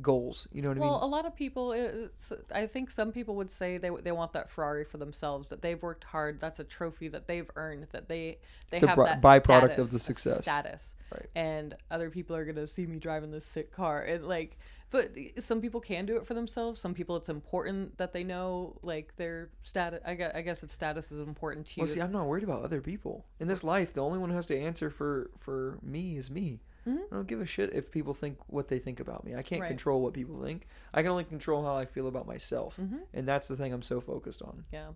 goals. 0.00 0.48
You 0.52 0.62
know 0.62 0.68
what 0.68 0.78
I 0.78 0.80
mean? 0.80 0.88
Well, 0.88 1.04
a 1.04 1.06
lot 1.06 1.26
of 1.26 1.34
people, 1.34 1.72
it's, 1.72 2.32
I 2.52 2.66
think 2.66 2.90
some 2.90 3.12
people 3.12 3.36
would 3.36 3.50
say 3.50 3.78
they 3.78 3.90
they 3.90 4.12
want 4.12 4.32
that 4.32 4.50
Ferrari 4.50 4.84
for 4.84 4.98
themselves. 4.98 5.48
That 5.48 5.62
they've 5.62 5.80
worked 5.82 6.04
hard. 6.04 6.40
That's 6.40 6.58
a 6.58 6.64
trophy 6.64 7.08
that 7.08 7.26
they've 7.26 7.50
earned. 7.56 7.88
That 7.90 8.08
they 8.08 8.38
they 8.70 8.76
It's 8.76 8.82
a 8.82 8.88
have 8.88 8.96
bri- 8.96 9.06
that 9.06 9.22
byproduct 9.22 9.78
of 9.78 9.90
the 9.90 9.98
success. 9.98 10.42
Status. 10.42 10.94
Right. 11.12 11.26
And 11.34 11.74
other 11.90 12.10
people 12.10 12.36
are 12.36 12.44
gonna 12.44 12.66
see 12.66 12.86
me 12.86 12.98
driving 12.98 13.30
this 13.30 13.46
sick 13.46 13.72
car, 13.72 14.02
and 14.02 14.26
like, 14.26 14.58
but 14.90 15.10
some 15.38 15.60
people 15.60 15.80
can 15.80 16.06
do 16.06 16.16
it 16.16 16.26
for 16.26 16.34
themselves. 16.34 16.80
Some 16.80 16.94
people, 16.94 17.16
it's 17.16 17.28
important 17.28 17.98
that 17.98 18.12
they 18.12 18.24
know 18.24 18.78
like 18.82 19.16
their 19.16 19.50
status. 19.62 20.00
I 20.04 20.14
guess, 20.14 20.32
I 20.34 20.42
guess 20.42 20.62
if 20.62 20.72
status 20.72 21.12
is 21.12 21.20
important 21.20 21.66
to 21.68 21.72
you, 21.76 21.82
Well, 21.82 21.92
see, 21.92 22.00
I'm 22.00 22.12
not 22.12 22.26
worried 22.26 22.44
about 22.44 22.62
other 22.62 22.80
people 22.80 23.26
in 23.40 23.48
this 23.48 23.64
life. 23.64 23.94
The 23.94 24.02
only 24.02 24.18
one 24.18 24.30
who 24.30 24.36
has 24.36 24.46
to 24.46 24.58
answer 24.58 24.90
for 24.90 25.30
for 25.38 25.78
me 25.82 26.16
is 26.16 26.30
me. 26.30 26.60
Mhm. 26.86 26.98
I 27.10 27.14
don't 27.16 27.26
give 27.28 27.40
a 27.40 27.46
shit 27.46 27.72
if 27.74 27.90
people 27.90 28.14
think 28.14 28.38
what 28.48 28.68
they 28.68 28.78
think 28.78 29.00
about 29.00 29.24
me. 29.24 29.34
I 29.34 29.42
can't 29.42 29.60
Right. 29.60 29.68
control 29.68 30.00
what 30.02 30.14
people 30.14 30.42
think. 30.42 30.66
I 30.94 31.02
can 31.02 31.10
only 31.10 31.24
control 31.24 31.64
how 31.64 31.74
I 31.76 31.84
feel 31.86 32.06
about 32.08 32.26
myself, 32.26 32.76
Mhm. 32.76 33.00
and 33.12 33.26
that's 33.28 33.48
the 33.48 33.56
thing 33.56 33.72
I'm 33.72 33.82
so 33.82 34.00
focused 34.00 34.42
on. 34.42 34.64
yeah, 34.72 34.92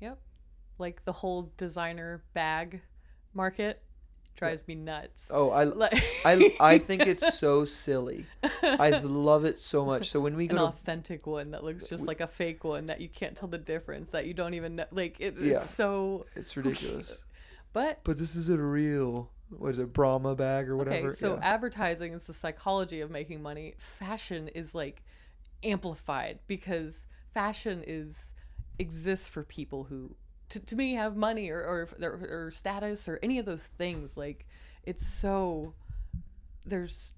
yep. 0.00 0.18
Like 0.78 1.04
the 1.04 1.12
whole 1.12 1.52
designer 1.56 2.22
bag 2.34 2.82
market 3.34 3.82
drives 4.34 4.66
me 4.66 4.74
nuts. 4.74 5.26
Oh, 5.30 5.50
I 5.50 5.64
I 6.24 6.56
I 6.58 6.78
think 6.78 7.02
it's 7.06 7.36
so 7.38 7.64
silly. 7.66 8.26
I 8.62 8.88
love 9.04 9.44
it 9.44 9.58
so 9.58 9.84
much. 9.84 10.08
So 10.08 10.20
when 10.20 10.36
we 10.36 10.48
an 10.48 10.56
go 10.56 10.58
to 10.58 10.64
authentic 10.72 11.26
one 11.26 11.50
that 11.50 11.62
looks 11.62 11.84
just 11.84 12.04
like 12.04 12.20
a 12.22 12.26
fake 12.26 12.64
one 12.64 12.86
that 12.86 13.00
you 13.02 13.08
can't 13.10 13.36
tell 13.36 13.48
the 13.48 13.58
difference 13.58 14.08
that 14.10 14.26
you 14.26 14.32
don't 14.34 14.54
even 14.54 14.76
know 14.76 14.86
like 14.90 15.20
it, 15.20 15.34
it's 15.36 15.42
Yeah. 15.42 15.62
so 15.64 16.24
it's 16.34 16.56
ridiculous. 16.56 17.24
but 17.74 18.00
but 18.04 18.16
this 18.16 18.34
isn't 18.34 18.58
a 18.58 18.64
real 18.64 19.30
what 19.58 19.70
is 19.70 19.78
it 19.78 19.92
Brahmin 19.92 20.34
bag 20.36 20.68
or 20.68 20.76
whatever. 20.76 21.10
okay 21.10 21.18
so 21.18 21.34
yeah. 21.34 21.40
advertising 21.42 22.12
is 22.12 22.24
the 22.24 22.34
psychology 22.34 23.00
of 23.00 23.10
making 23.10 23.42
money 23.42 23.74
fashion 23.78 24.48
is 24.48 24.74
like 24.74 25.02
amplified 25.62 26.38
because 26.46 27.06
fashion 27.32 27.82
is 27.86 28.30
exists 28.78 29.28
for 29.28 29.42
people 29.42 29.84
who 29.84 30.14
to, 30.48 30.60
to 30.60 30.76
me 30.76 30.94
have 30.94 31.16
money 31.16 31.50
or, 31.50 31.60
or 31.60 31.88
or 32.00 32.46
or 32.46 32.50
status 32.50 33.08
or 33.08 33.18
any 33.22 33.38
of 33.38 33.46
those 33.46 33.68
things 33.68 34.16
like 34.16 34.46
it's 34.84 35.06
so 35.06 35.74
there's 36.64 37.14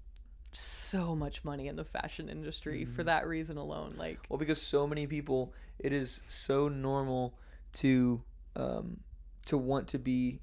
so 0.55 1.15
much 1.15 1.43
money 1.43 1.67
in 1.67 1.75
the 1.75 1.83
fashion 1.83 2.29
industry 2.29 2.85
for 2.85 3.03
that 3.03 3.27
reason 3.27 3.57
alone 3.57 3.93
like 3.97 4.19
Well, 4.29 4.39
because 4.39 4.61
so 4.61 4.87
many 4.87 5.05
people, 5.05 5.53
it 5.79 5.91
is 5.91 6.21
so 6.27 6.69
normal 6.69 7.37
to 7.73 8.21
um, 8.55 9.01
to 9.47 9.57
want 9.57 9.89
to 9.89 9.99
be 9.99 10.39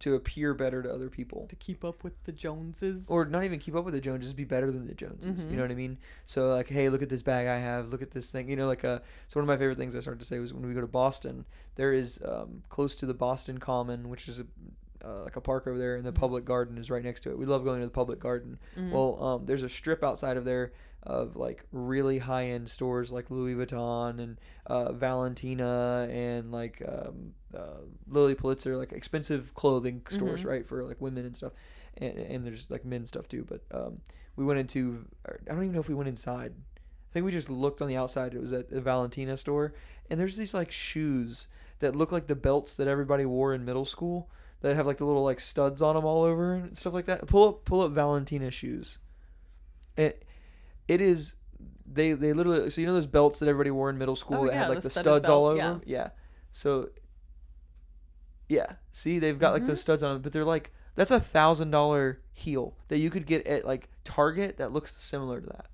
to 0.00 0.14
appear 0.14 0.52
better 0.54 0.82
to 0.82 0.92
other 0.92 1.08
people, 1.08 1.46
to 1.48 1.56
keep 1.56 1.84
up 1.84 2.04
with 2.04 2.12
the 2.24 2.32
Joneses. 2.32 3.06
or 3.08 3.24
not 3.24 3.44
even 3.44 3.58
keep 3.58 3.74
up 3.74 3.84
with 3.84 3.94
the 3.94 4.00
Joneses, 4.00 4.32
be 4.34 4.44
better 4.44 4.70
than 4.70 4.86
the 4.86 4.94
Joneses. 4.94 5.44
You 5.50 5.56
know 5.56 5.62
what 5.62 5.70
I 5.70 5.74
mean? 5.74 5.96
So 6.26 6.48
like, 6.48 6.68
hey, 6.68 6.88
look 6.90 7.02
at 7.02 7.08
this 7.08 7.22
bag 7.22 7.46
I 7.46 7.58
have. 7.58 7.88
Look 7.88 8.02
at 8.02 8.10
this 8.10 8.28
thing. 8.30 8.48
You 8.50 8.56
know, 8.56 8.66
like 8.66 8.84
uh, 8.84 8.98
so 9.28 9.40
one 9.40 9.44
of 9.44 9.48
my 9.48 9.56
favorite 9.56 9.78
things 9.78 9.96
I 9.96 10.00
started 10.00 10.20
to 10.20 10.26
say 10.26 10.38
was 10.38 10.52
when 10.52 10.66
we 10.66 10.74
go 10.74 10.80
to 10.82 10.86
Boston, 10.86 11.46
there 11.76 11.92
is 11.92 12.20
um, 12.24 12.62
close 12.68 12.94
to 12.96 13.06
the 13.06 13.14
Boston 13.14 13.58
Common, 13.58 14.08
which 14.08 14.28
is 14.28 14.40
a 14.40 14.46
uh, 15.04 15.22
like 15.24 15.36
a 15.36 15.40
park 15.40 15.66
over 15.66 15.78
there, 15.78 15.96
and 15.96 16.04
the 16.04 16.12
public 16.12 16.44
garden 16.44 16.76
is 16.78 16.90
right 16.90 17.04
next 17.04 17.20
to 17.20 17.30
it. 17.30 17.38
We 17.38 17.46
love 17.46 17.64
going 17.64 17.80
to 17.80 17.86
the 17.86 17.90
public 17.92 18.18
garden. 18.18 18.58
Well, 18.90 19.22
um, 19.22 19.46
there's 19.46 19.62
a 19.62 19.68
strip 19.68 20.02
outside 20.04 20.36
of 20.36 20.44
there 20.44 20.72
of 21.04 21.36
like 21.36 21.64
really 21.70 22.18
high 22.18 22.46
end 22.46 22.68
stores 22.68 23.12
like 23.12 23.30
Louis 23.30 23.54
Vuitton 23.54 24.18
and 24.18 24.40
uh, 24.66 24.90
Valentino 24.92 26.08
and 26.08 26.50
like 26.50 26.82
um, 26.86 27.32
uh, 27.56 27.80
Lilly 28.08 28.34
Pulitzer, 28.34 28.76
like 28.76 28.92
expensive 28.92 29.54
clothing 29.54 30.02
stores, 30.08 30.44
right, 30.44 30.66
for 30.66 30.84
like 30.84 31.00
women 31.00 31.24
and 31.24 31.34
stuff. 31.34 31.52
And, 31.96 32.18
and 32.18 32.46
there's 32.46 32.70
like 32.70 32.84
men 32.84 33.06
stuff 33.06 33.28
too. 33.28 33.46
But 33.48 33.62
um, 33.70 34.00
we 34.36 34.44
went 34.44 34.60
into, 34.60 35.06
I 35.26 35.32
don't 35.46 35.62
even 35.64 35.72
know 35.72 35.80
if 35.80 35.88
we 35.88 35.94
went 35.94 36.08
inside. 36.08 36.52
I 36.56 37.12
think 37.12 37.24
we 37.24 37.32
just 37.32 37.48
looked 37.48 37.80
on 37.80 37.88
the 37.88 37.96
outside. 37.96 38.34
It 38.34 38.40
was 38.40 38.52
at 38.52 38.68
the 38.68 38.80
Valentino 38.80 39.36
store, 39.36 39.74
and 40.10 40.20
there's 40.20 40.36
these 40.36 40.52
like 40.52 40.70
shoes 40.70 41.48
that 41.78 41.96
look 41.96 42.12
like 42.12 42.26
the 42.26 42.34
belts 42.34 42.74
that 42.74 42.88
everybody 42.88 43.24
wore 43.24 43.54
in 43.54 43.64
middle 43.64 43.86
school 43.86 44.30
that 44.60 44.76
have 44.76 44.86
like 44.86 44.98
the 44.98 45.04
little 45.04 45.24
like 45.24 45.40
studs 45.40 45.80
on 45.82 45.96
them 45.96 46.04
all 46.04 46.22
over 46.22 46.54
and 46.54 46.76
stuff 46.76 46.92
like 46.92 47.06
that. 47.06 47.26
Pull 47.26 47.48
up, 47.48 47.64
pull 47.64 47.82
up 47.82 47.92
Valentino 47.92 48.50
shoes. 48.50 48.98
It, 49.96 50.24
it 50.88 51.00
is. 51.00 51.34
They 51.90 52.12
they 52.12 52.32
literally 52.32 52.68
so 52.68 52.80
you 52.80 52.86
know 52.86 52.94
those 52.94 53.06
belts 53.06 53.38
that 53.38 53.48
everybody 53.48 53.70
wore 53.70 53.88
in 53.90 53.96
middle 53.96 54.16
school 54.16 54.38
Oh, 54.38 54.46
that 54.46 54.52
yeah, 54.52 54.58
had 54.58 54.68
like 54.68 54.78
the 54.78 54.88
the, 54.88 54.90
studs 54.90 55.28
all 55.28 55.46
over 55.46 55.56
yeah. 55.56 55.78
Yeah. 55.86 56.08
So. 56.52 56.90
Yeah. 58.48 58.72
See, 58.92 59.18
they've 59.18 59.38
got 59.38 59.52
like 59.52 59.62
Mm-hmm. 59.62 59.68
those 59.70 59.80
studs 59.80 60.02
on 60.02 60.14
them, 60.14 60.22
but 60.22 60.32
they're 60.32 60.44
like 60.44 60.72
that's 60.94 61.10
a 61.10 61.20
thousand 61.20 61.70
dollar 61.70 62.18
heel 62.32 62.74
that 62.88 62.98
you 62.98 63.10
could 63.10 63.26
get 63.26 63.46
at 63.46 63.64
like 63.66 63.88
Target 64.04 64.56
that 64.58 64.72
looks 64.72 64.96
similar 64.96 65.40
to 65.40 65.46
that. 65.48 65.66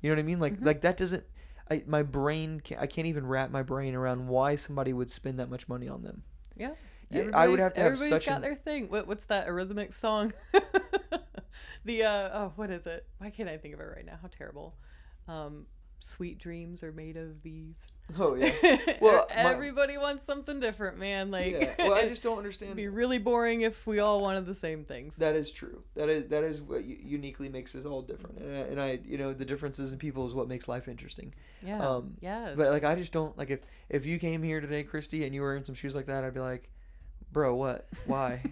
You 0.00 0.10
know 0.10 0.16
what 0.16 0.20
I 0.20 0.24
mean? 0.24 0.40
Like 0.40 0.54
Mm-hmm. 0.54 0.66
like 0.66 0.80
that 0.82 0.96
doesn't. 0.96 1.24
I 1.70 1.82
my 1.86 2.02
brain 2.02 2.60
can 2.60 2.78
I 2.78 2.86
can't 2.86 3.06
even 3.06 3.26
wrap 3.26 3.50
my 3.50 3.62
brain 3.62 3.94
around 3.94 4.26
why 4.28 4.54
somebody 4.54 4.92
would 4.92 5.10
spend 5.10 5.38
that 5.38 5.50
much 5.50 5.68
money 5.68 5.88
on 5.88 6.02
them. 6.02 6.22
yeah. 6.56 6.70
Yeah, 7.10 7.30
I 7.32 7.48
would 7.48 7.58
Everybody's- 7.58 7.62
have 7.62 7.72
to 7.74 7.80
have 7.80 7.92
everybody's 7.92 8.10
such 8.10 8.26
got 8.26 8.36
an- 8.36 8.42
their 8.42 8.54
thing. 8.54 8.88
What, 8.90 9.06
what's 9.06 9.26
that 9.28 9.48
Eurythmics 9.48 9.94
song? 9.94 10.34
the 11.84 12.04
uh 12.04 12.28
oh, 12.32 12.52
what 12.56 12.70
is 12.70 12.86
it? 12.86 13.06
Why 13.18 13.30
can't 13.30 13.48
I 13.48 13.56
think 13.56 13.74
of 13.74 13.80
it 13.80 13.84
right 13.84 14.04
now? 14.04 14.18
How 14.20 14.28
terrible. 14.28 14.76
Um, 15.26 15.66
sweet 16.00 16.38
dreams 16.38 16.82
are 16.82 16.92
made 16.92 17.16
of 17.16 17.42
these. 17.42 17.76
Oh 18.18 18.34
yeah. 18.34 18.52
Well, 19.00 19.26
my- 19.28 19.52
everybody 19.52 19.98
wants 19.98 20.24
something 20.24 20.60
different, 20.60 20.98
man. 20.98 21.30
Like, 21.30 21.52
yeah. 21.52 21.74
Well, 21.78 21.92
I 21.92 22.06
just 22.08 22.22
don't 22.22 22.38
understand. 22.38 22.68
it'd 22.70 22.76
be 22.76 22.88
really 22.88 23.18
boring 23.18 23.60
if 23.60 23.86
we 23.86 23.98
all 23.98 24.22
wanted 24.22 24.46
the 24.46 24.54
same 24.54 24.84
things. 24.84 25.16
That 25.16 25.36
is 25.36 25.52
true. 25.52 25.82
That 25.94 26.08
is 26.08 26.26
that 26.28 26.42
is 26.42 26.62
what 26.62 26.84
uniquely 26.84 27.48
makes 27.50 27.74
us 27.74 27.84
all 27.84 28.00
different. 28.02 28.38
And 28.38 28.56
I, 28.56 28.60
and 28.60 28.80
I, 28.80 28.98
you 29.04 29.18
know, 29.18 29.34
the 29.34 29.44
differences 29.44 29.92
in 29.92 29.98
people 29.98 30.26
is 30.26 30.32
what 30.34 30.48
makes 30.48 30.66
life 30.68 30.88
interesting. 30.88 31.34
yeah. 31.62 31.86
Um, 31.86 32.14
yes. 32.20 32.54
But 32.56 32.70
like, 32.70 32.84
I 32.84 32.94
just 32.94 33.12
don't 33.12 33.36
like 33.36 33.50
if 33.50 33.60
if 33.90 34.06
you 34.06 34.18
came 34.18 34.42
here 34.42 34.60
today, 34.60 34.84
Christy, 34.84 35.24
and 35.26 35.34
you 35.34 35.42
were 35.42 35.54
in 35.54 35.64
some 35.64 35.74
shoes 35.74 35.94
like 35.94 36.06
that, 36.06 36.24
I'd 36.24 36.34
be 36.34 36.40
like, 36.40 36.70
bro, 37.30 37.54
what? 37.54 37.88
Why? 38.06 38.42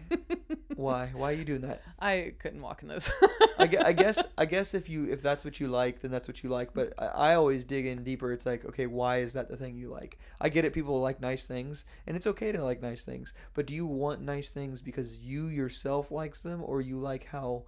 Why? 0.77 1.11
Why 1.15 1.31
are 1.31 1.35
you 1.35 1.45
doing 1.45 1.63
that? 1.63 1.83
I 1.99 2.35
couldn't 2.39 2.61
walk 2.61 2.83
in 2.83 2.89
those. 2.89 3.11
I, 3.59 3.63
I 3.85 3.93
guess 3.93 4.23
I 4.39 4.45
guess 4.45 4.75
if 4.75 4.89
you 4.89 5.11
if 5.11 5.23
that's 5.23 5.45
what 5.45 5.59
you 5.59 5.69
like, 5.69 6.01
then 6.03 6.11
that's 6.11 6.29
what 6.29 6.43
you 6.43 6.51
like. 6.51 6.75
But 6.75 6.93
I, 6.99 7.07
I 7.07 7.35
always 7.35 7.65
dig 7.65 7.87
in 7.87 8.05
deeper. 8.05 8.31
It's 8.33 8.45
like, 8.47 8.65
okay, 8.67 8.87
why 8.87 9.19
is 9.19 9.33
that 9.33 9.49
the 9.49 9.57
thing 9.57 9.77
you 9.77 9.89
like? 9.91 10.19
I 10.41 10.49
get 10.51 10.65
it. 10.65 10.73
People 10.75 11.01
like 11.01 11.21
nice 11.21 11.47
things, 11.47 11.85
and 12.07 12.17
it's 12.17 12.27
okay 12.27 12.53
to 12.53 12.63
like 12.63 12.83
nice 12.83 13.05
things. 13.05 13.33
But 13.55 13.67
do 13.67 13.75
you 13.75 13.87
want 13.87 14.21
nice 14.21 14.51
things 14.51 14.83
because 14.83 15.19
you 15.19 15.49
yourself 15.49 16.11
likes 16.11 16.43
them, 16.43 16.63
or 16.63 16.81
you 16.83 16.99
like 16.99 17.25
how 17.25 17.65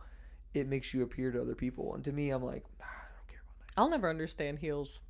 it 0.54 0.66
makes 0.68 0.92
you 0.92 1.02
appear 1.02 1.32
to 1.32 1.40
other 1.40 1.54
people? 1.54 1.94
And 1.94 2.04
to 2.04 2.12
me, 2.12 2.30
I'm 2.30 2.44
like, 2.44 2.64
"Ah, 2.82 2.84
I 2.84 3.16
don't 3.16 3.28
care 3.28 3.40
about 3.42 3.66
nice. 3.68 3.74
I'll 3.78 3.88
never 3.90 4.10
understand 4.10 4.58
heels, 4.58 5.00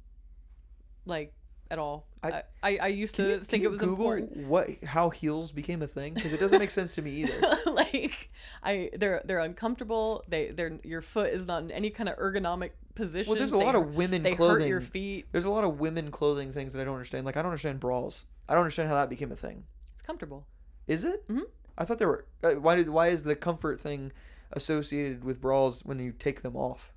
like 1.05 1.33
at 1.71 1.79
all. 1.79 2.07
I- 2.23 2.43
I 2.63 2.79
I, 2.79 2.87
used 2.89 3.15
to 3.17 3.23
you- 3.29 3.39
think 3.41 3.63
it 3.63 3.71
was 3.71 3.79
Google 3.79 4.13
important. 4.13 4.49
what 4.49 4.71
how 4.85 5.11
heels 5.11 5.53
became 5.53 5.83
a 5.83 5.87
thing 5.87 6.15
because 6.15 6.33
it 6.33 6.41
doesn't 6.41 6.59
make 6.59 6.71
sense 6.71 6.95
to 6.97 7.03
me 7.03 7.11
either. 7.13 7.41
like 7.93 8.31
I, 8.63 8.91
they're 8.97 9.23
they're 9.25 9.39
uncomfortable. 9.39 10.25
They 10.29 10.51
they're 10.51 10.79
your 10.85 11.03
foot 11.03 11.29
is 11.29 11.47
not 11.47 11.63
in 11.63 11.71
any 11.71 11.91
kind 11.91 12.09
of 12.09 12.17
ergonomic 12.19 12.71
position. 12.95 13.31
Well, 13.31 13.39
there's 13.39 13.53
a 13.53 13.57
They 13.57 13.65
lot 13.65 13.75
of 13.75 13.95
women 13.95 14.23
They 14.23 14.35
clothing. 14.35 14.63
hurt 14.63 14.69
your 14.69 14.81
feet. 14.81 15.27
There's 15.33 15.45
a 15.45 15.51
lot 15.51 15.65
of 15.65 15.79
women 15.81 16.11
clothing 16.11 16.53
things 16.53 16.73
that 16.73 16.81
I 16.81 16.85
don't 16.85 16.95
understand. 16.95 17.25
Like 17.27 17.37
I 17.37 17.43
don't 17.43 17.51
understand 17.51 17.81
bras. 17.81 18.27
I 18.49 18.55
don't 18.55 18.63
understand 18.63 18.89
how 18.89 18.95
that 18.97 19.09
became 19.11 19.31
a 19.33 19.37
thing. 19.37 19.65
It's 19.93 20.03
comfortable. 20.03 20.47
Is 20.87 21.05
it? 21.05 21.27
Mhm. 21.29 21.43
I 21.77 21.85
thought 21.85 21.99
there 21.99 22.09
were. 22.09 22.25
Uh, 22.43 22.53
why 22.55 22.77
did? 22.77 22.89
Why 22.91 23.09
is 23.09 23.23
the 23.23 23.37
comfort 23.37 23.81
thing 23.81 24.13
associated 24.53 25.23
with 25.25 25.41
bras 25.41 25.85
when 25.85 25.99
you 25.99 26.13
take 26.13 26.43
them 26.43 26.57
off? 26.57 26.93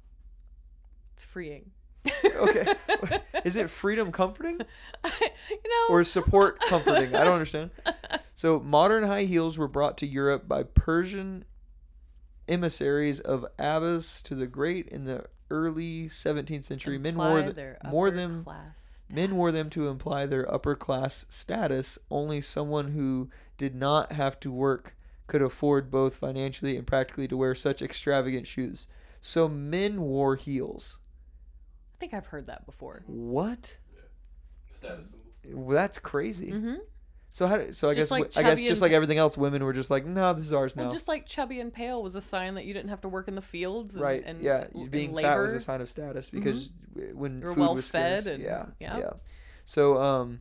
It's 1.13 1.23
freeing. 1.23 1.71
Okay. 2.23 2.73
is 3.45 3.55
it 3.55 3.69
freedom 3.69 4.11
comforting 4.11 4.59
you 5.03 5.57
know. 5.65 5.87
or 5.89 6.03
support 6.03 6.59
comforting? 6.61 7.15
I 7.15 7.23
don't 7.23 7.33
understand. 7.33 7.71
So 8.33 8.59
modern 8.59 9.03
high 9.03 9.23
heels 9.23 9.57
were 9.57 9.67
brought 9.67 9.97
to 9.99 10.07
Europe 10.07 10.47
by 10.47 10.63
Persian 10.63 11.45
emissaries 12.47 13.19
of 13.19 13.45
Abbas 13.59 14.21
to 14.23 14.35
the 14.35 14.47
Great 14.47 14.87
in 14.87 15.05
the 15.05 15.25
early 15.49 16.07
17th 16.07 16.65
century. 16.65 16.97
Men 16.97 17.15
wore 17.15 17.39
imply 17.39 17.47
the, 17.47 17.53
their 17.53 17.77
more 17.89 18.09
them. 18.09 18.43
class 18.43 18.75
Men 19.13 19.35
wore 19.35 19.51
them 19.51 19.69
to 19.71 19.87
imply 19.87 20.25
their 20.25 20.51
upper 20.51 20.73
class 20.73 21.25
status. 21.29 21.99
Only 22.09 22.41
someone 22.41 22.93
who 22.93 23.29
did 23.57 23.75
not 23.75 24.13
have 24.13 24.39
to 24.39 24.51
work 24.51 24.95
could 25.27 25.41
afford 25.41 25.91
both 25.91 26.15
financially 26.15 26.77
and 26.77 26.87
practically 26.87 27.27
to 27.27 27.37
wear 27.37 27.53
such 27.53 27.81
extravagant 27.81 28.47
shoes. 28.47 28.87
So 29.19 29.47
men 29.47 30.01
wore 30.01 30.35
heels. 30.35 30.99
I 32.01 32.03
think 32.03 32.15
I've 32.15 32.25
heard 32.25 32.47
that 32.47 32.65
before. 32.65 33.03
What? 33.05 33.77
Status 34.71 35.11
symbol. 35.43 35.61
Well, 35.67 35.75
that's 35.75 35.99
crazy. 35.99 36.47
Mm-hmm. 36.51 36.75
So 37.31 37.45
how? 37.45 37.57
do- 37.59 37.71
So 37.71 37.89
I 37.89 37.93
Just 37.93 38.05
guess 38.05 38.11
like 38.11 38.23
w- 38.31 38.39
I 38.47 38.49
guess 38.49 38.57
chubby 38.59 38.67
just 38.69 38.71
and- 38.79 38.81
like 38.81 38.91
everything 38.91 39.19
else, 39.19 39.37
women 39.37 39.63
were 39.63 39.71
just 39.71 39.91
like, 39.91 40.03
no, 40.07 40.33
this 40.33 40.45
is 40.45 40.51
ours 40.53 40.75
now. 40.75 40.83
Well, 40.85 40.91
just 40.91 41.07
like 41.07 41.27
chubby 41.27 41.59
and 41.59 41.71
pale 41.71 42.01
was 42.01 42.15
a 42.15 42.21
sign 42.21 42.55
that 42.55 42.65
you 42.65 42.73
didn't 42.73 42.89
have 42.89 43.01
to 43.01 43.07
work 43.07 43.27
in 43.27 43.35
the 43.35 43.41
fields. 43.41 43.93
And, 43.93 44.01
right? 44.03 44.23
And, 44.25 44.41
yeah, 44.41 44.65
l- 44.73 44.87
being 44.87 45.09
and 45.11 45.19
fat 45.21 45.37
was 45.37 45.43
labor. 45.43 45.47
Mm-hmm. 45.49 45.57
a 45.57 45.59
sign 45.59 45.81
of 45.81 45.89
status 45.89 46.29
because 46.31 46.69
w 46.95 47.15
when 47.15 47.39
You 47.41 47.45
were 47.45 47.53
food 47.53 47.59
well 47.59 47.75
was 47.75 47.91
fed 47.91 48.23
scarce. 48.23 48.33
and- 48.33 48.43
yeah, 48.43 48.65
yeah. 48.79 48.97
yeah. 48.97 49.09
So 49.65 50.01
um, 50.01 50.39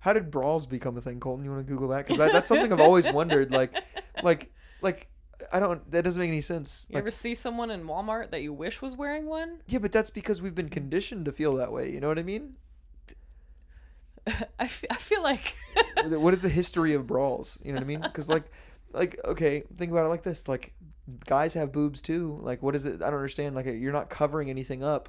how 0.00 0.14
did 0.14 0.30
brawls 0.30 0.64
become 0.64 0.96
a 0.96 1.02
thing, 1.02 1.20
Colton? 1.20 1.44
You 1.44 1.50
want 1.50 1.66
to 1.66 1.70
Google 1.70 1.88
that 1.88 2.06
because 2.06 2.16
that, 2.16 2.32
that's 2.32 2.48
something 2.48 2.72
I've 2.72 2.80
always 2.80 3.06
wondered. 3.12 3.50
Like, 3.52 3.84
like, 4.22 4.50
like 4.80 5.08
I 5.52 5.60
don't. 5.60 5.90
That 5.90 6.02
doesn't 6.04 6.20
make 6.20 6.28
any 6.30 6.40
sense. 6.40 6.86
You 6.90 6.98
ever 6.98 7.10
see 7.10 7.34
someone 7.34 7.70
in 7.70 7.84
Walmart 7.84 8.30
that 8.30 8.42
you 8.42 8.52
wish 8.52 8.80
was 8.82 8.96
wearing 8.96 9.26
one? 9.26 9.60
yeah, 9.66 9.78
but 9.78 9.92
that's 9.92 10.10
because 10.10 10.40
we've 10.40 10.54
been 10.54 10.68
conditioned 10.68 11.24
to 11.26 11.32
feel 11.32 11.54
that 11.56 11.72
way. 11.72 11.90
You 11.90 12.00
know 12.00 12.08
what 12.08 12.18
I 12.18 12.22
mean? 12.22 12.56
I, 14.26 14.40
f- 14.60 14.84
I 14.90 14.96
feel 14.96 15.22
like 15.22 15.54
what 16.04 16.32
is 16.32 16.42
the 16.42 16.48
history 16.60 16.94
of 16.94 17.06
brawls? 17.06 17.60
You 17.64 17.72
know 17.72 17.76
what 17.76 17.84
I 17.84 17.86
mean? 17.86 18.00
Because 18.00 18.28
like, 18.28 18.44
like 18.92 19.18
okay, 19.24 19.64
think 19.76 19.92
about 19.92 20.06
it 20.06 20.08
like 20.08 20.22
this: 20.22 20.48
like, 20.48 20.72
guys 21.26 21.54
have 21.54 21.72
boobs 21.72 22.00
too. 22.00 22.38
Like, 22.42 22.62
what 22.62 22.74
is 22.74 22.86
it? 22.86 23.02
I 23.02 23.06
don't 23.10 23.14
understand. 23.14 23.54
Like, 23.54 23.66
you're 23.66 23.92
not 23.92 24.08
covering 24.10 24.50
anything 24.50 24.82
up. 24.82 25.08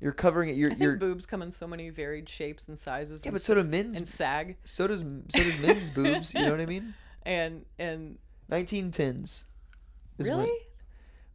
You're 0.00 0.12
covering 0.12 0.48
it. 0.48 0.56
You're 0.56 0.70
I 0.70 0.74
think 0.74 0.82
you're. 0.82 0.96
boobs 0.96 1.26
come 1.26 1.42
in 1.42 1.52
so 1.52 1.66
many 1.66 1.88
varied 1.90 2.28
shapes 2.28 2.66
and 2.68 2.78
sizes. 2.78 3.22
Yeah, 3.22 3.28
and, 3.28 3.34
but 3.34 3.42
so 3.42 3.54
do 3.54 3.62
men's. 3.62 3.96
and 3.96 4.06
sag 4.06 4.56
so 4.64 4.86
does 4.88 5.00
so 5.00 5.42
does 5.42 5.58
men's 5.58 5.90
boobs. 5.90 6.34
You 6.34 6.42
know 6.42 6.50
what 6.50 6.60
I 6.60 6.66
mean? 6.66 6.94
and 7.24 7.64
and 7.78 8.18
1910s. 8.50 9.44
Is 10.22 10.30
when 10.30 10.38
really 10.38 10.58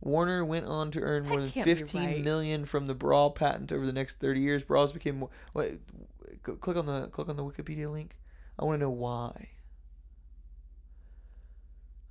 Warner 0.01 0.45
went 0.45 0.65
on 0.65 0.91
to 0.91 1.01
earn 1.01 1.27
more 1.27 1.41
than 1.41 1.49
can't 1.49 1.65
be 1.65 1.75
fifteen 1.75 2.23
million 2.23 2.61
right. 2.61 2.69
from 2.69 2.87
the 2.87 2.93
brawl 2.93 3.31
patent 3.31 3.71
over 3.71 3.85
the 3.85 3.93
next 3.93 4.19
30 4.19 4.39
years. 4.39 4.63
Brawls 4.63 4.93
became 4.93 5.19
more. 5.19 5.29
Wait, 5.53 5.79
go, 6.43 6.55
click 6.55 6.77
on 6.77 6.85
the 6.85 7.07
click 7.07 7.29
on 7.29 7.35
the 7.35 7.43
Wikipedia 7.43 7.91
link. 7.91 8.17
I 8.59 8.65
want 8.65 8.79
to 8.79 8.85
know 8.85 8.91
why. 8.91 9.49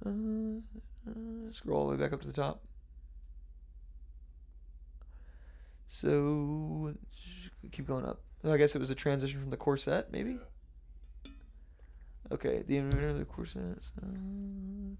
Uh, 0.05 0.11
uh, 1.09 1.53
scroll 1.53 1.81
all 1.81 1.87
the 1.87 1.97
way 1.97 2.03
back 2.03 2.12
up 2.12 2.20
to 2.20 2.27
the 2.27 2.33
top. 2.33 2.62
So 5.89 6.95
keep 7.70 7.87
going 7.87 8.05
up. 8.05 8.20
I 8.45 8.57
guess 8.57 8.74
it 8.74 8.81
was 8.81 8.91
a 8.91 8.95
transition 8.95 9.41
from 9.41 9.51
the 9.51 9.57
corset, 9.57 10.09
maybe. 10.12 10.39
Okay, 12.33 12.64
the 12.66 12.77
inventor 12.77 13.11
of 13.11 13.18
the 13.18 13.24
corset. 13.24 13.79
Uh, 14.03 14.97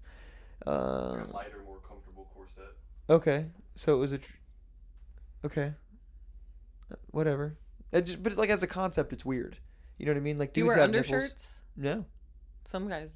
uh, 0.65 0.69
a 0.71 1.27
lighter, 1.33 1.61
more 1.65 1.79
comfortable 1.79 2.29
corset. 2.33 2.73
Okay, 3.09 3.45
so 3.75 3.93
it 3.95 3.97
was 3.99 4.11
a. 4.11 4.17
Tr- 4.17 4.33
okay. 5.45 5.73
Uh, 6.91 6.95
Whatever. 7.11 7.57
It 7.91 8.01
just, 8.01 8.23
but 8.23 8.35
like 8.37 8.49
as 8.49 8.63
a 8.63 8.67
concept, 8.67 9.13
it's 9.13 9.25
weird. 9.25 9.57
You 9.97 10.05
know 10.05 10.11
what 10.13 10.17
I 10.17 10.21
mean? 10.21 10.37
Like 10.37 10.53
do 10.53 10.61
you 10.61 10.65
dudes 10.65 10.75
wear 10.75 10.81
have 10.83 10.91
nipples. 10.91 11.11
undershirts? 11.13 11.61
No. 11.75 12.05
Some 12.65 12.87
guys 12.89 13.15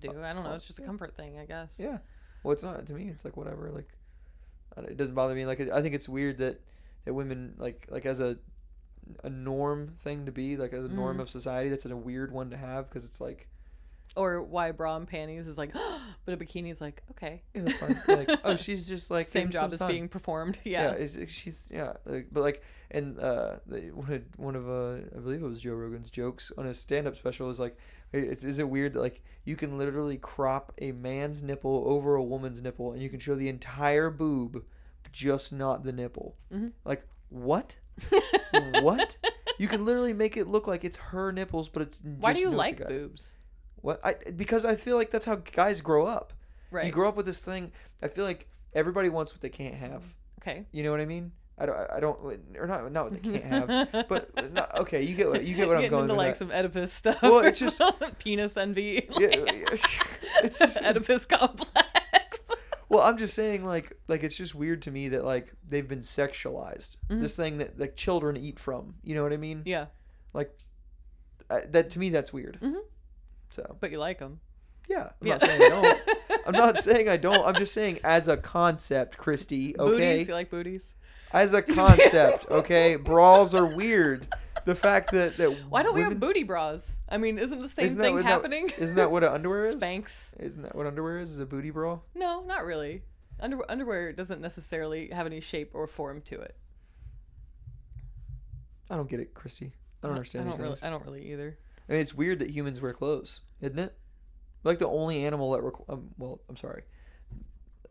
do. 0.00 0.10
I 0.22 0.32
don't 0.32 0.44
know. 0.44 0.52
It's 0.54 0.66
just 0.66 0.78
a 0.78 0.82
comfort 0.82 1.16
thing, 1.16 1.38
I 1.38 1.44
guess. 1.44 1.76
Yeah. 1.78 1.98
Well, 2.42 2.52
it's 2.52 2.62
not 2.62 2.86
to 2.86 2.92
me. 2.92 3.08
It's 3.08 3.24
like 3.24 3.36
whatever. 3.36 3.70
Like, 3.70 3.88
it 4.88 4.96
doesn't 4.96 5.14
bother 5.14 5.34
me. 5.34 5.46
Like, 5.46 5.60
I 5.70 5.82
think 5.82 5.94
it's 5.94 6.08
weird 6.08 6.38
that 6.38 6.60
that 7.04 7.14
women 7.14 7.54
like 7.58 7.86
like 7.90 8.06
as 8.06 8.20
a 8.20 8.38
a 9.24 9.30
norm 9.30 9.94
thing 10.00 10.26
to 10.26 10.32
be 10.32 10.56
like 10.56 10.72
as 10.72 10.84
a 10.84 10.88
norm 10.88 11.18
Mhm. 11.18 11.20
of 11.22 11.30
society. 11.30 11.70
That's 11.70 11.86
a 11.86 11.96
weird 11.96 12.32
one 12.32 12.50
to 12.50 12.56
have 12.56 12.88
because 12.88 13.04
it's 13.04 13.20
like 13.20 13.48
Or 14.16 14.42
why 14.42 14.72
bra 14.72 14.96
and 14.96 15.06
panties 15.06 15.46
is 15.46 15.56
like, 15.58 15.72
but 16.24 16.34
a 16.34 16.36
bikini 16.36 16.70
is 16.70 16.80
like, 16.80 17.02
okay. 17.12 17.42
like 18.08 18.28
oh, 18.44 18.56
she's 18.56 18.88
just 18.88 19.10
like 19.10 19.26
Same 19.26 19.50
job 19.50 19.72
as 19.72 19.78
sun. 19.78 19.90
being 19.90 20.08
performed. 20.08 20.58
Yeah, 20.64 20.90
Yeah. 20.90 21.04
it's, 21.04 21.32
she's 21.32 21.66
yeah, 21.70 21.92
like, 22.04 22.28
but 22.32 22.40
like, 22.42 22.62
and 22.90 23.18
uh, 23.20 23.56
the, 23.66 23.90
one 23.92 24.12
of 24.12 24.22
one 24.36 24.56
of 24.56 24.68
uh, 24.68 24.94
I 25.16 25.20
believe 25.20 25.42
it 25.42 25.46
was 25.46 25.60
Joe 25.62 25.74
Rogan's 25.74 26.10
jokes 26.10 26.50
on 26.58 26.64
his 26.64 26.78
stand-up 26.78 27.16
special 27.16 27.50
is 27.50 27.60
like, 27.60 27.76
it's, 28.12 28.42
is 28.44 28.58
it 28.58 28.68
weird 28.68 28.94
that 28.94 29.00
like 29.00 29.22
you 29.44 29.54
can 29.54 29.76
literally 29.78 30.16
crop 30.16 30.72
a 30.78 30.92
man's 30.92 31.42
nipple 31.42 31.84
over 31.86 32.14
a 32.16 32.22
woman's 32.22 32.62
nipple 32.62 32.92
and 32.92 33.02
you 33.02 33.10
can 33.10 33.20
show 33.20 33.34
the 33.34 33.48
entire 33.50 34.08
boob, 34.10 34.64
just 35.12 35.52
not 35.52 35.84
the 35.84 35.92
nipple? 35.92 36.34
Mhm. 36.52 36.72
Like 36.84 37.06
what? 37.28 37.76
what? 38.80 39.16
You 39.58 39.68
can 39.68 39.84
literally 39.84 40.12
make 40.14 40.36
it 40.36 40.46
look 40.46 40.66
like 40.66 40.84
it's 40.84 40.96
her 40.96 41.30
nipples, 41.32 41.68
but 41.68 41.82
it's 41.82 42.00
Why 42.02 42.32
do 42.32 42.40
you 42.40 42.50
like 42.50 42.86
boobs? 42.88 43.34
What? 43.88 44.00
I 44.04 44.16
because 44.36 44.66
I 44.66 44.74
feel 44.76 44.96
like 44.96 45.10
that's 45.10 45.24
how 45.24 45.36
guys 45.36 45.80
grow 45.80 46.04
up. 46.04 46.34
Right. 46.70 46.84
You 46.84 46.92
grow 46.92 47.08
up 47.08 47.16
with 47.16 47.24
this 47.24 47.40
thing. 47.40 47.72
I 48.02 48.08
feel 48.08 48.26
like 48.26 48.46
everybody 48.74 49.08
wants 49.08 49.32
what 49.32 49.40
they 49.40 49.48
can't 49.48 49.74
have. 49.76 50.02
okay. 50.42 50.66
You 50.72 50.82
know 50.82 50.90
what 50.90 51.00
I 51.00 51.06
mean? 51.06 51.32
I 51.56 51.64
don't. 51.64 51.76
I 51.90 51.98
don't. 51.98 52.18
Or 52.58 52.66
not. 52.66 52.92
Not 52.92 53.04
what 53.10 53.14
they 53.22 53.38
can't 53.38 53.44
have. 53.90 54.06
But 54.08 54.52
not, 54.52 54.76
okay, 54.80 55.02
you 55.02 55.14
get 55.16 55.30
what 55.30 55.42
you 55.44 55.54
get 55.56 55.68
what 55.68 55.78
I'm 55.78 55.88
going 55.88 56.02
into 56.04 56.14
like 56.14 56.34
that. 56.34 56.38
some 56.38 56.50
Oedipus 56.52 56.92
stuff. 56.92 57.22
Well, 57.22 57.38
it's 57.38 57.58
just- 57.60 57.80
penis 58.18 58.58
envy. 58.58 59.08
Yeah, 59.18 59.28
like, 59.28 59.36
yeah, 59.38 59.64
it's 60.44 60.58
just, 60.58 60.76
Oedipus 60.82 61.24
complex. 61.24 61.72
well, 62.90 63.00
I'm 63.00 63.16
just 63.16 63.32
saying, 63.34 63.64
like, 63.64 63.92
like 64.06 64.22
it's 64.22 64.36
just 64.36 64.54
weird 64.54 64.82
to 64.82 64.90
me 64.90 65.08
that 65.08 65.24
like 65.24 65.52
they've 65.66 65.88
been 65.88 66.02
sexualized. 66.02 66.96
Mhm. 67.10 67.22
This 67.22 67.34
thing 67.34 67.56
that 67.58 67.78
like 67.80 67.96
children 67.96 68.36
eat 68.36 68.60
from. 68.60 68.96
You 69.02 69.14
know 69.14 69.22
what 69.22 69.32
I 69.32 69.38
mean? 69.38 69.62
yeah, 69.64 69.86
I, 71.50 71.60
that 71.70 71.90
to 71.90 71.98
me, 71.98 72.10
that's 72.10 72.32
weird. 72.32 72.58
Mhm. 72.60 72.80
So 73.50 73.76
but 73.80 73.90
you 73.90 73.98
like 73.98 74.18
them. 74.18 74.40
yeah, 74.88 75.10
I'm 75.20 75.26
Yeah. 75.26 75.34
not 75.34 75.40
saying 75.42 75.62
I 75.62 75.68
don't. 75.68 75.98
I'm 76.46 76.52
not 76.54 76.82
saying 76.82 77.08
I 77.08 77.16
don't. 77.16 77.44
I'm 77.46 77.54
just 77.54 77.74
saying 77.74 78.00
as 78.04 78.28
a 78.28 78.36
concept, 78.36 79.18
Christy. 79.18 79.76
Okay. 79.78 79.90
Booties. 79.90 80.28
You 80.28 80.34
like 80.34 80.50
booties? 80.50 80.94
As 81.32 81.52
a 81.52 81.60
concept, 81.80 82.46
okay. 82.50 82.96
Brawls 82.96 83.54
are 83.54 83.66
weird. 83.66 84.26
The 84.64 84.74
fact 84.74 85.12
that 85.12 85.36
that 85.36 85.50
Why 85.70 85.82
don't 85.82 85.94
we 85.94 86.00
have 86.02 86.18
booty 86.20 86.42
bras? 86.42 86.80
I 87.08 87.16
mean, 87.16 87.38
isn't 87.38 87.60
the 87.60 87.68
same 87.68 87.86
Isn't 87.86 87.98
that 87.98 88.04
thing 88.04 88.16
that- 88.16 88.24
happening? 88.24 88.70
Isn't 88.78 88.96
that 88.96 89.10
what 89.10 89.24
an 89.24 89.32
underwear 89.32 89.64
is? 89.64 89.76
Spanx? 89.76 90.30
Isn't 90.38 90.62
that 90.62 90.74
what 90.74 90.86
underwear 90.86 91.18
is? 91.18 91.30
Is 91.32 91.38
a 91.40 91.46
booty 91.46 91.70
bra? 91.70 92.00
No, 92.14 92.42
not 92.44 92.64
really. 92.64 93.02
Under- 93.40 93.70
underwear 93.70 94.12
doesn't 94.12 94.40
necessarily 94.40 95.08
have 95.10 95.24
any 95.26 95.40
shape 95.40 95.70
or 95.74 95.86
form 95.86 96.20
to 96.22 96.38
it. 96.40 96.54
I 98.90 98.96
don't 98.96 99.08
get 99.08 99.20
it, 99.20 99.34
Christy. 99.34 99.72
I 100.02 100.06
don't 100.06 100.16
understand 100.16 100.48
I 100.48 100.50
don't 100.50 100.58
really. 100.60 100.70
things. 100.74 100.82
I 100.84 100.90
don't 100.90 101.04
really 101.04 101.32
either. 101.32 101.58
I 101.88 101.92
mean, 101.92 102.00
it's 102.02 102.14
weird 102.14 102.38
that 102.40 102.50
humans 102.50 102.80
wear 102.80 102.92
clothes, 102.92 103.40
isn't 103.60 103.78
it? 103.78 103.96
We're 104.62 104.72
like 104.72 104.78
the 104.78 104.88
only 104.88 105.24
animal 105.24 105.52
that 105.52 105.62
requ- 105.62 105.84
um, 105.88 106.10
well, 106.18 106.40
I'm 106.48 106.56
sorry, 106.56 106.82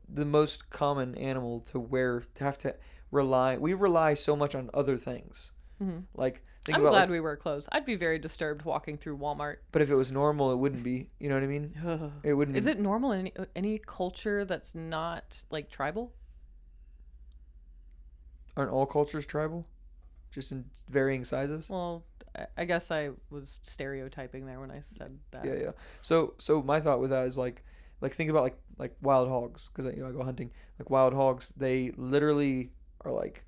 the 0.08 0.26
most 0.26 0.70
common 0.70 1.16
animal 1.16 1.62
to 1.62 1.80
wear 1.80 2.24
to 2.36 2.44
have 2.44 2.58
to 2.60 2.76
rely. 3.12 3.58
We 3.58 3.74
rely 3.74 4.14
so 4.14 4.36
much 4.36 4.54
on 4.56 4.70
other 4.74 4.98
things. 4.98 5.52
Mhm. 5.82 6.04
Like 6.16 6.44
think 6.66 6.76
I'm 6.78 6.82
about 6.82 6.92
glad 6.92 7.02
like, 7.02 7.10
we 7.12 7.20
wear 7.20 7.36
clothes. 7.38 7.68
I'd 7.72 7.86
be 7.86 7.96
very 7.96 8.18
disturbed 8.20 8.66
walking 8.66 8.98
through 8.98 9.18
Walmart. 9.18 9.58
but 9.72 9.82
if 9.82 9.90
it 9.90 9.96
was 9.96 10.12
normal, 10.12 10.52
it 10.52 10.58
wouldn't 10.58 10.84
be. 10.84 11.10
You 11.20 11.30
know 11.30 11.36
what 11.36 11.44
I 11.44 11.48
mean? 11.48 12.12
It 12.24 12.34
wouldn't. 12.34 12.58
Is 12.58 12.66
it 12.68 12.80
normal 12.80 13.12
in 13.14 13.20
any, 13.28 13.34
any 13.56 13.78
culture 13.80 14.44
that's 14.46 14.74
not 14.76 15.44
like 15.50 15.70
tribal? 15.70 16.14
Aren't 18.56 18.72
all 18.72 18.86
cultures 18.86 19.26
tribal? 19.26 19.66
Just 20.32 20.52
in 20.52 20.66
varying 20.90 21.24
sizes. 21.24 21.70
Well, 21.70 22.04
I- 22.58 22.66
guess 22.66 22.92
I 22.92 23.12
was 23.30 23.60
stereotyping 23.64 24.46
there 24.46 24.60
when 24.60 24.72
I 24.72 24.82
said 24.98 25.18
that. 25.32 25.46
Yeah, 25.46 25.54
yeah. 25.56 25.72
So, 26.02 26.34
so 26.38 26.62
my 26.62 26.80
thought 26.80 27.00
with 27.00 27.10
that 27.12 27.26
is 27.28 27.38
like, 27.38 27.64
like 28.02 28.14
think 28.14 28.30
about 28.30 28.44
like 28.44 28.58
like 28.78 28.96
wild 29.02 29.28
hogs 29.28 29.70
because 29.70 29.92
you 29.96 30.04
know 30.04 30.10
I 30.10 30.12
go 30.12 30.24
hunting. 30.24 30.52
Like 30.80 30.90
wild 30.90 31.14
hogs, 31.14 31.54
they 31.58 31.92
literally 31.98 32.70
are 33.02 33.12
like, 33.12 33.44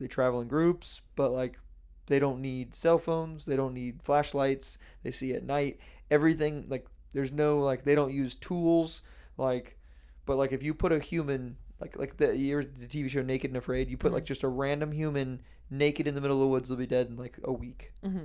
they 0.00 0.08
travel 0.08 0.40
in 0.40 0.48
groups, 0.48 1.00
but 1.14 1.32
like, 1.32 1.58
they 2.06 2.18
don't 2.18 2.40
need 2.40 2.74
cell 2.74 2.98
phones. 2.98 3.44
They 3.44 3.56
don't 3.56 3.74
need 3.74 4.02
flashlights. 4.02 4.78
They 5.04 5.12
see 5.12 5.34
at 5.34 5.44
night. 5.44 5.78
Everything 6.10 6.66
like 6.68 6.86
there's 7.12 7.32
no 7.32 7.60
like 7.60 7.84
they 7.84 7.94
don't 7.94 8.12
use 8.12 8.34
tools. 8.34 9.02
Like, 9.38 9.76
but 10.26 10.36
like 10.36 10.52
if 10.52 10.62
you 10.62 10.74
put 10.74 10.92
a 10.92 10.98
human 10.98 11.56
like 11.82 11.98
like 11.98 12.16
the 12.16 12.28
the 12.28 12.86
TV 12.86 13.10
show 13.10 13.20
Naked 13.22 13.50
and 13.50 13.56
Afraid, 13.58 13.90
you 13.90 13.96
put 13.98 14.12
like 14.12 14.24
just 14.24 14.42
a 14.42 14.48
random 14.48 14.90
human 14.92 15.42
naked 15.70 16.06
in 16.06 16.14
the 16.14 16.20
middle 16.20 16.36
of 16.38 16.40
the 16.40 16.46
woods, 16.48 16.68
they'll 16.68 16.78
be 16.78 16.86
dead 16.86 17.08
in 17.08 17.16
like 17.16 17.38
a 17.44 17.52
week. 17.52 17.92
hmm 18.02 18.24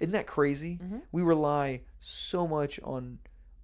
Isn't 0.00 0.12
that 0.12 0.26
crazy? 0.28 0.78
Mhm. 0.78 1.02
We 1.10 1.22
rely 1.22 1.82
so 1.98 2.46
much 2.46 2.78
on 2.84 3.18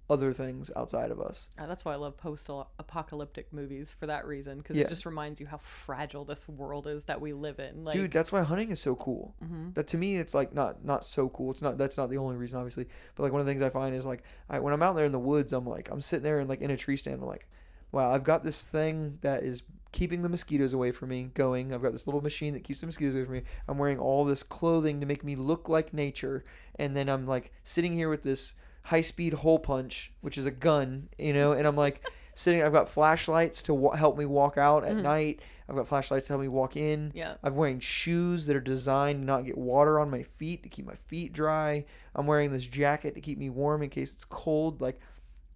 other 0.09 0.33
things 0.33 0.69
outside 0.75 1.09
of 1.11 1.19
us. 1.19 1.49
Uh, 1.57 1.65
that's 1.65 1.83
why 1.85 1.93
I 1.93 1.95
love 1.95 2.15
post-apocalyptic 2.15 3.51
movies 3.51 3.95
for 3.99 4.05
that 4.05 4.27
reason, 4.27 4.59
because 4.59 4.75
Yeah. 4.75 4.83
it 4.83 4.89
just 4.89 5.05
reminds 5.05 5.39
you 5.39 5.47
how 5.47 5.57
fragile 5.57 6.25
this 6.25 6.47
world 6.47 6.85
is 6.87 7.05
that 7.05 7.19
we 7.21 7.33
live 7.33 7.59
in. 7.59 7.83
Like, 7.83 7.93
Dude, 7.95 8.11
that's 8.11 8.31
why 8.31 8.41
hunting 8.43 8.69
is 8.69 8.79
so 8.79 8.95
cool. 8.95 9.33
mhm. 9.43 9.73
That 9.73 9.87
to 9.87 9.97
me, 9.97 10.17
it's 10.17 10.33
like 10.33 10.53
not 10.53 10.83
not 10.85 11.03
so 11.05 11.29
cool. 11.29 11.51
It's 11.51 11.61
not 11.61 11.77
that's 11.77 11.97
not 11.97 12.09
the 12.09 12.17
only 12.17 12.35
reason, 12.35 12.59
obviously. 12.59 12.87
But 13.15 13.23
like 13.23 13.31
one 13.31 13.41
of 13.41 13.47
the 13.47 13.51
things 13.51 13.61
I 13.61 13.69
find 13.69 13.95
is 13.95 14.05
like 14.05 14.23
I, 14.49 14.59
when 14.59 14.73
I'm 14.73 14.83
out 14.83 14.95
there 14.95 15.05
in 15.05 15.11
the 15.11 15.19
woods, 15.19 15.53
I'm 15.53 15.65
like 15.65 15.89
I'm 15.89 16.01
sitting 16.01 16.23
there 16.23 16.39
and 16.39 16.47
like 16.49 16.61
in 16.61 16.69
a 16.71 16.77
tree 16.77 16.97
stand. 16.97 17.21
I'm 17.21 17.27
like, 17.27 17.47
wow, 17.95 18.11
I've 18.13 18.23
got 18.25 18.43
this 18.43 18.61
thing 18.63 19.17
that 19.21 19.43
is 19.43 19.63
keeping 19.93 20.21
the 20.21 20.27
mosquitoes 20.29 20.73
away 20.73 20.91
from 20.91 21.07
me 21.09 21.31
going. 21.33 21.73
I've 21.73 21.81
got 21.81 21.93
this 21.93 22.05
little 22.05 22.21
machine 22.21 22.53
that 22.53 22.65
keeps 22.65 22.81
the 22.81 22.85
mosquitoes 22.85 23.15
away 23.15 23.23
from 23.23 23.33
me. 23.35 23.43
I'm 23.69 23.77
wearing 23.77 23.97
all 23.97 24.25
this 24.25 24.43
clothing 24.43 24.99
to 24.99 25.05
make 25.05 25.23
me 25.23 25.35
look 25.37 25.69
like 25.69 25.93
nature, 25.93 26.43
and 26.77 26.95
then 26.95 27.07
I'm 27.09 27.25
like 27.25 27.51
sitting 27.63 27.93
here 27.93 28.09
with 28.09 28.21
this 28.23 28.53
high 28.83 28.99
speed 29.01 29.33
hole 29.33 29.59
punch, 29.59 30.11
which 30.21 30.37
is 30.37 30.45
a 30.45 30.51
gun, 30.51 31.07
you 31.17 31.33
know, 31.33 31.53
and 31.53 31.65
I'm 31.65 31.77
like 31.77 32.05
sitting. 32.35 32.61
I've 32.61 32.73
got 32.73 32.89
flashlights 32.89 33.63
to 33.63 33.73
wa- 33.73 33.95
help 33.95 34.17
me 34.17 34.25
walk 34.25 34.57
out 34.57 34.83
at 34.83 34.97
Mhm. 34.97 35.01
night. 35.03 35.39
I've 35.69 35.75
got 35.77 35.87
flashlights 35.87 36.27
to 36.27 36.33
help 36.33 36.41
me 36.41 36.47
walk 36.49 36.75
in. 36.77 37.11
yeah, 37.15 37.35
I'm 37.41 37.55
wearing 37.55 37.79
shoes 37.79 38.45
that 38.45 38.55
are 38.55 38.59
designed 38.61 39.21
to 39.21 39.25
not 39.25 39.45
get 39.45 39.57
water 39.57 39.99
on 39.99 40.11
my 40.11 40.21
feet 40.21 40.61
to 40.63 40.69
keep 40.69 40.85
my 40.85 40.93
feet 40.95 41.31
dry. 41.33 41.85
I'm 42.13 42.27
wearing 42.27 42.51
this 42.51 42.67
jacket 42.67 43.15
to 43.15 43.21
keep 43.21 43.39
me 43.39 43.49
warm 43.49 43.81
in 43.81 43.89
case 43.89 44.13
it's 44.13 44.25
cold. 44.25 44.81
Like 44.81 44.99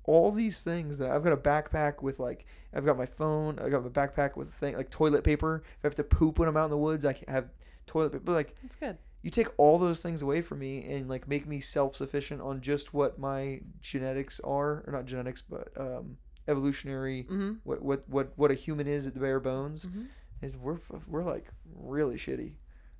all 0.09 0.31
these 0.31 0.61
things 0.61 0.97
that 0.97 1.11
I've 1.11 1.23
got 1.23 1.33
a 1.33 1.37
backpack 1.37 2.01
with 2.01 2.19
like 2.19 2.45
I've 2.73 2.85
got 2.85 2.97
my 2.97 3.05
phone. 3.05 3.59
I've 3.59 3.71
got 3.71 3.83
my 3.83 3.89
backpack 3.89 4.35
with 4.35 4.49
a 4.49 4.51
thing 4.51 4.75
like 4.75 4.89
toilet 4.89 5.23
paper. 5.23 5.63
If 5.77 5.85
I 5.85 5.87
have 5.87 5.95
to 5.95 6.03
poop 6.03 6.39
when 6.39 6.47
I'm 6.49 6.57
out 6.57 6.65
in 6.65 6.71
the 6.71 6.77
woods, 6.77 7.05
I 7.05 7.15
have 7.27 7.45
toilet 7.85 8.11
paper. 8.13 8.23
But 8.25 8.33
like 8.33 8.55
it's 8.63 8.75
good. 8.75 8.97
you 9.21 9.29
take 9.31 9.49
all 9.57 9.77
those 9.77 10.01
things 10.01 10.21
away 10.21 10.41
from 10.41 10.59
me 10.59 10.73
and 10.93 11.07
like 11.09 11.27
make 11.27 11.45
me 11.47 11.59
self 11.59 11.95
sufficient 11.95 12.41
on 12.41 12.59
just 12.61 12.93
what 12.93 13.19
my 13.19 13.61
genetics 13.81 14.39
are, 14.41 14.83
or 14.87 14.93
not 14.93 15.05
genetics, 15.05 15.41
but 15.43 15.67
um, 15.77 16.17
evolutionary 16.47 17.23
Mm-hmm. 17.29 17.51
what 17.63 17.81
what 17.83 18.09
what 18.09 18.33
what 18.35 18.51
a 18.51 18.55
human 18.55 18.87
is 18.87 19.05
at 19.07 19.13
the 19.13 19.19
bare 19.19 19.39
bones 19.39 19.85
Mhm. 19.85 20.07
is 20.41 20.57
we're 20.57 20.79
we're 21.07 21.23
like 21.23 21.47
really 21.75 22.15
shitty, 22.15 22.53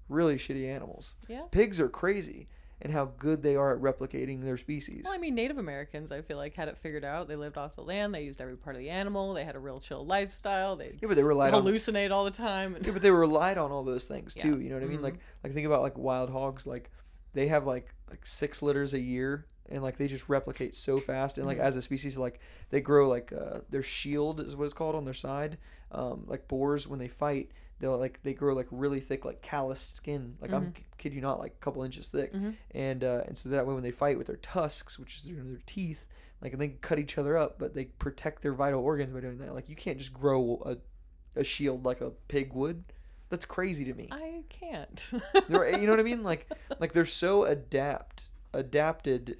really 0.08 0.38
shitty 0.38 0.68
animals. 0.68 1.16
Yeah. 1.28 1.44
Pigs 1.52 1.80
are 1.80 1.90
crazy 1.90 2.48
and 2.82 2.94
how 2.94 3.06
good 3.18 3.42
they 3.44 3.56
are 3.56 3.74
at 3.76 3.82
replicating 3.82 4.42
their 4.44 4.58
species. 4.58 5.02
Well, 5.06 5.14
I 5.14 5.18
mean, 5.18 5.36
Native 5.36 5.58
Americans, 5.58 6.12
I 6.12 6.22
feel 6.22 6.38
like, 6.38 6.56
had 6.56 6.68
it 6.70 6.78
figured 6.78 7.04
out. 7.04 7.28
They 7.28 7.36
lived 7.36 7.58
off 7.58 7.76
the 7.76 7.82
land. 7.84 8.14
They 8.16 8.24
used 8.24 8.40
every 8.40 8.56
part 8.56 8.76
of 8.76 8.80
the 8.82 8.90
animal. 8.90 9.34
They 9.34 9.44
had 9.44 9.56
a 9.56 9.60
real 9.60 9.80
chill 9.80 10.06
lifestyle. 10.06 10.76
They 10.76 10.98
yeah, 11.02 11.08
but 11.08 11.16
they 11.16 11.24
relied 11.24 11.54
on 11.54 11.64
hallucinate 11.64 12.12
all 12.12 12.24
the 12.26 12.32
time. 12.32 12.78
yeah, 12.82 12.92
but 12.92 13.02
they 13.02 13.12
relied 13.12 13.58
on 13.58 13.72
all 13.72 13.84
those 13.84 14.06
things 14.06 14.36
Yeah. 14.38 14.44
too. 14.44 14.62
You 14.62 14.70
know 14.70 14.76
what 14.76 14.84
I 14.84 14.88
mean? 14.88 15.00
Mhm. 15.00 15.04
Like 15.04 15.20
like 15.44 15.54
think 15.54 15.66
about 15.68 15.82
like 15.82 15.98
wild 15.98 16.30
hogs. 16.30 16.66
Like 16.66 16.90
they 17.34 17.48
have 17.48 17.66
like 17.68 17.94
like 18.10 18.26
six 18.26 18.62
litters 18.62 18.94
a 18.94 19.00
year, 19.00 19.46
and 19.68 19.84
like 19.84 19.98
they 19.98 20.08
just 20.08 20.30
replicate 20.30 20.74
so 20.74 20.98
fast. 21.00 21.38
And 21.38 21.46
like 21.46 21.58
Mhm. 21.58 21.64
as 21.64 21.76
a 21.76 21.82
species, 21.82 22.18
like 22.18 22.40
they 22.70 22.80
grow 22.82 23.08
like 23.10 23.34
uh, 23.34 23.60
their 23.70 23.84
shield 23.84 24.40
is 24.40 24.56
what 24.56 24.66
it's 24.66 24.74
called 24.74 24.96
on 24.96 25.04
their 25.06 25.14
side. 25.14 25.58
Um, 25.92 26.24
like 26.28 26.48
boars 26.48 26.88
when 26.88 27.00
they 27.00 27.08
fight, 27.08 27.52
they'll 27.80 27.98
like 27.98 28.20
they 28.24 28.34
grow 28.34 28.54
like 28.54 28.68
really 28.72 29.00
thick 29.00 29.26
like 29.26 29.42
callous 29.42 29.80
skin. 29.82 30.36
Like 30.42 30.52
I'm 30.54 30.68
Mhm. 30.68 30.74
kid 30.98 31.14
you 31.14 31.22
not, 31.22 31.40
like 31.40 31.54
a 31.54 31.64
couple 31.64 31.84
inches 31.84 32.08
thick. 32.10 32.34
Mhm. 32.34 32.56
And 32.72 33.04
uh, 33.04 33.24
and 33.28 33.38
so 33.38 33.50
that 33.50 33.66
way 33.66 33.74
when 33.74 33.84
they 33.84 33.92
fight 33.92 34.18
with 34.18 34.28
their 34.28 34.36
tusks, 34.38 34.98
which 35.00 35.18
is 35.18 35.24
their, 35.24 35.36
their 35.44 35.60
teeth. 35.66 36.06
Like 36.42 36.54
and 36.54 36.62
they 36.62 36.70
cut 36.70 37.00
each 37.00 37.18
other 37.18 37.36
up, 37.38 37.60
but 37.60 37.74
they 37.74 37.86
protect 37.86 38.42
their 38.42 38.54
vital 38.54 38.82
organs 38.82 39.12
by 39.12 39.20
doing 39.20 39.38
that. 39.40 39.54
Like 39.54 39.68
you 39.70 39.76
can't 39.76 39.98
just 39.98 40.14
grow 40.14 40.62
a, 40.66 41.40
a 41.40 41.44
shield 41.44 41.86
like 41.86 42.00
a 42.02 42.12
pig 42.30 42.54
would. 42.54 42.84
That's 43.30 43.46
crazy 43.46 43.86
to 43.86 43.94
me. 43.94 44.08
I 44.12 44.44
can't. 44.50 45.04
You 45.12 45.22
know 45.50 45.92
what 45.92 46.00
I 46.00 46.04
mean? 46.04 46.24
Like 46.24 46.50
like 46.80 46.94
they're 46.94 47.06
so 47.06 47.44
adapt 47.44 48.30
adapted 48.54 49.38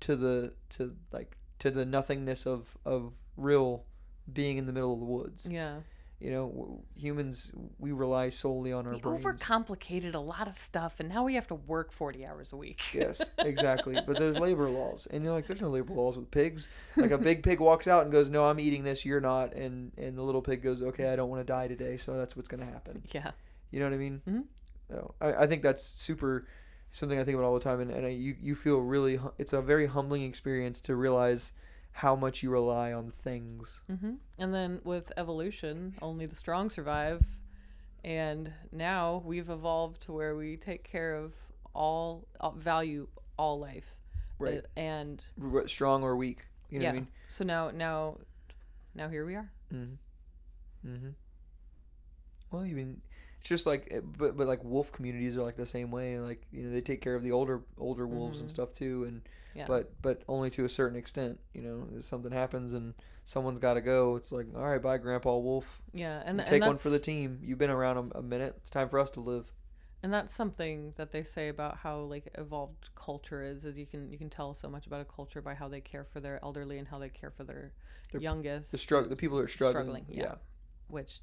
to 0.00 0.16
the 0.16 0.52
to 0.70 0.94
like 1.12 1.36
to 1.60 1.70
the 1.70 1.84
nothingness 1.86 2.46
of 2.46 2.76
of 2.84 3.12
real 3.36 3.84
being 4.32 4.58
in 4.58 4.66
the 4.66 4.72
middle 4.72 4.92
of 4.94 4.98
the 5.00 5.04
woods. 5.06 5.46
yeah. 5.50 5.78
You 6.20 6.30
know, 6.30 6.82
humans 6.94 7.52
we 7.78 7.92
rely 7.92 8.30
solely 8.30 8.72
on 8.72 8.86
our 8.86 8.94
We 8.94 9.00
brains. 9.00 9.24
overcomplicated 9.24 10.14
a 10.14 10.18
lot 10.20 10.48
of 10.48 10.54
stuff, 10.54 10.98
and 11.00 11.08
now 11.08 11.24
we 11.24 11.34
have 11.34 11.46
to 11.48 11.54
work 11.54 11.92
40 11.92 12.24
hours 12.24 12.52
a 12.52 12.56
week. 12.56 12.80
yes, 12.94 13.30
exactly. 13.38 13.98
But 14.06 14.18
there's 14.18 14.38
labor 14.38 14.70
laws, 14.70 15.06
and 15.10 15.22
you're 15.22 15.32
like, 15.34 15.46
there's 15.46 15.60
no 15.60 15.68
labor 15.68 15.92
laws 15.92 16.16
with 16.16 16.30
pigs. 16.30 16.68
Like 16.96 17.10
a 17.10 17.18
big 17.18 17.42
pig 17.42 17.60
walks 17.60 17.88
out 17.88 18.04
and 18.04 18.12
goes, 18.12 18.30
"No, 18.30 18.44
I'm 18.48 18.60
eating 18.60 18.84
this. 18.84 19.04
You're 19.04 19.20
not." 19.20 19.52
And 19.54 19.92
and 19.98 20.16
the 20.16 20.22
little 20.22 20.40
pig 20.40 20.62
goes, 20.62 20.82
"Okay, 20.82 21.12
I 21.12 21.16
don't 21.16 21.28
want 21.28 21.40
to 21.40 21.52
die 21.52 21.66
today, 21.68 21.96
so 21.96 22.16
that's 22.16 22.36
what's 22.36 22.48
gonna 22.48 22.64
happen." 22.64 23.02
Yeah. 23.12 23.32
You 23.70 23.80
know 23.80 23.86
what 23.86 23.94
I 23.94 23.98
mean? 23.98 24.22
mm-hmm. 24.26 24.40
So 24.88 25.14
I, 25.20 25.32
I 25.34 25.46
think 25.46 25.62
that's 25.62 25.82
super 25.82 26.46
something 26.92 27.18
I 27.18 27.24
think 27.24 27.34
about 27.36 27.46
all 27.46 27.54
the 27.54 27.60
time, 27.60 27.80
and, 27.80 27.90
and 27.90 28.06
I, 28.06 28.10
you 28.10 28.36
you 28.40 28.54
feel 28.54 28.78
really 28.78 29.18
it's 29.36 29.52
a 29.52 29.60
very 29.60 29.86
humbling 29.86 30.22
experience 30.22 30.80
to 30.82 30.94
realize 30.94 31.52
how 31.98 32.16
much 32.16 32.42
you 32.42 32.50
rely 32.50 32.92
on 32.92 33.10
things. 33.10 33.80
hmm 33.86 34.14
And 34.38 34.52
then 34.52 34.80
with 34.84 35.12
evolution, 35.16 35.94
only 36.02 36.26
the 36.26 36.34
strong 36.34 36.68
survive. 36.70 37.24
And 38.04 38.52
now 38.72 39.22
we've 39.24 39.48
evolved 39.48 40.02
to 40.02 40.12
where 40.12 40.36
we 40.36 40.56
take 40.56 40.82
care 40.84 41.14
of 41.14 41.32
all, 41.74 42.26
uh, 42.40 42.50
value 42.50 43.06
all 43.38 43.58
life. 43.58 43.94
Right. 44.38 44.58
Uh, 44.58 44.80
and 44.80 45.22
R- 45.40 45.68
strong 45.68 46.02
or 46.02 46.16
weak. 46.16 46.46
You 46.68 46.80
know 46.80 46.82
yeah. 46.84 46.90
what 46.90 46.96
I 46.96 47.00
mean? 47.00 47.08
So 47.28 47.44
now, 47.44 47.70
now, 47.70 48.18
now 48.94 49.08
here 49.08 49.24
we 49.24 49.36
are. 49.36 49.50
Mm-hmm. 49.72 50.88
Mm-hmm. 50.90 51.08
Well, 52.50 52.66
even 52.66 53.00
it's 53.40 53.48
just 53.48 53.66
like, 53.66 53.88
eh, 53.90 54.00
but 54.18 54.36
but 54.36 54.46
like 54.46 54.62
wolf 54.64 54.92
communities 54.92 55.36
are 55.36 55.42
like 55.42 55.56
the 55.56 55.66
same 55.66 55.90
way. 55.90 56.18
Like 56.18 56.42
you 56.52 56.64
know, 56.64 56.72
they 56.72 56.80
take 56.80 57.00
care 57.00 57.14
of 57.14 57.22
the 57.22 57.32
older 57.32 57.62
older 57.78 58.06
wolves 58.06 58.40
and 58.40 58.48
Mhm. 58.48 58.52
stuff 58.52 58.72
too, 58.72 59.04
and 59.04 59.22
Yeah. 59.54 59.66
but 59.68 59.92
but 60.02 60.22
only 60.28 60.50
to 60.50 60.64
a 60.64 60.68
certain 60.68 60.96
extent. 60.98 61.38
You 61.52 61.62
know, 61.62 61.88
if 61.96 62.04
something 62.04 62.32
happens 62.32 62.74
and 62.74 62.94
someone's 63.24 63.58
got 63.60 63.74
to 63.74 63.80
go, 63.80 64.16
it's 64.16 64.32
like, 64.32 64.46
all 64.56 64.62
right, 64.68 64.82
bye, 64.82 64.98
Grandpa 64.98 65.36
Wolf. 65.36 65.80
yeah. 65.92 66.22
And, 66.26 66.40
and 66.40 66.48
take 66.48 66.62
one 66.62 66.76
for 66.76 66.90
the 66.90 66.98
team. 66.98 67.38
You've 67.42 67.58
been 67.58 67.70
around 67.70 68.12
a, 68.14 68.18
a 68.18 68.22
minute. 68.22 68.54
It's 68.58 68.70
time 68.70 68.88
for 68.88 68.98
us 68.98 69.10
to 69.12 69.20
live. 69.20 69.46
and 70.02 70.12
that's 70.12 70.34
something 70.34 70.92
that 70.96 71.12
they 71.12 71.22
say 71.24 71.48
about 71.48 71.78
how 71.78 72.00
like 72.00 72.28
evolved 72.36 72.90
culture 72.94 73.42
is 73.42 73.64
is 73.64 73.78
you 73.78 73.86
can 73.86 74.10
you 74.12 74.18
can 74.18 74.28
tell 74.28 74.52
so 74.54 74.68
much 74.68 74.86
about 74.86 75.00
a 75.00 75.04
culture 75.06 75.40
by 75.40 75.54
how 75.54 75.68
they 75.68 75.80
care 75.80 76.04
for 76.04 76.20
their 76.20 76.38
elderly 76.42 76.76
and 76.78 76.88
how 76.88 76.98
they 76.98 77.08
care 77.08 77.30
for 77.30 77.44
their 77.44 77.72
Their- 78.12 78.20
youngest 78.20 78.70
The 78.72 78.78
struggle, 78.78 79.08
the 79.08 79.16
people 79.16 79.38
that 79.38 79.44
are 79.44 79.48
struggling. 79.48 79.84
struggling, 79.86 80.04
yeah. 80.08 80.22
yeah. 80.24 80.34
which 80.88 81.20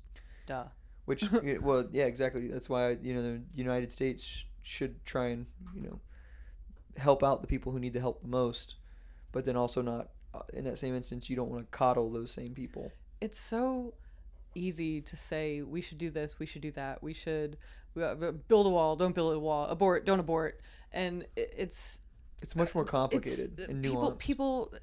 duh 0.47 0.65
Which, 1.05 1.21
well, 1.61 1.87
yeah, 1.91 2.05
exactly. 2.05 2.47
That's 2.47 2.69
why 2.69 2.97
you 3.03 3.13
know 3.13 3.21
the 3.21 3.41
United 3.53 3.91
States 3.91 4.45
should 4.63 5.03
try 5.05 5.27
and 5.35 5.45
you 5.75 5.81
know 5.83 5.99
help 6.97 7.23
out 7.23 7.41
the 7.41 7.47
people 7.47 7.71
who 7.71 7.79
need 7.79 7.93
the 7.93 7.99
help 7.99 8.21
the 8.21 8.27
most, 8.27 8.75
but 9.31 9.45
then 9.45 9.55
also 9.55 9.81
not 9.81 10.09
uh, 10.33 10.39
in 10.53 10.63
that 10.65 10.77
same 10.77 10.95
instance 10.95 11.29
you 11.29 11.35
don't 11.35 11.49
want 11.49 11.63
to 11.63 11.77
coddle 11.77 12.09
those 12.11 12.31
same 12.31 12.53
people. 12.53 12.91
it's 13.19 13.39
so 13.39 13.93
easy 14.55 15.01
to 15.01 15.15
say 15.15 15.61
we 15.61 15.79
should 15.79 15.97
do 15.97 16.09
this 16.09 16.37
we 16.37 16.45
should 16.45 16.61
do 16.61 16.71
that 16.71 17.01
we 17.01 17.13
should 17.13 17.57
uh, 18.01 18.15
build 18.47 18.65
a 18.65 18.69
wall 18.69 18.95
don't 18.97 19.15
build 19.15 19.33
a 19.33 19.39
wall 19.39 19.65
abort 19.67 20.05
don't 20.05 20.19
abort. 20.19 20.59
And 20.93 21.25
it's 21.37 21.99
It's 22.41 22.55
much 22.55 22.75
more 22.75 22.83
complicated 22.83 23.59
uh, 23.61 23.71
and 23.71 23.83
people 23.83 24.11
people 24.13 24.73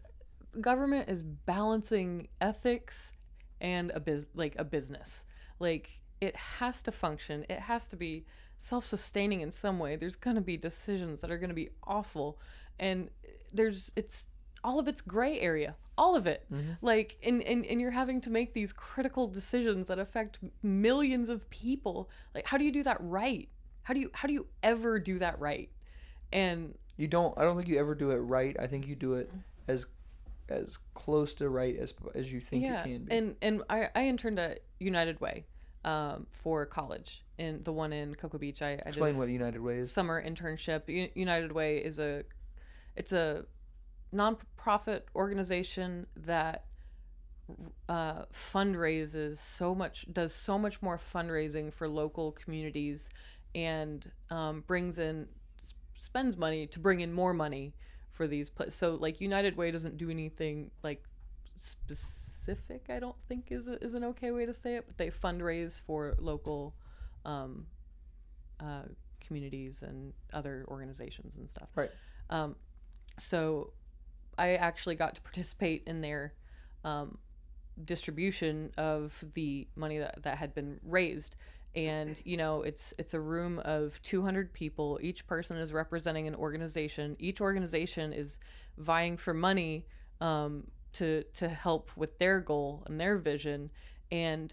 government 0.60 1.10
is 1.10 1.22
balancing 1.22 2.28
ethics 2.40 3.12
and 3.60 3.93
a 3.94 4.01
biz 4.01 4.28
like 4.35 4.55
a 4.59 4.64
business. 4.64 5.24
Like 5.59 6.01
it 6.20 6.35
has 6.36 6.80
to 6.82 6.93
function 6.93 7.44
it 7.51 7.60
has 7.60 7.86
to 7.89 7.97
be 7.97 8.24
self-sustaining 8.59 9.40
in 9.40 9.51
some 9.51 9.78
way 9.78 9.97
there's 9.97 10.16
going 10.16 10.36
to 10.36 10.43
be 10.43 10.56
decisions 10.56 11.20
that 11.20 11.30
are 11.30 11.39
going 11.39 11.48
to 11.48 11.55
be 11.55 11.70
awful 11.85 12.39
and 12.78 13.09
there's 13.52 13.93
it's 13.97 14.28
all 14.64 14.78
of 14.78 14.89
it's 14.89 15.01
gray 15.01 15.40
area 15.40 15.76
all 15.97 16.14
of 16.16 16.26
it 16.26 16.44
Mhm. 16.52 16.76
like 16.82 17.16
and, 17.22 17.43
and 17.43 17.64
and 17.64 17.80
you're 17.80 17.93
having 17.93 18.20
to 18.20 18.30
make 18.30 18.52
these 18.55 18.72
critical 18.72 19.26
decisions 19.28 19.86
that 19.86 19.98
affect 19.98 20.39
millions 20.62 21.28
of 21.28 21.48
people 21.51 22.10
like 22.35 22.47
how 22.47 22.59
do 22.59 22.64
you 22.64 22.72
do 22.72 22.82
that 22.82 22.97
right 23.01 23.48
how 23.85 23.94
do 23.94 24.01
you 24.01 24.10
how 24.12 24.26
do 24.28 24.35
you 24.35 24.47
ever 24.62 24.98
do 24.98 25.18
that 25.18 25.39
right 25.40 25.70
and 26.32 26.76
You 26.97 27.06
don't. 27.09 27.32
I 27.39 27.43
don't 27.44 27.56
think 27.56 27.68
you 27.68 27.78
ever 27.78 27.94
do 27.94 28.10
it 28.10 28.16
right. 28.16 28.55
I 28.60 28.66
think 28.66 28.86
you 28.89 28.94
do 28.97 29.14
it 29.14 29.30
as 29.68 29.86
as 30.48 30.78
close 30.94 31.35
to 31.36 31.48
right 31.48 31.76
as 31.76 31.94
as 32.14 32.32
you 32.32 32.40
think 32.40 32.64
yeah 32.64 32.80
it 32.80 32.85
can 32.85 33.05
be. 33.05 33.16
and 33.16 33.36
and 33.40 33.62
i 33.70 33.89
i 33.94 34.06
interned 34.09 34.39
at 34.39 34.60
united 34.80 35.20
way 35.20 35.44
um 35.89 36.27
for 36.31 36.66
college 36.66 37.24
in 37.39 37.62
the 37.65 37.73
one 37.73 37.93
in 37.93 38.15
cocoa 38.15 38.39
beach 38.39 38.60
i, 38.62 38.70
I 38.70 38.89
Explain 38.89 39.12
did 39.12 39.19
what 39.19 39.28
United 39.28 39.60
Way 39.60 39.78
is. 39.78 39.90
summer 39.93 40.23
internship 40.23 40.82
U- 40.89 41.09
united 41.15 41.52
way 41.52 41.78
is 41.78 41.98
a 41.98 42.24
it's 42.97 43.12
a 43.12 43.44
non-profit 44.12 45.06
organization 45.15 46.06
that 46.16 46.65
uh, 47.89 48.24
fundraises 48.32 49.39
so 49.39 49.74
much 49.74 50.06
does 50.12 50.35
so 50.35 50.59
much 50.59 50.82
more 50.82 50.98
fundraising 50.98 51.73
for 51.73 51.89
local 51.89 52.32
communities 52.32 53.09
and 53.55 54.10
um, 54.31 54.62
brings 54.66 54.98
in 54.98 55.27
spends 55.94 56.36
money 56.36 56.66
to 56.66 56.78
bring 56.78 57.01
in 57.01 57.12
more 57.12 57.32
money 57.32 57.73
for 58.10 58.27
these 58.27 58.51
places 58.51 58.74
so 58.74 58.94
like 58.97 59.20
united 59.20 59.56
way 59.56 59.70
doesn't 59.70 59.97
do 59.97 60.10
anything 60.10 60.70
like 60.82 61.02
specific 61.60 62.17
i 62.88 62.98
don't 62.98 63.16
think 63.28 63.48
is, 63.50 63.68
a, 63.68 63.82
is 63.84 63.94
an 63.94 64.04
okay 64.04 64.30
way 64.30 64.46
to 64.46 64.54
say 64.54 64.76
it 64.76 64.84
but 64.86 64.96
they 64.98 65.08
fundraise 65.10 65.80
for 65.80 66.14
local 66.18 66.74
um, 67.24 67.66
uh, 68.60 68.82
communities 69.20 69.82
and 69.82 70.12
other 70.32 70.64
organizations 70.68 71.36
and 71.36 71.48
stuff 71.50 71.68
Right. 71.74 71.90
um, 72.30 72.56
so 73.18 73.72
I 74.38 74.54
actually 74.54 74.94
got 74.94 75.16
to 75.16 75.20
participate 75.20 75.82
in 75.86 76.00
their 76.00 76.32
um, 76.84 77.18
distribution 77.84 78.70
of 78.78 79.24
the 79.34 79.66
money 79.74 79.98
that, 79.98 80.22
that 80.22 80.38
had 80.38 80.54
been 80.54 80.78
raised. 80.84 81.36
And 81.74 82.20
you 82.24 82.36
know, 82.36 82.62
it's 82.62 82.94
it's 82.98 83.14
a 83.14 83.20
room 83.20 83.58
of 83.64 84.00
200 84.02 84.52
people. 84.52 84.98
Each 85.02 85.26
person 85.26 85.56
is 85.58 85.72
representing 85.72 86.26
an 86.26 86.34
organization. 86.34 87.16
Each 87.18 87.40
organization 87.40 88.12
is 88.12 88.38
vying 88.78 89.16
for 89.16 89.34
money 89.34 89.86
um, 90.20 90.68
to 90.98 91.22
to 91.34 91.48
help 91.48 91.90
with 91.96 92.18
their 92.18 92.40
goal 92.40 92.82
and 92.86 93.00
their 93.00 93.16
vision. 93.16 93.70
And 94.10 94.52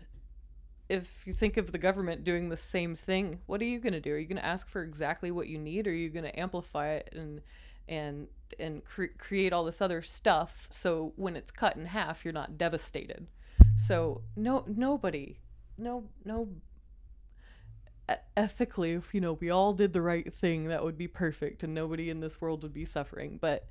if 0.90 1.26
you 1.26 1.34
think 1.34 1.58
of 1.58 1.72
the 1.72 1.78
government 1.78 2.24
doing 2.24 2.50
the 2.50 2.58
same 2.58 2.96
thing, 2.96 3.40
what 3.48 3.62
are 3.62 3.66
you 3.66 3.80
going 3.80 3.94
to 3.94 4.00
do? 4.00 4.14
Are 4.14 4.18
you 4.18 4.28
going 4.28 4.38
to 4.38 4.46
ask 4.46 4.70
for 4.70 4.84
exactly 4.84 5.32
what 5.32 5.48
you 5.48 5.58
need, 5.58 5.88
or 5.88 5.92
are 5.92 5.94
you 5.94 6.10
going 6.10 6.26
to 6.26 6.40
amplify 6.40 6.90
it 6.94 7.10
and 7.14 7.42
and 7.88 8.28
and 8.60 8.84
cre- 8.84 9.18
create 9.18 9.54
all 9.54 9.64
this 9.64 9.82
other 9.82 10.02
stuff 10.02 10.68
so 10.72 11.14
when 11.16 11.36
it's 11.36 11.52
cut 11.52 11.76
in 11.76 11.88
half, 11.88 12.24
you're 12.24 12.34
not 12.34 12.58
devastated? 12.58 13.28
So 13.78 14.22
no, 14.36 14.64
nobody, 14.68 15.40
no, 15.78 16.06
no. 16.24 16.50
Ethically, 18.38 18.92
if 18.92 19.16
you 19.16 19.22
know 19.22 19.34
we 19.34 19.50
all 19.50 19.74
did 19.74 19.94
the 19.94 20.02
right 20.02 20.32
thing, 20.32 20.68
that 20.68 20.84
would 20.84 20.98
be 20.98 21.08
perfect, 21.08 21.64
and 21.64 21.74
nobody 21.74 22.12
in 22.12 22.20
this 22.20 22.40
world 22.40 22.62
would 22.62 22.74
be 22.74 22.86
suffering. 22.86 23.40
But 23.42 23.68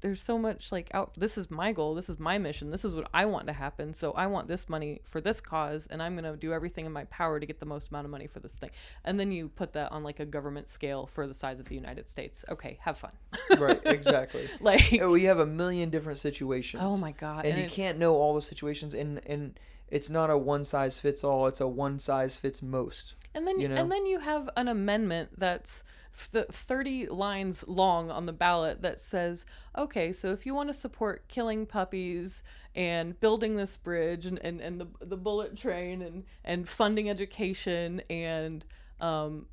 there's 0.00 0.22
so 0.22 0.38
much 0.38 0.70
like 0.70 0.88
out 0.92 1.12
this 1.16 1.38
is 1.38 1.50
my 1.50 1.72
goal 1.72 1.94
this 1.94 2.08
is 2.08 2.18
my 2.18 2.38
mission 2.38 2.70
this 2.70 2.84
is 2.84 2.94
what 2.94 3.08
i 3.12 3.24
want 3.24 3.46
to 3.46 3.52
happen 3.52 3.94
so 3.94 4.12
i 4.12 4.26
want 4.26 4.48
this 4.48 4.68
money 4.68 5.00
for 5.04 5.20
this 5.20 5.40
cause 5.40 5.86
and 5.90 6.02
i'm 6.02 6.14
going 6.14 6.30
to 6.30 6.36
do 6.36 6.52
everything 6.52 6.86
in 6.86 6.92
my 6.92 7.04
power 7.04 7.40
to 7.40 7.46
get 7.46 7.60
the 7.60 7.66
most 7.66 7.88
amount 7.88 8.04
of 8.04 8.10
money 8.10 8.26
for 8.26 8.40
this 8.40 8.54
thing 8.54 8.70
and 9.04 9.18
then 9.18 9.32
you 9.32 9.48
put 9.48 9.72
that 9.72 9.90
on 9.92 10.02
like 10.02 10.20
a 10.20 10.26
government 10.26 10.68
scale 10.68 11.06
for 11.06 11.26
the 11.26 11.34
size 11.34 11.58
of 11.58 11.66
the 11.66 11.74
united 11.74 12.08
states 12.08 12.44
okay 12.48 12.78
have 12.80 12.98
fun 12.98 13.12
right, 13.58 13.80
exactly. 13.84 14.48
like 14.60 14.98
oh, 15.00 15.10
we 15.10 15.24
have 15.24 15.38
a 15.38 15.46
million 15.46 15.90
different 15.90 16.18
situations. 16.18 16.82
oh 16.84 16.96
my 16.96 17.12
god 17.12 17.46
and, 17.46 17.62
you 17.62 17.68
can't 17.68 17.98
know 17.98 18.14
all 18.14 18.34
the 18.34 18.42
situations, 18.42 18.94
and 18.94 19.20
and 19.26 19.58
it's 19.88 20.10
not 20.10 20.30
a 20.30 20.36
one 20.36 20.64
size 20.64 20.98
fits 20.98 21.22
all. 21.22 21.46
It's 21.46 21.60
a 21.60 21.68
one 21.68 21.98
size 21.98 22.36
fits 22.36 22.62
most. 22.62 23.14
And 23.34 23.46
then 23.46 23.60
you 23.60 23.68
know? 23.68 23.76
and 23.76 23.90
then 23.90 24.06
you 24.06 24.20
have 24.20 24.50
an 24.56 24.68
amendment 24.68 25.38
that's 25.38 25.84
the 26.32 26.44
30 26.44 27.08
lines 27.08 27.64
long 27.68 28.10
on 28.10 28.26
the 28.26 28.32
ballot 28.32 28.82
that 28.82 29.00
says, 29.00 29.44
okay, 29.76 30.12
so 30.12 30.28
if 30.28 30.46
you 30.46 30.54
want 30.54 30.68
to 30.68 30.74
support 30.74 31.28
killing 31.28 31.66
puppies 31.66 32.42
and 32.74 33.18
building 33.20 33.56
this 33.56 33.76
bridge 33.76 34.26
and, 34.26 34.38
and, 34.42 34.60
and 34.60 34.80
the, 34.80 34.86
the 35.00 35.16
bullet 35.16 35.56
train 35.56 36.02
and, 36.02 36.24
and 36.44 36.68
funding 36.68 37.10
education 37.10 38.02
and 38.08 38.64
um, 39.00 39.46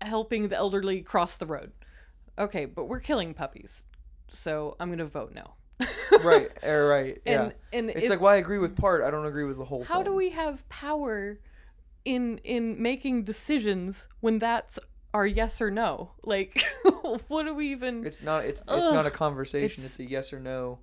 helping 0.00 0.48
the 0.48 0.56
elderly 0.56 1.00
cross 1.00 1.36
the 1.36 1.46
road. 1.46 1.72
Okay, 2.38 2.64
but 2.64 2.84
we're 2.84 3.00
killing 3.00 3.34
puppies. 3.34 3.86
So 4.28 4.76
I'm 4.80 4.88
going 4.88 4.98
to 4.98 5.06
vote 5.06 5.32
no. 5.34 5.54
right, 6.22 6.50
eh, 6.62 6.72
right. 6.72 7.20
Yeah. 7.24 7.42
And, 7.42 7.54
and 7.72 7.90
it's 7.90 8.04
if- 8.04 8.10
like, 8.10 8.20
well, 8.20 8.32
I 8.32 8.36
agree 8.36 8.58
with 8.58 8.76
part. 8.76 9.02
I 9.02 9.10
don't 9.10 9.26
agree 9.26 9.44
with 9.44 9.58
the 9.58 9.64
whole. 9.64 9.80
Thing. 9.80 9.86
How 9.86 10.02
do 10.02 10.14
we 10.14 10.30
have 10.30 10.68
power 10.68 11.38
in 12.04 12.38
in 12.38 12.80
making 12.82 13.24
decisions 13.24 14.08
when 14.20 14.38
that's 14.38 14.78
our 15.14 15.26
yes 15.26 15.60
or 15.60 15.70
no 15.70 16.12
like 16.22 16.64
what 17.28 17.44
do 17.44 17.54
we 17.54 17.70
even 17.72 18.04
It's 18.06 18.22
not. 18.22 18.44
It's 18.44 18.60
it's 18.62 18.68
not 18.92 19.06
a 19.06 19.10
conversation. 19.10 19.84
It's, 19.84 19.94
it's- 19.94 20.00
a 20.00 20.10
yes 20.10 20.32
or 20.32 20.40
no. 20.40 20.78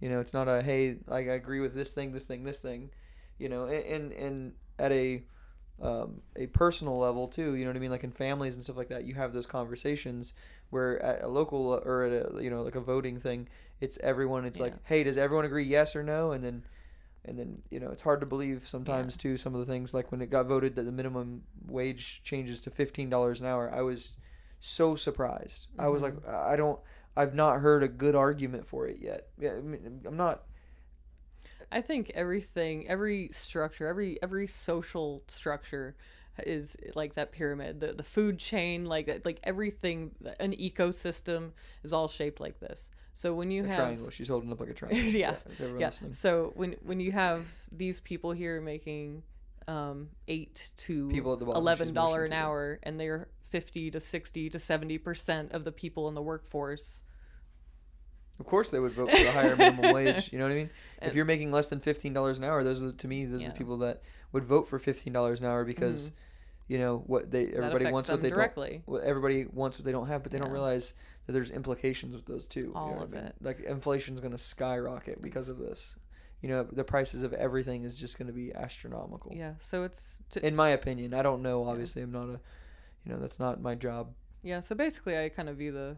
You 0.00 0.08
know, 0.08 0.20
it's 0.20 0.32
not 0.32 0.46
a 0.48 0.62
hey, 0.62 0.98
like 1.06 1.28
I 1.28 1.32
agree 1.32 1.60
with 1.60 1.74
this 1.74 1.92
thing, 1.92 2.12
this 2.12 2.24
thing, 2.24 2.44
this 2.44 2.60
thing. 2.60 2.90
You 3.38 3.48
know, 3.48 3.64
and 3.66 3.84
and, 3.84 4.12
and 4.12 4.52
at 4.78 4.92
a 4.92 5.22
um, 5.82 6.22
a 6.36 6.46
personal 6.46 6.98
level 6.98 7.28
too. 7.28 7.54
You 7.54 7.64
know 7.64 7.70
what 7.70 7.76
I 7.76 7.80
mean? 7.80 7.90
Like 7.90 8.04
in 8.04 8.10
families 8.12 8.54
and 8.54 8.62
stuff 8.62 8.76
like 8.76 8.88
that, 8.88 9.04
you 9.04 9.14
have 9.14 9.32
those 9.32 9.46
conversations 9.46 10.34
where 10.70 11.00
at 11.02 11.22
a 11.22 11.28
local 11.28 11.72
or 11.84 12.04
at 12.04 12.12
a 12.12 12.42
you 12.42 12.50
know 12.50 12.62
like 12.62 12.74
a 12.76 12.80
voting 12.80 13.18
thing, 13.20 13.48
it's 13.80 13.98
everyone. 14.02 14.44
It's 14.44 14.60
like, 14.60 14.74
hey, 14.84 15.02
does 15.02 15.16
everyone 15.16 15.44
agree 15.44 15.64
yes 15.64 15.94
or 15.96 16.02
no? 16.02 16.32
And 16.32 16.44
then 16.44 16.62
and 17.24 17.38
then 17.38 17.62
you 17.70 17.80
know 17.80 17.90
it's 17.90 18.02
hard 18.02 18.20
to 18.20 18.26
believe 18.26 18.66
sometimes 18.66 19.16
too 19.16 19.36
some 19.36 19.54
of 19.54 19.60
the 19.60 19.70
things 19.70 19.92
like 19.92 20.10
when 20.10 20.22
it 20.22 20.30
got 20.30 20.46
voted 20.46 20.76
that 20.76 20.84
the 20.84 20.92
minimum 20.92 21.42
wage 21.66 22.22
changes 22.22 22.60
to 22.62 22.70
fifteen 22.70 23.10
dollars 23.10 23.40
an 23.40 23.46
hour. 23.46 23.70
I 23.74 23.82
was 23.82 24.16
so 24.60 24.96
surprised. 24.96 25.68
I 25.78 25.88
was 25.88 26.02
like, 26.02 26.14
mm-hmm. 26.14 26.52
I 26.52 26.56
don't. 26.56 26.78
I've 27.16 27.34
not 27.34 27.60
heard 27.60 27.82
a 27.82 27.88
good 27.88 28.14
argument 28.14 28.66
for 28.66 28.86
it 28.86 28.98
yet. 29.00 29.28
Yeah, 29.38 29.52
I 29.52 29.60
mean, 29.60 30.00
I'm 30.06 30.16
not. 30.16 30.42
i 31.70 31.80
think 31.80 32.10
everything 32.14 32.88
every 32.88 33.28
structure 33.32 33.86
every 33.86 34.18
every 34.22 34.46
social 34.46 35.22
structure 35.28 35.96
is 36.46 36.76
like 36.94 37.14
that 37.14 37.32
pyramid 37.32 37.80
the, 37.80 37.92
the 37.92 38.02
food 38.02 38.38
chain 38.38 38.84
like 38.84 39.22
like 39.24 39.40
everything 39.42 40.12
an 40.40 40.52
ecosystem 40.52 41.50
is 41.82 41.92
all 41.92 42.08
shaped 42.08 42.40
like 42.40 42.60
this 42.60 42.90
so 43.18 43.34
when 43.34 43.50
you 43.50 43.64
A 43.64 43.66
have 43.66 43.74
triangle. 43.74 44.10
She's 44.10 44.28
holding 44.28 44.52
up 44.52 44.60
like 44.60 44.68
a 44.70 44.74
triangle. 44.80 45.00
Yeah, 45.10 45.34
everyone 45.58 45.80
yeah. 45.80 45.90
So 46.12 46.52
when 46.54 46.76
when 46.84 47.00
you 47.00 47.10
have 47.10 47.48
these 47.72 47.98
people 48.00 48.30
here 48.30 48.60
making 48.60 49.24
um, 49.66 50.10
eight 50.28 50.70
to 50.86 51.08
People 51.08 51.36
bottom, 51.36 51.56
eleven 51.56 51.92
dollar 51.92 52.24
an 52.24 52.30
motioning 52.30 52.30
to 52.30 52.36
them. 52.36 52.44
hour, 52.46 52.78
and 52.84 53.00
they're 53.00 53.28
fifty 53.50 53.90
to 53.90 53.98
sixty 53.98 54.48
to 54.50 54.58
seventy 54.58 54.98
percent 54.98 55.50
of 55.50 55.64
the 55.64 55.72
people 55.72 56.06
in 56.08 56.14
the 56.14 56.22
workforce. 56.22 57.00
Of 58.38 58.46
course, 58.46 58.68
they 58.68 58.78
would 58.78 58.92
vote 58.92 59.10
for 59.10 59.18
the 59.18 59.32
higher 59.32 59.56
minimum 59.56 59.92
wage. 59.94 60.32
You 60.32 60.38
know 60.38 60.44
what 60.44 60.52
I 60.52 60.56
mean? 60.56 60.70
And- 61.00 61.10
if 61.10 61.16
you're 61.16 61.24
making 61.24 61.50
less 61.50 61.68
than 61.68 61.80
fifteen 61.80 62.12
dollars 62.12 62.38
an 62.38 62.44
hour, 62.44 62.62
those 62.62 62.80
are 62.80 62.92
to 62.92 63.08
me 63.08 63.24
those 63.24 63.42
are 63.42 63.48
the 63.48 63.52
people 63.54 63.78
that 63.78 64.02
would 64.32 64.44
vote 64.44 64.68
for 64.68 64.78
fifteen 64.78 65.12
dollars 65.12 65.40
an 65.40 65.46
hour 65.46 65.64
because, 65.64 66.12
you 66.68 66.78
know, 66.78 67.02
what 67.06 67.30
they 67.32 67.48
everybody 67.48 67.90
wants 67.90 68.08
what 68.08 68.22
they 68.22 68.30
directly. 68.30 68.82
don't. 68.88 69.02
Everybody 69.02 69.46
wants 69.52 69.78
what 69.78 69.84
they 69.86 69.92
don't 69.92 70.06
have, 70.06 70.22
but 70.22 70.30
they 70.30 70.38
don't 70.38 70.52
realize 70.52 70.94
that 71.28 71.32
there's 71.34 71.50
implications 71.52 72.14
with 72.16 72.24
those 72.26 72.48
too. 72.48 72.60
you 72.60 72.66
know 72.68 72.74
All 72.74 72.96
I 73.00 73.02
of 73.04 73.10
mean? 73.10 73.20
it. 73.24 73.34
Like 73.40 73.60
inflation's 73.60 74.18
going 74.20 74.32
to 74.32 74.38
skyrocket 74.38 75.22
because 75.22 75.48
of 75.48 75.58
this. 75.58 75.96
You 76.42 76.48
know, 76.48 76.62
the 76.64 76.84
prices 76.84 77.22
of 77.22 77.32
everything 77.34 77.84
is 77.84 77.96
just 77.98 78.18
going 78.18 78.28
to 78.28 78.32
be 78.32 78.52
astronomical. 78.54 79.32
Yeah. 79.36 79.52
So 79.62 79.84
it's 79.84 80.18
to, 80.30 80.44
In 80.44 80.56
my 80.56 80.70
opinion, 80.70 81.12
I 81.14 81.22
don't 81.22 81.42
know. 81.42 81.64
Obviously, 81.68 82.02
I'm 82.02 82.10
not 82.12 82.28
a, 82.30 82.40
you 83.04 83.12
know, 83.12 83.18
that's 83.20 83.38
not 83.38 83.60
my 83.60 83.74
job. 83.76 84.14
yeah. 84.42 84.60
So 84.60 84.74
basically, 84.74 85.16
I 85.22 85.28
kind 85.28 85.48
of 85.48 85.56
view 85.58 85.70
the 85.72 85.96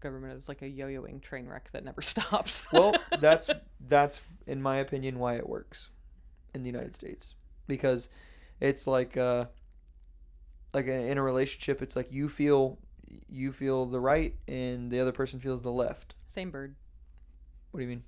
government 0.00 0.36
as 0.36 0.48
like 0.48 0.60
a 0.62 0.68
yo-yoing 0.68 1.22
train 1.22 1.46
wreck 1.46 1.70
that 1.72 1.84
never 1.84 2.02
stops. 2.12 2.66
Well, 2.72 2.94
that's 3.20 3.48
that's 3.88 4.20
in 4.46 4.60
my 4.60 4.78
opinion 4.78 5.18
why 5.20 5.36
it 5.36 5.48
works 5.48 5.90
in 6.52 6.62
the 6.64 6.68
United 6.68 6.96
States 6.96 7.36
because 7.68 8.08
it's 8.60 8.86
like 8.88 9.16
uh 9.18 9.44
like 10.74 10.86
a, 10.88 10.92
in 11.10 11.18
a 11.18 11.22
relationship 11.22 11.82
it's 11.82 11.94
like 11.94 12.10
you 12.10 12.28
feel 12.28 12.78
you 13.28 13.52
feel 13.52 13.86
the 13.86 14.00
right 14.00 14.34
and 14.46 14.90
the 14.90 15.00
other 15.00 15.12
person 15.12 15.40
feels 15.40 15.62
the 15.62 15.72
left. 15.72 16.14
same 16.26 16.50
bird. 16.50 16.74
What 17.70 17.78
do 17.80 17.84
you 17.84 17.88
mean? 17.90 18.04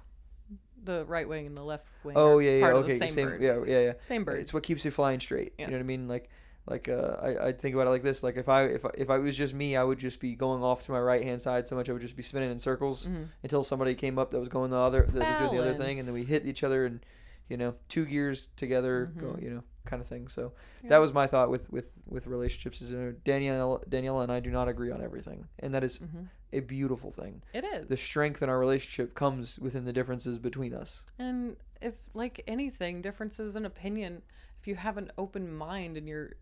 The 0.82 1.04
right 1.04 1.28
wing 1.28 1.46
and 1.46 1.56
the 1.56 1.62
left 1.62 1.86
wing. 2.04 2.14
Oh 2.16 2.38
yeah, 2.38 2.52
yeah, 2.52 2.66
okay, 2.72 2.98
the 2.98 3.08
same, 3.10 3.28
bird. 3.28 3.42
yeah, 3.42 3.58
yeah, 3.66 3.80
yeah. 3.80 3.92
Same 4.00 4.24
bird. 4.24 4.40
It's 4.40 4.54
what 4.54 4.62
keeps 4.62 4.84
you 4.84 4.90
flying 4.90 5.20
straight. 5.20 5.52
Yeah. 5.58 5.66
You 5.66 5.70
know 5.72 5.76
what 5.76 5.82
I 5.82 5.86
mean? 5.86 6.08
Like 6.08 6.30
like 6.66 6.88
uh, 6.88 7.16
I 7.22 7.48
I 7.48 7.52
think 7.52 7.74
about 7.74 7.86
it 7.86 7.90
like 7.90 8.02
this. 8.02 8.22
Like 8.22 8.36
if 8.36 8.48
I 8.48 8.64
if 8.64 8.84
I, 8.86 8.90
if 8.96 9.10
I 9.10 9.18
was 9.18 9.36
just 9.36 9.52
me, 9.54 9.76
I 9.76 9.84
would 9.84 9.98
just 9.98 10.20
be 10.20 10.34
going 10.34 10.62
off 10.62 10.82
to 10.84 10.92
my 10.92 11.00
right 11.00 11.22
hand 11.22 11.42
side 11.42 11.68
so 11.68 11.76
much 11.76 11.88
I 11.90 11.92
would 11.92 12.00
just 12.02 12.16
be 12.16 12.22
spinning 12.22 12.50
in 12.50 12.58
circles 12.58 13.06
Mhm. 13.06 13.28
until 13.42 13.62
somebody 13.62 13.94
came 13.94 14.18
up 14.18 14.30
that 14.30 14.38
was 14.40 14.48
going 14.48 14.70
the 14.70 14.76
other 14.78 15.02
that 15.12 15.28
was 15.28 15.36
doing 15.36 15.52
the 15.56 15.60
other 15.70 15.74
thing, 15.74 15.98
and 15.98 16.08
then 16.08 16.14
we 16.14 16.24
hit 16.24 16.46
each 16.46 16.64
other 16.64 16.86
and 16.86 17.04
you 17.48 17.56
know 17.58 17.74
two 17.88 18.06
gears 18.06 18.48
together, 18.56 19.12
go 19.18 19.28
Mhm. 19.32 19.42
you 19.42 19.50
know 19.50 19.62
kind 19.84 20.00
of 20.02 20.08
thing. 20.08 20.28
So 20.28 20.52
Yeah. 20.82 20.90
that 20.90 20.98
was 20.98 21.12
my 21.12 21.26
thought 21.26 21.50
with 21.50 21.70
with 21.70 21.92
with 22.06 22.26
relationships. 22.26 22.80
Is 22.80 22.90
you 22.90 22.98
know, 22.98 23.12
Danielle 23.24 23.82
Daniela 23.88 24.22
and 24.22 24.32
I 24.32 24.40
do 24.40 24.50
not 24.50 24.68
agree 24.68 24.90
on 24.90 25.02
everything, 25.02 25.48
and 25.58 25.74
that 25.74 25.84
is 25.84 25.98
Mhm. 26.00 26.28
a 26.52 26.60
beautiful 26.60 27.10
thing. 27.10 27.42
It 27.52 27.64
is. 27.64 27.88
The 27.88 27.96
strength 27.96 28.42
in 28.42 28.48
our 28.48 28.58
relationship 28.58 29.14
comes 29.14 29.58
within 29.58 29.84
the 29.84 29.92
differences 29.92 30.38
between 30.38 30.74
us. 30.74 31.06
And 31.18 31.56
if, 31.80 31.94
like 32.14 32.42
anything, 32.46 33.00
differences 33.00 33.56
in 33.56 33.64
opinion, 33.64 34.22
if 34.60 34.66
you 34.68 34.74
have 34.74 34.98
an 34.98 35.10
open 35.16 35.52
mind 35.52 35.96
and 35.96 36.08
you're 36.08 36.32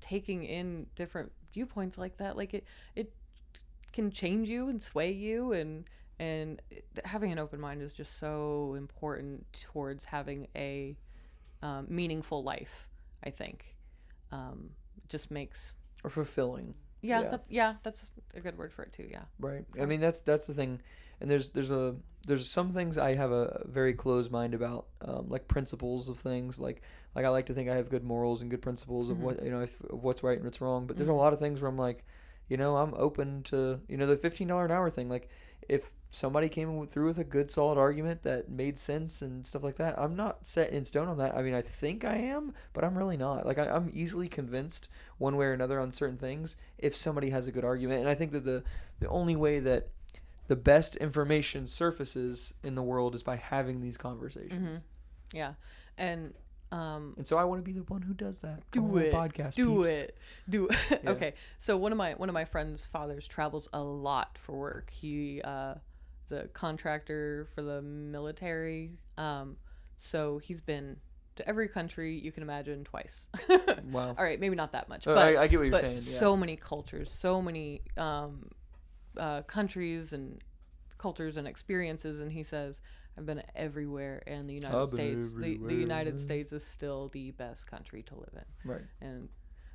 taking 0.00 0.44
in 0.44 0.86
different 0.94 1.30
viewpoints 1.52 1.98
like 1.98 2.16
that, 2.16 2.36
like 2.36 2.54
it, 2.54 2.64
it 2.96 3.12
can 3.92 4.10
change 4.10 4.48
you 4.48 4.68
and 4.68 4.82
sway 4.82 5.10
you, 5.12 5.52
and 5.52 5.84
and 6.18 6.60
having 7.04 7.32
an 7.32 7.38
open 7.38 7.58
mind 7.60 7.80
is 7.82 7.92
just 7.94 8.18
so 8.18 8.74
important 8.76 9.46
towards 9.52 10.04
having 10.06 10.48
a 10.54 10.96
um, 11.62 11.86
meaningful 11.88 12.42
life. 12.42 12.88
I 13.22 13.30
think, 13.30 13.76
um, 14.32 14.70
just 15.08 15.30
makes 15.30 15.74
Or 16.04 16.10
fulfilling. 16.10 16.74
yeah, 17.02 17.20
Yeah. 17.20 17.30
That, 17.30 17.44
yeah, 17.48 17.74
that's 17.82 18.12
a 18.34 18.40
good 18.40 18.56
word 18.56 18.72
for 18.72 18.82
it 18.82 18.92
too. 18.92 19.08
Yeah, 19.10 19.24
Right. 19.38 19.64
I 19.80 19.86
mean 19.86 20.00
that's 20.00 20.20
that's 20.20 20.46
the 20.46 20.54
thing, 20.54 20.80
and 21.20 21.30
there's 21.30 21.50
there's 21.50 21.70
a 21.70 21.96
there's 22.26 22.48
some 22.50 22.70
things 22.70 22.98
I 22.98 23.14
have 23.14 23.30
a 23.32 23.62
very 23.66 23.94
closed 23.94 24.30
mind 24.30 24.52
about, 24.54 24.86
um, 25.02 25.26
like 25.28 25.48
principles 25.48 26.08
of 26.08 26.18
things. 26.18 26.58
Like 26.58 26.82
like 27.14 27.24
I 27.24 27.28
like 27.30 27.46
to 27.46 27.54
think 27.54 27.68
I 27.68 27.76
have 27.76 27.88
good 27.90 28.04
morals 28.04 28.42
and 28.42 28.50
good 28.50 28.62
principles 28.62 29.10
of 29.10 29.16
Mhm. 29.16 29.20
what 29.20 29.42
you 29.42 29.50
know 29.50 29.60
if, 29.60 29.80
of 29.90 30.02
what's 30.02 30.22
right 30.22 30.36
and 30.36 30.44
what's 30.44 30.60
wrong. 30.60 30.86
But 30.86 30.96
there's 30.96 31.08
a 31.08 31.12
Mhm. 31.12 31.16
lot 31.16 31.32
of 31.32 31.38
things 31.38 31.60
where 31.60 31.68
I'm 31.68 31.78
like, 31.78 32.04
you 32.48 32.56
know, 32.56 32.76
I'm 32.76 32.94
open 32.94 33.42
to 33.44 33.80
you 33.88 33.96
know 33.96 34.06
the 34.06 34.16
fifteen 34.16 34.48
dollar 34.48 34.64
an 34.64 34.70
hour 34.70 34.90
thing. 34.90 35.08
Like 35.08 35.28
if 35.68 35.90
somebody 36.10 36.48
came 36.48 36.86
through 36.86 37.06
with 37.06 37.18
a 37.18 37.24
good 37.24 37.50
solid 37.50 37.78
argument 37.78 38.22
that 38.24 38.48
made 38.50 38.78
sense 38.78 39.22
and 39.22 39.46
stuff 39.46 39.62
like 39.62 39.76
that, 39.76 39.98
I'm 39.98 40.16
not 40.16 40.44
set 40.44 40.70
in 40.72 40.84
stone 40.84 41.06
on 41.08 41.18
that. 41.18 41.36
I 41.36 41.42
mean, 41.42 41.54
I 41.54 41.62
think 41.62 42.04
I 42.04 42.16
am, 42.16 42.52
but 42.72 42.82
I'm 42.84 42.98
really 42.98 43.16
not. 43.16 43.46
Like 43.46 43.58
I, 43.58 43.68
I'm 43.68 43.90
easily 43.92 44.26
convinced 44.28 44.88
one 45.18 45.36
way 45.36 45.46
or 45.46 45.52
another 45.52 45.78
on 45.78 45.92
certain 45.92 46.16
things 46.18 46.56
if 46.78 46.96
somebody 46.96 47.30
has 47.30 47.46
a 47.46 47.52
good 47.52 47.64
argument, 47.64 48.00
and 48.00 48.08
I 48.08 48.14
think 48.14 48.32
that 48.32 48.44
the 48.44 48.64
the 48.98 49.08
only 49.08 49.36
way 49.36 49.60
that 49.60 49.88
the 50.48 50.56
best 50.56 50.96
information 50.96 51.66
surfaces 51.68 52.54
in 52.64 52.74
the 52.74 52.82
world 52.82 53.14
is 53.14 53.22
by 53.22 53.36
having 53.36 53.80
these 53.80 53.96
conversations. 53.96 54.82
yeah, 55.32 55.54
and 55.96 56.34
um, 56.72 57.14
And 57.16 57.26
so 57.26 57.36
I 57.36 57.44
want 57.44 57.64
to 57.64 57.68
be 57.72 57.76
the 57.78 57.84
one 57.84 58.02
who 58.02 58.14
does 58.14 58.38
that. 58.38 58.62
do 58.72 58.96
it 58.98 59.12
podcast. 59.12 59.54
do 59.54 59.78
peeps. 59.84 59.88
it 59.90 60.16
do 60.48 60.68
it 60.68 60.76
Yeah. 61.04 61.10
okay 61.10 61.34
so 61.58 61.76
one 61.76 61.90
of 61.92 61.98
my 61.98 62.12
one 62.14 62.28
of 62.28 62.32
my 62.34 62.44
friends 62.44 62.84
fathers 62.84 63.26
travels 63.28 63.68
a 63.72 63.80
lot 63.82 64.38
for 64.38 64.56
work 64.56 64.90
he 64.90 65.40
uh 65.42 65.74
a 66.32 66.48
contractor 66.48 67.46
for 67.54 67.62
the 67.62 67.82
military 67.82 68.92
um 69.18 69.56
so 69.96 70.38
he's 70.38 70.60
been 70.60 70.96
to 71.36 71.48
every 71.48 71.68
country 71.68 72.18
you 72.18 72.32
can 72.32 72.42
imagine 72.42 72.84
twice 72.84 73.26
Wow. 73.90 74.14
all 74.18 74.24
right 74.24 74.38
maybe 74.40 74.56
not 74.56 74.72
that 74.72 74.88
much 74.88 75.06
Uh, 75.06 75.14
but 75.14 75.36
I, 75.36 75.42
I 75.42 75.46
get 75.46 75.58
what 75.58 75.66
you're 75.68 75.78
saying. 75.78 75.94
Yeah. 75.94 76.18
so 76.18 76.36
many 76.36 76.56
cultures 76.56 77.10
so 77.10 77.40
many 77.40 77.82
um 77.96 78.50
uh 79.16 79.42
countries 79.42 80.12
and 80.12 80.40
cultures 80.98 81.36
and 81.36 81.46
experiences 81.48 82.20
and 82.20 82.30
he 82.30 82.42
says 82.42 82.80
i've 83.16 83.24
been 83.26 83.42
everywhere 83.56 84.22
and 84.26 84.48
the 84.48 84.54
united 84.54 84.86
states 84.88 85.32
the, 85.34 85.56
the 85.66 85.74
united 85.74 86.20
states 86.20 86.52
is 86.52 86.64
still 86.64 87.08
the 87.12 87.30
best 87.32 87.66
country 87.66 88.02
to 88.02 88.14
live 88.14 88.34
in 88.34 88.70
right. 88.70 88.82
and 89.00 89.28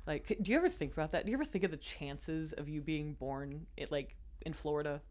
like, 0.06 0.38
do 0.40 0.52
you 0.52 0.56
ever 0.56 0.68
think 0.68 0.92
about 0.92 1.10
that? 1.10 1.24
Do 1.24 1.32
you 1.32 1.36
ever 1.36 1.44
think 1.44 1.64
of 1.64 1.72
the 1.72 1.76
chances 1.76 2.52
of 2.52 2.68
you 2.68 2.80
being 2.80 3.14
born 3.14 3.66
it 3.76 3.90
like 3.90 4.14
in 4.42 4.52
Florida 4.52 5.02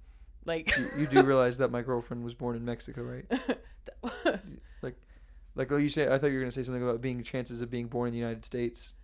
Like, 0.46 0.76
You, 0.78 0.92
you 1.00 1.08
do 1.08 1.24
realize 1.24 1.58
that 1.58 1.72
my 1.72 1.82
girlfriend 1.82 2.24
was 2.24 2.34
born 2.34 2.56
in 2.56 2.64
Mexico, 2.66 3.02
right? 3.02 3.26
Like 4.82 4.96
like 5.56 5.72
oh, 5.72 5.78
you 5.78 5.90
say, 5.90 6.08
I 6.08 6.18
thought 6.18 6.28
you 6.28 6.36
were 6.36 6.42
gonna 6.42 6.52
say 6.52 6.64
something 6.64 6.84
about 6.84 7.02
being 7.02 7.24
chances 7.24 7.62
of 7.62 7.70
being 7.70 7.88
born 7.88 8.08
in 8.10 8.14
the 8.14 8.20
United 8.20 8.46
States. 8.46 8.96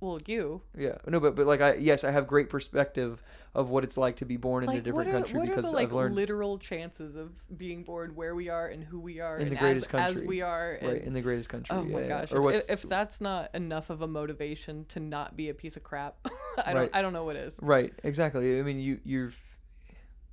well, 0.00 0.20
you. 0.26 0.62
Yeah, 0.78 0.98
no, 1.06 1.20
but 1.20 1.34
but 1.34 1.46
like 1.46 1.60
I 1.60 1.74
yes, 1.74 2.04
I 2.04 2.10
have 2.10 2.26
great 2.26 2.50
perspective 2.50 3.22
of 3.54 3.70
what 3.70 3.82
it's 3.82 3.96
like 3.96 4.16
to 4.16 4.24
be 4.24 4.36
born 4.36 4.62
in 4.62 4.70
a 4.70 4.80
different 4.80 5.10
are, 5.10 5.12
country 5.12 5.40
because 5.40 5.70
the 5.70 5.76
like 5.76 5.88
I've 5.88 5.92
learned 5.92 6.14
literal 6.14 6.58
chances 6.58 7.16
of 7.16 7.32
being 7.56 7.82
born 7.82 8.14
where 8.14 8.34
we 8.34 8.48
are 8.48 8.68
and 8.68 8.84
who 8.84 9.00
we 9.00 9.20
are 9.20 9.36
In 9.36 9.48
and 9.48 9.52
the 9.52 9.56
greatest 9.56 9.92
as, 9.94 10.16
as 10.16 10.22
we 10.22 10.42
are? 10.42 10.72
And, 10.74 10.92
right 10.92 11.02
in 11.02 11.12
the 11.12 11.22
greatest 11.22 11.48
country. 11.48 11.76
Oh 11.76 11.82
my 11.82 12.02
gosh! 12.02 12.30
yeah. 12.30 12.38
Or 12.38 12.52
if- 12.52 12.70
if, 12.70 12.82
that's 12.82 13.20
not 13.20 13.54
enough 13.54 13.90
of 13.90 14.02
a 14.02 14.06
motivation 14.06 14.84
to 14.90 15.00
not 15.00 15.36
be 15.36 15.48
a 15.48 15.54
piece 15.54 15.76
of 15.76 15.82
crap, 15.82 16.28
I 16.64 16.74
don't. 16.74 16.90
I 16.94 17.02
don't 17.02 17.12
know 17.12 17.24
what 17.24 17.36
is. 17.36 17.56
right 17.60 17.92
exactly. 18.04 18.60
I 18.60 18.62
mean, 18.62 18.78
you 18.78 19.00
you're 19.04 19.32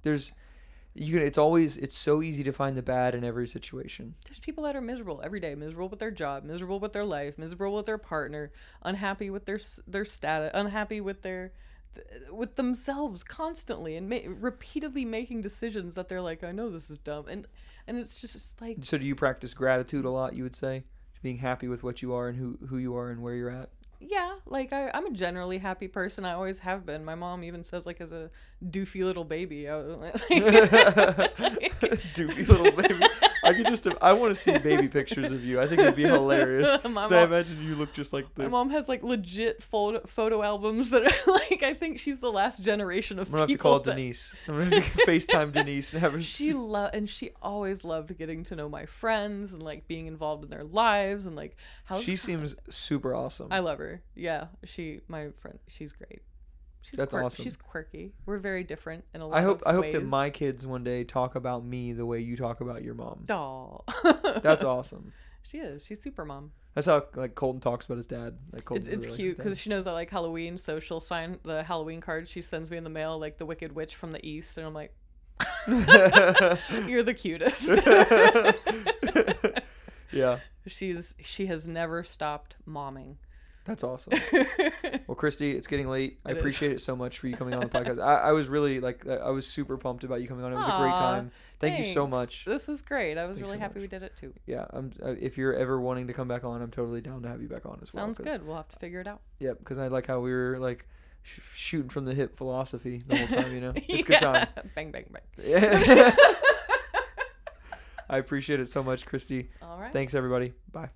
there's 0.07 0.31
you 0.93 1.13
can 1.13 1.21
it's 1.21 1.37
always 1.37 1.77
it's 1.77 1.95
so 1.95 2.23
easy 2.23 2.43
to 2.43 2.51
find 2.51 2.75
the 2.75 2.81
bad 2.81 3.13
in 3.13 3.23
every 3.23 3.47
situation. 3.47 4.15
There's 4.25 4.39
people 4.39 4.63
that 4.63 4.75
are 4.75 4.81
miserable 4.81 5.21
every 5.23 5.39
day, 5.39 5.53
miserable 5.53 5.89
with 5.89 5.99
their 5.99 6.11
job, 6.11 6.43
miserable 6.43 6.79
with 6.79 6.93
their 6.93 7.05
life, 7.05 7.37
miserable 7.37 7.75
with 7.75 7.85
their 7.85 7.99
partner, 7.99 8.51
unhappy 8.81 9.29
with 9.29 9.45
their 9.45 9.59
their 9.85 10.05
status, 10.05 10.51
unhappy 10.53 10.99
with 10.99 11.21
their 11.21 11.53
with 12.31 12.55
themselves 12.55 13.23
constantly 13.23 13.95
and 13.95 14.09
ma- 14.09 14.19
repeatedly 14.25 15.03
making 15.05 15.41
decisions 15.41 15.95
that 15.95 16.09
they're 16.09 16.21
like, 16.21 16.43
I 16.43 16.51
know 16.51 16.69
this 16.69 16.89
is 16.89 16.97
dumb, 16.97 17.27
and 17.27 17.47
and 17.85 17.97
it's 17.97 18.17
just 18.17 18.59
like 18.59 18.77
So 18.81 18.97
do 18.97 19.05
you 19.05 19.15
practice 19.15 19.53
gratitude 19.53 20.05
a 20.05 20.09
lot? 20.09 20.35
You 20.35 20.43
would 20.43 20.55
say 20.55 20.83
being 21.21 21.37
happy 21.37 21.67
with 21.67 21.83
what 21.83 22.01
you 22.01 22.13
are 22.13 22.27
and 22.29 22.37
who 22.37 22.57
who 22.67 22.77
you 22.77 22.95
are 22.95 23.11
and 23.11 23.21
where 23.21 23.35
you're 23.35 23.51
at. 23.51 23.69
Yeah, 23.99 24.35
like 24.45 24.71
I, 24.73 24.91
I'm 24.93 25.07
a 25.07 25.11
generally 25.11 25.57
happy 25.57 25.87
person. 25.87 26.25
I 26.25 26.33
always 26.33 26.59
have 26.59 26.85
been. 26.85 27.03
My 27.03 27.15
mom 27.15 27.43
even 27.43 27.63
says 27.63 27.85
like 27.85 27.99
as 27.99 28.11
a 28.11 28.29
doofy 28.63 29.03
little 29.03 29.23
baby, 29.23 29.67
I 29.67 29.77
was 29.77 29.97
like, 29.97 30.13
Doofy 32.13 32.47
little 32.47 32.71
baby. 32.71 33.05
I 33.47 33.53
could 33.53 33.67
just 33.67 33.87
I 34.01 34.13
want 34.13 34.35
to 34.35 34.41
see 34.41 34.57
baby 34.57 34.87
pictures 34.87 35.31
of 35.31 35.43
you. 35.43 35.59
I 35.59 35.67
think 35.67 35.81
it'd 35.81 35.95
be 35.95 36.03
hilarious. 36.03 36.83
My 36.89 37.03
'Cause 37.03 37.11
I 37.11 37.23
imagine 37.23 37.63
you 37.63 37.75
look 37.75 37.93
just 37.93 38.13
like 38.13 38.33
the. 38.35 38.43
My 38.43 38.49
mom 38.49 38.69
has 38.71 38.87
like 38.89 39.03
legit 39.03 39.63
photo 39.63 40.01
photo 40.05 40.43
albums 40.43 40.89
that 40.89 41.03
are 41.03 41.31
like 41.49 41.63
I 41.63 41.73
think 41.73 41.99
she's 41.99 42.19
the 42.19 42.31
last 42.31 42.61
generation 42.61 43.19
of 43.19 43.27
I'm 43.27 43.31
gonna 43.31 43.41
have 43.43 43.49
to 43.49 43.57
call 43.57 43.79
that 43.79 43.95
Denise. 43.95 44.35
I'm 44.47 44.57
gonna 44.57 44.81
FaceTime 45.07 45.51
Denise 45.53 45.93
and 45.93 46.01
have 46.01 46.13
her. 46.13 46.21
she 46.21 46.53
love 46.53 46.91
and 46.93 47.09
she 47.09 47.31
always 47.41 47.83
loved 47.83 48.17
getting 48.17 48.43
to 48.45 48.55
know 48.55 48.67
my 48.69 48.85
friends 48.85 49.53
and 49.53 49.63
like 49.63 49.87
being 49.87 50.07
involved 50.07 50.43
in 50.43 50.49
their 50.49 50.63
lives 50.63 51.25
and 51.25 51.35
like 51.35 51.55
how 51.85 51.99
She 51.99 52.15
seems 52.15 52.55
super 52.69 53.15
awesome. 53.15 53.47
I 53.51 53.59
love 53.59 53.79
her. 53.79 54.01
Yeah, 54.15 54.47
she 54.65 55.01
my 55.07 55.29
friend. 55.37 55.59
She's 55.67 55.93
great. 55.93 56.21
She's 56.89 56.97
That's 56.97 57.13
awesome. 57.13 57.43
She's 57.43 57.57
quirky. 57.57 58.13
We're 58.25 58.37
very 58.37 58.63
different 58.63 59.03
in 59.13 59.19
a 59.19 59.27
lot 59.27 59.37
I 59.37 59.41
hope 59.41 59.61
I 59.65 59.73
hope 59.73 59.91
that 59.91 60.05
my 60.05 60.29
kids 60.29 60.65
one 60.65 60.85
day 60.85 61.03
talk 61.03 61.35
about 61.35 61.65
me 61.65 61.91
the 61.91 62.05
way 62.05 62.21
you 62.21 62.37
talk 62.37 62.61
about 62.61 62.81
your 62.81 62.93
mom. 62.93 63.23
Doll. 63.25 63.83
That's 64.41 64.63
awesome. 64.63 65.11
She 65.43 65.57
is. 65.57 65.83
She's 65.85 66.01
super 66.01 66.23
mom. 66.23 66.51
That's 66.75 66.87
how 66.87 67.05
like 67.15 67.35
Colton 67.35 67.59
talks 67.59 67.85
about 67.85 67.97
his 67.97 68.07
dad. 68.07 68.37
Like 68.53 68.63
Colton 68.63 68.87
It's 68.89 69.05
it's 69.05 69.15
cute 69.17 69.35
because 69.35 69.59
she 69.59 69.69
knows 69.69 69.85
I 69.85 69.91
like 69.91 70.09
Halloween, 70.09 70.57
so 70.57 70.79
she'll 70.79 71.01
sign 71.01 71.39
the 71.43 71.63
Halloween 71.63 71.99
card 71.99 72.29
she 72.29 72.41
sends 72.41 72.71
me 72.71 72.77
in 72.77 72.85
the 72.85 72.89
mail, 72.89 73.19
like 73.19 73.37
the 73.37 73.45
Wicked 73.45 73.75
Witch 73.75 73.95
from 73.95 74.13
the 74.13 74.25
East, 74.25 74.57
and 74.57 74.65
I'm 74.65 74.73
like, 74.73 74.93
"You're 76.87 77.03
the 77.03 77.13
cutest." 77.17 77.67
yeah, 80.11 80.39
She's 80.67 81.15
she 81.19 81.47
has 81.47 81.67
never 81.67 82.03
stopped 82.05 82.55
momming. 82.65 83.15
That's 83.67 83.83
awesome. 83.83 84.13
Well, 85.07 85.15
Christy, 85.15 85.55
it's 85.55 85.67
getting 85.67 85.87
late. 85.87 86.19
I 86.25 86.31
It 86.31 86.33
is. 86.33 86.39
appreciate 86.39 86.71
it 86.73 86.81
so 86.81 86.93
much 86.93 87.19
for 87.19 87.27
you 87.27 87.37
coming 87.37 87.53
on 87.53 87.61
the 87.61 87.67
podcast. 87.69 88.03
I, 88.03 88.15
I 88.29 88.31
was 88.33 88.49
really 88.49 88.81
like 88.81 89.05
uh, 89.07 89.13
I 89.23 89.29
was 89.29 89.47
super 89.47 89.77
pumped 89.77 90.03
about 90.03 90.19
you 90.21 90.27
coming 90.27 90.43
on. 90.43 90.51
It 90.51 90.55
was 90.57 90.67
a 90.67 90.77
great 90.77 90.91
time. 90.91 91.31
Thank 91.59 91.77
you 91.77 91.85
so 91.85 92.05
much. 92.05 92.43
This 92.43 92.67
is 92.67 92.81
great. 92.81 93.17
I 93.17 93.25
was 93.25 93.37
Thanks 93.37 93.47
really 93.49 93.57
so 93.57 93.61
happy 93.61 93.75
much. 93.75 93.81
we 93.83 93.87
did 93.87 94.03
it 94.03 94.17
too. 94.19 94.33
Yeah, 94.45 94.65
I'm, 94.71 94.91
uh, 95.01 95.11
if 95.17 95.37
you're 95.37 95.53
ever 95.53 95.79
wanting 95.79 96.07
to 96.07 96.13
come 96.13 96.27
back 96.27 96.43
on, 96.43 96.61
I'm 96.61 96.71
totally 96.71 96.99
down 96.99 97.21
to 97.21 97.29
have 97.29 97.41
you 97.41 97.47
back 97.47 97.65
on 97.65 97.79
as 97.81 97.93
well. 97.93 98.03
Sounds 98.05 98.17
good. 98.17 98.45
We'll 98.45 98.57
have 98.57 98.67
to 98.67 98.79
figure 98.79 98.99
it 98.99 99.07
out. 99.07 99.21
Yeah, 99.39 99.53
because 99.57 99.77
I 99.77 99.87
like 99.87 100.07
how 100.07 100.19
we 100.19 100.31
were 100.33 100.57
like 100.59 100.85
sh- 101.23 101.39
shooting 101.55 101.89
from 101.89 102.03
the 102.03 102.13
hip 102.13 102.35
philosophy 102.35 103.01
the 103.07 103.15
whole 103.15 103.27
time. 103.27 103.53
You 103.55 103.61
know, 103.61 103.73
it's 103.75 104.03
a 104.03 104.07
good 104.07 104.19
time. 104.19 104.47
bang 104.75 104.91
bang 104.91 105.05
bang. 105.09 105.23
Yeah. 105.41 106.13
I 108.09 108.17
appreciate 108.17 108.59
it 108.59 108.69
so 108.69 108.83
much, 108.83 109.05
Christy. 109.05 109.49
All 109.61 109.79
right. 109.79 109.93
Thanks, 109.93 110.13
everybody. 110.15 110.51
Bye. 110.71 110.89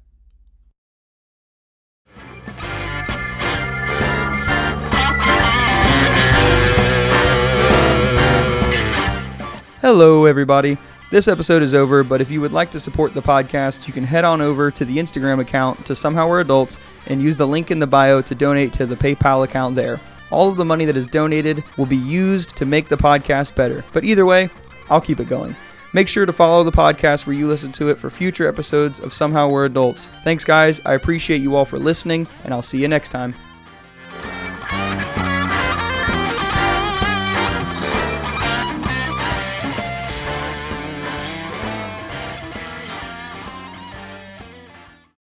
Hello, 9.81 10.25
everybody. 10.25 10.77
This 11.09 11.27
episode 11.27 11.63
is 11.63 11.73
over, 11.73 12.03
but 12.03 12.21
if 12.21 12.29
you 12.29 12.39
would 12.39 12.53
like 12.53 12.69
to 12.69 12.79
support 12.79 13.15
the 13.15 13.21
podcast, 13.21 13.87
you 13.87 13.93
can 13.93 14.03
head 14.03 14.23
on 14.23 14.39
over 14.39 14.69
to 14.69 14.85
the 14.85 14.97
Instagram 14.99 15.39
account 15.39 15.83
to 15.87 15.95
Somehow 15.95 16.29
We're 16.29 16.41
Adults 16.41 16.77
and 17.07 17.19
use 17.19 17.35
the 17.35 17.47
link 17.47 17.71
in 17.71 17.79
the 17.79 17.87
bio 17.87 18.21
to 18.21 18.35
donate 18.35 18.73
to 18.73 18.85
the 18.85 18.95
PayPal 18.95 19.43
account 19.43 19.75
there. 19.75 19.99
All 20.29 20.47
of 20.47 20.57
the 20.57 20.63
money 20.63 20.85
that 20.85 20.95
is 20.95 21.07
donated 21.07 21.63
will 21.77 21.87
be 21.87 21.97
used 21.97 22.55
to 22.57 22.65
make 22.67 22.89
the 22.89 22.95
podcast 22.95 23.55
better. 23.55 23.83
But 23.91 24.03
either 24.03 24.23
way, 24.23 24.51
I'll 24.91 25.01
keep 25.01 25.19
it 25.19 25.27
going. 25.27 25.55
Make 25.95 26.07
sure 26.07 26.27
to 26.27 26.31
follow 26.31 26.63
the 26.63 26.71
podcast 26.71 27.25
where 27.25 27.35
you 27.35 27.47
listen 27.47 27.71
to 27.71 27.89
it 27.89 27.97
for 27.97 28.11
future 28.11 28.47
episodes 28.47 28.99
of 28.99 29.15
Somehow 29.15 29.49
We're 29.49 29.65
Adults. 29.65 30.09
Thanks, 30.23 30.45
guys. 30.45 30.79
I 30.85 30.93
appreciate 30.93 31.41
you 31.41 31.55
all 31.55 31.65
for 31.65 31.79
listening, 31.79 32.27
and 32.43 32.53
I'll 32.53 32.61
see 32.61 32.79
you 32.79 32.87
next 32.87 33.09
time. 33.09 33.33